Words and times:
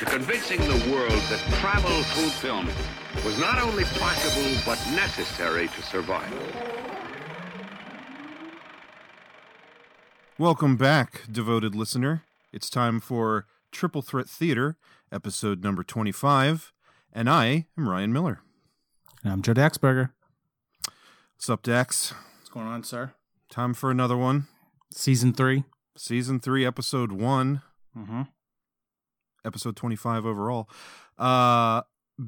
to 0.00 0.06
convincing 0.06 0.58
the 0.60 0.90
world 0.90 1.10
that 1.28 1.38
travel 1.60 2.02
through 2.04 2.30
film 2.30 2.66
was 3.22 3.38
not 3.38 3.60
only 3.60 3.84
possible, 3.84 4.50
but 4.64 4.78
necessary 4.96 5.68
to 5.68 5.82
survive. 5.82 6.32
Welcome 10.38 10.76
back, 10.78 11.24
devoted 11.30 11.74
listener. 11.74 12.22
It's 12.50 12.70
time 12.70 12.98
for 12.98 13.44
Triple 13.72 14.00
Threat 14.00 14.26
Theater, 14.26 14.78
episode 15.12 15.62
number 15.62 15.82
25, 15.82 16.72
and 17.12 17.28
I 17.28 17.66
am 17.76 17.86
Ryan 17.86 18.10
Miller. 18.10 18.40
And 19.22 19.34
I'm 19.34 19.42
Joe 19.42 19.52
Daxberger. 19.52 20.12
What's 21.36 21.50
up, 21.50 21.62
Dax? 21.62 22.14
What's 22.38 22.48
going 22.48 22.66
on, 22.66 22.84
sir? 22.84 23.12
Time 23.50 23.74
for 23.74 23.90
another 23.90 24.16
one. 24.16 24.46
Season 24.94 25.34
three. 25.34 25.64
Season 25.94 26.40
3, 26.40 26.64
episode 26.64 27.12
1, 27.12 27.60
Mm-hmm. 27.94 28.22
Episode 29.44 29.76
25 29.76 30.24
overall. 30.26 30.68
Uh 31.18 31.82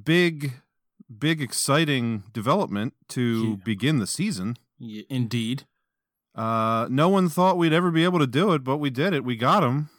big 0.04 0.54
big 1.18 1.40
exciting 1.42 2.22
development 2.32 2.94
to 3.08 3.50
Yeah. 3.50 3.56
begin 3.64 3.98
the 3.98 4.06
season. 4.06 4.56
Y- 4.80 5.04
indeed. 5.10 5.64
Uh 6.34 6.86
no 6.90 7.08
one 7.08 7.28
thought 7.28 7.58
we'd 7.58 7.72
ever 7.72 7.90
be 7.90 8.04
able 8.04 8.18
to 8.18 8.26
do 8.26 8.52
it, 8.52 8.64
but 8.64 8.78
we 8.78 8.90
did 8.90 9.12
it. 9.14 9.24
We 9.24 9.36
got 9.36 9.62
him. 9.62 9.90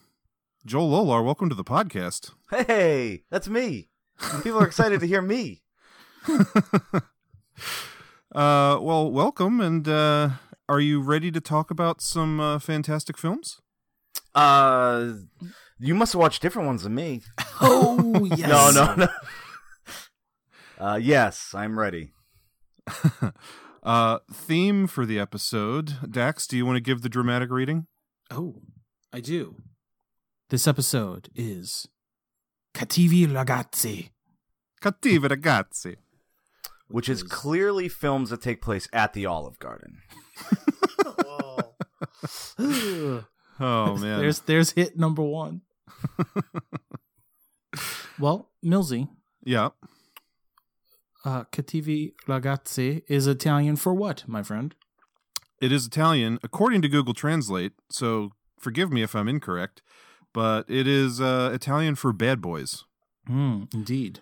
Joel 0.65 0.89
Lolar, 0.91 1.23
welcome 1.23 1.49
to 1.49 1.55
the 1.55 1.63
podcast. 1.63 2.31
Hey, 2.49 3.23
that's 3.29 3.47
me. 3.49 3.89
People 4.43 4.59
are 4.59 4.65
excited 4.67 4.99
to 5.01 5.07
hear 5.07 5.21
me. 5.21 5.61
Uh, 8.35 8.79
well, 8.81 9.11
welcome, 9.11 9.61
and 9.61 9.87
uh, 9.87 10.29
are 10.67 10.79
you 10.79 10.99
ready 10.99 11.31
to 11.31 11.39
talk 11.39 11.69
about 11.69 12.01
some 12.01 12.39
uh, 12.39 12.57
fantastic 12.57 13.15
films? 13.15 13.61
Uh, 14.33 15.13
you 15.79 15.95
must 15.95 16.13
have 16.13 16.19
watched 16.19 16.41
different 16.41 16.67
ones 16.67 16.83
than 16.83 16.95
me. 16.95 17.21
Oh 17.61 18.25
yes. 18.35 18.49
No, 18.49 18.71
no, 18.71 18.95
no. 18.95 19.07
Uh, 20.79 20.97
yes, 21.01 21.53
I'm 21.55 21.79
ready. 21.79 22.11
uh, 23.83 24.19
theme 24.33 24.85
for 24.87 25.05
the 25.05 25.17
episode, 25.19 26.11
Dax. 26.11 26.45
Do 26.47 26.57
you 26.57 26.65
want 26.65 26.75
to 26.75 26.81
give 26.81 27.01
the 27.03 27.09
dramatic 27.09 27.49
reading? 27.51 27.87
Oh, 28.31 28.55
I 29.13 29.21
do. 29.21 29.55
This 30.49 30.67
episode 30.67 31.29
is 31.35 31.87
Cattivi 32.73 33.27
Ragazzi. 33.27 34.09
Cattive 34.81 35.21
ragazzi. 35.29 35.95
Which 36.89 37.07
is 37.07 37.21
is- 37.21 37.29
clearly 37.29 37.87
films 37.87 38.29
that 38.31 38.41
take 38.41 38.61
place 38.61 38.89
at 38.91 39.13
the 39.13 39.25
Olive 39.25 39.59
Garden. 39.59 39.99
Oh 42.59 43.23
man, 43.59 44.19
There's 44.19 44.39
there's 44.39 44.71
hit 44.71 44.97
number 44.97 45.21
one. 45.21 45.61
well, 48.19 48.49
Milsey, 48.63 49.09
yeah. 49.43 49.69
uh, 51.25 51.43
Cattivi 51.45 52.13
Ragazzi 52.27 53.03
is 53.07 53.27
Italian 53.27 53.75
for 53.75 53.93
what, 53.93 54.23
my 54.27 54.43
friend? 54.43 54.75
It 55.61 55.71
is 55.71 55.87
Italian, 55.87 56.39
according 56.43 56.81
to 56.81 56.89
Google 56.89 57.13
Translate. 57.13 57.73
So 57.89 58.31
forgive 58.59 58.91
me 58.91 59.01
if 59.01 59.15
I'm 59.15 59.29
incorrect, 59.29 59.81
but 60.33 60.69
it 60.69 60.87
is 60.87 61.21
uh, 61.21 61.51
Italian 61.53 61.95
for 61.95 62.11
bad 62.11 62.41
boys. 62.41 62.83
Hmm, 63.27 63.63
indeed. 63.73 64.19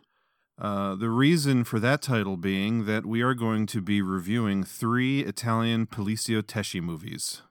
Uh, 0.59 0.95
the 0.95 1.09
reason 1.09 1.63
for 1.63 1.79
that 1.79 2.03
title 2.03 2.37
being 2.37 2.85
that 2.85 3.05
we 3.05 3.23
are 3.23 3.33
going 3.33 3.65
to 3.65 3.81
be 3.81 4.01
reviewing 4.01 4.63
three 4.63 5.21
Italian 5.21 5.87
Poliziotteschi 5.87 6.81
movies. 6.83 7.41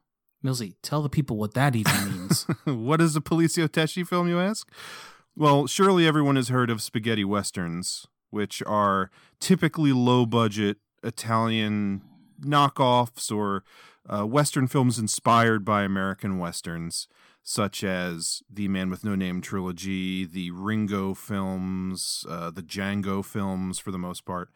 Milsey, 0.45 0.75
tell 0.83 1.03
the 1.03 1.09
people 1.09 1.37
what 1.37 1.55
that 1.55 1.77
even 1.77 1.93
means. 2.11 2.47
what 2.65 3.01
is 3.01 3.15
a 3.17 3.21
Poliziotteschi 3.21 4.07
film, 4.07 4.29
you 4.29 4.41
ask? 4.41 4.71
Well, 5.37 5.67
surely 5.67 6.07
everyone 6.07 6.37
has 6.37 6.49
heard 6.49 6.71
of 6.71 6.83
spaghetti 6.83 7.25
westerns, 7.25 8.07
which 8.31 8.63
are 8.67 9.11
typically 9.39 9.93
low 9.93 10.27
budget 10.27 10.79
Italian 11.03 12.03
knockoffs 12.43 13.35
or 13.35 13.65
uh, 14.09 14.25
Western 14.25 14.67
films 14.67 14.99
inspired 14.99 15.65
by 15.65 15.83
American 15.83 16.39
Westerns, 16.39 17.07
such 17.43 17.85
as 17.85 18.43
the 18.51 18.69
Man 18.69 18.91
with 18.91 19.05
No 19.05 19.15
Name 19.15 19.41
trilogy, 19.41 20.25
the 20.25 20.51
Ringo 20.51 21.15
films, 21.15 22.25
uh, 22.29 22.51
the 22.51 22.63
Django 22.63 23.25
films 23.25 23.79
for 23.79 23.91
the 23.91 23.99
most 23.99 24.25
part. 24.25 24.51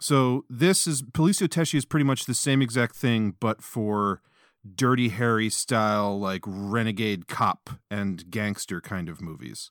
So 0.00 0.44
this 0.50 0.86
is 0.86 1.02
Poliziotteschi 1.02 1.76
is 1.76 1.84
pretty 1.84 2.04
much 2.04 2.26
the 2.26 2.34
same 2.34 2.60
exact 2.60 2.96
thing, 2.96 3.36
but 3.38 3.62
for 3.62 4.22
Dirty 4.64 5.10
Harry 5.10 5.50
style, 5.50 6.18
like 6.18 6.42
renegade 6.46 7.28
cop 7.28 7.70
and 7.90 8.30
gangster 8.30 8.80
kind 8.80 9.08
of 9.08 9.20
movies. 9.20 9.70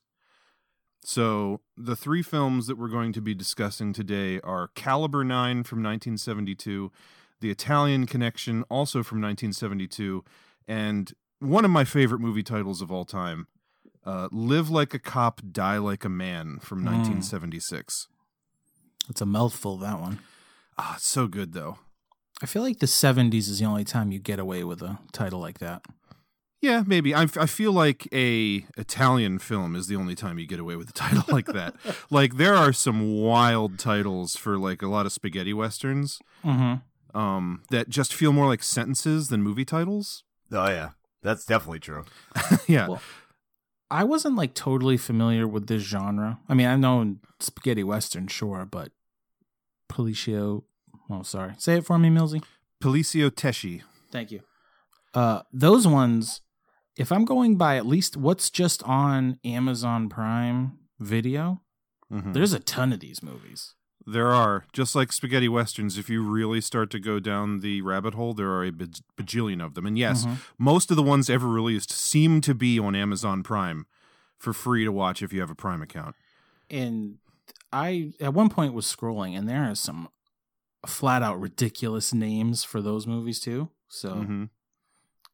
So, 1.06 1.60
the 1.76 1.96
three 1.96 2.22
films 2.22 2.66
that 2.66 2.78
we're 2.78 2.88
going 2.88 3.12
to 3.12 3.20
be 3.20 3.34
discussing 3.34 3.92
today 3.92 4.40
are 4.40 4.68
Caliber 4.68 5.22
9 5.22 5.64
from 5.64 5.82
1972, 5.82 6.90
The 7.40 7.50
Italian 7.50 8.06
Connection, 8.06 8.62
also 8.70 9.02
from 9.02 9.20
1972, 9.20 10.24
and 10.66 11.12
one 11.40 11.66
of 11.66 11.70
my 11.70 11.84
favorite 11.84 12.20
movie 12.20 12.42
titles 12.42 12.80
of 12.80 12.90
all 12.90 13.04
time, 13.04 13.48
uh, 14.06 14.28
Live 14.32 14.70
Like 14.70 14.94
a 14.94 14.98
Cop, 14.98 15.42
Die 15.52 15.76
Like 15.78 16.06
a 16.06 16.08
Man 16.08 16.58
from 16.60 16.78
1976. 16.82 18.08
it's 19.10 19.20
a 19.20 19.26
mouthful, 19.26 19.76
that 19.76 20.00
one. 20.00 20.20
Ah, 20.78 20.94
it's 20.96 21.06
so 21.06 21.26
good, 21.26 21.52
though. 21.52 21.78
I 22.42 22.46
feel 22.46 22.62
like 22.62 22.78
the 22.80 22.86
70s 22.86 23.48
is 23.48 23.58
the 23.58 23.64
only 23.64 23.84
time 23.84 24.12
you 24.12 24.18
get 24.18 24.38
away 24.38 24.64
with 24.64 24.82
a 24.82 24.98
title 25.12 25.40
like 25.40 25.58
that. 25.60 25.82
Yeah, 26.60 26.82
maybe. 26.86 27.14
I, 27.14 27.22
I 27.38 27.46
feel 27.46 27.72
like 27.72 28.08
a 28.12 28.64
Italian 28.78 29.38
film 29.38 29.76
is 29.76 29.86
the 29.86 29.96
only 29.96 30.14
time 30.14 30.38
you 30.38 30.46
get 30.46 30.58
away 30.58 30.76
with 30.76 30.88
a 30.88 30.92
title 30.94 31.24
like 31.28 31.46
that. 31.46 31.74
like 32.10 32.36
there 32.36 32.54
are 32.54 32.72
some 32.72 33.20
wild 33.20 33.78
titles 33.78 34.34
for 34.34 34.56
like 34.58 34.80
a 34.82 34.88
lot 34.88 35.06
of 35.06 35.12
spaghetti 35.12 35.52
westerns 35.52 36.18
Mm-hmm. 36.44 37.18
um, 37.18 37.62
that 37.70 37.88
just 37.88 38.14
feel 38.14 38.32
more 38.32 38.46
like 38.46 38.62
sentences 38.62 39.28
than 39.28 39.42
movie 39.42 39.64
titles. 39.64 40.24
Oh 40.52 40.68
yeah, 40.68 40.90
that's 41.22 41.44
definitely 41.44 41.80
true. 41.80 42.04
yeah, 42.66 42.88
Well, 42.88 43.00
I 43.90 44.04
wasn't 44.04 44.36
like 44.36 44.54
totally 44.54 44.96
familiar 44.96 45.46
with 45.46 45.66
this 45.66 45.82
genre. 45.82 46.40
I 46.48 46.54
mean, 46.54 46.66
I've 46.66 46.80
known 46.80 47.20
spaghetti 47.40 47.84
western, 47.84 48.26
sure, 48.26 48.66
but 48.70 48.90
Policio. 49.90 50.64
Oh, 51.10 51.22
sorry. 51.22 51.54
Say 51.58 51.76
it 51.76 51.86
for 51.86 51.98
me, 51.98 52.08
Millsy. 52.08 52.42
Poliziotteschi. 52.82 53.82
Thank 54.10 54.30
you. 54.30 54.40
Uh, 55.12 55.42
those 55.52 55.86
ones, 55.86 56.40
if 56.96 57.10
I'm 57.12 57.24
going 57.24 57.56
by 57.56 57.76
at 57.76 57.86
least 57.86 58.16
what's 58.16 58.50
just 58.50 58.82
on 58.84 59.38
Amazon 59.44 60.08
Prime 60.08 60.78
Video, 60.98 61.60
Mhm. 62.12 62.32
there's 62.32 62.52
a 62.52 62.58
ton 62.60 62.92
of 62.92 63.00
these 63.00 63.22
movies. 63.22 63.74
There 64.06 64.32
are 64.32 64.64
just 64.72 64.94
like 64.94 65.12
spaghetti 65.12 65.48
westerns. 65.48 65.96
If 65.96 66.10
you 66.10 66.22
really 66.22 66.60
start 66.60 66.90
to 66.90 67.00
go 67.00 67.18
down 67.18 67.60
the 67.60 67.80
rabbit 67.80 68.14
hole, 68.14 68.34
there 68.34 68.50
are 68.50 68.62
a 68.64 68.70
baj- 68.70 69.00
bajillion 69.16 69.64
of 69.64 69.74
them. 69.74 69.86
And 69.86 69.96
yes, 69.98 70.26
Mhm. 70.26 70.36
most 70.58 70.90
of 70.90 70.96
the 70.96 71.02
ones 71.02 71.30
ever 71.30 71.48
released 71.48 71.90
seem 71.90 72.40
to 72.42 72.54
be 72.54 72.78
on 72.78 72.94
Amazon 72.94 73.42
Prime 73.42 73.86
for 74.36 74.52
free 74.52 74.84
to 74.84 74.92
watch 74.92 75.22
if 75.22 75.32
you 75.32 75.40
have 75.40 75.50
a 75.50 75.54
Prime 75.54 75.80
account. 75.80 76.14
And 76.68 77.18
I, 77.72 78.12
at 78.20 78.34
one 78.34 78.50
point, 78.50 78.74
was 78.74 78.84
scrolling, 78.86 79.36
and 79.36 79.48
there 79.48 79.64
are 79.70 79.74
some 79.74 80.08
flat 80.86 81.22
out 81.22 81.40
ridiculous 81.40 82.12
names 82.12 82.64
for 82.64 82.80
those 82.82 83.06
movies 83.06 83.40
too. 83.40 83.70
So, 83.88 84.14
Mhm. 84.14 84.48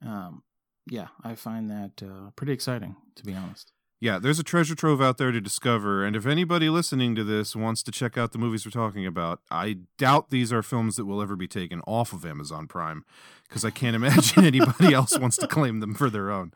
um, 0.06 0.43
yeah, 0.87 1.08
I 1.23 1.35
find 1.35 1.70
that 1.70 2.02
uh, 2.02 2.31
pretty 2.37 2.52
exciting, 2.52 2.97
to 3.17 3.25
be 3.25 3.35
honest. 3.35 3.73
Yeah, 4.02 4.19
there's 4.19 4.38
a 4.38 4.43
treasure 4.43 4.75
trove 4.75 5.02
out 5.02 5.19
there 5.19 5.31
to 5.31 5.43
discover. 5.43 6.05
And 6.06 6.17
if 6.17 6.25
anybody 6.25 6.70
listening 6.70 7.14
to 7.17 7.23
this 7.25 7.55
wants 7.55 7.82
to 7.82 7.93
check 7.93 8.17
out 8.17 8.32
the 8.32 8.38
movies 8.38 8.64
we're 8.64 8.70
talking 8.70 9.05
about, 9.05 9.41
I 9.50 9.81
doubt 9.99 10.31
these 10.31 10.55
are 10.55 10.62
films 10.62 10.97
that 10.97 11.05
will 11.05 11.20
ever 11.20 11.37
be 11.37 11.47
taken 11.47 11.82
off 11.82 12.14
of 12.14 12.25
Amazon 12.25 12.67
Prime 12.67 13.05
because 13.46 13.62
I 13.62 13.69
can't 13.70 13.94
imagine 13.94 14.44
anybody 14.46 14.94
else 14.94 15.19
wants 15.19 15.37
to 15.37 15.46
claim 15.46 15.81
them 15.81 15.93
for 15.94 16.08
their 16.08 16.31
own. 16.31 16.53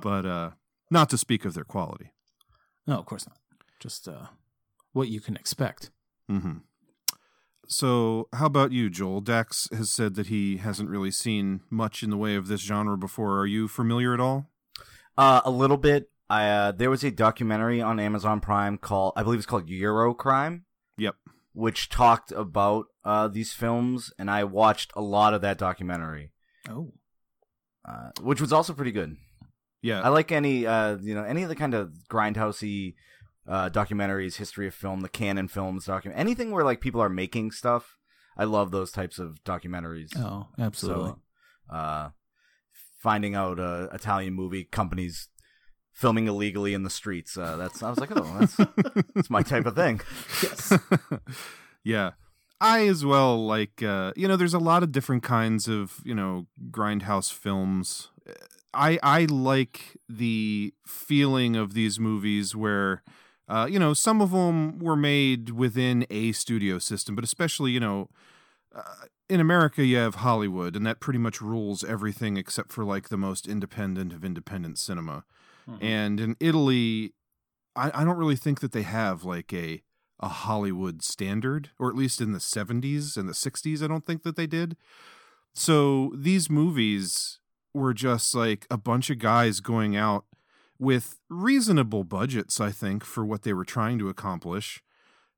But 0.00 0.24
uh, 0.24 0.50
not 0.90 1.10
to 1.10 1.18
speak 1.18 1.44
of 1.44 1.52
their 1.52 1.64
quality. 1.64 2.12
No, 2.86 2.98
of 2.98 3.04
course 3.04 3.26
not. 3.26 3.36
Just 3.80 4.08
uh, 4.08 4.28
what 4.94 5.08
you 5.08 5.20
can 5.20 5.36
expect. 5.36 5.90
hmm 6.26 6.58
So, 7.70 8.28
how 8.32 8.46
about 8.46 8.72
you, 8.72 8.88
Joel? 8.88 9.20
Dax 9.20 9.68
has 9.72 9.90
said 9.90 10.14
that 10.14 10.28
he 10.28 10.56
hasn't 10.56 10.88
really 10.88 11.10
seen 11.10 11.60
much 11.68 12.02
in 12.02 12.08
the 12.10 12.16
way 12.16 12.34
of 12.34 12.48
this 12.48 12.62
genre 12.62 12.96
before. 12.96 13.38
Are 13.38 13.46
you 13.46 13.68
familiar 13.68 14.14
at 14.14 14.20
all? 14.20 14.46
Uh, 15.18 15.42
a 15.44 15.50
little 15.50 15.76
bit. 15.76 16.10
I 16.30 16.48
uh, 16.48 16.72
there 16.72 16.90
was 16.90 17.04
a 17.04 17.10
documentary 17.10 17.80
on 17.80 17.98
Amazon 18.00 18.40
Prime 18.40 18.78
called 18.78 19.12
I 19.16 19.22
believe 19.22 19.38
it's 19.38 19.46
called 19.46 19.68
Eurocrime. 19.68 20.62
Yep. 20.96 21.14
which 21.52 21.88
talked 21.88 22.32
about 22.32 22.86
uh, 23.04 23.28
these 23.28 23.52
films, 23.52 24.12
and 24.18 24.30
I 24.30 24.44
watched 24.44 24.90
a 24.96 25.00
lot 25.00 25.32
of 25.34 25.42
that 25.42 25.58
documentary, 25.58 26.32
Oh. 26.68 26.92
uh, 27.88 28.10
which 28.20 28.40
was 28.40 28.52
also 28.52 28.72
pretty 28.72 28.90
good. 28.92 29.16
Yeah. 29.80 30.00
I 30.02 30.08
like 30.08 30.32
any 30.32 30.66
uh, 30.66 30.96
you 31.00 31.14
know 31.14 31.22
any 31.24 31.42
of 31.42 31.48
the 31.50 31.54
kind 31.56 31.74
of 31.74 31.92
grindhousey 32.10 32.94
uh, 33.48 33.70
documentaries, 33.70 34.36
history 34.36 34.66
of 34.66 34.74
film, 34.74 35.00
the 35.00 35.08
canon 35.08 35.48
films, 35.48 35.86
document 35.86 36.20
anything 36.20 36.50
where 36.50 36.64
like 36.64 36.80
people 36.80 37.00
are 37.00 37.08
making 37.08 37.50
stuff. 37.50 37.96
I 38.36 38.44
love 38.44 38.70
those 38.70 38.92
types 38.92 39.18
of 39.18 39.42
documentaries. 39.44 40.16
Oh, 40.16 40.46
absolutely. 40.58 41.14
So, 41.70 41.74
uh, 41.74 42.10
finding 42.98 43.34
out 43.34 43.58
uh, 43.58 43.88
Italian 43.92 44.34
movie 44.34 44.64
companies 44.64 45.28
filming 45.98 46.28
illegally 46.28 46.74
in 46.74 46.84
the 46.84 46.90
streets. 46.90 47.36
Uh, 47.36 47.56
that's 47.56 47.82
I 47.82 47.90
was 47.90 47.98
like, 47.98 48.10
oh, 48.14 48.36
that's 48.38 48.56
that's 49.14 49.30
my 49.30 49.42
type 49.42 49.66
of 49.66 49.74
thing. 49.74 50.00
Yes. 50.42 50.78
yeah. 51.84 52.12
I 52.60 52.88
as 52.88 53.04
well 53.04 53.46
like 53.46 53.84
uh 53.84 54.12
you 54.16 54.26
know 54.26 54.36
there's 54.36 54.54
a 54.54 54.58
lot 54.58 54.82
of 54.82 54.92
different 54.92 55.22
kinds 55.22 55.68
of, 55.68 56.00
you 56.04 56.14
know, 56.14 56.46
grindhouse 56.70 57.32
films. 57.32 58.10
I 58.72 58.98
I 59.02 59.24
like 59.24 59.96
the 60.08 60.72
feeling 60.86 61.56
of 61.56 61.74
these 61.74 61.98
movies 61.98 62.54
where 62.54 63.02
uh 63.48 63.66
you 63.70 63.78
know 63.78 63.94
some 63.94 64.20
of 64.20 64.30
them 64.30 64.78
were 64.78 64.96
made 64.96 65.50
within 65.50 66.06
a 66.10 66.32
studio 66.32 66.78
system, 66.78 67.14
but 67.14 67.24
especially, 67.24 67.70
you 67.72 67.80
know, 67.80 68.08
uh, 68.74 69.06
in 69.28 69.40
America 69.40 69.84
you 69.84 69.96
have 69.96 70.16
Hollywood 70.16 70.76
and 70.76 70.86
that 70.86 71.00
pretty 71.00 71.18
much 71.18 71.40
rules 71.40 71.82
everything 71.84 72.36
except 72.36 72.72
for 72.72 72.84
like 72.84 73.08
the 73.08 73.16
most 73.16 73.46
independent 73.48 74.12
of 74.12 74.24
independent 74.24 74.78
cinema. 74.78 75.24
And 75.82 76.18
in 76.20 76.36
Italy 76.40 77.14
I, 77.76 77.90
I 77.94 78.04
don't 78.04 78.16
really 78.16 78.36
think 78.36 78.60
that 78.60 78.72
they 78.72 78.82
have 78.82 79.24
like 79.24 79.52
a 79.52 79.82
a 80.20 80.28
Hollywood 80.28 81.02
standard, 81.02 81.70
or 81.78 81.88
at 81.88 81.94
least 81.94 82.20
in 82.20 82.32
the 82.32 82.40
70s 82.40 83.16
and 83.16 83.28
the 83.28 83.32
60s, 83.32 83.82
I 83.82 83.86
don't 83.86 84.04
think 84.04 84.24
that 84.24 84.34
they 84.34 84.48
did. 84.48 84.76
So 85.54 86.12
these 86.14 86.50
movies 86.50 87.38
were 87.72 87.94
just 87.94 88.34
like 88.34 88.66
a 88.70 88.76
bunch 88.76 89.10
of 89.10 89.18
guys 89.20 89.60
going 89.60 89.96
out 89.96 90.24
with 90.78 91.18
reasonable 91.28 92.04
budgets, 92.04 92.60
I 92.60 92.70
think, 92.70 93.04
for 93.04 93.24
what 93.24 93.42
they 93.42 93.52
were 93.52 93.64
trying 93.64 93.98
to 93.98 94.08
accomplish, 94.08 94.82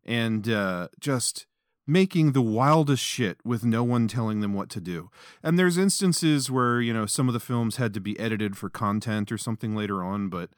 and 0.04 0.48
uh, 0.48 0.88
just 0.98 1.46
making 1.86 2.32
the 2.32 2.42
wildest 2.42 3.02
shit 3.02 3.38
with 3.44 3.64
no 3.64 3.82
one 3.82 4.06
telling 4.06 4.40
them 4.40 4.54
what 4.54 4.68
to 4.70 4.80
do. 4.80 5.10
And 5.42 5.58
there's 5.58 5.78
instances 5.78 6.50
where, 6.50 6.80
you 6.80 6.92
know, 6.92 7.06
some 7.06 7.26
of 7.26 7.34
the 7.34 7.40
films 7.40 7.76
had 7.76 7.94
to 7.94 8.00
be 8.00 8.18
edited 8.20 8.56
for 8.56 8.68
content 8.68 9.32
or 9.32 9.38
something 9.38 9.74
later 9.74 10.04
on, 10.04 10.28
but 10.28 10.50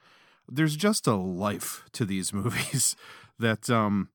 there's 0.48 0.76
just 0.76 1.06
a 1.06 1.14
life 1.14 1.84
to 1.92 2.04
these 2.04 2.32
movies 2.32 2.96
that 3.38 3.70
um 3.70 4.08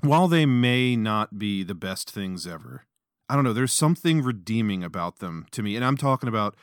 while 0.00 0.28
they 0.28 0.46
may 0.46 0.96
not 0.96 1.38
be 1.38 1.62
the 1.62 1.74
best 1.74 2.10
things 2.10 2.46
ever 2.46 2.84
i 3.28 3.34
don't 3.34 3.44
know 3.44 3.52
there's 3.52 3.72
something 3.72 4.22
redeeming 4.22 4.82
about 4.82 5.18
them 5.18 5.46
to 5.50 5.62
me 5.62 5.76
and 5.76 5.84
i'm 5.84 5.96
talking 5.96 6.28
about 6.28 6.54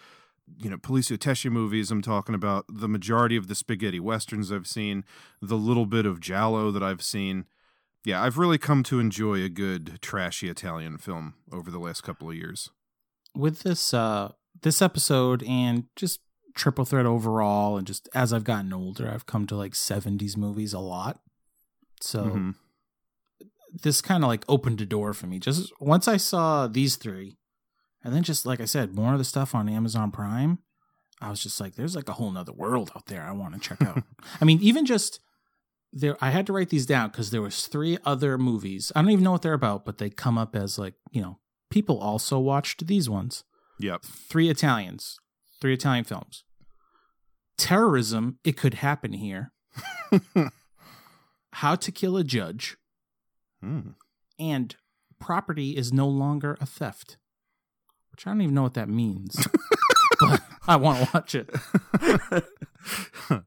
you 0.57 0.69
know 0.69 0.77
Poliziotteschi 0.77 1.51
movies 1.51 1.91
i'm 1.91 2.01
talking 2.01 2.33
about 2.35 2.65
the 2.69 2.87
majority 2.87 3.35
of 3.35 3.47
the 3.47 3.55
spaghetti 3.55 3.99
westerns 3.99 4.51
i've 4.51 4.67
seen 4.67 5.03
the 5.41 5.57
little 5.57 5.85
bit 5.85 6.05
of 6.05 6.19
giallo 6.19 6.71
that 6.71 6.81
i've 6.83 7.03
seen 7.03 7.45
yeah 8.05 8.21
i've 8.23 8.37
really 8.37 8.57
come 8.57 8.81
to 8.83 8.99
enjoy 8.99 9.43
a 9.43 9.49
good 9.49 9.99
trashy 10.01 10.49
italian 10.49 10.97
film 10.97 11.33
over 11.51 11.69
the 11.69 11.79
last 11.79 12.01
couple 12.01 12.29
of 12.29 12.35
years 12.35 12.69
with 13.35 13.63
this 13.63 13.93
uh 13.93 14.31
this 14.63 14.81
episode 14.81 15.43
and 15.43 15.83
just 15.95 16.19
triple 16.55 16.85
threat 16.85 17.05
overall 17.05 17.77
and 17.77 17.85
just 17.85 18.09
as 18.15 18.33
I've 18.33 18.43
gotten 18.43 18.73
older 18.73 19.07
I've 19.13 19.27
come 19.27 19.45
to 19.45 19.55
like 19.55 19.73
70s 19.73 20.35
movies 20.35 20.73
a 20.73 20.79
lot. 20.79 21.19
So 22.01 22.23
Mhm. 22.23 22.55
this 23.71 24.01
kind 24.01 24.23
of 24.23 24.27
like 24.29 24.43
opened 24.49 24.81
a 24.81 24.85
door 24.87 25.13
for 25.13 25.27
me. 25.27 25.37
Just 25.37 25.71
once 25.79 26.07
I 26.07 26.17
saw 26.17 26.65
these 26.65 26.95
three 26.95 27.37
and 28.03 28.13
then 28.13 28.23
just 28.23 28.45
like 28.45 28.59
I 28.61 28.65
said 28.65 28.95
more 28.95 29.13
of 29.13 29.19
the 29.19 29.25
stuff 29.25 29.53
on 29.55 29.67
Amazon 29.69 30.11
Prime, 30.11 30.59
I 31.21 31.29
was 31.29 31.41
just 31.41 31.59
like 31.59 31.75
there's 31.75 31.95
like 31.95 32.09
a 32.09 32.13
whole 32.13 32.31
nother 32.31 32.53
world 32.53 32.91
out 32.95 33.05
there 33.07 33.23
I 33.23 33.31
want 33.31 33.53
to 33.55 33.59
check 33.59 33.81
out. 33.81 34.03
I 34.41 34.45
mean 34.45 34.59
even 34.61 34.85
just 34.85 35.19
there 35.93 36.17
I 36.21 36.29
had 36.31 36.45
to 36.47 36.53
write 36.53 36.69
these 36.69 36.85
down 36.85 37.09
cuz 37.11 37.31
there 37.31 37.41
was 37.41 37.67
three 37.67 37.97
other 38.05 38.37
movies. 38.37 38.91
I 38.95 39.01
don't 39.01 39.11
even 39.11 39.23
know 39.23 39.31
what 39.31 39.41
they're 39.41 39.53
about 39.53 39.85
but 39.85 39.97
they 39.97 40.09
come 40.09 40.37
up 40.37 40.55
as 40.55 40.77
like, 40.77 40.95
you 41.11 41.21
know, 41.21 41.39
people 41.69 41.97
also 41.99 42.37
watched 42.39 42.87
these 42.87 43.09
ones 43.09 43.43
yep 43.79 44.03
three 44.03 44.49
Italians, 44.49 45.17
three 45.61 45.73
Italian 45.73 46.03
films. 46.03 46.43
Terrorism, 47.57 48.37
it 48.43 48.55
could 48.57 48.75
happen 48.75 49.13
here. 49.13 49.51
How 51.53 51.75
to 51.75 51.91
kill 51.91 52.17
a 52.17 52.23
judge, 52.23 52.77
Hmm. 53.61 53.91
and 54.37 54.75
property 55.19 55.75
is 55.75 55.91
no 55.91 56.07
longer 56.07 56.55
a 56.61 56.65
theft. 56.67 57.17
Which 58.17 58.25
I 58.25 58.31
don't 58.31 58.41
even 58.41 58.55
know 58.55 58.63
what 58.63 58.73
that 58.73 58.89
means. 58.89 59.47
but 60.19 60.41
I 60.67 60.75
want 60.75 61.03
to 61.03 61.09
watch 61.13 61.35
it. 61.35 61.49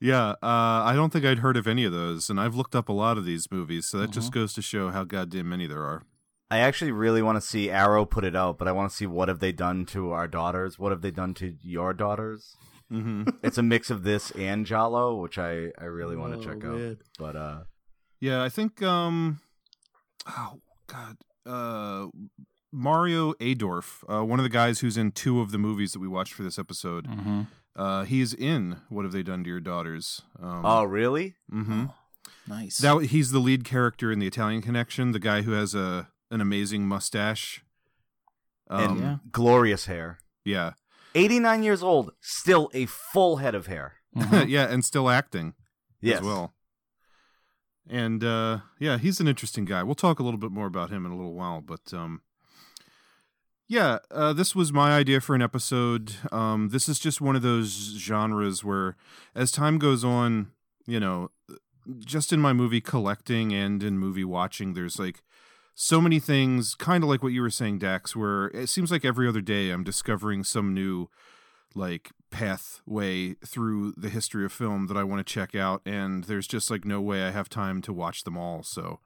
yeah, 0.00 0.30
uh, 0.30 0.36
I 0.42 0.92
don't 0.94 1.12
think 1.12 1.24
I'd 1.24 1.38
heard 1.38 1.56
of 1.56 1.66
any 1.68 1.84
of 1.84 1.92
those, 1.92 2.28
and 2.28 2.40
I've 2.40 2.54
looked 2.56 2.74
up 2.74 2.88
a 2.88 2.92
lot 2.92 3.16
of 3.16 3.24
these 3.24 3.50
movies, 3.50 3.86
so 3.86 3.98
that 3.98 4.04
Mm-hmm. 4.10 4.12
just 4.12 4.32
goes 4.32 4.52
to 4.54 4.62
show 4.62 4.90
how 4.90 5.04
goddamn 5.04 5.48
many 5.48 5.66
there 5.68 5.84
are. 5.84 6.02
I 6.50 6.58
actually 6.58 6.92
really 6.92 7.22
want 7.22 7.36
to 7.36 7.40
see 7.40 7.70
Arrow 7.70 8.04
put 8.04 8.24
it 8.24 8.36
out, 8.36 8.58
but 8.58 8.68
I 8.68 8.72
want 8.72 8.90
to 8.90 8.96
see 8.96 9.06
what 9.06 9.28
have 9.28 9.38
they 9.40 9.52
done 9.52 9.84
to 9.86 10.10
our 10.12 10.28
daughters? 10.28 10.78
What 10.78 10.92
have 10.92 11.00
they 11.02 11.10
done 11.10 11.34
to 11.34 11.54
your 11.62 11.92
daughters? 11.92 12.56
Mm-hmm. 12.92 13.28
It's 13.44 13.58
a 13.58 13.62
mix 13.64 13.90
of 13.90 14.02
this 14.04 14.30
and 14.32 14.64
Giallo, 14.66 15.16
which 15.20 15.38
I 15.38 15.70
I 15.78 15.84
really 15.84 16.16
want 16.16 16.34
Oh, 16.34 16.38
to 16.40 16.44
check 16.44 16.64
out. 16.64 16.96
But 17.18 17.34
uh, 17.36 17.58
Yeah, 18.20 18.42
I 18.44 18.48
think 18.48 18.80
um 18.82 19.40
oh 20.28 20.60
god. 20.86 21.16
Uh 21.44 22.06
Mario 22.76 23.32
Adorf, 23.40 24.04
uh, 24.08 24.22
one 24.24 24.38
of 24.38 24.42
the 24.44 24.50
guys 24.50 24.80
who's 24.80 24.96
in 24.98 25.10
two 25.12 25.40
of 25.40 25.50
the 25.50 25.58
movies 25.58 25.92
that 25.92 25.98
we 25.98 26.06
watched 26.08 26.34
for 26.34 26.42
this 26.42 26.58
episode. 26.58 27.06
Mm-hmm. 27.08 27.42
Uh 27.74 28.04
he's 28.04 28.32
in 28.32 28.78
What 28.88 29.04
Have 29.04 29.12
They 29.12 29.22
Done 29.22 29.44
to 29.44 29.50
Your 29.50 29.60
Daughters? 29.60 30.22
Um 30.42 30.62
oh 30.64 30.84
really? 30.84 31.34
mhm. 31.52 31.92
Nice. 32.48 32.78
That 32.78 33.06
he's 33.06 33.30
the 33.32 33.38
lead 33.38 33.64
character 33.64 34.10
in 34.12 34.18
the 34.18 34.26
Italian 34.26 34.62
Connection, 34.62 35.12
the 35.12 35.18
guy 35.18 35.42
who 35.42 35.52
has 35.52 35.74
a 35.74 36.08
an 36.30 36.40
amazing 36.40 36.86
mustache. 36.88 37.62
Um 38.68 38.80
and 38.90 39.00
yeah. 39.00 39.16
glorious 39.32 39.86
hair. 39.86 40.18
yeah. 40.44 40.72
89 41.14 41.62
years 41.62 41.82
old, 41.82 42.12
still 42.20 42.70
a 42.74 42.84
full 42.86 43.36
head 43.36 43.54
of 43.54 43.66
hair. 43.68 43.94
Mhm. 44.16 44.48
yeah, 44.56 44.66
and 44.72 44.84
still 44.84 45.08
acting 45.10 45.54
Yes. 46.00 46.20
as 46.20 46.26
well. 46.26 46.52
And 47.88 48.24
uh 48.24 48.60
yeah, 48.78 48.98
he's 48.98 49.20
an 49.20 49.28
interesting 49.28 49.64
guy. 49.66 49.82
We'll 49.82 49.94
talk 49.94 50.18
a 50.18 50.22
little 50.22 50.38
bit 50.40 50.50
more 50.50 50.66
about 50.66 50.90
him 50.90 51.04
in 51.06 51.12
a 51.12 51.16
little 51.16 51.34
while, 51.34 51.60
but 51.60 51.92
um 51.92 52.22
yeah, 53.68 53.98
uh, 54.10 54.32
this 54.32 54.54
was 54.54 54.72
my 54.72 54.92
idea 54.96 55.20
for 55.20 55.34
an 55.34 55.42
episode. 55.42 56.14
Um, 56.32 56.68
this 56.70 56.88
is 56.88 56.98
just 56.98 57.20
one 57.20 57.36
of 57.36 57.42
those 57.42 57.96
genres 57.98 58.62
where, 58.64 58.96
as 59.34 59.50
time 59.50 59.78
goes 59.78 60.04
on, 60.04 60.52
you 60.86 61.00
know, 61.00 61.30
just 61.98 62.32
in 62.32 62.40
my 62.40 62.52
movie 62.52 62.80
collecting 62.80 63.52
and 63.52 63.82
in 63.82 63.98
movie 63.98 64.24
watching, 64.24 64.74
there's 64.74 64.98
like 64.98 65.22
so 65.74 66.00
many 66.00 66.18
things, 66.18 66.74
kind 66.74 67.04
of 67.04 67.10
like 67.10 67.22
what 67.22 67.32
you 67.32 67.42
were 67.42 67.50
saying, 67.50 67.78
Dax, 67.78 68.14
where 68.16 68.46
it 68.48 68.68
seems 68.68 68.90
like 68.90 69.04
every 69.04 69.28
other 69.28 69.40
day 69.42 69.70
I'm 69.70 69.84
discovering 69.84 70.42
some 70.44 70.72
new 70.72 71.08
like 71.74 72.10
pathway 72.30 73.34
through 73.44 73.92
the 73.96 74.08
history 74.08 74.44
of 74.44 74.52
film 74.52 74.86
that 74.86 74.96
I 74.96 75.04
want 75.04 75.24
to 75.26 75.32
check 75.32 75.54
out, 75.54 75.82
and 75.84 76.24
there's 76.24 76.46
just 76.46 76.70
like 76.70 76.84
no 76.84 77.00
way 77.00 77.22
I 77.22 77.30
have 77.30 77.48
time 77.48 77.82
to 77.82 77.92
watch 77.92 78.24
them 78.24 78.36
all. 78.38 78.62
So, 78.62 79.00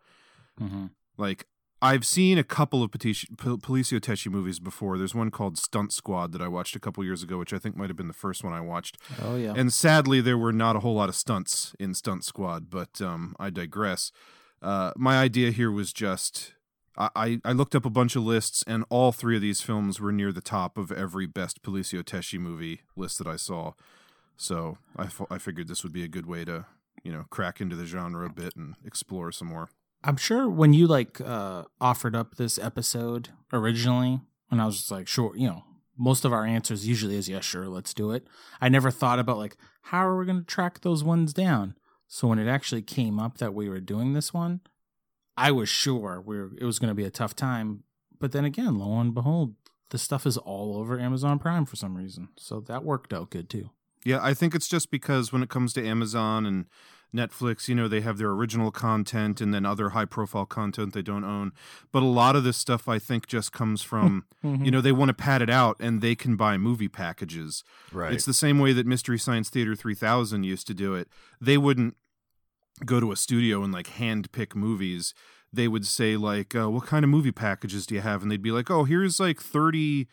Mhm. 0.61 0.91
like, 1.17 1.47
I've 1.83 2.05
seen 2.05 2.37
a 2.37 2.45
couple 2.45 2.83
of 2.83 2.91
Patici- 2.91 3.37
Pol- 3.39 3.59
Poliziotteschi 3.59 4.31
movies 4.31 4.59
before. 4.59 4.99
There's 4.99 5.15
one 5.15 5.31
called 5.31 5.57
Stunt 5.57 5.93
Squad 5.93 6.33
that 6.33 6.43
I 6.43 6.49
watched 6.49 6.77
a 6.77 6.81
couple 6.81 7.03
years 7.05 7.23
ago, 7.23 7.39
which 7.39 7.53
I 7.53 7.59
think 7.59 7.77
might 7.77 7.89
have 7.89 7.97
been 7.97 8.09
the 8.09 8.13
first 8.13 8.45
one 8.45 8.53
I 8.53 8.61
watched. 8.61 8.99
Oh 9.23 9.37
yeah. 9.37 9.55
And 9.57 9.73
sadly, 9.73 10.21
there 10.21 10.37
were 10.39 10.53
not 10.53 10.77
a 10.77 10.81
whole 10.81 10.95
lot 10.95 11.09
of 11.09 11.15
stunts 11.15 11.75
in 11.79 11.95
Stunt 11.95 12.25
Squad, 12.25 12.69
but 12.69 13.01
um, 13.01 13.35
I 13.41 13.49
digress. 13.51 14.13
Uh, 14.61 14.93
my 14.97 15.19
idea 15.19 15.51
here 15.53 15.71
was 15.71 15.93
just 15.93 16.53
I, 16.99 17.09
I, 17.17 17.41
I 17.47 17.53
looked 17.53 17.75
up 17.75 17.87
a 17.87 17.91
bunch 17.91 18.15
of 18.15 18.25
lists, 18.25 18.63
and 18.67 18.85
all 18.91 19.11
three 19.11 19.37
of 19.37 19.43
these 19.43 19.63
films 19.63 20.01
were 20.01 20.13
near 20.13 20.33
the 20.33 20.43
top 20.43 20.77
of 20.77 20.93
every 20.93 21.27
best 21.27 21.63
Poliziotteschi 21.63 22.39
movie 22.39 22.83
list 22.95 23.17
that 23.19 23.27
I 23.27 23.37
saw. 23.37 23.73
So 24.37 24.77
I, 24.97 25.05
f- 25.05 25.23
I 25.31 25.39
figured 25.39 25.69
this 25.69 25.83
would 25.83 25.93
be 25.93 26.05
a 26.05 26.09
good 26.09 26.27
way 26.27 26.45
to 26.45 26.67
you 27.03 27.13
know 27.13 27.25
crack 27.31 27.61
into 27.61 27.75
the 27.77 27.87
genre 27.87 28.27
a 28.27 28.33
bit 28.33 28.55
and 28.55 28.75
explore 28.85 29.33
some 29.33 29.49
more. 29.49 29.71
I'm 30.03 30.17
sure 30.17 30.49
when 30.49 30.73
you 30.73 30.87
like 30.87 31.21
uh 31.21 31.65
offered 31.81 32.17
up 32.17 32.37
this 32.37 32.59
episode 32.59 33.31
originally, 33.53 34.21
and 34.51 34.61
I 34.61 34.67
was 34.67 34.79
just 34.79 34.91
like, 34.91 35.09
sure, 35.09 35.37
you 35.37 35.49
know, 35.49 35.65
most 35.97 36.25
of 36.25 36.33
our 36.33 36.47
answers 36.47 36.89
usually 36.89 37.17
is 37.17 37.29
yeah, 37.29 37.41
sure, 37.41 37.69
let's 37.69 37.93
do 37.93 38.11
it. 38.11 38.27
I 38.61 38.69
never 38.69 38.91
thought 38.91 39.19
about 39.19 39.39
like 39.39 39.57
how 39.83 40.07
are 40.07 40.19
we 40.19 40.27
going 40.27 40.41
to 40.41 40.47
track 40.47 40.81
those 40.81 41.05
ones 41.05 41.33
down. 41.33 41.75
So 42.09 42.27
when 42.29 42.39
it 42.39 42.49
actually 42.49 42.83
came 42.83 43.21
up 43.21 43.39
that 43.39 43.55
we 43.55 43.69
were 43.69 43.81
doing 43.81 44.15
this 44.15 44.35
one, 44.35 44.61
I 45.37 45.53
was 45.53 45.69
sure 45.69 46.21
we 46.21 46.39
were, 46.39 46.51
it 46.59 46.65
was 46.65 46.79
going 46.79 46.89
to 46.89 46.95
be 46.95 47.05
a 47.05 47.11
tough 47.11 47.37
time. 47.37 47.85
But 48.19 48.33
then 48.33 48.45
again, 48.45 48.79
lo 48.79 48.99
and 48.99 49.15
behold, 49.15 49.55
the 49.91 49.99
stuff 49.99 50.27
is 50.27 50.37
all 50.37 50.77
over 50.77 50.99
Amazon 50.99 51.39
Prime 51.39 51.67
for 51.67 51.77
some 51.77 51.97
reason. 51.97 52.29
So 52.37 52.61
that 52.61 52.85
worked 52.85 53.13
out 53.13 53.31
good 53.31 53.49
too. 53.49 53.71
Yeah, 54.05 54.19
I 54.23 54.35
think 54.35 54.55
it's 54.55 54.69
just 54.69 54.91
because 54.91 55.33
when 55.33 55.43
it 55.43 55.51
comes 55.51 55.73
to 55.75 55.87
Amazon 55.87 56.47
and 56.47 56.65
Netflix, 57.15 57.69
you 57.69 57.75
know, 57.75 57.89
they 57.89 58.01
have 58.01 58.19
their 58.19 58.31
original 58.31 58.71
content 58.71 59.41
and 59.41 59.53
then 59.53 59.67
other 59.67 59.91
high 59.91 60.05
profile 60.05 60.47
content 60.47 60.95
they 60.95 61.03
don't 61.03 61.25
own. 61.25 61.53
But 61.93 62.03
a 62.03 62.07
lot 62.07 62.37
of 62.37 62.45
this 62.45 62.57
stuff 62.57 62.89
I 62.89 62.99
think 62.99 63.27
just 63.27 63.53
comes 63.53 63.83
from, 63.83 64.25
you 64.43 64.71
know, 64.71 64.81
they 64.81 64.93
want 64.93 65.09
to 65.09 65.15
pad 65.15 65.43
it 65.43 65.51
out 65.51 65.77
and 65.81 66.01
they 66.01 66.15
can 66.15 66.37
buy 66.37 66.57
movie 66.57 66.89
packages. 66.89 67.65
Right. 67.93 68.13
It's 68.13 68.25
the 68.25 68.35
same 68.35 68.59
way 68.59 68.73
that 68.73 68.87
Mystery 68.87 69.19
Science 69.19 69.51
Theater 69.51 69.75
3000 69.75 70.45
used 70.45 70.67
to 70.69 70.75
do 70.75 70.95
it. 70.95 71.09
They 71.41 71.59
wouldn't 71.59 71.97
go 72.85 73.01
to 73.01 73.13
a 73.13 73.17
studio 73.17 73.63
and 73.63 73.73
like 73.73 73.89
hand 73.89 74.31
pick 74.33 74.55
movies. 74.55 75.15
They 75.53 75.69
would 75.69 75.87
say 75.87 76.17
like, 76.17 76.55
uh, 76.55 76.71
"What 76.71 76.87
kind 76.87 77.05
of 77.05 77.11
movie 77.11 77.33
packages 77.33 77.85
do 77.85 77.97
you 77.97 78.01
have?" 78.03 78.23
And 78.23 78.31
they'd 78.31 78.41
be 78.41 78.53
like, 78.53 78.71
"Oh, 78.71 78.85
here's 78.85 79.19
like 79.19 79.41
30 79.41 80.07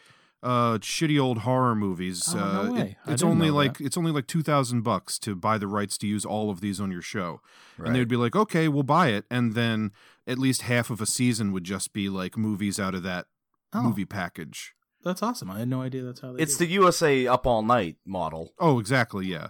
uh 0.47 0.77
shitty 0.79 1.19
old 1.19 1.39
horror 1.39 1.75
movies. 1.75 2.23
Oh, 2.33 2.37
no 2.37 2.43
uh, 2.43 2.63
it- 2.65 2.71
way. 2.71 2.97
I 3.05 3.11
it's 3.11 3.21
didn't 3.21 3.31
only 3.33 3.47
know 3.49 3.53
like 3.55 3.77
that. 3.77 3.85
it's 3.85 3.97
only 3.97 4.11
like 4.11 4.27
2000 4.27 4.81
bucks 4.81 5.19
to 5.19 5.35
buy 5.35 5.57
the 5.57 5.67
rights 5.67 5.97
to 5.99 6.07
use 6.07 6.25
all 6.25 6.49
of 6.49 6.61
these 6.61 6.79
on 6.79 6.91
your 6.91 7.01
show." 7.01 7.41
Right. 7.77 7.87
And 7.87 7.95
they'd 7.95 8.07
be 8.07 8.15
like, 8.15 8.35
"Okay, 8.35 8.67
we'll 8.67 8.83
buy 8.83 9.09
it." 9.09 9.25
And 9.29 9.53
then 9.53 9.91
at 10.25 10.37
least 10.37 10.61
half 10.63 10.89
of 10.89 11.01
a 11.01 11.05
season 11.05 11.51
would 11.53 11.63
just 11.63 11.93
be 11.93 12.09
like 12.09 12.37
movies 12.37 12.79
out 12.79 12.95
of 12.95 13.03
that 13.03 13.25
Oh. 13.73 13.83
movie 13.83 14.05
package. 14.05 14.73
That's 15.03 15.21
awesome. 15.21 15.51
I 15.51 15.59
had 15.59 15.67
no 15.69 15.81
idea 15.81 16.03
that's 16.03 16.21
how 16.21 16.31
they. 16.33 16.41
It's 16.43 16.57
do 16.57 16.65
the 16.65 16.71
USA 16.73 17.27
Up 17.27 17.45
All 17.45 17.61
Night 17.61 17.97
model, 18.05 18.53
Oh, 18.59 18.79
exactly, 18.79 19.27
yeah. 19.27 19.49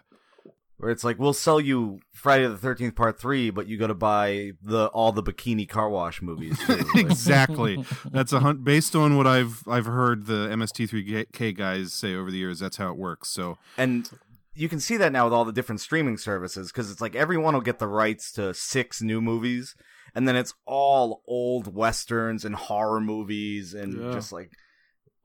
Where 0.77 0.91
it's 0.91 1.03
like 1.03 1.17
we'll 1.19 1.33
sell 1.33 1.59
you 1.59 1.99
Friday 2.13 2.47
the 2.47 2.57
Thirteenth 2.57 2.95
Part 2.95 3.19
Three, 3.19 3.49
but 3.49 3.67
you 3.67 3.77
got 3.77 3.87
to 3.87 3.95
buy 3.95 4.51
the 4.61 4.87
all 4.87 5.11
the 5.11 5.23
Bikini 5.23 5.67
Car 5.67 5.89
Wash 5.89 6.21
movies. 6.21 6.57
Too. 6.65 6.75
Like, 6.75 6.95
exactly. 6.95 7.83
That's 8.11 8.31
a 8.33 8.39
hunt 8.39 8.63
based 8.63 8.95
on 8.95 9.17
what 9.17 9.25
I've 9.27 9.63
I've 9.67 9.85
heard 9.87 10.25
the 10.27 10.47
MST3K 10.49 11.55
guys 11.57 11.93
say 11.93 12.13
over 12.15 12.29
the 12.31 12.37
years. 12.37 12.59
That's 12.59 12.77
how 12.77 12.89
it 12.91 12.97
works. 12.97 13.29
So 13.29 13.57
and 13.77 14.09
you 14.53 14.69
can 14.69 14.79
see 14.79 14.97
that 14.97 15.11
now 15.11 15.25
with 15.25 15.33
all 15.33 15.45
the 15.45 15.51
different 15.53 15.81
streaming 15.81 16.17
services 16.17 16.71
because 16.71 16.89
it's 16.91 17.01
like 17.01 17.15
everyone 17.15 17.53
will 17.53 17.61
get 17.61 17.79
the 17.79 17.87
rights 17.87 18.31
to 18.33 18.53
six 18.53 19.01
new 19.01 19.21
movies, 19.21 19.75
and 20.15 20.27
then 20.27 20.35
it's 20.35 20.53
all 20.65 21.21
old 21.27 21.75
westerns 21.75 22.43
and 22.45 22.55
horror 22.55 22.99
movies 23.01 23.73
and 23.73 23.93
Yeah. 24.01 24.11
just 24.13 24.31
like 24.31 24.51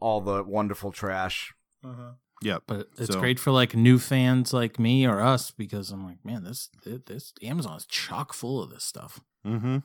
all 0.01 0.21
the 0.21 0.43
wonderful 0.43 0.93
trash. 0.93 1.55
Uh-huh. 1.85 2.13
Yeah, 2.43 2.59
But 2.67 2.89
it's 2.99 3.13
So- 3.15 3.21
great 3.21 3.39
for 3.39 3.51
like 3.53 3.75
new 3.75 3.99
fans 3.99 4.53
like 4.53 4.79
me 4.79 5.07
or 5.07 5.21
us 5.21 5.51
because 5.51 5.91
I'm 5.91 6.05
like, 6.05 6.25
man, 6.25 6.45
this 6.45 6.69
this 6.85 7.33
Amazon 7.43 7.77
is 7.77 7.87
chock 7.87 8.33
full 8.35 8.63
of 8.63 8.71
this 8.71 8.85
stuff. 8.85 9.21
Mm-hmm. 9.47 9.79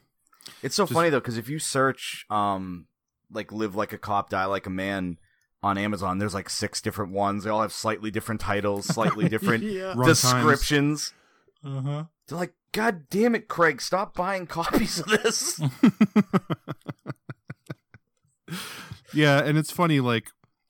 It's 0.63 0.75
so 0.75 0.83
Just- 0.83 0.93
funny 0.93 1.09
though 1.09 1.19
because 1.19 1.37
if 1.37 1.47
you 1.49 1.59
search 1.59 2.25
um 2.29 2.87
like 3.31 3.51
live 3.51 3.75
like 3.75 3.93
a 3.93 3.97
cop 3.97 4.29
die 4.29 4.45
like 4.45 4.65
a 4.65 4.71
man 4.71 5.17
on 5.63 5.77
Amazon, 5.77 6.17
there's 6.17 6.33
like 6.33 6.49
six 6.49 6.81
different 6.81 7.11
ones. 7.11 7.43
They 7.43 7.49
all 7.49 7.61
have 7.61 7.73
slightly 7.73 8.11
different 8.11 8.41
titles, 8.41 8.85
slightly 8.85 9.29
different 9.35 9.63
Run 9.95 10.07
descriptions. 10.07 11.13
Uh 11.63 11.81
huh. 11.81 12.03
They're 12.27 12.37
like, 12.37 12.53
God 12.71 13.09
damn 13.09 13.35
it, 13.35 13.47
Craig, 13.47 13.81
stop 13.81 14.13
buying 14.15 14.47
copies 14.47 14.99
of 14.99 15.07
this. 15.07 15.59
Yeah, 19.13 19.39
and 19.43 19.57
it's 19.57 19.71
funny 19.71 19.99
like 19.99 20.27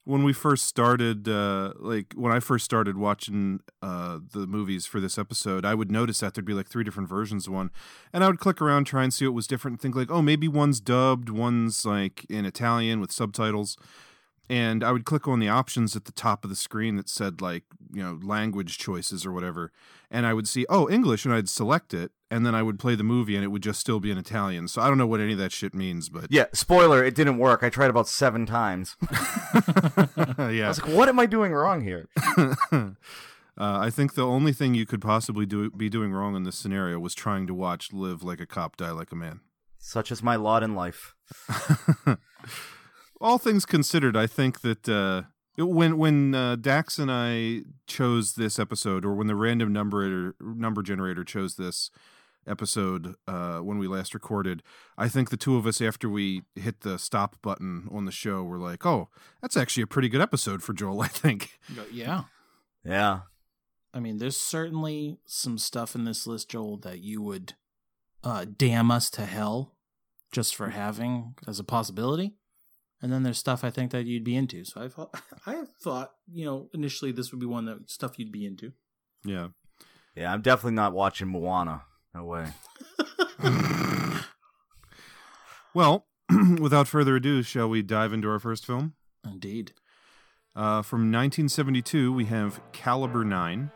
when 0.07 0.23
we 0.23 0.31
first 0.31 0.63
started 0.63 1.27
uh 1.27 1.73
like 1.77 2.13
when 2.15 2.31
I 2.31 2.39
first 2.39 2.63
started 2.63 2.97
watching 2.97 3.59
uh 3.81 4.19
the 4.31 4.47
movies 4.47 4.85
for 4.85 5.01
this 5.01 5.17
episode, 5.17 5.65
I 5.65 5.75
would 5.75 5.91
notice 5.91 6.21
that 6.21 6.33
there'd 6.33 6.45
be 6.45 6.53
like 6.53 6.69
three 6.69 6.85
different 6.85 7.09
versions 7.09 7.45
of 7.45 7.53
one. 7.53 7.71
And 8.13 8.23
I 8.23 8.27
would 8.27 8.39
click 8.39 8.61
around 8.61 8.85
try 8.85 9.03
and 9.03 9.13
see 9.13 9.25
what 9.27 9.33
was 9.33 9.47
different 9.47 9.73
and 9.73 9.81
think 9.81 9.95
like, 9.97 10.09
"Oh, 10.09 10.21
maybe 10.21 10.47
one's 10.47 10.79
dubbed, 10.79 11.29
one's 11.29 11.85
like 11.85 12.25
in 12.29 12.45
Italian 12.45 13.01
with 13.01 13.11
subtitles." 13.11 13.77
And 14.49 14.83
I 14.83 14.91
would 14.91 15.05
click 15.05 15.27
on 15.27 15.39
the 15.39 15.49
options 15.49 15.95
at 15.95 16.05
the 16.05 16.11
top 16.11 16.43
of 16.43 16.49
the 16.49 16.55
screen 16.55 16.95
that 16.95 17.09
said 17.09 17.41
like, 17.41 17.63
you 17.91 18.01
know, 18.01 18.19
language 18.21 18.77
choices 18.77 19.25
or 19.25 19.31
whatever. 19.31 19.71
And 20.09 20.25
I 20.25 20.33
would 20.33 20.47
see, 20.47 20.65
"Oh, 20.69 20.89
English," 20.89 21.25
and 21.25 21.33
I'd 21.33 21.49
select 21.49 21.93
it, 21.93 22.11
and 22.29 22.45
then 22.45 22.55
I 22.55 22.63
would 22.63 22.79
play 22.79 22.95
the 22.95 23.03
movie 23.03 23.35
and 23.35 23.43
it 23.43 23.47
would 23.47 23.63
just 23.63 23.79
still 23.79 23.99
be 23.99 24.11
in 24.11 24.17
Italian. 24.17 24.67
So 24.67 24.81
I 24.81 24.87
don't 24.87 24.97
know 24.97 25.07
what 25.07 25.19
any 25.19 25.33
of 25.33 25.39
that 25.39 25.51
shit 25.51 25.73
means, 25.73 26.09
but 26.09 26.27
yeah, 26.29 26.45
spoiler, 26.53 27.03
it 27.03 27.15
didn't 27.15 27.37
work. 27.37 27.63
I 27.63 27.69
tried 27.69 27.89
about 27.89 28.07
seven 28.07 28.45
times. 28.45 28.95
I 29.11 30.51
yeah. 30.53 30.67
was 30.67 30.81
like, 30.81 30.93
what 30.93 31.09
am 31.09 31.19
I 31.19 31.25
doing 31.25 31.53
wrong 31.53 31.81
here? 31.81 32.07
uh, 32.71 32.93
I 33.57 33.89
think 33.89 34.15
the 34.15 34.25
only 34.25 34.53
thing 34.53 34.73
you 34.73 34.85
could 34.85 35.01
possibly 35.01 35.45
do 35.45 35.69
be 35.71 35.89
doing 35.89 36.11
wrong 36.11 36.35
in 36.35 36.43
this 36.43 36.57
scenario 36.57 36.99
was 36.99 37.13
trying 37.13 37.47
to 37.47 37.53
watch 37.53 37.93
"Live 37.93 38.23
Like 38.23 38.39
a 38.39 38.45
Cop, 38.45 38.77
Die 38.77 38.91
Like 38.91 39.11
a 39.11 39.15
Man." 39.15 39.41
Such 39.77 40.11
is 40.11 40.21
my 40.21 40.35
lot 40.35 40.63
in 40.63 40.75
life. 40.75 41.15
All 43.19 43.37
things 43.37 43.65
considered, 43.65 44.15
I 44.15 44.27
think 44.27 44.61
that 44.61 44.87
uh, 44.87 45.23
when 45.57 45.97
when 45.97 46.35
uh, 46.35 46.55
Dax 46.55 46.99
and 46.99 47.11
I 47.11 47.61
chose 47.87 48.33
this 48.33 48.59
episode, 48.59 49.05
or 49.05 49.15
when 49.15 49.27
the 49.27 49.35
random 49.35 49.73
number 49.73 50.35
number 50.39 50.83
generator 50.83 51.23
chose 51.23 51.55
this 51.55 51.89
episode 52.45 53.15
uh, 53.27 53.57
when 53.59 53.77
we 53.77 53.87
last 53.87 54.13
recorded, 54.13 54.63
I 54.97 55.09
think 55.09 55.29
the 55.29 55.37
two 55.37 55.57
of 55.57 55.65
us, 55.65 55.81
after 55.81 56.07
we 56.09 56.43
hit 56.55 56.81
the 56.81 56.97
stop 56.97 57.41
button 57.41 57.87
on 57.91 58.05
the 58.05 58.11
show, 58.11 58.43
were 58.43 58.59
like, 58.59 58.85
"Oh, 58.85 59.09
that's 59.41 59.57
actually 59.57 59.83
a 59.83 59.87
pretty 59.87 60.09
good 60.09 60.21
episode 60.21 60.61
for 60.61 60.73
Joel." 60.73 61.01
I 61.07 61.07
think. 61.07 61.59
Yeah. 61.91 62.23
Yeah. 62.83 63.21
I 63.93 63.99
mean, 63.99 64.17
there's 64.17 64.39
certainly 64.39 65.17
some 65.25 65.57
stuff 65.57 65.95
in 65.95 66.03
this 66.03 66.27
list, 66.27 66.49
Joel, 66.49 66.77
that 66.77 66.99
you 66.99 67.21
would 67.21 67.53
uh, 68.23 68.45
damn 68.45 68.91
us 68.91 69.09
to 69.11 69.25
hell 69.25 69.75
just 70.31 70.55
for 70.55 70.69
having 70.69 71.33
as 71.47 71.59
a 71.59 71.63
possibility. 71.63 72.35
And 73.01 73.11
then 73.11 73.23
there's 73.23 73.37
stuff 73.37 73.63
I 73.63 73.69
think 73.69 73.91
that 73.91 74.05
you'd 74.05 74.23
be 74.23 74.35
into. 74.35 74.65
So 74.65 74.81
I 74.81 74.87
thought, 74.87 75.21
I 75.45 75.63
thought, 75.81 76.13
you 76.31 76.45
know, 76.45 76.69
initially 76.73 77.11
this 77.11 77.31
would 77.31 77.39
be 77.39 77.45
one 77.45 77.65
that 77.65 77.89
stuff 77.89 78.17
you'd 78.17 78.31
be 78.31 78.45
into. 78.45 78.73
Yeah. 79.23 79.49
Yeah, 80.15 80.33
I'm 80.33 80.41
definitely 80.41 80.73
not 80.73 80.93
watching 80.93 81.27
Moana. 81.27 81.83
No 82.15 82.23
way. 82.25 82.47
Well, 85.77 86.07
without 86.59 86.87
further 86.87 87.17
ado, 87.17 87.43
shall 87.43 87.69
we 87.69 87.83
dive 87.83 88.11
into 88.11 88.27
our 88.31 88.39
first 88.39 88.65
film? 88.65 88.95
Indeed. 89.23 89.73
Uh, 90.55 90.81
from 90.81 91.01
1972, 91.11 92.11
we 92.11 92.25
have 92.25 92.59
Caliber 92.71 93.23
9. 93.23 93.69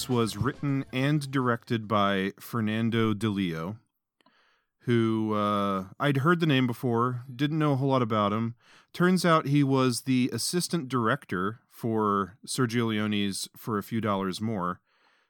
This 0.00 0.08
was 0.08 0.38
written 0.38 0.86
and 0.94 1.30
directed 1.30 1.86
by 1.86 2.32
Fernando 2.40 3.12
Di 3.12 3.26
Leo, 3.26 3.76
who 4.84 5.34
uh, 5.34 5.88
I'd 6.00 6.16
heard 6.18 6.40
the 6.40 6.46
name 6.46 6.66
before, 6.66 7.24
didn't 7.30 7.58
know 7.58 7.72
a 7.72 7.76
whole 7.76 7.90
lot 7.90 8.00
about 8.00 8.32
him. 8.32 8.54
Turns 8.94 9.26
out 9.26 9.48
he 9.48 9.62
was 9.62 10.02
the 10.02 10.30
assistant 10.32 10.88
director 10.88 11.60
for 11.70 12.38
Sergio 12.46 12.86
Leone's 12.86 13.50
For 13.58 13.76
a 13.76 13.82
Few 13.82 14.00
Dollars 14.00 14.40
More, 14.40 14.80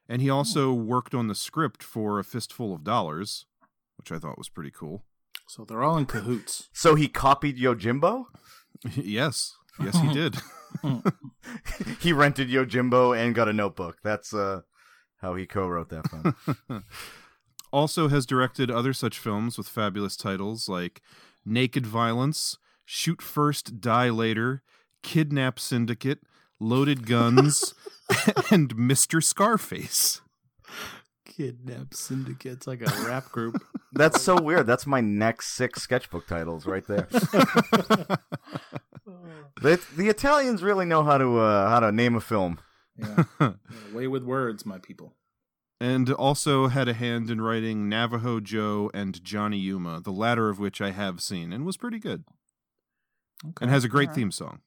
and 0.07 0.21
he 0.21 0.29
also 0.29 0.71
worked 0.71 1.13
on 1.13 1.27
the 1.27 1.35
script 1.35 1.83
for 1.83 2.17
A 2.17 2.23
Fistful 2.23 2.73
of 2.73 2.85
Dollars, 2.85 3.47
which 3.97 4.09
I 4.09 4.19
thought 4.19 4.37
was 4.37 4.47
pretty 4.47 4.71
cool. 4.71 5.03
So 5.49 5.65
they're 5.65 5.83
all 5.83 5.97
in 5.97 6.05
cahoots. 6.05 6.69
So 6.71 6.95
he 6.95 7.09
copied 7.09 7.57
Yojimbo? 7.57 8.27
yes, 8.95 9.57
yes, 9.83 9.99
he 9.99 10.07
did. 10.13 10.37
he 11.99 12.13
rented 12.13 12.49
Yojimbo 12.49 13.17
and 13.17 13.35
got 13.35 13.47
a 13.49 13.53
notebook. 13.53 13.97
That's 14.03 14.33
uh 14.33 14.61
how 15.21 15.35
he 15.35 15.45
co-wrote 15.45 15.89
that 15.89 16.09
film. 16.09 16.83
also 17.71 18.07
has 18.07 18.25
directed 18.25 18.69
other 18.69 18.93
such 18.93 19.19
films 19.19 19.57
with 19.57 19.67
fabulous 19.67 20.15
titles 20.15 20.67
like 20.67 21.01
Naked 21.45 21.85
Violence, 21.85 22.57
Shoot 22.85 23.21
First, 23.21 23.79
Die 23.79 24.09
Later, 24.09 24.63
Kidnap 25.03 25.59
Syndicate, 25.59 26.19
Loaded 26.59 27.07
Guns, 27.07 27.73
and 28.51 28.75
Mr. 28.75 29.23
Scarface. 29.23 30.21
Kidnap 31.25 31.93
syndicates 31.93 32.67
like 32.67 32.81
a 32.81 33.07
rap 33.07 33.25
group. 33.31 33.63
That's 33.93 34.21
so 34.21 34.39
weird. 34.39 34.67
That's 34.67 34.85
my 34.85 35.01
next 35.01 35.53
six 35.53 35.81
sketchbook 35.81 36.27
titles 36.27 36.65
right 36.65 36.85
there. 36.85 37.07
The, 39.61 39.81
the 39.95 40.07
Italians 40.09 40.63
really 40.63 40.85
know 40.85 41.03
how 41.03 41.17
to 41.17 41.39
uh, 41.39 41.69
how 41.69 41.79
to 41.79 41.91
name 41.91 42.15
a 42.15 42.21
film. 42.21 42.59
Yeah. 42.97 43.23
Yeah, 43.39 43.53
Way 43.93 44.07
with 44.07 44.23
words, 44.23 44.65
my 44.65 44.77
people. 44.77 45.15
and 45.79 46.09
also 46.11 46.67
had 46.67 46.87
a 46.87 46.93
hand 46.93 47.29
in 47.31 47.41
writing 47.41 47.89
Navajo 47.89 48.39
Joe 48.39 48.91
and 48.93 49.23
Johnny 49.23 49.57
Yuma, 49.57 50.01
the 50.01 50.11
latter 50.11 50.49
of 50.49 50.59
which 50.59 50.81
I 50.81 50.91
have 50.91 51.21
seen 51.21 51.51
and 51.53 51.65
was 51.65 51.77
pretty 51.77 51.97
good, 51.99 52.23
and 53.59 53.69
has 53.71 53.83
a 53.83 53.89
great 53.89 54.13
theme 54.13 54.31
song. 54.31 54.59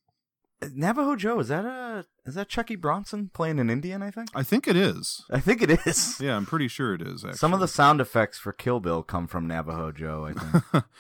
Navajo 0.73 1.15
Joe 1.15 1.39
is 1.41 1.49
that 1.49 1.65
a 1.67 2.07
is 2.25 2.35
that 2.35 2.49
Chucky 2.49 2.75
Bronson 2.75 3.31
playing 3.35 3.61
an 3.61 3.69
Indian? 3.71 4.03
I 4.03 4.11
think. 4.11 4.31
I 4.35 4.43
think 4.43 4.67
it 4.67 4.77
is. 4.77 5.23
I 5.31 5.39
think 5.39 5.61
it 5.63 5.71
is. 5.87 6.17
Yeah, 6.21 6.37
I'm 6.37 6.47
pretty 6.47 6.69
sure 6.69 6.95
it 6.95 7.03
is. 7.03 7.23
Actually. 7.25 7.37
Some 7.39 7.53
of 7.53 7.61
the 7.61 7.69
sound 7.69 8.01
effects 8.01 8.39
for 8.39 8.53
Kill 8.53 8.81
Bill 8.81 9.03
come 9.03 9.27
from 9.27 9.47
Navajo 9.47 9.93
Joe. 9.93 10.25
I 10.27 10.33
think. 10.33 10.85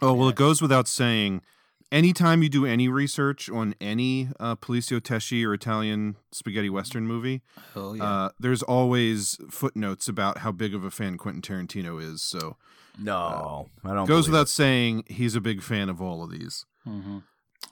Oh 0.00 0.12
well, 0.14 0.28
it 0.28 0.36
goes 0.36 0.60
without 0.62 0.86
saying. 0.86 1.42
Anytime 1.90 2.42
you 2.42 2.50
do 2.50 2.66
any 2.66 2.86
research 2.86 3.48
on 3.48 3.74
any 3.80 4.28
uh, 4.38 4.56
Poliziotteschi 4.56 5.44
or 5.44 5.54
Italian 5.54 6.16
spaghetti 6.32 6.68
western 6.68 7.06
movie, 7.06 7.40
Oh 7.74 7.98
uh, 7.98 8.30
there's 8.38 8.62
always 8.62 9.38
footnotes 9.50 10.06
about 10.06 10.38
how 10.38 10.52
big 10.52 10.74
of 10.74 10.84
a 10.84 10.90
fan 10.90 11.16
Quentin 11.16 11.40
Tarantino 11.40 12.02
is. 12.02 12.22
So 12.22 12.56
no, 12.98 13.70
I 13.84 13.94
don't. 13.94 14.06
goes 14.06 14.26
believe 14.26 14.32
without 14.32 14.48
saying 14.50 15.04
he's 15.06 15.34
a 15.34 15.40
big 15.40 15.62
fan 15.62 15.88
of 15.88 16.02
all 16.02 16.22
of 16.22 16.30
these. 16.30 16.66
hmm 16.84 17.18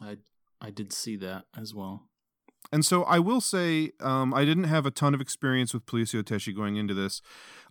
I 0.00 0.16
I 0.60 0.70
did 0.70 0.92
see 0.92 1.16
that 1.16 1.44
as 1.56 1.74
well. 1.74 2.04
And 2.72 2.84
so 2.84 3.04
I 3.04 3.18
will 3.18 3.40
say, 3.40 3.92
um, 4.00 4.34
I 4.34 4.44
didn't 4.44 4.64
have 4.64 4.86
a 4.86 4.90
ton 4.90 5.14
of 5.14 5.20
experience 5.20 5.72
with 5.72 5.86
Poliziotteschi 5.86 6.54
going 6.54 6.76
into 6.76 6.94
this. 6.94 7.22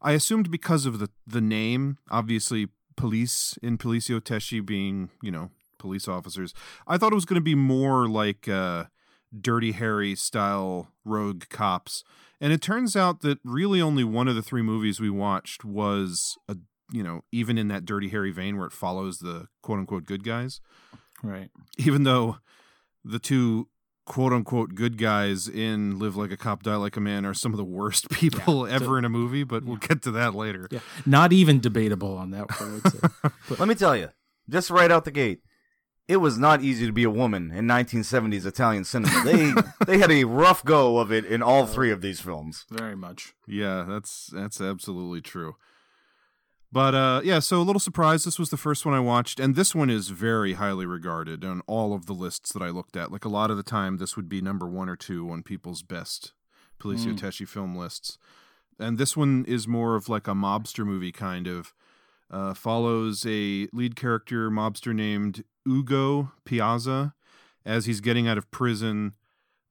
I 0.02 0.12
assumed 0.14 0.52
because 0.52 0.86
of 0.86 1.00
the 1.00 1.10
the 1.25 1.42
name, 1.42 1.98
obviously 2.12 2.68
police 2.96 3.58
in 3.62 3.78
Poliziotteschi 3.78 4.66
being, 4.66 5.10
you 5.22 5.32
know, 5.32 5.50
police 5.86 6.08
officers. 6.08 6.54
I 6.88 6.98
thought 6.98 7.12
it 7.12 7.15
was 7.15 7.25
going 7.25 7.39
to 7.39 7.44
be 7.54 7.56
more 7.56 8.08
like 8.08 8.48
uh, 8.50 8.86
Dirty 9.39 9.72
Harry 9.74 10.15
style 10.15 10.88
rogue 11.04 11.44
cops. 11.50 12.04
And 12.42 12.51
it 12.51 12.62
turns 12.62 12.96
out 12.96 13.22
that 13.22 13.38
really 13.44 13.82
only 13.82 14.04
one 14.04 14.27
of 14.27 14.36
the 14.36 14.42
three 14.42 14.62
movies 14.63 15.00
we 15.00 15.10
watched 15.10 15.63
was 15.63 16.38
a 16.50 16.58
you 16.92 17.01
know, 17.04 17.22
even 17.32 17.58
in 17.58 17.68
that 17.70 17.84
Dirty 17.86 18.10
Harry 18.10 18.32
vein 18.32 18.58
where 18.58 18.68
it 18.68 18.72
follows 18.74 19.18
the 19.20 19.48
quote 19.63 19.80
unquote 19.80 20.06
good 20.06 20.24
guys 20.24 20.62
Right. 21.24 21.50
even 21.80 22.04
though 22.04 22.38
the 23.04 23.18
two 23.18 23.68
quote 24.06 24.32
unquote 24.34 24.75
good 24.75 24.98
guys 25.00 25.48
in 25.48 25.98
Live 25.98 26.15
Like 26.15 26.32
a 26.32 26.38
Cop, 26.38 26.62
Die 26.62 26.75
Like 26.75 26.96
a 26.96 27.00
Man 27.00 27.25
are 27.25 27.34
some 27.34 27.54
of 27.54 27.58
the 27.58 27.63
worst 27.63 28.10
people 28.12 28.68
ever 28.68 29.00
in 29.00 29.06
a 29.06 29.10
movie, 29.10 29.44
but 29.44 29.63
we'll 29.65 29.77
get 29.77 30.04
to 30.04 30.12
that 30.12 30.36
later. 30.36 30.68
Yeah. 30.70 30.80
Not 31.08 31.34
even 31.34 31.60
debatable 31.60 32.15
on 32.18 32.30
that 32.32 32.51
one. 32.60 32.70
I 32.70 32.74
would 32.74 32.92
say. 32.92 33.30
Let 33.60 33.68
me 33.68 33.74
tell 33.75 33.96
you, 33.96 34.10
just 34.48 34.70
right 34.70 34.92
out 34.92 35.06
the 35.06 35.12
gate, 35.12 35.39
it 36.08 36.18
was 36.18 36.38
not 36.38 36.62
easy 36.62 36.86
to 36.86 36.92
be 36.92 37.04
a 37.04 37.10
woman 37.10 37.52
in 37.52 37.66
1970s 37.66 38.46
Italian 38.46 38.84
cinema. 38.84 39.24
They 39.24 39.54
they 39.86 39.98
had 39.98 40.12
a 40.12 40.24
rough 40.26 40.64
go 40.64 41.00
of 41.00 41.12
it 41.12 41.26
in 41.26 41.42
all 41.42 41.66
three 41.66 41.92
of 41.92 42.02
these 42.02 42.20
films. 42.20 42.66
Very 42.70 42.96
much. 42.96 43.34
Yeah, 43.48 43.86
that's 43.88 44.28
that's 44.28 44.62
absolutely 44.62 45.22
true. 45.22 45.56
But 46.72 46.94
uh 46.94 47.22
yeah, 47.24 47.40
so 47.40 47.62
a 47.62 47.64
little 47.64 47.80
surprised 47.80 48.26
this 48.26 48.40
was 48.40 48.50
the 48.50 48.58
first 48.58 48.86
one 48.86 48.94
I 48.96 49.00
watched 49.00 49.40
and 49.40 49.56
this 49.56 49.74
one 49.74 49.90
is 49.90 50.10
very 50.10 50.54
highly 50.54 50.86
regarded 50.86 51.46
on 51.46 51.62
all 51.68 51.94
of 51.94 52.06
the 52.06 52.14
lists 52.14 52.52
that 52.54 52.62
I 52.62 52.70
looked 52.70 52.98
at. 52.98 53.12
Like 53.12 53.26
a 53.26 53.30
lot 53.30 53.50
of 53.52 53.58
the 53.58 53.64
time 53.64 53.98
this 53.98 54.16
would 54.16 54.28
be 54.28 54.42
number 54.42 54.68
1 54.68 54.90
or 54.90 54.96
2 54.96 55.30
on 55.30 55.44
people's 55.44 55.84
best 55.84 56.34
Policio 56.80 57.14
Mm. 57.14 57.20
Tesci 57.20 57.48
film 57.48 57.76
lists. 57.76 58.18
And 58.78 58.98
this 58.98 59.16
one 59.16 59.46
is 59.48 59.68
more 59.68 59.96
of 59.96 60.10
like 60.10 60.28
a 60.28 60.34
mobster 60.34 60.86
movie 60.86 61.14
kind 61.14 61.48
of 61.48 61.74
uh 62.36 62.54
follows 62.54 63.25
a 63.27 63.68
lead 63.72 63.96
character 63.96 64.51
mobster 64.51 64.94
named 64.94 65.44
Ugo 65.68 66.31
Piazza 66.44 67.14
as 67.66 67.86
he's 67.86 68.01
getting 68.01 68.27
out 68.27 68.38
of 68.38 68.51
prison 68.51 69.14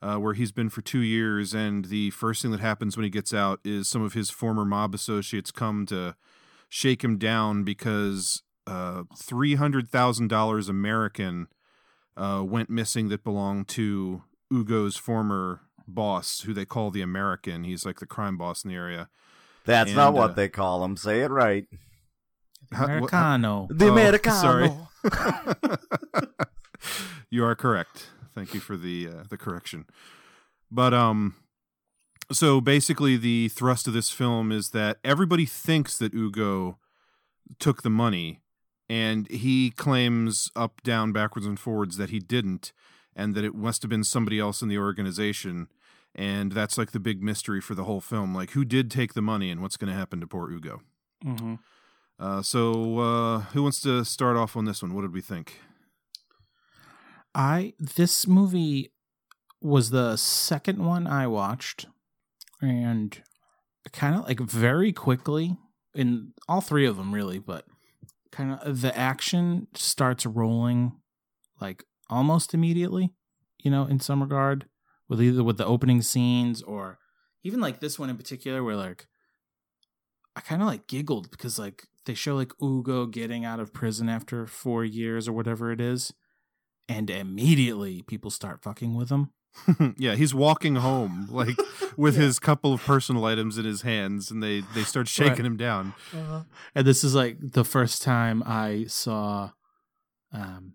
uh, 0.02 0.16
where 0.16 0.34
he's 0.34 0.52
been 0.52 0.68
for 0.68 0.82
two 0.82 1.00
years, 1.00 1.54
and 1.54 1.86
the 1.86 2.10
first 2.10 2.42
thing 2.42 2.50
that 2.50 2.60
happens 2.60 2.94
when 2.94 3.04
he 3.04 3.10
gets 3.10 3.32
out 3.32 3.58
is 3.64 3.88
some 3.88 4.02
of 4.02 4.12
his 4.12 4.28
former 4.28 4.64
mob 4.64 4.94
associates 4.94 5.50
come 5.50 5.86
to 5.86 6.14
shake 6.68 7.02
him 7.02 7.16
down 7.16 7.64
because 7.64 8.42
uh, 8.66 9.04
three 9.16 9.54
hundred 9.54 9.88
thousand 9.88 10.28
dollars 10.28 10.68
American 10.68 11.46
uh, 12.18 12.42
went 12.46 12.68
missing 12.68 13.08
that 13.08 13.24
belonged 13.24 13.66
to 13.68 14.22
Ugo's 14.52 14.96
former 14.96 15.62
boss, 15.88 16.40
who 16.40 16.52
they 16.52 16.66
call 16.66 16.90
the 16.90 17.02
American. 17.02 17.64
He's 17.64 17.86
like 17.86 18.00
the 18.00 18.06
crime 18.06 18.36
boss 18.36 18.62
in 18.62 18.70
the 18.70 18.76
area. 18.76 19.08
That's 19.64 19.88
And, 19.88 19.96
not 19.96 20.12
what 20.12 20.32
uh, 20.32 20.34
they 20.34 20.48
call 20.48 20.84
him. 20.84 20.98
Say 20.98 21.22
it 21.22 21.30
right. 21.30 21.66
How- 22.74 22.86
wha- 22.86 22.92
Americano. 22.94 23.68
The 23.70 23.86
Oh, 23.88 23.92
Americano. 23.92 24.40
sorry. 24.40 24.70
you 27.30 27.44
are 27.44 27.54
correct. 27.54 28.08
Thank 28.34 28.54
you 28.54 28.60
for 28.60 28.76
the 28.76 29.08
uh, 29.08 29.22
the 29.28 29.36
correction. 29.36 29.86
But 30.70 30.92
um 30.94 31.34
so 32.32 32.60
basically 32.60 33.16
the 33.16 33.48
thrust 33.48 33.86
of 33.86 33.92
this 33.92 34.10
film 34.10 34.50
is 34.50 34.70
that 34.70 34.98
everybody 35.04 35.44
thinks 35.46 35.98
that 35.98 36.14
Ugo 36.14 36.78
took 37.58 37.82
the 37.82 37.90
money 37.90 38.40
and 38.88 39.28
he 39.30 39.70
claims 39.70 40.50
up 40.56 40.82
down 40.82 41.12
backwards 41.12 41.46
and 41.46 41.58
forwards 41.60 41.96
that 41.98 42.10
he 42.10 42.18
didn't 42.18 42.72
and 43.14 43.34
that 43.34 43.44
it 43.44 43.54
must 43.54 43.82
have 43.82 43.90
been 43.90 44.04
somebody 44.04 44.38
else 44.40 44.62
in 44.62 44.68
the 44.68 44.78
organization 44.78 45.68
and 46.14 46.52
that's 46.52 46.78
like 46.78 46.92
the 46.92 47.00
big 47.00 47.22
mystery 47.22 47.60
for 47.60 47.74
the 47.74 47.84
whole 47.84 48.00
film 48.00 48.34
like 48.34 48.52
who 48.52 48.64
did 48.64 48.90
take 48.90 49.12
the 49.14 49.22
money 49.22 49.50
and 49.50 49.60
what's 49.60 49.76
going 49.76 49.92
to 49.92 49.98
happen 49.98 50.20
to 50.20 50.26
poor 50.26 50.50
Ugo. 50.50 50.80
hmm 51.22 51.54
Uh, 52.18 52.42
so, 52.42 52.98
uh, 52.98 53.40
who 53.52 53.62
wants 53.62 53.80
to 53.82 54.04
start 54.04 54.36
off 54.36 54.56
on 54.56 54.64
this 54.64 54.82
one? 54.82 54.94
What 54.94 55.02
did 55.02 55.12
we 55.12 55.20
think? 55.20 55.60
I 57.34 57.74
this 57.78 58.28
movie 58.28 58.92
was 59.60 59.90
the 59.90 60.16
second 60.16 60.84
one 60.84 61.06
I 61.06 61.26
watched, 61.26 61.86
and 62.60 63.20
kind 63.92 64.14
of 64.14 64.24
like 64.24 64.40
very 64.40 64.92
quickly 64.92 65.56
in 65.94 66.32
all 66.48 66.60
three 66.60 66.86
of 66.86 66.96
them, 66.96 67.12
really, 67.12 67.38
but 67.38 67.64
kind 68.30 68.58
of 68.60 68.80
the 68.80 68.96
action 68.96 69.66
starts 69.74 70.24
rolling 70.26 70.92
like 71.60 71.84
almost 72.08 72.54
immediately. 72.54 73.12
You 73.58 73.70
know, 73.70 73.86
in 73.86 73.98
some 73.98 74.22
regard, 74.22 74.66
with 75.08 75.20
either 75.20 75.42
with 75.42 75.56
the 75.56 75.66
opening 75.66 76.02
scenes 76.02 76.62
or 76.62 76.98
even 77.42 77.60
like 77.60 77.80
this 77.80 77.98
one 77.98 78.10
in 78.10 78.16
particular, 78.16 78.62
where 78.62 78.76
like 78.76 79.08
I 80.36 80.40
kind 80.40 80.60
of 80.62 80.66
like 80.68 80.86
giggled 80.86 81.30
because 81.30 81.58
like 81.58 81.86
they 82.06 82.14
show 82.14 82.34
like 82.34 82.52
Ugo 82.62 83.06
getting 83.06 83.44
out 83.44 83.60
of 83.60 83.72
prison 83.72 84.08
after 84.08 84.46
four 84.46 84.84
years 84.84 85.28
or 85.28 85.32
whatever 85.32 85.70
it 85.72 85.80
is, 85.80 86.12
and 86.88 87.08
immediately 87.10 88.02
people 88.02 88.30
start 88.30 88.62
fucking 88.62 88.94
with 88.94 89.10
him. 89.10 89.30
yeah, 89.96 90.16
he's 90.16 90.34
walking 90.34 90.74
home 90.76 91.28
like 91.30 91.56
with 91.96 92.16
his 92.16 92.40
couple 92.40 92.72
of 92.72 92.82
personal 92.84 93.24
items 93.24 93.56
in 93.58 93.64
his 93.64 93.82
hands, 93.82 94.30
and 94.30 94.42
they 94.42 94.60
they 94.74 94.82
start 94.82 95.06
shaking 95.08 95.30
Right. 95.30 95.46
him 95.46 95.56
down. 95.56 95.94
And 96.74 96.84
this 96.86 97.04
is 97.04 97.14
like 97.14 97.36
the 97.40 97.64
first 97.64 98.02
time 98.02 98.42
I 98.44 98.86
saw 98.88 99.50
um, 100.32 100.74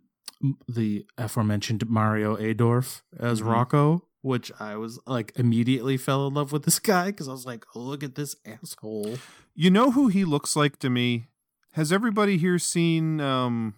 the 0.70 1.06
aforementioned 1.18 1.90
Mario 1.90 2.38
Adorf 2.38 3.04
as 3.20 3.42
Mhm. 3.42 3.48
Rocco, 3.52 4.08
which 4.22 4.52
I 4.60 4.76
was 4.76 5.00
like 5.06 5.32
immediately 5.36 5.98
fell 5.98 6.28
in 6.28 6.34
love 6.34 6.52
with 6.52 6.64
this 6.66 6.80
guy 6.80 7.08
because 7.08 7.28
I 7.28 7.32
was 7.32 7.46
like, 7.46 7.66
oh, 7.76 7.80
look 7.80 8.04
at 8.04 8.16
this 8.16 8.36
asshole. 8.46 9.18
You 9.56 9.70
know 9.72 9.92
who 9.92 10.08
he 10.08 10.26
looks 10.26 10.56
like 10.56 10.80
to 10.80 10.90
me? 10.90 11.28
Has 11.74 11.92
everybody 11.94 12.38
here 12.38 12.60
seen 12.60 13.22
um, 13.22 13.76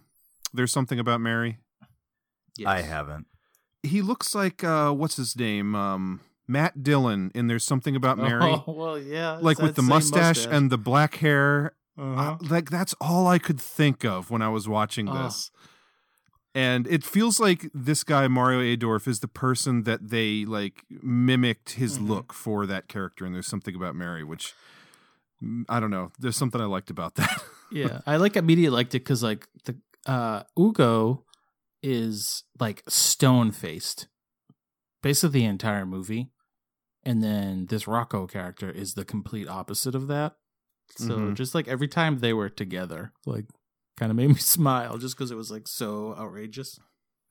There's 0.52 0.72
Something 0.72 0.98
About 0.98 1.20
Mary? 1.20 1.58
I 2.66 2.82
haven't. 2.82 3.26
He 3.82 4.02
looks 4.02 4.34
like 4.34 4.62
uh, 4.64 4.92
what's 4.92 5.16
his 5.16 5.36
name? 5.36 5.74
Um, 5.74 6.20
Matt 6.46 6.82
Dillon 6.82 7.30
in 7.34 7.46
There's 7.48 7.64
Something 7.64 7.96
About 7.96 8.18
Mary. 8.28 8.42
Oh, 8.42 8.64
well, 8.66 8.98
yeah. 8.98 9.38
like 9.40 9.58
with 9.58 9.74
the 9.74 9.82
same 9.82 9.88
mustache, 9.88 10.46
and 10.46 10.70
the 10.70 10.78
black 10.78 11.16
hair 11.16 11.74
Uh-huh. 11.98 12.36
I- 12.40 12.46
like 12.46 12.70
that's 12.70 12.94
all 13.00 13.26
I 13.26 13.38
could 13.38 13.60
think 13.60 14.04
of 14.04 14.30
when 14.30 14.42
I 14.42 14.48
was 14.48 14.68
watching 14.68 15.08
Oh. 15.08 15.24
this. 15.24 15.50
And 16.54 16.86
it 16.86 17.02
feels 17.02 17.40
like 17.40 17.70
this 17.72 18.04
guy 18.04 18.28
Mario 18.28 18.60
Adorf 18.60 19.08
is 19.08 19.20
the 19.20 19.28
person 19.28 19.84
that 19.84 20.10
they 20.10 20.44
like 20.44 20.84
mimicked 20.90 21.70
his 21.72 21.98
Mhm. 21.98 22.08
look 22.08 22.32
for 22.34 22.66
that 22.66 22.88
character 22.88 23.24
and 23.24 23.34
there's 23.34 23.46
something 23.46 23.74
about 23.74 23.94
Mary 23.94 24.22
which 24.22 24.52
mm, 25.42 25.64
I 25.68 25.80
don't 25.80 25.90
know. 25.90 26.12
There's 26.18 26.36
something 26.36 26.60
I 26.60 26.66
liked 26.66 26.90
about 26.90 27.14
that. 27.14 27.42
yeah, 27.70 28.00
I 28.06 28.16
like 28.16 28.36
immediately 28.36 28.76
liked 28.76 28.94
it 28.94 29.00
because 29.00 29.22
like 29.22 29.48
the 29.64 29.76
uh 30.06 30.42
Ugo 30.58 31.24
is 31.82 32.44
like 32.60 32.82
stone 32.86 33.50
faced, 33.50 34.08
basically 35.02 35.40
the 35.40 35.46
entire 35.46 35.86
movie, 35.86 36.30
and 37.02 37.22
then 37.22 37.66
this 37.66 37.88
Rocco 37.88 38.26
character 38.26 38.70
is 38.70 38.92
the 38.94 39.04
complete 39.06 39.48
opposite 39.48 39.94
of 39.94 40.06
that. 40.08 40.36
So 40.96 41.30
Mhm. 41.30 41.34
just 41.34 41.54
like 41.54 41.66
every 41.66 41.88
time 41.88 42.18
they 42.18 42.32
were 42.34 42.50
together, 42.50 43.12
like 43.24 43.46
kind 43.96 44.10
of 44.10 44.16
made 44.16 44.28
me 44.28 44.34
smile 44.38 44.98
just 44.98 45.16
because 45.16 45.30
it 45.30 45.36
was 45.36 45.50
like 45.50 45.66
so 45.68 46.14
outrageous. 46.18 46.78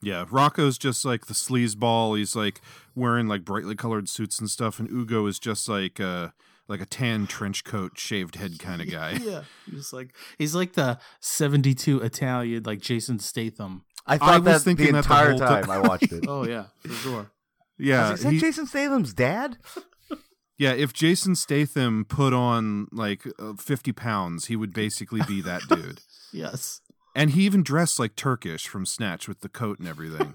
yeah, 0.01 0.25
Rocco's 0.29 0.77
just 0.77 1.05
like 1.05 1.25
the 1.27 1.33
sleazeball. 1.33 2.17
He's 2.17 2.35
like 2.35 2.61
wearing 2.95 3.27
like 3.27 3.45
brightly 3.45 3.75
colored 3.75 4.09
suits 4.09 4.39
and 4.39 4.49
stuff 4.49 4.79
and 4.79 4.89
Ugo 4.89 5.25
is 5.27 5.39
just 5.39 5.67
like 5.69 5.99
uh 5.99 6.29
like 6.67 6.79
a 6.81 6.85
tan 6.85 7.27
trench 7.27 7.63
coat, 7.65 7.97
shaved 7.97 8.35
head 8.35 8.57
kind 8.59 8.81
of 8.81 8.89
guy. 8.91 9.19
yeah, 9.21 9.43
he's 9.69 9.91
like 9.91 10.15
he's 10.37 10.55
like 10.55 10.73
the 10.73 10.99
'72 11.19 11.99
Italian, 12.01 12.63
like 12.63 12.79
Jason 12.81 13.19
Statham. 13.19 13.83
I 14.07 14.15
I 14.15 14.17
thought 14.17 14.43
was 14.43 14.43
that 14.45 14.57
the 14.59 14.63
thinking 14.63 14.85
that 14.87 14.91
the 14.93 14.97
entire 15.13 15.29
whole 15.31 15.39
ti- 15.39 15.45
time 15.45 15.69
I 15.69 15.79
watched 15.79 16.11
it. 16.11 16.25
Oh 16.27 16.45
yeah, 16.47 16.65
for 16.79 16.89
sure. 16.93 17.31
Yeah, 17.77 18.13
Is 18.13 18.21
that 18.23 18.31
he- 18.33 18.39
Jason 18.39 18.67
Statham's 18.67 19.13
dad? 19.13 19.57
Yeah. 20.61 20.73
If 20.73 20.93
Jason 20.93 21.35
Statham 21.35 22.05
put 22.05 22.33
on 22.33 22.87
like 22.91 23.23
uh, 23.39 23.53
fifty 23.55 23.91
pounds, 23.91 24.45
he 24.45 24.55
would 24.55 24.73
basically 24.73 25.21
be 25.27 25.41
that 25.41 25.61
dude. 25.67 25.99
Yes. 26.33 26.79
And 27.13 27.31
he 27.31 27.41
even 27.43 27.61
dressed 27.61 27.99
like 27.99 28.15
Turkish 28.15 28.65
from 28.65 28.85
Snatch 28.85 29.27
with 29.27 29.41
the 29.41 29.49
coat 29.49 29.79
and 29.79 29.87
everything. 29.89 30.33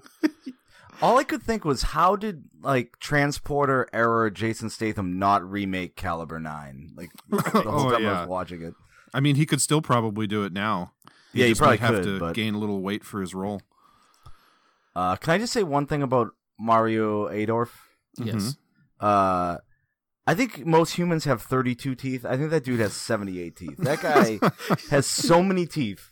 All 1.01 1.17
I 1.17 1.23
could 1.23 1.41
think 1.41 1.65
was 1.65 1.81
how 1.81 2.15
did 2.15 2.43
like 2.61 2.99
Transporter 2.99 3.87
error 3.91 4.29
Jason 4.29 4.69
Statham 4.69 5.17
not 5.17 5.43
remake 5.49 5.95
Caliber 5.95 6.39
Nine? 6.39 6.91
Like 6.95 7.09
the 7.29 7.41
whole 7.61 7.87
Oh, 7.87 7.91
time 7.91 7.95
I 8.05 8.09
yeah. 8.11 8.19
was 8.21 8.29
watching 8.29 8.61
it. 8.61 8.75
I 9.11 9.19
mean, 9.21 9.37
he 9.37 9.47
could 9.47 9.59
still 9.59 9.81
probably 9.81 10.27
do 10.27 10.43
it 10.43 10.53
now. 10.53 10.93
Yeah, 11.33 11.45
he 11.45 11.51
just 11.51 11.61
probably 11.61 11.77
might 11.79 11.85
have 11.87 11.95
could, 11.95 12.03
to 12.03 12.19
but- 12.19 12.35
gain 12.35 12.53
a 12.53 12.59
little 12.59 12.81
weight 12.81 13.03
for 13.03 13.21
his 13.21 13.33
role. 13.33 13.61
Uh, 14.95 15.15
can 15.15 15.33
I 15.33 15.37
just 15.39 15.53
say 15.53 15.63
one 15.63 15.87
thing 15.87 16.03
about 16.03 16.31
Mario 16.59 17.27
Adorf? 17.27 17.69
Yes. 18.17 18.55
Uh, 18.99 19.57
I 20.27 20.35
think 20.35 20.65
most 20.65 20.93
humans 20.97 21.23
have 21.23 21.41
32 21.41 21.95
teeth. 21.95 22.25
I 22.25 22.35
think 22.37 22.49
that 22.51 22.63
dude 22.65 22.81
has 22.81 22.93
78 22.93 23.55
teeth. 23.55 23.77
That 23.77 24.01
guy 24.01 24.39
has 24.91 25.05
so 25.07 25.41
many 25.41 25.65
teeth. 25.65 26.11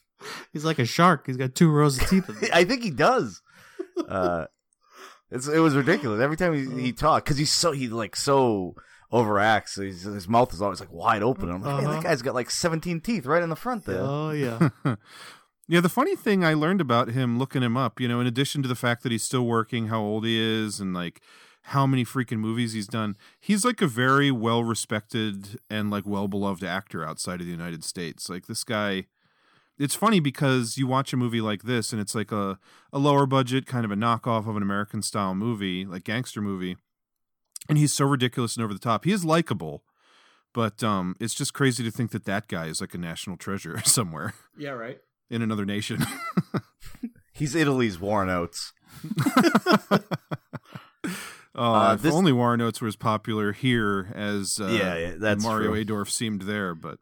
He's 0.53 0.63
like 0.65 0.79
a 0.79 0.85
shark. 0.85 1.27
He's 1.27 1.37
got 1.37 1.53
two 1.53 1.69
rows 1.69 2.01
of 2.01 2.07
teeth. 2.09 2.29
in. 2.43 2.49
I 2.53 2.63
think 2.63 2.81
he 2.81 2.89
does. 2.91 3.41
Uh, 4.07 4.45
it's 5.29 5.47
it 5.47 5.59
was 5.59 5.75
ridiculous 5.75 6.21
every 6.21 6.37
time 6.37 6.53
he, 6.53 6.81
he 6.81 6.93
talked 6.93 7.25
because 7.25 7.37
he's 7.37 7.51
so 7.51 7.71
he 7.73 7.87
like 7.89 8.15
so 8.15 8.75
overacts. 9.11 9.69
So 9.69 9.81
he's, 9.83 10.03
his 10.03 10.27
mouth 10.27 10.53
is 10.53 10.61
always 10.61 10.79
like 10.79 10.91
wide 10.93 11.21
open. 11.21 11.49
I'm 11.49 11.61
like, 11.61 11.83
Uh-huh. 11.83 11.93
that 11.93 12.03
guy's 12.03 12.21
got 12.21 12.35
like 12.35 12.49
17 12.49 13.01
teeth 13.01 13.25
right 13.25 13.43
in 13.43 13.49
the 13.49 13.55
front 13.55 13.85
there. 13.85 14.01
Oh 14.01 14.31
yeah. 14.31 14.69
Yeah, 15.67 15.79
the 15.81 15.89
funny 15.89 16.15
thing 16.15 16.43
I 16.45 16.53
learned 16.53 16.79
about 16.79 17.07
him 17.09 17.39
looking 17.39 17.63
him 17.63 17.75
up, 17.75 17.99
you 17.99 18.07
know, 18.07 18.19
in 18.19 18.27
addition 18.27 18.61
to 18.61 18.67
the 18.67 18.75
fact 18.75 19.01
that 19.01 19.11
he's 19.11 19.23
still 19.23 19.47
working, 19.47 19.87
how 19.87 19.99
old 19.99 20.23
he 20.23 20.39
is, 20.39 20.79
and 20.79 20.93
like 20.93 21.21
how 21.69 21.87
many 21.87 22.05
freaking 22.05 22.37
movies 22.37 22.73
he's 22.73 22.87
done, 22.87 23.17
he's 23.39 23.65
like 23.65 23.81
a 23.81 23.87
very 23.87 24.29
well 24.29 24.63
respected 24.63 25.59
and 25.67 25.89
like 25.89 26.05
well 26.05 26.27
beloved 26.27 26.63
actor 26.63 27.03
outside 27.03 27.39
of 27.41 27.47
the 27.47 27.51
United 27.51 27.83
States. 27.83 28.29
Like 28.29 28.45
this 28.45 28.63
guy, 28.63 29.07
it's 29.79 29.95
funny 29.95 30.19
because 30.19 30.77
you 30.77 30.85
watch 30.85 31.11
a 31.11 31.17
movie 31.17 31.41
like 31.41 31.63
this 31.63 31.91
and 31.91 31.99
it's 31.99 32.13
like 32.13 32.31
a, 32.31 32.59
a 32.93 32.99
lower 32.99 33.25
budget, 33.25 33.65
kind 33.65 33.83
of 33.83 33.91
a 33.91 33.95
knockoff 33.95 34.47
of 34.47 34.55
an 34.55 34.61
American 34.61 35.01
style 35.01 35.33
movie, 35.33 35.85
like 35.85 36.03
gangster 36.03 36.39
movie. 36.39 36.77
And 37.67 37.79
he's 37.79 37.93
so 37.93 38.05
ridiculous 38.05 38.55
and 38.55 38.63
over 38.63 38.73
the 38.73 38.79
top. 38.79 39.05
He 39.05 39.11
is 39.11 39.25
likable, 39.25 39.83
but 40.53 40.83
um, 40.83 41.15
it's 41.19 41.33
just 41.33 41.55
crazy 41.55 41.83
to 41.83 41.89
think 41.89 42.11
that 42.11 42.25
that 42.25 42.47
guy 42.47 42.67
is 42.67 42.79
like 42.79 42.93
a 42.93 42.99
national 42.99 43.37
treasure 43.37 43.81
somewhere 43.85 44.35
yeah. 44.55 44.69
Right. 44.69 44.99
in 45.31 45.41
another 45.41 45.65
nation. 45.65 46.05
He's 47.33 47.55
Italy's 47.55 47.99
Warren 47.99 48.29
Oates. 48.29 48.71
Oh, 51.57 51.73
Uh, 51.73 51.93
if 51.93 52.01
this- 52.01 52.13
only 52.13 52.33
Warren 52.33 52.59
Oates 52.61 52.81
were 52.81 52.87
as 52.87 52.95
popular 52.97 53.53
here 53.53 54.11
as 54.13 54.59
uh, 54.59 54.67
Yeah, 54.67 54.95
yeah, 54.97 55.13
that's 55.17 55.43
Mario 55.43 55.71
true. 55.71 55.79
Adorf 55.81 56.09
seemed 56.11 56.41
there. 56.43 56.75
But 56.75 56.99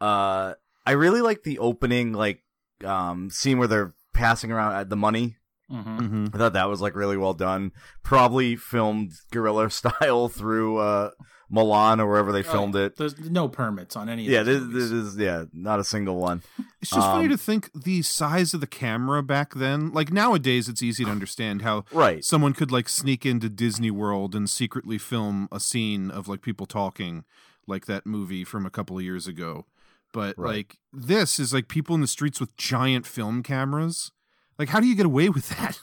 Uh, 0.00 0.54
I 0.86 0.92
really 0.92 1.20
like 1.20 1.42
the 1.42 1.58
opening 1.58 2.12
like 2.12 2.42
um 2.84 3.30
scene 3.30 3.58
where 3.58 3.68
they're 3.68 3.94
passing 4.12 4.50
around 4.52 4.72
uh, 4.74 4.84
the 4.84 4.96
money. 4.96 5.36
Mm-hmm. 5.70 6.26
I 6.34 6.38
thought 6.38 6.52
that 6.54 6.68
was 6.68 6.80
like 6.80 6.94
really 6.94 7.16
well 7.16 7.34
done. 7.34 7.72
Probably 8.02 8.56
filmed 8.56 9.12
guerrilla 9.30 9.70
style 9.80 10.28
through 10.28 10.78
uh 10.78 11.10
Milan 11.52 12.00
or 12.00 12.08
wherever 12.08 12.32
they 12.32 12.42
filmed 12.42 12.74
it. 12.74 12.96
There's 12.96 13.16
no 13.30 13.46
permits 13.46 13.94
on 13.94 14.08
any. 14.08 14.26
Of 14.26 14.32
Yeah, 14.32 14.42
this, 14.42 14.62
this 14.68 14.90
is 14.90 15.16
yeah, 15.18 15.44
not 15.52 15.78
a 15.78 15.84
single 15.84 16.16
one. 16.16 16.42
it's 16.80 16.90
just 16.90 17.06
funny 17.06 17.26
Um, 17.26 17.30
to 17.30 17.36
think 17.36 17.70
the 17.74 18.00
size 18.02 18.54
of 18.54 18.60
the 18.62 18.66
camera 18.66 19.22
back 19.22 19.54
then. 19.54 19.92
Like 19.92 20.10
nowadays, 20.10 20.68
it's 20.68 20.82
easy 20.82 21.04
to 21.04 21.10
understand 21.10 21.60
how 21.62 21.84
Right. 21.92 22.24
someone 22.24 22.54
could 22.54 22.72
like 22.72 22.88
sneak 22.88 23.26
into 23.26 23.50
Disney 23.50 23.90
World 23.90 24.34
and 24.34 24.48
secretly 24.48 24.96
film 24.96 25.46
a 25.52 25.60
scene 25.60 26.10
of 26.10 26.26
like 26.26 26.40
people 26.40 26.64
talking, 26.64 27.24
like 27.66 27.84
that 27.84 28.06
movie 28.06 28.44
from 28.44 28.64
a 28.64 28.70
couple 28.70 28.96
of 28.96 29.04
years 29.04 29.26
ago. 29.26 29.66
But 30.12 30.36
Right. 30.38 30.56
like 30.56 30.78
this 30.90 31.38
is 31.38 31.52
like 31.52 31.68
people 31.68 31.94
in 31.94 32.00
the 32.00 32.06
streets 32.06 32.40
with 32.40 32.56
giant 32.56 33.06
film 33.06 33.42
cameras. 33.42 34.10
Like, 34.58 34.70
how 34.70 34.80
do 34.80 34.86
you 34.86 34.94
get 34.96 35.06
away 35.06 35.28
with 35.28 35.50
that? 35.58 35.78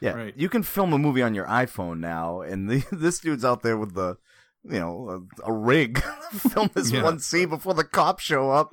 Yeah, 0.00 0.14
Right. 0.14 0.34
you 0.36 0.48
can 0.48 0.64
film 0.64 0.92
a 0.92 0.98
movie 0.98 1.22
on 1.22 1.32
your 1.32 1.46
iPhone 1.46 2.00
now, 2.00 2.40
and 2.40 2.68
the, 2.68 2.84
this 2.92 3.20
dude's 3.20 3.44
out 3.44 3.62
there 3.62 3.76
with 3.78 3.94
the, 3.94 4.16
you 4.64 4.78
know, 4.78 5.26
a, 5.44 5.50
a 5.50 5.52
rig, 5.52 6.02
film 6.32 6.70
this 6.74 6.90
Yeah. 6.90 7.02
one 7.02 7.18
scene 7.18 7.48
before 7.48 7.74
the 7.74 7.84
cops 7.84 8.22
show 8.24 8.50
up. 8.50 8.72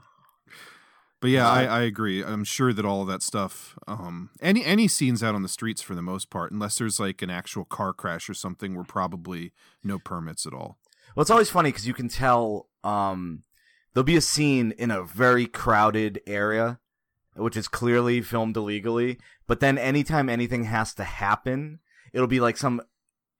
But 1.20 1.30
yeah, 1.30 1.48
I, 1.48 1.62
I 1.66 1.82
agree. 1.82 2.24
I'm 2.24 2.42
sure 2.42 2.72
that 2.72 2.84
all 2.84 3.02
of 3.02 3.06
that 3.06 3.22
stuff, 3.22 3.78
um, 3.86 4.30
any 4.40 4.64
any 4.64 4.88
scenes 4.88 5.22
out 5.22 5.36
on 5.36 5.42
the 5.42 5.48
streets 5.48 5.80
for 5.80 5.94
the 5.94 6.02
most 6.02 6.30
part, 6.30 6.50
unless 6.50 6.78
there's 6.78 6.98
like 6.98 7.22
an 7.22 7.30
actual 7.30 7.64
car 7.64 7.92
crash 7.92 8.28
or 8.28 8.34
something, 8.34 8.74
were 8.74 8.82
probably 8.82 9.52
no 9.84 10.00
permits 10.00 10.46
at 10.46 10.52
all. 10.52 10.78
Well, 11.14 11.22
it's 11.22 11.30
always 11.30 11.48
funny 11.48 11.68
because 11.70 11.86
you 11.86 11.94
can 11.94 12.08
tell 12.08 12.66
um, 12.82 13.44
there'll 13.94 14.02
be 14.04 14.16
a 14.16 14.20
scene 14.20 14.72
in 14.72 14.90
a 14.90 15.04
very 15.04 15.46
crowded 15.46 16.20
area, 16.26 16.80
which 17.36 17.56
is 17.56 17.68
clearly 17.68 18.20
filmed 18.20 18.56
illegally. 18.56 19.18
But 19.46 19.60
then 19.60 19.78
anytime 19.78 20.28
anything 20.28 20.64
has 20.64 20.92
to 20.94 21.04
happen, 21.04 21.78
it'll 22.12 22.26
be 22.26 22.40
like 22.40 22.56
some 22.56 22.82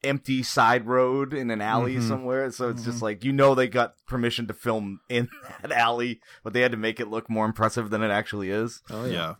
empty 0.04 0.42
side 0.42 0.86
road 0.86 1.32
in 1.32 1.50
an 1.50 1.60
alley 1.60 1.96
Mhm. 1.96 2.08
somewhere. 2.08 2.50
So 2.50 2.68
it's 2.70 2.84
just 2.84 3.02
like 3.02 3.24
you 3.24 3.32
know 3.32 3.54
they 3.54 3.68
got 3.68 3.94
permission 4.06 4.46
to 4.48 4.54
film 4.54 5.00
in 5.08 5.28
that 5.62 5.72
alley, 5.72 6.20
but 6.42 6.52
they 6.52 6.60
had 6.60 6.72
to 6.72 6.76
make 6.78 6.98
it 7.00 7.08
look 7.08 7.28
more 7.30 7.46
impressive 7.46 7.90
than 7.90 8.02
it 8.02 8.10
actually 8.10 8.50
is. 8.50 8.82
Oh 8.90 9.04
yeah. 9.04 9.34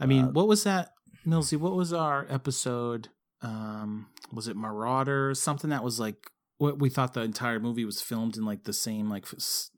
I 0.00 0.06
mean, 0.06 0.26
Uh, 0.26 0.30
what 0.30 0.48
was 0.48 0.64
that, 0.64 0.92
Millsy? 1.26 1.58
What 1.58 1.74
was 1.74 1.92
our 1.92 2.26
episode? 2.30 3.08
Um, 3.42 4.06
was 4.32 4.48
it 4.48 4.56
Marauder? 4.56 5.34
Something 5.34 5.70
that 5.70 5.84
was 5.84 6.00
like 6.00 6.30
what 6.58 6.78
we 6.80 6.88
thought 6.88 7.14
the 7.14 7.20
entire 7.22 7.60
movie 7.60 7.84
was 7.84 8.00
filmed 8.00 8.36
in 8.36 8.44
like 8.44 8.64
the 8.64 8.72
same 8.72 9.08
like 9.08 9.26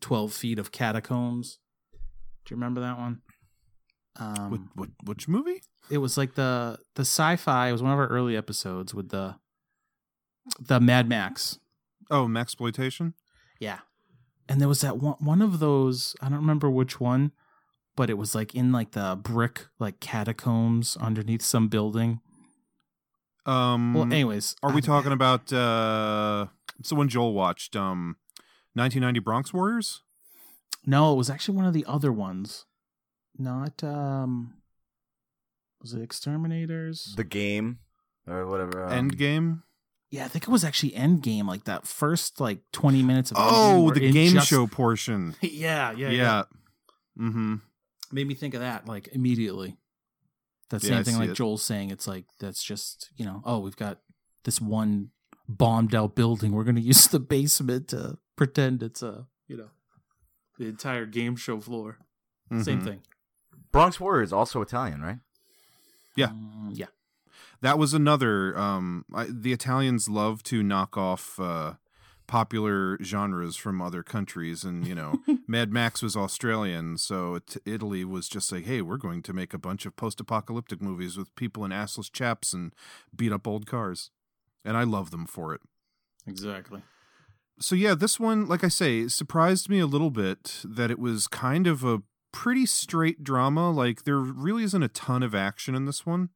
twelve 0.01 0.33
feet 0.33 0.59
of 0.59 0.73
catacombs. 0.73 1.59
Do 2.45 2.55
you 2.55 2.57
remember 2.57 2.81
that 2.81 2.97
one? 2.99 3.21
Um, 4.17 4.51
What, 4.51 4.61
what 4.75 4.89
which 5.05 5.29
movie? 5.29 5.63
it 5.91 5.99
was 5.99 6.17
like 6.17 6.35
the 6.37 6.79
the 6.95 7.03
sci-fi. 7.03 7.69
It 7.69 7.73
was 7.73 7.83
one 7.83 7.93
of 7.93 7.99
our 7.99 8.07
early 8.07 8.37
episodes 8.37 8.95
with 8.95 9.09
the 9.11 9.37
the 10.59 10.81
Mad 10.81 11.09
Max. 11.09 11.59
Oh, 12.11 12.27
Maxploitation. 12.27 13.15
Yeah. 13.59 13.81
And 14.49 14.61
there 14.61 14.69
was 14.69 14.81
that 14.81 14.99
one 14.99 15.17
one 15.21 15.43
of 15.43 15.59
those, 15.61 16.17
I 16.21 16.29
don't 16.29 16.39
remember 16.41 16.69
which 16.69 16.99
one, 16.99 17.33
but 17.97 18.11
it 18.11 18.19
was 18.19 18.35
like 18.35 18.55
in 18.55 18.73
like 18.73 18.93
the 18.93 19.17
brick 19.21 19.67
like 19.79 20.01
catacombs 20.01 20.97
underneath 20.97 21.43
some 21.43 21.69
building. 21.69 22.21
Um, 23.47 23.95
Well, 23.95 24.05
anyways, 24.05 24.57
are 24.63 24.71
we 24.73 24.79
I- 24.79 24.81
talking 24.81 25.13
about 25.13 25.53
uh, 25.53 26.47
it's 26.79 26.89
the 26.91 26.95
one 26.95 27.09
Joel 27.09 27.33
watched? 27.33 27.77
Um, 27.77 28.17
1990 28.75 29.21
Bronx 29.21 29.53
Warriors. 29.55 30.03
No, 30.87 31.13
it 31.13 31.17
was 31.17 31.31
actually 31.31 31.57
one 31.57 31.67
of 31.67 31.73
the 31.75 31.85
other 31.87 32.13
ones. 32.13 32.65
Not 33.39 33.83
um 33.85 34.55
was 35.81 35.95
it 35.95 36.03
Exterminators? 36.03 37.15
The 37.17 37.25
game 37.25 37.79
or 38.27 38.47
whatever. 38.47 38.85
um, 38.85 39.11
Endgame. 39.11 39.63
Yeah, 40.11 40.25
I 40.25 40.29
think 40.29 40.45
it 40.45 40.51
was 40.51 40.65
actually 40.65 40.93
Endgame, 40.93 41.47
like 41.47 41.65
that 41.65 41.87
first 41.87 42.41
like 42.41 42.61
20 42.73 43.03
minutes 43.03 43.31
of 43.31 43.37
Oh, 43.41 43.85
were 43.85 43.95
the 43.95 44.11
game 44.11 44.33
just- 44.33 44.49
show 44.49 44.67
portion. 44.67 45.35
yeah, 45.41 45.93
yeah, 45.93 46.09
Yeah. 46.09 46.11
yeah, 46.11 46.43
Mm-hmm. 47.19 47.55
Made 48.13 48.27
me 48.27 48.35
think 48.35 48.55
of 48.55 48.61
that 48.61 48.87
like 48.89 49.09
immediately. 49.13 49.77
That 50.71 50.83
Yeah, 50.83 50.89
same 50.91 50.99
I 50.99 51.03
thing 51.03 51.19
like 51.19 51.31
it. 51.31 51.35
Joel's 51.35 51.63
saying 51.63 51.91
it's 51.91 52.07
like 52.09 52.25
that's 52.39 52.63
just, 52.63 53.11
you 53.17 53.25
know, 53.25 53.43
oh, 53.45 53.59
we've 53.61 53.77
got 53.77 53.99
this 54.45 54.61
one 54.61 55.11
bombed 55.49 55.95
out 55.95 56.15
building. 56.15 56.53
We're 56.53 56.65
going 56.65 56.75
to 56.83 56.83
use 56.83 57.07
the 57.09 57.21
basement 57.21 57.89
to 57.89 58.19
pretend 58.37 58.83
it's 58.83 59.03
a, 59.03 59.27
you 59.49 59.57
know, 59.57 59.71
the 60.59 60.67
entire 60.67 61.07
game 61.07 61.37
show 61.37 61.61
floor. 61.61 61.99
Same 62.63 62.81
Mhm. 62.81 62.85
thing. 62.85 63.03
Bronx 63.73 64.01
Warrior 64.01 64.23
is 64.25 64.33
also 64.33 64.61
Italian, 64.63 65.01
right? 65.03 65.19
Yeah. 66.17 66.29
Mm, 66.29 66.71
yeah. 66.77 66.87
That 67.63 67.79
was 67.79 67.93
another. 67.95 68.57
Um, 68.59 69.05
I, 69.15 69.27
the 69.31 69.53
Italians 69.53 70.09
love 70.09 70.43
to 70.45 70.63
knock 70.63 70.97
off 70.97 71.39
uh, 71.39 71.75
popular 72.27 72.97
genres 73.03 73.57
from 73.57 73.83
other 73.83 74.03
countries, 74.03 74.65
and 74.65 74.87
you 74.87 74.95
know, 74.95 75.21
Mad 75.47 75.73
Max 75.73 76.01
was 76.03 76.17
Australian, 76.17 76.97
so 76.97 77.35
it, 77.35 77.57
Italy 77.67 78.05
was 78.05 78.29
just 78.29 78.51
like, 78.53 78.65
hey, 78.65 78.81
we're 78.81 78.97
going 78.97 79.23
to 79.23 79.33
make 79.33 79.53
a 79.53 79.59
bunch 79.59 79.85
of 79.85 79.97
post-apocalyptic 79.97 80.81
movies 80.81 81.17
with 81.17 81.35
people 81.35 81.65
in 81.65 81.71
assless 81.71 82.11
chaps 82.11 82.53
and 82.53 82.73
beat 83.15 83.33
up 83.33 83.47
old 83.47 83.67
cars, 83.67 84.11
and 84.65 84.77
I 84.77 84.85
love 84.85 85.11
them 85.11 85.27
for 85.27 85.53
it. 85.53 85.61
Exactly. 86.27 86.83
so 87.59 87.75
yeah, 87.75 87.95
this 87.95 88.21
one, 88.21 88.47
like 88.47 88.63
I 88.65 88.69
say, 88.69 89.09
surprised 89.09 89.69
me 89.69 89.81
a 89.81 89.87
little 89.87 90.11
bit 90.11 90.63
that 90.65 90.91
it 90.91 90.99
was 90.99 91.27
kind 91.27 91.67
of 91.67 91.83
a 91.85 92.03
pretty 92.33 92.65
straight 92.65 93.25
drama. 93.25 93.71
Like 93.71 94.05
there 94.05 94.19
really 94.19 94.63
isn't 94.65 94.83
a 94.83 94.89
ton 94.89 95.23
of 95.23 95.35
action 95.35 95.75
in 95.75 95.85
this 95.85 96.07
one. 96.07 96.31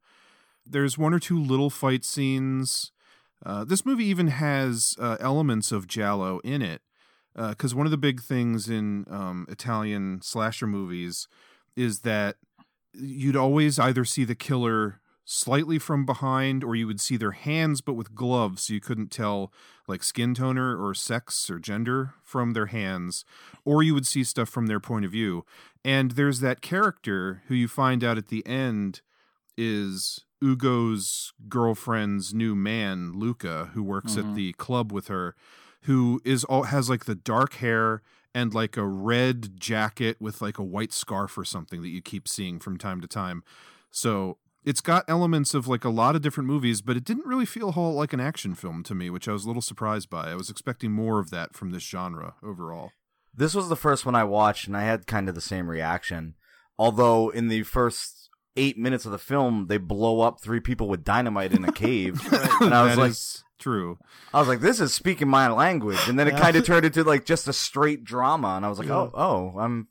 There's 0.65 0.97
one 0.97 1.13
or 1.13 1.19
two 1.19 1.39
little 1.39 1.69
fight 1.69 2.03
scenes. 2.03 2.91
Uh, 3.45 3.63
this 3.63 3.85
movie 3.85 4.05
even 4.05 4.27
has 4.27 4.95
uh, 4.99 5.17
elements 5.19 5.71
of 5.71 5.87
Giallo 5.87 6.39
in 6.43 6.61
it, 6.61 6.81
because 7.35 7.75
one 7.75 7.85
of 7.85 7.91
the 7.91 7.97
big 7.97 8.21
things 8.21 8.69
in 8.69 9.05
um, 9.09 9.45
Italian 9.49 10.21
slasher 10.21 10.67
movies 10.67 11.27
is 11.75 11.99
that 11.99 12.37
you'd 12.93 13.35
always 13.35 13.77
either 13.77 14.05
see 14.05 14.23
the 14.23 14.35
killer 14.35 15.01
slightly 15.25 15.79
from 15.79 16.05
behind 16.05 16.63
or 16.63 16.75
you 16.75 16.85
would 16.85 17.01
see 17.01 17.17
their 17.17 17.31
hands 17.31 17.81
but 17.81 17.95
with 17.95 18.13
gloves 18.13 18.63
so 18.63 18.73
you 18.73 18.79
couldn't 18.79 19.09
tell 19.09 19.51
like 19.87 20.03
skin 20.03 20.35
toner 20.35 20.77
or 20.77 20.93
sex 20.93 21.49
or 21.49 21.57
gender 21.57 22.13
from 22.23 22.53
their 22.53 22.67
hands 22.67 23.25
or 23.65 23.81
you 23.81 23.93
would 23.95 24.05
see 24.05 24.23
stuff 24.23 24.47
from 24.47 24.67
their 24.67 24.79
point 24.79 25.03
of 25.03 25.11
view 25.11 25.43
and 25.83 26.11
there's 26.11 26.41
that 26.41 26.61
character 26.61 27.41
who 27.47 27.55
you 27.55 27.67
find 27.67 28.03
out 28.03 28.19
at 28.19 28.27
the 28.27 28.45
end 28.45 29.01
is 29.57 30.25
Ugo's 30.45 31.33
girlfriend's 31.49 32.33
new 32.33 32.55
man 32.55 33.13
Luca 33.15 33.71
who 33.73 33.81
works 33.81 34.15
at 34.15 34.23
mm-hmm. 34.23 34.35
the 34.35 34.53
club 34.53 34.91
with 34.91 35.07
her 35.07 35.35
who 35.83 36.21
is 36.23 36.43
all 36.43 36.63
has 36.63 36.89
like 36.89 37.05
the 37.05 37.15
dark 37.15 37.55
hair 37.55 38.01
and 38.33 38.53
like 38.53 38.75
a 38.75 38.85
red 38.85 39.59
jacket 39.59 40.17
with 40.19 40.41
like 40.41 40.57
a 40.57 40.63
white 40.63 40.91
scarf 40.91 41.37
or 41.37 41.45
something 41.45 41.81
that 41.81 41.89
you 41.89 42.01
keep 42.01 42.27
seeing 42.27 42.59
from 42.59 42.77
time 42.77 42.99
to 42.99 43.07
time. 43.07 43.43
So 43.91 44.37
it's 44.65 44.81
got 44.81 45.05
elements 45.07 45.53
of 45.53 45.67
like 45.67 45.85
a 45.85 45.89
lot 45.89 46.15
of 46.15 46.21
different 46.21 46.49
movies, 46.49 46.81
but 46.81 46.97
it 46.97 47.05
didn't 47.05 47.25
really 47.25 47.45
feel 47.45 47.71
whole 47.71 47.93
like 47.93 48.13
an 48.13 48.19
action 48.19 48.55
film 48.55 48.83
to 48.83 48.95
me, 48.95 49.09
which 49.09 49.27
I 49.27 49.31
was 49.31 49.45
a 49.45 49.47
little 49.47 49.61
surprised 49.61 50.09
by. 50.09 50.31
I 50.31 50.35
was 50.35 50.49
expecting 50.49 50.91
more 50.91 51.19
of 51.19 51.29
that 51.29 51.55
from 51.55 51.71
this 51.71 51.83
genre 51.83 52.35
overall. 52.43 52.91
This 53.33 53.53
was 53.53 53.69
the 53.69 53.75
first 53.75 54.05
one 54.05 54.15
I 54.15 54.23
watched, 54.23 54.67
and 54.67 54.75
I 54.75 54.83
had 54.83 55.07
kind 55.07 55.29
of 55.29 55.35
the 55.35 55.41
same 55.41 55.69
reaction. 55.69 56.35
Although 56.77 57.29
in 57.29 57.47
the 57.47 57.63
first 57.63 58.24
eight 58.57 58.77
minutes 58.77 59.05
of 59.05 59.11
the 59.11 59.17
film, 59.17 59.67
they 59.67 59.77
blow 59.77 60.21
up 60.21 60.41
three 60.41 60.59
people 60.59 60.87
with 60.87 61.03
dynamite 61.03 61.53
in 61.53 61.65
a 61.65 61.71
cave, 61.71 62.21
and 62.61 62.73
I 62.73 62.83
was 62.83 62.95
That 62.95 63.01
like, 63.01 63.11
is 63.11 63.43
true. 63.59 63.97
I 64.33 64.39
was 64.39 64.47
like, 64.47 64.61
this 64.61 64.79
is 64.79 64.93
speaking 64.93 65.27
my 65.27 65.47
language, 65.49 65.99
and 66.07 66.17
then 66.17 66.27
it 66.27 66.37
kind 66.37 66.55
of 66.55 66.65
turned 66.65 66.85
into 66.85 67.03
like 67.03 67.25
just 67.25 67.47
a 67.47 67.53
straight 67.53 68.03
drama, 68.03 68.55
and 68.55 68.65
I 68.65 68.69
was 68.69 68.79
like, 68.79 68.89
oh, 68.89 69.11
oh, 69.13 69.59
I'm 69.59 69.87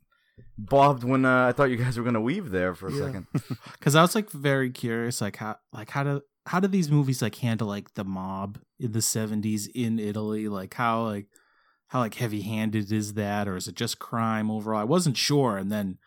bobbed 0.56 1.04
when 1.04 1.24
uh, 1.24 1.48
I 1.48 1.52
thought 1.52 1.70
you 1.70 1.76
guys 1.76 1.96
were 1.98 2.04
gonna 2.04 2.20
weave 2.20 2.50
there 2.50 2.74
for 2.74 2.88
a 2.88 2.92
second. 2.92 3.26
because 3.72 3.94
I 3.94 4.02
was 4.02 4.14
like 4.14 4.30
very 4.30 4.70
curious, 4.70 5.20
like 5.20 5.36
how 5.36 5.56
like 5.72 5.90
how 5.90 6.02
do 6.04 6.22
how 6.46 6.60
do 6.60 6.68
these 6.68 6.90
movies 6.90 7.22
like 7.22 7.36
handle 7.36 7.68
like 7.68 7.94
the 7.94 8.04
mob 8.04 8.58
in 8.78 8.92
the 8.92 9.02
seventies 9.02 9.66
in 9.74 9.98
Italy? 9.98 10.48
Like 10.48 10.74
how 10.74 11.04
like 11.04 11.26
how 11.88 12.00
like 12.00 12.14
heavy 12.14 12.42
handed 12.42 12.90
is 12.92 13.14
that, 13.14 13.46
or 13.48 13.56
is 13.56 13.68
it 13.68 13.74
just 13.76 13.98
crime 13.98 14.50
overall? 14.50 14.80
I 14.80 14.84
wasn't 14.84 15.16
sure, 15.16 15.56
and 15.56 15.70
then 15.70 15.98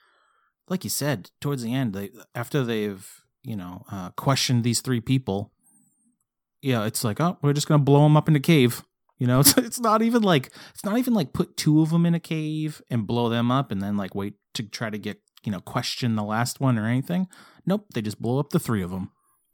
like 0.69 0.83
you 0.83 0.89
said, 0.89 1.31
towards 1.41 1.63
the 1.63 1.73
end, 1.73 1.93
they 1.93 2.09
after 2.35 2.63
they've 2.63 3.07
you 3.43 3.55
know 3.55 3.85
uh, 3.91 4.09
questioned 4.11 4.63
these 4.63 4.81
three 4.81 5.01
people, 5.01 5.51
yeah, 6.61 6.85
it's 6.85 7.03
like 7.03 7.19
oh, 7.21 7.37
we're 7.41 7.53
just 7.53 7.67
gonna 7.67 7.83
blow 7.83 8.03
them 8.03 8.17
up 8.17 8.27
in 8.27 8.35
a 8.35 8.39
cave. 8.39 8.83
You 9.19 9.27
know, 9.27 9.39
it's 9.41 9.57
it's 9.57 9.79
not 9.79 10.01
even 10.01 10.21
like 10.23 10.51
it's 10.73 10.83
not 10.85 10.97
even 10.97 11.13
like 11.13 11.33
put 11.33 11.57
two 11.57 11.81
of 11.81 11.89
them 11.89 12.05
in 12.05 12.15
a 12.15 12.19
cave 12.19 12.81
and 12.89 13.07
blow 13.07 13.29
them 13.29 13.51
up 13.51 13.71
and 13.71 13.81
then 13.81 13.97
like 13.97 14.15
wait 14.15 14.35
to 14.55 14.63
try 14.63 14.89
to 14.89 14.97
get 14.97 15.21
you 15.43 15.51
know 15.51 15.59
question 15.59 16.15
the 16.15 16.23
last 16.23 16.59
one 16.59 16.77
or 16.77 16.85
anything. 16.87 17.27
Nope, 17.65 17.85
they 17.93 18.01
just 18.01 18.21
blow 18.21 18.39
up 18.39 18.49
the 18.51 18.59
three 18.59 18.81
of 18.81 18.91
them. 18.91 19.11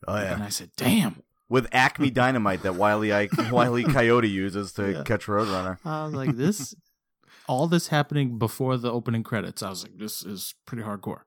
Oh 0.07 0.15
yeah, 0.17 0.33
And 0.33 0.43
I 0.43 0.49
said, 0.49 0.69
damn. 0.75 1.21
with 1.49 1.67
Acme 1.71 2.09
dynamite 2.09 2.63
that 2.63 2.75
Wiley 2.75 3.13
I- 3.13 3.29
Wiley 3.51 3.83
Coyote 3.85 4.27
uses 4.29 4.73
to 4.73 4.91
Yeah. 4.91 5.03
catch 5.03 5.25
Roadrunner. 5.27 5.77
I 5.85 6.03
was 6.05 6.13
like, 6.13 6.35
this, 6.35 6.75
all 7.47 7.67
this 7.67 7.87
happening 7.87 8.37
before 8.37 8.77
the 8.77 8.91
opening 8.91 9.23
credits. 9.23 9.61
I 9.61 9.69
was 9.69 9.83
like, 9.83 9.97
this 9.97 10.23
is 10.23 10.55
pretty 10.65 10.83
hardcore. 10.83 11.21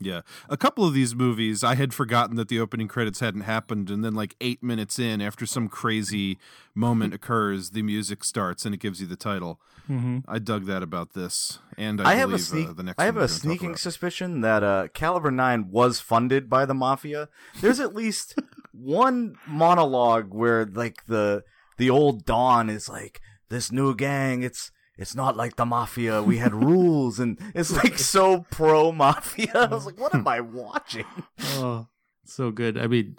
Yeah. 0.00 0.20
A 0.48 0.56
couple 0.56 0.84
of 0.84 0.94
these 0.94 1.14
movies, 1.14 1.64
I 1.64 1.74
had 1.74 1.92
forgotten 1.92 2.36
that 2.36 2.48
the 2.48 2.60
opening 2.60 2.86
credits 2.86 3.20
hadn't 3.20 3.40
happened. 3.42 3.90
And 3.90 4.04
then, 4.04 4.14
like, 4.14 4.36
eight 4.40 4.62
minutes 4.62 4.98
in, 4.98 5.20
after 5.20 5.44
some 5.44 5.68
crazy 5.68 6.38
moment 6.74 7.14
occurs, 7.18 7.70
the 7.70 7.82
music 7.82 8.22
starts 8.22 8.64
and 8.64 8.74
it 8.74 8.78
gives 8.78 9.00
you 9.00 9.06
the 9.06 9.16
title. 9.16 9.60
Mm-hmm. 9.90 10.18
I 10.28 10.38
dug 10.38 10.66
that 10.66 10.82
about 10.82 11.14
this. 11.14 11.58
And 11.76 12.00
I, 12.00 12.12
I 12.12 12.14
have 12.16 12.32
a 12.32 12.38
sneak. 12.38 12.68
uh, 12.68 12.72
the 12.74 12.82
next 12.82 13.00
I 13.00 13.06
have 13.06 13.16
a 13.16 13.26
sneaking 13.26 13.76
suspicion 13.76 14.42
that 14.42 14.62
uh, 14.62 14.88
Caliber 14.92 15.30
Nine 15.30 15.70
was 15.70 15.98
funded 15.98 16.48
by 16.48 16.64
the 16.64 16.74
mafia. 16.74 17.28
There's 17.60 17.80
at 17.80 17.94
least 17.94 18.38
one 18.72 19.36
monologue 19.46 20.32
where 20.32 20.66
like 20.66 21.06
the 21.06 21.42
the 21.78 21.88
old 21.88 22.26
Don 22.26 22.68
is 22.68 22.88
like, 22.88 23.20
"This 23.48 23.72
new 23.72 23.94
gang, 23.94 24.42
it's 24.42 24.70
it's 24.98 25.14
not 25.14 25.36
like 25.36 25.56
the 25.56 25.64
mafia. 25.64 26.22
We 26.22 26.38
had 26.38 26.54
rules, 26.64 27.18
and 27.18 27.38
it's 27.54 27.70
like 27.72 27.98
so 27.98 28.44
pro 28.50 28.92
mafia." 28.92 29.52
I 29.54 29.66
was 29.74 29.86
like, 29.86 29.98
"What 29.98 30.14
am 30.14 30.26
I 30.36 30.40
watching?" 30.40 31.06
Oh, 31.54 31.86
so 32.24 32.50
good. 32.50 32.76
I 32.76 32.86
mean, 32.88 33.16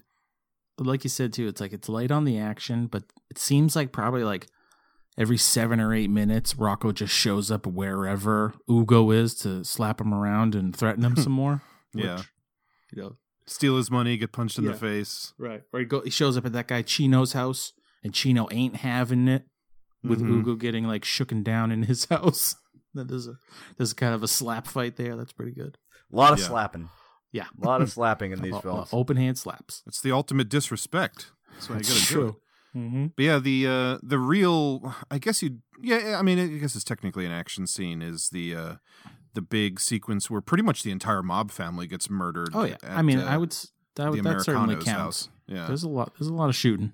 like 0.78 1.04
you 1.04 1.10
said 1.10 1.34
too, 1.34 1.48
it's 1.48 1.62
like 1.62 1.74
it's 1.74 1.90
light 1.90 2.12
on 2.12 2.26
the 2.26 2.38
action, 2.38 2.88
but 2.88 3.04
it 3.30 3.38
seems 3.38 3.76
like 3.76 3.92
probably 3.92 4.24
like 4.24 4.48
every 5.18 5.38
seven 5.38 5.80
or 5.80 5.94
eight 5.94 6.10
minutes, 6.10 6.56
Rocco 6.56 6.92
just 6.92 7.14
shows 7.14 7.52
up 7.52 7.66
wherever 7.68 8.54
Ugo 8.70 9.12
is 9.12 9.36
to 9.36 9.64
slap 9.66 10.00
him 10.00 10.14
around 10.14 10.56
and 10.56 10.76
threaten 10.76 11.04
him 11.04 11.16
some 11.16 11.34
more. 11.34 11.62
Yeah. 11.94 12.18
which, 12.18 12.26
you 12.96 13.02
know, 13.02 13.16
Steal 13.48 13.76
his 13.78 13.90
money, 13.90 14.16
get 14.16 14.32
punched 14.32 14.60
in 14.60 14.64
Yeah. 14.64 14.74
the 14.74 14.78
face. 14.78 15.34
Right. 15.40 15.64
Or 15.74 15.80
he 15.80 15.86
go 15.88 16.02
he 16.02 16.12
shows 16.12 16.38
up 16.38 16.46
at 16.46 16.54
that 16.54 16.68
guy 16.68 16.84
Chino's 16.84 17.34
house 17.34 17.74
and 18.04 18.14
Chino 18.14 18.48
ain't 18.52 18.76
having 18.78 19.28
it 19.28 19.46
with 20.04 20.22
Mhm. 20.22 20.30
Ugo 20.42 20.56
getting 20.56 20.86
like 20.86 21.04
shooken 21.04 21.44
down 21.44 21.72
in 21.72 21.84
his 21.84 22.06
house. 22.10 22.56
Then 22.94 23.08
there's 23.08 23.28
a 23.28 23.36
there's 23.78 23.94
kind 23.94 24.14
of 24.16 24.24
a 24.24 24.28
slap 24.28 24.68
fight 24.68 24.96
there. 24.96 25.16
That's 25.16 25.34
pretty 25.34 25.52
good. 25.52 25.78
A 26.12 26.16
lot 26.16 26.34
of 26.34 26.40
Yeah. 26.40 26.46
slapping. 26.48 26.90
Yeah. 27.32 27.46
A 27.62 27.66
lot 27.66 27.82
of 27.82 27.92
slapping 27.92 28.32
in 28.32 28.42
these 28.42 28.54
Uh, 28.54 28.58
uh, 28.58 28.62
films. 28.62 28.90
open 28.92 29.18
hand 29.18 29.38
slaps. 29.38 29.84
It's 29.86 30.02
the 30.02 30.12
ultimate 30.12 30.50
disrespect. 30.50 31.32
That's 31.54 31.70
why 31.70 31.78
you 31.78 31.84
gotta 31.84 32.06
do. 32.14 32.36
Mm-hmm. 32.76 33.06
But 33.18 33.24
yeah, 33.26 33.40
the 33.40 33.68
uh, 33.68 33.98
the 34.04 34.20
real, 34.20 34.94
I 35.10 35.18
guess 35.18 35.42
you, 35.42 35.58
yeah, 35.82 36.18
I 36.20 36.22
mean, 36.22 36.38
I 36.40 36.48
guess 36.60 36.76
it's 36.76 36.84
technically 36.84 37.26
an 37.26 37.32
action 37.32 37.66
scene. 37.68 38.02
Is 38.04 38.30
the 38.30 38.56
uh, 38.56 38.76
the 39.34 39.42
big 39.42 39.80
sequence 39.80 40.30
where 40.30 40.40
pretty 40.42 40.64
much 40.64 40.84
the 40.84 40.92
entire 40.92 41.24
mob 41.24 41.50
family 41.52 41.88
gets 41.88 42.10
murdered. 42.12 42.50
Oh 42.54 42.64
yeah. 42.66 42.76
at, 42.84 42.92
I 42.98 43.02
mean, 43.02 43.20
uh, 43.20 43.26
I 43.26 43.38
would 43.38 43.52
that 43.52 43.70
the 43.96 44.10
would 44.12 44.24
that 44.24 44.42
certainly 44.42 44.76
Americanos 44.76 44.86
counts. 44.86 45.26
house. 45.26 45.30
Yeah. 45.48 45.66
There's 45.68 45.84
a 45.84 45.90
lot 45.90 46.14
there's 46.20 46.30
a 46.30 46.34
lot 46.34 46.50
of 46.50 46.56
shooting. 46.56 46.94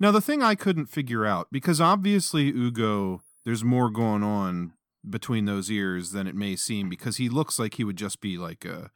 Now 0.00 0.10
the 0.10 0.20
thing 0.20 0.42
I 0.42 0.54
couldn't 0.54 0.86
figure 0.86 1.24
out 1.26 1.48
because 1.52 1.80
obviously 1.80 2.48
Ugo, 2.48 3.20
there's 3.44 3.64
more 3.64 3.90
going 3.90 4.22
on 4.22 4.72
between 5.08 5.44
those 5.44 5.70
ears 5.70 6.12
than 6.12 6.26
it 6.26 6.34
may 6.34 6.56
seem 6.56 6.88
because 6.88 7.16
he 7.18 7.28
looks 7.28 7.58
like 7.58 7.74
he 7.74 7.84
would 7.84 7.96
just 7.96 8.20
be 8.20 8.36
like 8.38 8.64
a, 8.64 8.90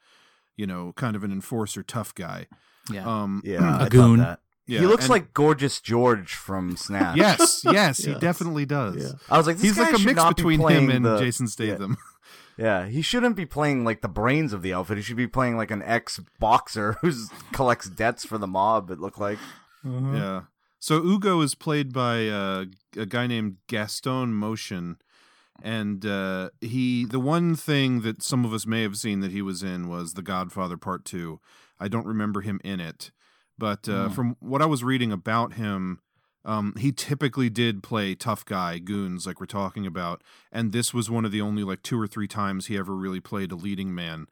you 0.57 0.67
know, 0.67 0.93
kind 0.97 1.15
of 1.17 1.23
an 1.25 1.31
enforcer, 1.33 1.83
tough 1.83 2.15
guy. 2.15 2.47
Yeah. 2.91 3.07
Um, 3.07 3.43
yeah, 3.45 3.59
I 3.77 3.79
thought 3.81 3.91
goon. 3.91 4.19
that. 4.21 4.41
yeah, 4.67 4.81
he 4.81 4.87
looks 4.87 5.05
and- 5.05 5.11
like 5.11 5.35
gorgeous 5.35 5.81
George 5.81 6.33
from 6.35 6.77
Snatch. 6.77 7.17
Yes, 7.17 7.63
yes, 7.65 7.99
he 7.99 8.15
definitely 8.15 8.65
does. 8.67 8.97
Yeah. 8.97 9.19
I 9.31 9.37
was 9.37 9.47
like, 9.47 9.57
this 9.57 9.65
He's 9.65 9.77
guy 9.77 9.91
like 9.91 10.01
a 10.01 10.05
mix 10.05 10.17
not 10.17 10.37
be 10.37 10.43
between 10.43 10.61
him 10.71 10.91
and 10.91 11.05
the- 11.05 11.19
Jason 11.19 11.47
Statham. 11.49 11.97
Yeah, 12.59 12.87
he 12.87 13.03
shouldn't 13.03 13.37
be 13.37 13.47
playing 13.47 13.85
like 13.85 14.01
the 14.01 14.09
brains 14.09 14.53
of 14.53 14.63
the 14.63 14.75
outfit. 14.75 14.97
He 14.97 15.03
should 15.05 15.17
be 15.17 15.29
playing 15.29 15.57
like 15.57 15.71
an 15.71 15.81
ex 15.81 16.19
boxer 16.41 16.93
who 17.03 17.13
collects 17.53 17.89
debts 17.89 18.25
for 18.25 18.37
the 18.37 18.49
mob. 18.49 18.91
It 18.91 18.99
looked 18.99 19.21
like. 19.21 19.39
Uh-huh. 19.87 20.13
Yeah. 20.17 20.41
So 20.81 21.03
Ugo 21.05 21.41
is 21.41 21.55
played 21.55 21.93
by 21.93 22.29
uh, 22.29 22.67
a 22.97 23.07
guy 23.07 23.27
named 23.27 23.57
Gaston 23.67 24.33
Moschin, 24.33 24.97
and 25.63 26.07
uh, 26.07 26.51
he 26.61 27.05
the 27.05 27.19
one 27.21 27.57
thing 27.57 28.03
that 28.03 28.23
some 28.23 28.45
of 28.45 28.53
us 28.53 28.67
may 28.67 28.83
have 28.83 28.97
seen 28.97 29.21
that 29.21 29.33
he 29.33 29.43
was 29.43 29.63
in 29.63 29.89
was 29.89 30.15
The 30.15 30.23
Godfather 30.23 30.77
Part 30.77 31.05
Two. 31.05 31.41
I 31.81 31.89
don't 31.89 32.07
remember 32.07 32.41
him 32.43 32.61
in 32.65 32.81
it, 32.81 33.11
but 33.59 33.89
uh, 33.89 34.09
Mm. 34.09 34.15
from 34.15 34.37
what 34.41 34.63
I 34.63 34.67
was 34.67 34.85
reading 34.85 35.11
about 35.13 35.55
him, 35.55 36.01
um, 36.45 36.75
he 36.79 36.93
typically 36.93 37.51
did 37.51 37.83
play 37.83 38.15
tough 38.15 38.45
guy 38.45 38.79
goons 38.79 39.27
like 39.27 39.41
we're 39.41 39.47
talking 39.47 39.85
about, 39.87 40.23
and 40.53 40.71
this 40.73 40.95
was 40.95 41.11
one 41.11 41.25
of 41.25 41.33
the 41.33 41.41
only 41.41 41.65
like 41.65 41.83
two 41.83 42.01
or 42.01 42.07
three 42.07 42.29
times 42.29 42.67
he 42.67 42.77
ever 42.79 42.95
really 42.95 43.21
played 43.21 43.51
a 43.51 43.57
leading 43.57 43.93
man. 43.95 44.27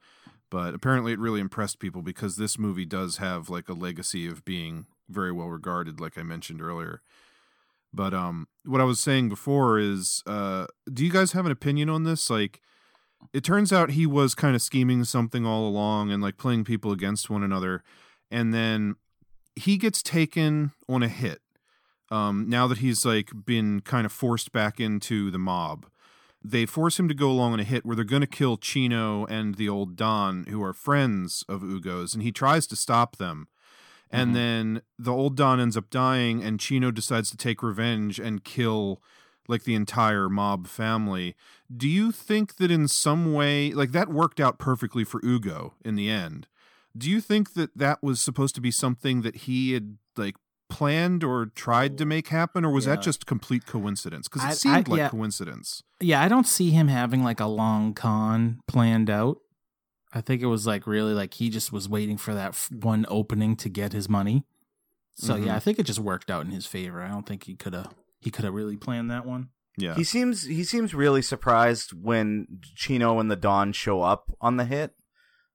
But 0.49 0.73
apparently, 0.73 1.11
it 1.11 1.19
really 1.19 1.41
impressed 1.41 1.79
people 1.79 2.01
because 2.01 2.37
this 2.37 2.57
movie 2.57 2.85
does 2.85 3.17
have 3.17 3.49
like 3.49 3.67
a 3.67 3.73
legacy 3.73 4.25
of 4.27 4.45
being 4.45 4.85
very 5.09 5.31
well 5.31 5.47
regarded, 5.47 5.99
like 5.99 6.17
I 6.17 6.23
mentioned 6.23 6.61
earlier. 6.61 7.01
But 7.93 8.13
um, 8.13 8.47
what 8.65 8.81
I 8.81 8.85
was 8.85 8.99
saying 8.99 9.29
before 9.29 9.79
is, 9.79 10.21
uh, 10.25 10.67
do 10.91 11.05
you 11.05 11.11
guys 11.11 11.31
have 11.31 11.45
an 11.45 11.51
opinion 11.51 11.89
on 11.89 12.03
this? 12.03 12.29
Like, 12.29 12.61
it 13.33 13.43
turns 13.43 13.73
out 13.73 13.91
he 13.91 14.05
was 14.05 14.35
kind 14.35 14.55
of 14.55 14.61
scheming 14.61 15.03
something 15.03 15.45
all 15.45 15.67
along 15.67 16.11
and 16.11 16.21
like 16.21 16.37
playing 16.37 16.65
people 16.65 16.91
against 16.91 17.29
one 17.29 17.43
another, 17.43 17.83
and 18.29 18.53
then 18.53 18.95
he 19.55 19.77
gets 19.77 20.03
taken 20.03 20.71
on 20.87 21.01
a 21.01 21.07
hit. 21.07 21.41
Um, 22.09 22.47
now 22.47 22.67
that 22.67 22.77
he's 22.77 23.05
like 23.05 23.31
been 23.45 23.81
kind 23.81 24.05
of 24.05 24.11
forced 24.11 24.51
back 24.51 24.79
into 24.79 25.31
the 25.31 25.39
mob, 25.39 25.87
they 26.43 26.65
force 26.65 26.99
him 26.99 27.07
to 27.07 27.13
go 27.13 27.29
along 27.29 27.53
on 27.53 27.59
a 27.59 27.65
hit 27.65 27.85
where 27.85 27.95
they're 27.95 28.05
going 28.05 28.21
to 28.21 28.27
kill 28.27 28.57
Chino 28.57 29.25
and 29.25 29.55
the 29.55 29.67
old 29.67 29.95
Don, 29.95 30.45
who 30.45 30.63
are 30.63 30.73
friends 30.73 31.43
of 31.49 31.61
Ugo's, 31.61 32.13
and 32.13 32.23
he 32.23 32.31
tries 32.31 32.67
to 32.67 32.75
stop 32.75 33.17
them. 33.17 33.47
And 34.11 34.31
Mhm. 34.31 34.33
then 34.33 34.81
the 34.97 35.11
old 35.11 35.35
Don 35.35 35.59
ends 35.59 35.75
up 35.77 35.89
dying, 35.89 36.43
and 36.43 36.59
Chino 36.59 36.91
decides 36.91 37.29
to 37.31 37.37
take 37.37 37.61
revenge 37.61 38.19
and 38.19 38.43
kill 38.43 39.01
like 39.49 39.63
the 39.63 39.75
entire 39.75 40.27
mob 40.29 40.67
family. 40.67 41.35
Do 41.75 41.87
you 41.87 42.11
think 42.11 42.55
that 42.57 42.69
in 42.71 42.87
some 42.87 43.33
way, 43.33 43.71
like 43.73 43.91
that 43.93 44.09
worked 44.09 44.39
out 44.39 44.59
perfectly 44.59 45.03
for 45.05 45.21
Ugo 45.23 45.73
in 45.85 45.95
the 45.95 46.09
end? 46.09 46.47
Do 46.97 47.09
you 47.09 47.21
think 47.21 47.53
that 47.53 47.77
that 47.77 48.01
was 48.03 48.19
supposed 48.19 48.55
to 48.55 48.61
be 48.61 48.71
something 48.71 49.21
that 49.21 49.35
he 49.47 49.71
had 49.73 49.97
like 50.17 50.35
planned 50.69 51.23
or 51.23 51.45
tried 51.45 51.97
to 51.97 52.05
make 52.05 52.27
happen, 52.27 52.65
or 52.65 52.71
was 52.71 52.85
Yeah. 52.85 52.95
that 52.95 53.03
just 53.03 53.25
complete 53.25 53.65
coincidence? 53.65 54.27
Because 54.27 54.43
it 54.43 54.47
I- 54.47 54.49
I- 54.49 54.53
seemed 54.53 54.87
like 54.89 54.97
yeah. 54.97 55.09
coincidence. 55.09 55.81
Yeah, 56.01 56.21
I 56.21 56.27
don't 56.27 56.47
see 56.47 56.71
him 56.71 56.87
having 56.89 57.23
like 57.23 57.39
a 57.39 57.45
long 57.45 57.93
con 57.93 58.59
planned 58.67 59.09
out. 59.09 59.37
I 60.13 60.21
think 60.21 60.41
it 60.41 60.45
was 60.47 60.65
like 60.65 60.87
really 60.87 61.13
like 61.13 61.33
he 61.35 61.49
just 61.49 61.71
was 61.71 61.89
waiting 61.89 62.17
for 62.17 62.33
that 62.33 62.49
f- 62.49 62.71
one 62.71 63.05
opening 63.09 63.55
to 63.57 63.69
get 63.69 63.93
his 63.93 64.07
money. 64.07 64.45
So 65.15 65.35
Mhm. 65.35 65.47
yeah, 65.47 65.55
I 65.55 65.59
think 65.59 65.79
it 65.79 65.83
just 65.85 65.99
worked 65.99 66.29
out 66.31 66.45
in 66.45 66.51
his 66.51 66.65
favor. 66.65 67.01
I 67.01 67.09
don't 67.09 67.25
think 67.25 67.43
he 67.45 67.55
could 67.55 67.73
have 67.73 67.93
he 68.19 68.31
could 68.31 68.45
have 68.45 68.53
really 68.53 68.77
planned 68.77 69.11
that 69.11 69.25
one. 69.25 69.49
Yeah. 69.77 69.95
He 69.95 70.03
seems 70.03 70.43
he 70.45 70.63
seems 70.63 70.93
really 70.93 71.21
surprised 71.21 71.91
when 71.93 72.61
Chino 72.75 73.19
and 73.19 73.29
the 73.29 73.35
Don 73.35 73.73
show 73.73 74.01
up 74.01 74.31
on 74.41 74.57
the 74.57 74.65
hit. 74.65 74.95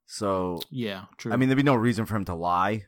So 0.07 0.61
Yeah, 0.71 1.07
true. 1.17 1.33
I 1.33 1.37
mean, 1.37 1.49
there'd 1.49 1.57
be 1.57 1.62
no 1.62 1.75
reason 1.75 2.07
for 2.07 2.17
him 2.17 2.25
to 2.27 2.35
lie. 2.35 2.87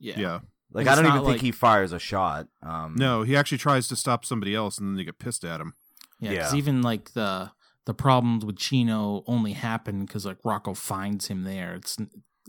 yeah, 0.00 0.18
yeah. 0.18 0.38
Like 0.72 0.86
I 0.86 0.94
don't 0.94 1.04
not 1.04 1.16
even 1.16 1.26
think 1.26 1.40
he 1.42 1.50
fires 1.52 1.92
a 1.92 1.98
shot. 1.98 2.46
Um, 2.62 2.94
No, 2.96 3.22
he 3.22 3.36
actually 3.36 3.58
tries 3.58 3.88
to 3.88 3.96
stop 3.96 4.24
somebody 4.24 4.54
else, 4.54 4.78
and 4.78 4.86
then 4.88 4.96
they 4.96 5.04
get 5.04 5.18
pissed 5.18 5.44
at 5.44 5.60
him. 5.60 5.74
yeah. 6.20 6.34
'cause 6.42 6.52
Yeah. 6.52 6.58
even 6.58 6.82
like 6.82 7.12
the 7.14 7.50
the 7.90 7.94
problems 7.94 8.44
with 8.44 8.56
Chino 8.56 9.24
only 9.26 9.52
happen 9.52 10.04
because 10.04 10.24
like 10.24 10.38
Rocco 10.44 10.74
finds 10.74 11.26
him 11.26 11.42
there. 11.42 11.74
It's 11.74 11.96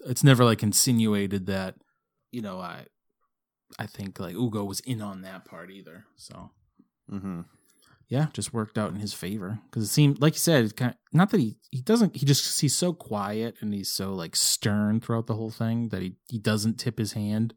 it's 0.06 0.24
never 0.24 0.46
like 0.46 0.62
insinuated 0.62 1.48
that 1.48 1.78
you 2.32 2.44
know 2.44 2.60
I 2.60 2.86
I 3.80 3.88
think 3.88 4.20
like 4.20 4.36
Ugo 4.36 4.64
was 4.64 4.82
in 4.82 5.02
on 5.02 5.24
that 5.24 5.46
part 5.46 5.72
either. 5.72 6.06
So 6.16 6.52
Mm-hmm. 7.12 7.42
yeah, 8.08 8.28
just 8.34 8.54
worked 8.54 8.78
out 8.78 8.92
in 8.92 8.98
his 8.98 9.16
favor 9.16 9.58
because 9.66 9.84
it 9.84 9.88
seemed 9.92 10.22
like 10.22 10.36
you 10.36 10.40
said, 10.40 10.64
it's 10.64 10.74
kind 10.74 10.92
of, 10.92 10.98
not 11.12 11.32
that 11.32 11.40
he 11.40 11.58
he 11.72 11.82
doesn't 11.82 12.16
he 12.16 12.24
just 12.24 12.62
he's 12.62 12.76
so 12.76 12.94
quiet 12.94 13.56
and 13.62 13.74
he's 13.74 13.92
so 13.92 14.14
like 14.14 14.36
stern 14.36 15.00
throughout 15.02 15.26
the 15.26 15.34
whole 15.36 15.50
thing 15.50 15.90
that 15.90 16.04
he 16.04 16.14
he 16.28 16.38
doesn't 16.38 16.76
tip 16.80 17.00
his 17.00 17.14
hand. 17.14 17.56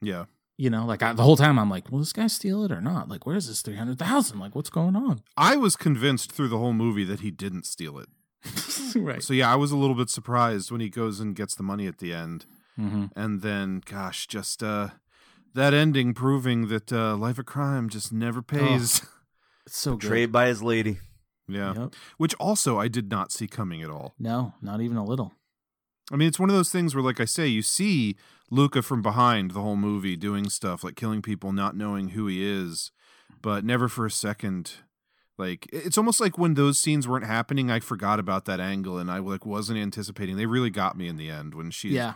Yeah. 0.00 0.26
You 0.56 0.70
know, 0.70 0.86
like 0.86 1.02
I, 1.02 1.12
the 1.12 1.22
whole 1.24 1.36
time 1.36 1.58
I'm 1.58 1.68
like, 1.68 1.90
will 1.90 1.98
this 1.98 2.12
guy 2.12 2.28
steal 2.28 2.64
it 2.64 2.70
or 2.70 2.80
not? 2.80 3.08
Like, 3.08 3.26
where's 3.26 3.48
this 3.48 3.60
three 3.60 3.74
hundred 3.76 3.98
thousand? 3.98 4.38
Like, 4.38 4.54
what's 4.54 4.70
going 4.70 4.94
on? 4.94 5.22
I 5.36 5.56
was 5.56 5.74
convinced 5.74 6.30
through 6.30 6.48
the 6.48 6.58
whole 6.58 6.72
movie 6.72 7.04
that 7.04 7.20
he 7.20 7.30
didn't 7.32 7.66
steal 7.66 7.98
it. 7.98 8.08
right. 8.96 9.22
So 9.22 9.32
yeah, 9.34 9.52
I 9.52 9.56
was 9.56 9.72
a 9.72 9.76
little 9.76 9.96
bit 9.96 10.10
surprised 10.10 10.70
when 10.70 10.80
he 10.80 10.88
goes 10.90 11.18
and 11.18 11.34
gets 11.34 11.54
the 11.56 11.62
money 11.64 11.86
at 11.86 11.98
the 11.98 12.12
end, 12.12 12.46
Mm-hmm. 12.78 13.06
and 13.16 13.40
then, 13.42 13.82
gosh, 13.84 14.26
just 14.26 14.62
uh, 14.62 14.88
that 15.54 15.72
ending 15.74 16.12
proving 16.14 16.66
that 16.68 16.92
uh, 16.92 17.16
life 17.16 17.38
of 17.38 17.46
crime 17.46 17.88
just 17.88 18.12
never 18.12 18.42
pays. 18.42 19.00
It's 19.66 19.76
so 19.78 19.96
good. 19.96 20.30
By 20.32 20.46
his 20.48 20.62
lady. 20.62 20.98
yeah, 21.48 21.72
Yep. 21.74 21.94
which 22.16 22.34
also 22.34 22.78
I 22.78 22.88
did 22.88 23.10
not 23.10 23.30
see 23.32 23.46
coming 23.46 23.82
at 23.82 23.90
all. 23.90 24.14
No, 24.18 24.54
not 24.60 24.80
even 24.80 24.96
a 24.96 25.04
little. 25.04 25.32
I 26.12 26.16
mean, 26.16 26.28
it's 26.28 26.38
one 26.40 26.50
of 26.50 26.54
those 26.56 26.70
things 26.70 26.94
where, 26.94 27.02
like 27.04 27.18
I 27.20 27.24
say, 27.24 27.46
you 27.46 27.62
see 27.62 28.16
Luca 28.50 28.82
from 28.82 29.02
behind 29.02 29.52
the 29.52 29.60
whole 29.60 29.76
movie 29.76 30.16
doing 30.16 30.48
stuff 30.50 30.84
like 30.84 30.96
killing 30.96 31.22
people, 31.22 31.52
not 31.52 31.76
knowing 31.76 32.10
who 32.10 32.26
he 32.26 32.44
is, 32.44 32.90
but 33.42 33.64
never 33.64 33.88
for 33.88 34.06
a 34.06 34.10
second. 34.10 34.72
Like 35.36 35.68
it's 35.72 35.98
almost 35.98 36.20
like 36.20 36.38
when 36.38 36.54
those 36.54 36.78
scenes 36.78 37.08
weren't 37.08 37.26
happening, 37.26 37.70
I 37.70 37.80
forgot 37.80 38.20
about 38.20 38.44
that 38.44 38.60
angle 38.60 38.98
and 38.98 39.10
I 39.10 39.18
like 39.18 39.44
wasn't 39.44 39.78
anticipating. 39.80 40.36
They 40.36 40.46
really 40.46 40.70
got 40.70 40.96
me 40.96 41.08
in 41.08 41.16
the 41.16 41.30
end 41.30 41.54
when 41.54 41.70
she, 41.72 41.88
Yeah. 41.90 42.14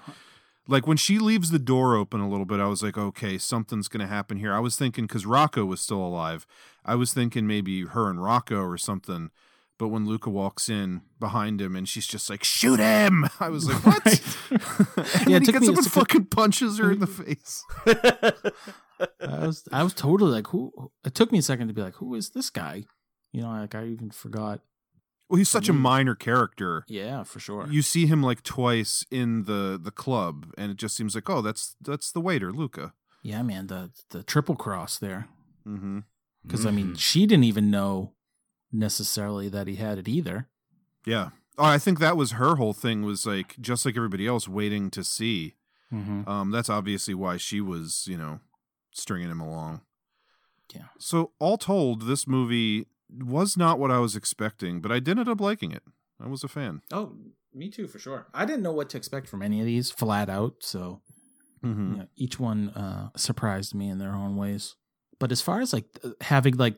like 0.68 0.86
when 0.86 0.96
she 0.98 1.18
leaves 1.18 1.50
the 1.50 1.58
door 1.58 1.96
open 1.96 2.20
a 2.20 2.28
little 2.28 2.46
bit. 2.46 2.60
I 2.60 2.66
was 2.66 2.82
like, 2.82 2.96
okay, 2.96 3.36
something's 3.38 3.88
gonna 3.88 4.06
happen 4.06 4.36
here. 4.36 4.54
I 4.54 4.60
was 4.60 4.76
thinking 4.76 5.06
because 5.06 5.26
Rocco 5.26 5.64
was 5.64 5.80
still 5.80 6.04
alive, 6.04 6.46
I 6.84 6.94
was 6.94 7.12
thinking 7.12 7.46
maybe 7.46 7.86
her 7.86 8.08
and 8.08 8.22
Rocco 8.22 8.60
or 8.62 8.78
something. 8.78 9.30
But 9.78 9.88
when 9.88 10.06
Luca 10.06 10.28
walks 10.28 10.68
in 10.68 11.02
behind 11.20 11.60
him 11.60 11.76
and 11.76 11.88
she's 11.88 12.06
just 12.06 12.28
like, 12.28 12.42
shoot 12.42 12.80
him, 12.80 13.26
I 13.40 13.48
was 13.48 13.68
like, 13.68 13.86
what? 13.86 14.06
and 14.50 14.60
Yeah, 14.60 15.14
then 15.24 15.32
it 15.34 15.40
he 15.40 15.46
took 15.46 15.54
gets 15.54 15.62
me 15.62 15.68
up 15.68 15.76
and 15.76 15.84
second- 15.84 15.90
fucking 16.00 16.24
punches 16.26 16.78
her 16.78 16.90
in 16.92 16.98
the 16.98 17.06
face. 17.06 17.64
I 19.20 19.46
was 19.46 19.68
I 19.72 19.82
was 19.82 19.94
totally 19.94 20.32
like, 20.32 20.48
who? 20.48 20.90
It 21.04 21.14
took 21.14 21.30
me 21.30 21.38
a 21.38 21.42
second 21.42 21.68
to 21.68 21.74
be 21.74 21.82
like, 21.82 21.94
who 21.96 22.14
is 22.14 22.30
this 22.30 22.50
guy? 22.50 22.84
You 23.32 23.42
know, 23.42 23.50
like 23.50 23.74
I 23.74 23.86
even 23.86 24.10
forgot. 24.10 24.60
Well, 25.28 25.36
he's 25.38 25.48
such 25.50 25.68
a 25.68 25.72
minor 25.74 26.14
character. 26.14 26.84
Yeah, 26.88 27.22
for 27.22 27.38
sure. 27.38 27.66
You 27.70 27.82
see 27.82 28.06
him 28.06 28.22
like 28.22 28.42
twice 28.42 29.04
in 29.10 29.44
the 29.44 29.78
the 29.80 29.90
club, 29.90 30.46
and 30.58 30.70
it 30.72 30.78
just 30.78 30.96
seems 30.96 31.14
like, 31.14 31.28
oh, 31.30 31.42
that's 31.42 31.76
that's 31.80 32.10
the 32.10 32.20
waiter, 32.20 32.50
Luca. 32.50 32.94
yeah, 33.22 33.42
man, 33.42 33.66
the 33.68 33.90
the 34.10 34.22
triple 34.22 34.56
cross 34.56 34.98
there. 34.98 35.28
Mm-hmm. 35.66 36.00
Because 36.44 36.64
I 36.66 36.70
mean, 36.70 36.92
Mhm. 36.94 36.98
she 36.98 37.26
didn't 37.26 37.44
even 37.44 37.70
know 37.70 38.14
necessarily 38.72 39.48
that 39.48 39.66
he 39.66 39.76
had 39.76 39.98
it 39.98 40.08
either. 40.08 40.48
Yeah. 41.06 41.30
Oh, 41.56 41.64
I 41.64 41.78
think 41.78 41.98
that 41.98 42.16
was 42.16 42.32
her 42.32 42.56
whole 42.56 42.72
thing. 42.72 43.02
Was 43.02 43.26
like 43.26 43.56
just 43.60 43.84
like 43.84 43.96
everybody 43.96 44.26
else, 44.26 44.46
waiting 44.48 44.90
to 44.90 45.02
see. 45.02 45.54
Mm-hmm. 45.92 46.28
Um, 46.28 46.50
that's 46.50 46.68
obviously 46.68 47.14
why 47.14 47.36
she 47.36 47.60
was, 47.60 48.06
you 48.06 48.16
know, 48.18 48.40
stringing 48.92 49.30
him 49.30 49.40
along. 49.40 49.80
Yeah. 50.74 50.88
So 50.98 51.32
all 51.38 51.56
told, 51.56 52.02
this 52.02 52.26
movie 52.26 52.86
was 53.10 53.56
not 53.56 53.78
what 53.78 53.90
I 53.90 53.98
was 53.98 54.14
expecting, 54.14 54.80
but 54.80 54.92
I 54.92 54.98
did 55.00 55.18
end 55.18 55.28
up 55.28 55.40
liking 55.40 55.72
it. 55.72 55.82
I 56.20 56.28
was 56.28 56.44
a 56.44 56.48
fan. 56.48 56.82
Oh, 56.92 57.14
me 57.54 57.70
too, 57.70 57.86
for 57.86 57.98
sure. 57.98 58.26
I 58.34 58.44
didn't 58.44 58.62
know 58.62 58.72
what 58.72 58.90
to 58.90 58.98
expect 58.98 59.28
from 59.28 59.40
any 59.42 59.60
of 59.60 59.66
these 59.66 59.90
flat 59.90 60.28
out, 60.28 60.56
so 60.60 61.00
Mm-hmm. 61.64 61.92
you 61.92 61.98
know, 61.98 62.06
each 62.14 62.38
one 62.38 62.68
uh, 62.70 63.08
surprised 63.16 63.74
me 63.74 63.88
in 63.88 63.98
their 63.98 64.14
own 64.14 64.36
ways. 64.36 64.76
But 65.18 65.32
as 65.32 65.40
far 65.40 65.60
as 65.60 65.72
like 65.72 65.86
having 66.20 66.56
like 66.56 66.76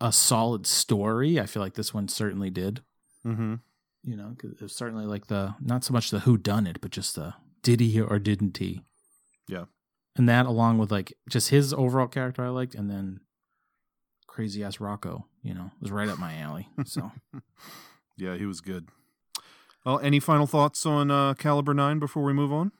a 0.00 0.12
solid 0.12 0.66
story, 0.66 1.38
I 1.40 1.46
feel 1.46 1.62
like 1.62 1.74
this 1.74 1.92
one 1.94 2.08
certainly 2.08 2.50
did. 2.50 2.82
Mm-hmm. 3.26 3.56
You 4.02 4.16
know, 4.16 4.34
'cause 4.38 4.52
it's 4.60 4.74
certainly 4.74 5.04
like 5.04 5.26
the 5.26 5.54
not 5.60 5.84
so 5.84 5.92
much 5.92 6.10
the 6.10 6.20
who 6.20 6.36
done 6.38 6.66
it, 6.66 6.80
but 6.80 6.90
just 6.90 7.16
the 7.16 7.34
did 7.62 7.80
he 7.80 8.00
or 8.00 8.18
didn't 8.18 8.56
he? 8.56 8.82
Yeah. 9.46 9.64
And 10.16 10.28
that 10.28 10.46
along 10.46 10.78
with 10.78 10.90
like 10.90 11.12
just 11.28 11.50
his 11.50 11.72
overall 11.74 12.08
character 12.08 12.42
I 12.44 12.48
liked, 12.48 12.74
and 12.74 12.90
then 12.90 13.20
crazy 14.26 14.64
ass 14.64 14.80
Rocco, 14.80 15.26
you 15.42 15.52
know, 15.52 15.70
was 15.80 15.90
right 15.90 16.08
up 16.08 16.18
my 16.18 16.34
alley. 16.38 16.68
So 16.86 17.12
Yeah, 18.16 18.36
he 18.36 18.46
was 18.46 18.60
good. 18.60 18.88
Well, 19.84 19.98
any 20.00 20.20
final 20.20 20.46
thoughts 20.46 20.84
on 20.86 21.10
uh, 21.10 21.34
Caliber 21.34 21.72
Nine 21.74 21.98
before 21.98 22.22
we 22.22 22.32
move 22.34 22.52
on? 22.52 22.72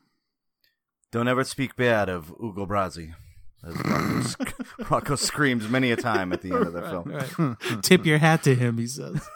Don't 1.13 1.29
ever 1.29 1.45
speak 1.45 1.75
bad 1.77 2.09
of 2.09 2.31
Ugo 2.43 2.67
Brazzi. 2.67 3.15
As 3.63 3.77
Rocco, 3.77 4.21
sc- 4.23 4.55
Rocco 4.91 5.17
screams 5.17 5.69
many 5.69 5.91
a 5.93 5.97
time 5.97 6.33
at 6.33 6.43
the 6.43 6.53
end 6.53 6.67
of 6.67 6.73
the 6.73 6.83
film. 6.83 7.57
tip 7.83 8.07
your 8.07 8.19
hat 8.19 8.43
to 8.45 8.55
him, 8.55 8.79
he 8.79 8.87
says. 8.87 9.29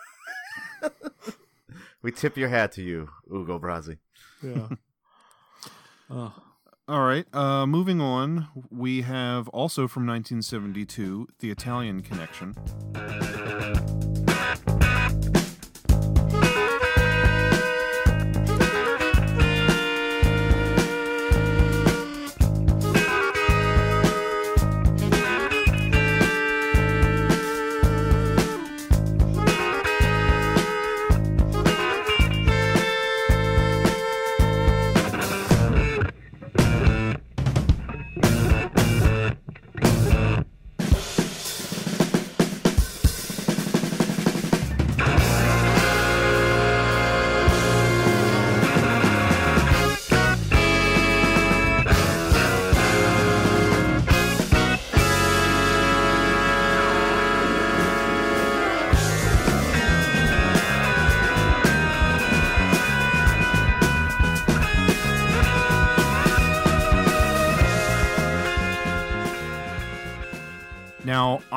We 2.05 2.13
tip 2.13 2.37
your 2.37 2.51
hat 2.51 2.73
to 2.73 2.83
you, 2.83 3.09
Ugo 3.33 3.59
Brazzi. 3.59 3.97
Yeah. 4.43 4.69
oh. 6.11 6.35
All 6.87 7.01
right. 7.01 7.25
Uh, 7.35 7.67
moving 7.67 7.99
on, 7.99 8.49
we 8.71 9.01
have 9.01 9.49
also 9.49 9.89
from 9.89 10.07
1972, 10.07 11.29
The 11.39 11.51
Italian 11.51 12.03
Connection. 12.03 12.55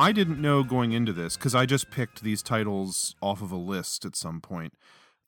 I 0.08 0.12
didn't 0.12 0.40
know 0.40 0.62
going 0.62 0.92
into 0.92 1.12
this 1.12 1.36
because 1.36 1.54
I 1.54 1.66
just 1.66 1.90
picked 1.90 2.22
these 2.22 2.42
titles 2.42 3.14
off 3.20 3.42
of 3.42 3.52
a 3.52 3.56
list 3.56 4.06
at 4.06 4.16
some 4.16 4.40
point 4.40 4.72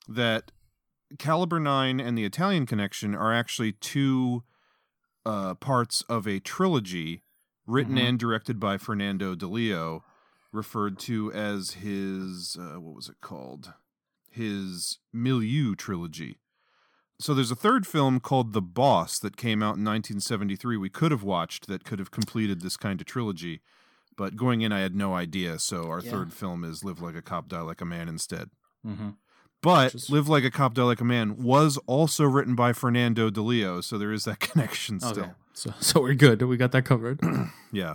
that 0.08 0.52
Caliber 1.18 1.60
9 1.60 2.00
and 2.00 2.16
The 2.16 2.24
Italian 2.24 2.64
Connection 2.64 3.14
are 3.14 3.30
actually 3.30 3.72
two 3.72 4.42
uh, 5.26 5.52
parts 5.56 6.00
of 6.08 6.26
a 6.26 6.40
trilogy 6.40 7.22
written 7.66 7.96
Mhm. 7.96 8.08
and 8.08 8.18
directed 8.18 8.58
by 8.58 8.78
Fernando 8.78 9.34
Di 9.34 9.44
Leo, 9.44 10.02
referred 10.50 10.98
to 11.00 11.30
as 11.30 11.72
his, 11.72 12.56
uh, 12.58 12.80
what 12.80 12.94
was 12.94 13.10
it 13.10 13.20
called? 13.20 13.74
His 14.30 14.98
Milieu 15.12 15.74
trilogy. 15.74 16.38
So 17.18 17.34
there's 17.34 17.50
a 17.50 17.54
third 17.54 17.86
film 17.86 18.18
called 18.18 18.54
The 18.54 18.62
Boss 18.62 19.18
that 19.18 19.36
came 19.36 19.62
out 19.62 19.76
in 19.76 19.84
1973. 19.84 20.78
We 20.78 20.88
could 20.88 21.10
have 21.12 21.22
watched 21.22 21.66
that 21.66 21.84
could 21.84 21.98
have 21.98 22.10
completed 22.10 22.62
this 22.62 22.78
kind 22.78 22.98
of 22.98 23.06
trilogy, 23.06 23.60
but 24.16 24.36
going 24.36 24.60
in, 24.62 24.72
I 24.72 24.80
had 24.80 24.94
no 24.94 25.14
idea. 25.14 25.58
So 25.58 25.84
our 25.88 26.00
Yeah. 26.00 26.10
third 26.10 26.32
film 26.32 26.64
is 26.64 26.84
Live 26.84 27.00
Like 27.00 27.14
a 27.14 27.22
Cop, 27.22 27.48
Die 27.48 27.60
Like 27.60 27.80
a 27.80 27.84
Man 27.84 28.08
instead. 28.08 28.50
Mm-hmm. 28.86 29.10
But 29.62 29.94
is- 29.94 30.10
Live 30.10 30.28
Like 30.28 30.44
a 30.44 30.50
Cop, 30.50 30.74
Die 30.74 30.82
Like 30.82 31.00
a 31.00 31.04
Man 31.04 31.36
was 31.42 31.78
also 31.86 32.24
written 32.24 32.54
by 32.54 32.72
Fernando 32.72 33.30
Di 33.30 33.40
Leo, 33.40 33.80
so 33.80 33.98
there 33.98 34.12
is 34.12 34.24
that 34.24 34.40
connection 34.40 35.00
still. 35.00 35.10
Okay. 35.24 35.30
So 35.52 35.74
so 35.80 36.00
we're 36.00 36.14
good. 36.14 36.40
We 36.42 36.56
got 36.56 36.72
that 36.72 36.84
covered. 36.84 37.20
Yeah. 37.72 37.94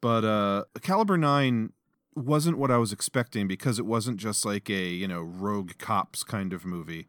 But 0.00 0.24
uh 0.24 0.64
Caliber 0.82 1.16
9 1.16 1.72
wasn't 2.14 2.56
what 2.58 2.70
I 2.70 2.78
was 2.78 2.92
expecting 2.92 3.46
because 3.46 3.78
it 3.78 3.84
wasn't 3.86 4.16
just 4.18 4.44
like 4.44 4.70
a, 4.70 4.88
you 4.88 5.06
know, 5.08 5.20
rogue 5.20 5.72
cops 5.78 6.22
kind 6.24 6.52
of 6.52 6.64
movie. 6.64 7.06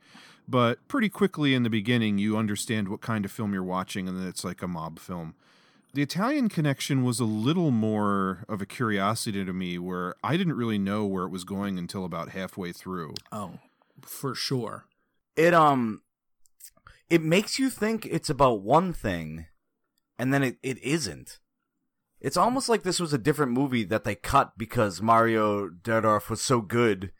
But 0.47 0.85
pretty 0.87 1.09
quickly 1.09 1.53
in 1.53 1.63
the 1.63 1.69
beginning 1.69 2.17
you 2.17 2.37
understand 2.37 2.87
what 2.89 3.01
kind 3.01 3.23
of 3.25 3.31
film 3.31 3.53
you're 3.53 3.63
watching 3.63 4.07
and 4.07 4.17
then 4.19 4.27
it's 4.27 4.43
like 4.43 4.61
a 4.61 4.67
mob 4.67 4.99
film. 4.99 5.35
The 5.93 6.01
Italian 6.01 6.49
connection 6.49 7.03
was 7.03 7.19
a 7.19 7.25
little 7.25 7.71
more 7.71 8.45
of 8.47 8.61
a 8.61 8.65
curiosity 8.65 9.43
to 9.43 9.53
me 9.53 9.77
where 9.79 10.13
I 10.23 10.37
didn't 10.37 10.53
really 10.57 10.77
know 10.77 11.05
where 11.05 11.23
it 11.25 11.29
was 11.31 11.43
going 11.43 11.79
until 11.79 12.05
about 12.05 12.29
halfway 12.29 12.71
through. 12.71 13.15
oh, 13.31 13.59
for 14.01 14.35
sure. 14.35 14.85
It 15.35 15.53
um 15.53 16.01
it 17.09 17.21
makes 17.23 17.57
you 17.57 17.69
think 17.69 18.05
it's 18.05 18.29
about 18.29 18.61
one 18.61 18.93
thing 18.93 19.47
and 20.19 20.33
then 20.33 20.43
it, 20.43 20.57
it 20.61 20.77
isn't. 20.83 21.39
It's 22.19 22.37
almost 22.37 22.67
like 22.69 22.83
this 22.83 22.99
was 22.99 23.13
a 23.13 23.17
different 23.19 23.51
movie 23.51 23.83
that 23.85 24.03
they 24.03 24.15
cut 24.15 24.53
because 24.57 25.01
Mario 25.01 25.69
Adorf 25.69 26.29
was 26.29 26.41
so 26.41 26.61
good 26.61 27.11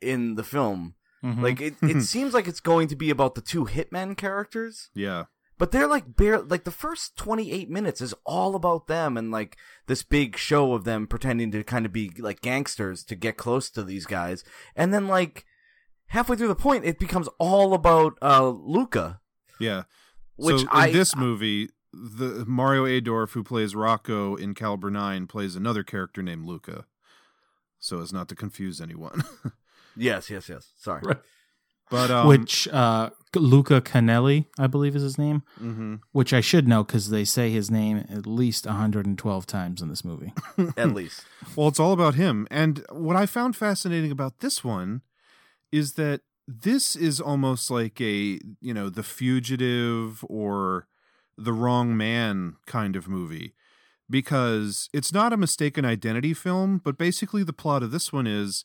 in 0.00 0.36
the 0.36 0.44
film. 0.44 0.94
Mhm. 1.22 1.42
Like 1.42 1.60
it, 1.60 1.74
it 1.82 2.02
seems 2.14 2.32
like 2.34 2.48
it's 2.48 2.60
going 2.60 2.88
to 2.88 2.96
be 2.96 3.10
about 3.10 3.34
the 3.34 3.40
two 3.40 3.66
hitmen 3.66 4.16
characters, 4.16 4.90
Yeah. 4.94 5.24
But 5.60 5.70
they're 5.70 5.86
like 5.86 6.16
bare 6.16 6.40
like 6.40 6.64
the 6.64 6.70
first 6.72 7.16
28 7.16 7.70
minutes 7.70 8.00
is 8.00 8.14
all 8.24 8.56
about 8.56 8.88
them 8.88 9.16
and 9.16 9.30
like 9.30 9.56
this 9.86 10.02
big 10.02 10.36
show 10.36 10.72
of 10.72 10.82
them 10.84 11.06
pretending 11.06 11.52
to 11.52 11.62
kind 11.62 11.86
of 11.86 11.92
be 11.92 12.10
like 12.18 12.40
gangsters 12.40 13.04
to 13.04 13.14
get 13.14 13.36
close 13.36 13.70
to 13.70 13.84
these 13.84 14.06
guys. 14.06 14.42
And 14.74 14.92
then 14.92 15.06
like 15.06 15.44
halfway 16.06 16.36
through 16.36 16.48
the 16.48 16.54
point 16.56 16.84
it 16.84 16.98
becomes 16.98 17.28
all 17.38 17.74
about 17.74 18.18
uh 18.22 18.48
Luca. 18.48 19.20
Yeah. 19.60 19.82
Which 20.36 20.62
so 20.62 20.66
I- 20.72 20.88
in 20.88 20.94
this 20.94 21.14
movie, 21.14 21.68
the 21.92 22.44
Mario 22.46 22.86
Adorf, 22.86 23.32
who 23.32 23.44
plays 23.44 23.74
Rocco 23.76 24.34
in 24.36 24.54
Caliber 24.54 24.90
Nine, 24.90 25.26
plays 25.26 25.54
another 25.54 25.82
character 25.84 26.22
named 26.22 26.46
Luca. 26.46 26.86
So 27.78 28.00
as 28.00 28.12
not 28.12 28.28
to 28.30 28.34
confuse 28.34 28.80
anyone. 28.80 29.22
Yes, 29.96 30.30
yes, 30.30 30.48
yes. 30.48 30.72
Sorry. 30.78 31.02
Right. 31.04 31.18
But 31.90 32.10
um, 32.10 32.26
which 32.28 32.68
uh, 32.68 33.10
Luca 33.34 33.80
Canali, 33.80 34.46
I 34.58 34.66
believe, 34.66 34.94
is 34.96 35.02
his 35.02 35.18
name. 35.18 35.42
mhm. 35.60 36.00
Which 36.12 36.32
I 36.32 36.40
should 36.40 36.66
know 36.68 36.84
because 36.84 37.10
they 37.10 37.24
say 37.24 37.50
his 37.50 37.70
name 37.70 38.04
at 38.08 38.26
least 38.26 38.66
112 38.66 39.46
times 39.46 39.82
in 39.82 39.88
this 39.88 40.04
movie. 40.04 40.32
At 40.76 40.94
least. 40.94 41.24
well, 41.56 41.68
it's 41.68 41.80
all 41.80 41.92
about 41.92 42.14
him. 42.14 42.46
And 42.50 42.84
what 42.90 43.16
I 43.16 43.26
found 43.26 43.56
fascinating 43.56 44.10
about 44.10 44.38
this 44.40 44.62
one 44.64 45.02
is 45.72 45.94
that 45.94 46.20
this 46.48 46.96
is 46.96 47.20
almost 47.20 47.70
like 47.70 48.00
a 48.00 48.40
you 48.60 48.74
know 48.74 48.88
the 48.88 49.04
fugitive 49.04 50.24
or 50.28 50.88
the 51.38 51.52
wrong 51.52 51.96
man 51.96 52.56
kind 52.66 52.96
of 52.96 53.06
movie 53.06 53.54
because 54.08 54.88
it's 54.92 55.12
not 55.12 55.32
a 55.32 55.36
mistaken 55.36 55.84
identity 55.84 56.34
film 56.34 56.78
but 56.82 56.98
basically 56.98 57.44
the 57.44 57.52
plot 57.52 57.84
of 57.84 57.92
this 57.92 58.12
one 58.12 58.26
is 58.26 58.64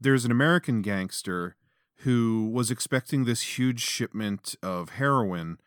there's 0.00 0.24
an 0.24 0.30
american 0.30 0.80
gangster 0.80 1.56
who 2.04 2.50
was 2.52 2.70
expecting 2.70 3.24
this 3.24 3.58
huge 3.58 3.80
shipment 3.80 4.54
of 4.62 4.90
heroin 4.90 5.58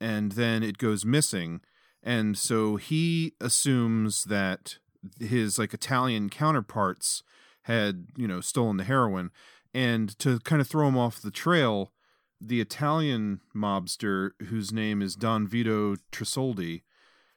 and 0.00 0.32
then 0.32 0.62
it 0.62 0.78
goes 0.78 1.04
missing. 1.04 1.60
And 2.02 2.36
so 2.36 2.76
he 2.76 3.32
assumes 3.40 4.24
that 4.24 4.78
his 5.20 5.58
like 5.58 5.72
italian 5.72 6.28
counterparts 6.28 7.22
had 7.62 8.06
you 8.16 8.26
know 8.28 8.40
stolen 8.40 8.76
the 8.76 8.84
heroin. 8.84 9.30
And 9.74 10.18
to 10.20 10.38
kind 10.40 10.60
of 10.60 10.68
throw 10.68 10.88
him 10.88 10.96
off 10.98 11.20
the 11.20 11.30
trail 11.30 11.92
the 12.40 12.60
Italian 12.60 13.40
mobster 13.54 14.30
whose 14.48 14.72
name 14.72 15.00
is 15.00 15.14
Don 15.14 15.46
Vito 15.46 15.96
Tressoldi, 16.12 16.82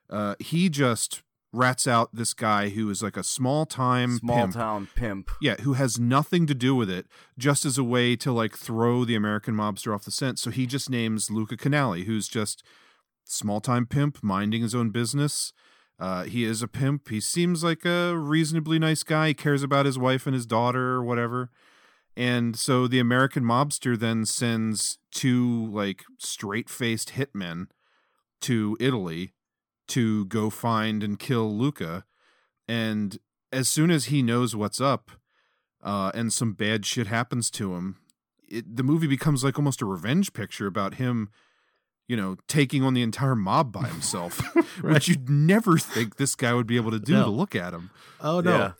uh, 0.09 0.35
he 0.39 0.69
just 0.69 1.21
rats 1.51 1.87
out 1.87 2.13
this 2.13 2.33
guy 2.33 2.69
who 2.69 2.89
is 2.89 3.01
like 3.01 3.17
a 3.17 3.23
small 3.23 3.65
time 3.65 4.17
Small 4.19 4.37
pimp. 4.41 4.53
town 4.53 4.87
pimp. 4.95 5.31
Yeah, 5.41 5.55
who 5.61 5.73
has 5.73 5.99
nothing 5.99 6.45
to 6.47 6.53
do 6.53 6.75
with 6.75 6.89
it, 6.89 7.07
just 7.37 7.65
as 7.65 7.77
a 7.77 7.83
way 7.83 8.15
to 8.17 8.31
like 8.31 8.55
throw 8.55 9.03
the 9.05 9.15
American 9.15 9.55
mobster 9.55 9.93
off 9.93 10.03
the 10.05 10.11
scent. 10.11 10.37
So 10.39 10.51
he 10.51 10.65
just 10.65 10.89
names 10.89 11.31
Luca 11.31 11.57
Canali, 11.57 12.05
who's 12.05 12.27
just 12.27 12.63
small 13.25 13.61
time 13.61 13.85
pimp 13.85 14.23
minding 14.23 14.61
his 14.61 14.75
own 14.75 14.89
business. 14.91 15.53
Uh, 15.99 16.23
he 16.23 16.45
is 16.45 16.61
a 16.61 16.67
pimp. 16.67 17.09
He 17.09 17.19
seems 17.19 17.63
like 17.63 17.83
a 17.83 18.15
reasonably 18.17 18.79
nice 18.79 19.03
guy. 19.03 19.29
He 19.29 19.33
cares 19.33 19.63
about 19.63 19.85
his 19.85 19.99
wife 19.99 20.25
and 20.25 20.33
his 20.33 20.45
daughter 20.45 20.91
or 20.93 21.03
whatever. 21.03 21.49
And 22.15 22.57
so 22.57 22.87
the 22.87 22.99
American 22.99 23.43
mobster 23.43 23.97
then 23.97 24.25
sends 24.25 24.97
two 25.11 25.69
like 25.71 26.03
straight 26.17 26.69
faced 26.69 27.13
hitmen 27.13 27.67
to 28.41 28.77
Italy 28.79 29.33
to 29.89 30.25
go 30.25 30.49
find 30.49 31.03
and 31.03 31.19
kill 31.19 31.55
Luca. 31.55 32.05
And 32.67 33.17
as 33.51 33.69
soon 33.69 33.91
as 33.91 34.05
he 34.05 34.21
knows 34.21 34.55
what's 34.55 34.79
up, 34.81 35.11
uh, 35.83 36.11
and 36.13 36.31
some 36.33 36.53
bad 36.53 36.85
shit 36.85 37.07
happens 37.07 37.49
to 37.51 37.73
him, 37.75 37.97
it, 38.47 38.75
the 38.75 38.83
movie 38.83 39.07
becomes 39.07 39.43
like 39.43 39.57
almost 39.57 39.81
a 39.81 39.85
revenge 39.85 40.33
picture 40.33 40.67
about 40.67 40.95
him, 40.95 41.29
you 42.07 42.17
know, 42.17 42.35
taking 42.47 42.83
on 42.83 42.93
the 42.93 43.01
entire 43.01 43.35
mob 43.35 43.71
by 43.71 43.87
himself, 43.87 44.39
which 44.81 45.07
you'd 45.07 45.29
never 45.29 45.77
think 45.77 46.17
this 46.17 46.35
guy 46.35 46.53
would 46.53 46.67
be 46.67 46.75
able 46.75 46.91
to 46.91 46.99
do 46.99 47.13
No. 47.13 47.25
to 47.25 47.29
look 47.31 47.55
at 47.55 47.73
him. 47.73 47.91
Oh 48.19 48.41
no! 48.41 48.57
Yeah. 48.57 48.71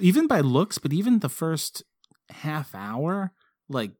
Even 0.00 0.26
by 0.26 0.40
looks, 0.40 0.78
but 0.78 0.92
even 0.92 1.20
the 1.20 1.28
first 1.28 1.82
half 2.30 2.74
hour, 2.74 3.32
like 3.68 3.92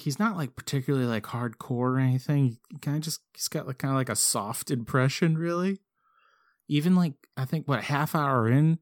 he's 0.00 0.18
not 0.18 0.36
like 0.36 0.56
particularly 0.56 1.06
like 1.06 1.24
hardcore 1.24 1.94
or 1.94 1.98
anything. 1.98 2.58
He 2.70 2.78
kind 2.78 2.96
of 2.96 3.02
just 3.02 3.20
he's 3.34 3.48
got 3.48 3.66
like 3.66 3.78
kind 3.78 3.92
of 3.92 3.98
like 3.98 4.08
a 4.08 4.16
soft 4.16 4.70
impression, 4.70 5.36
really. 5.36 5.80
Even 6.68 6.94
like 6.94 7.14
I 7.36 7.44
think 7.44 7.66
what 7.66 7.80
a 7.80 7.82
half 7.82 8.14
hour 8.14 8.48
in, 8.48 8.78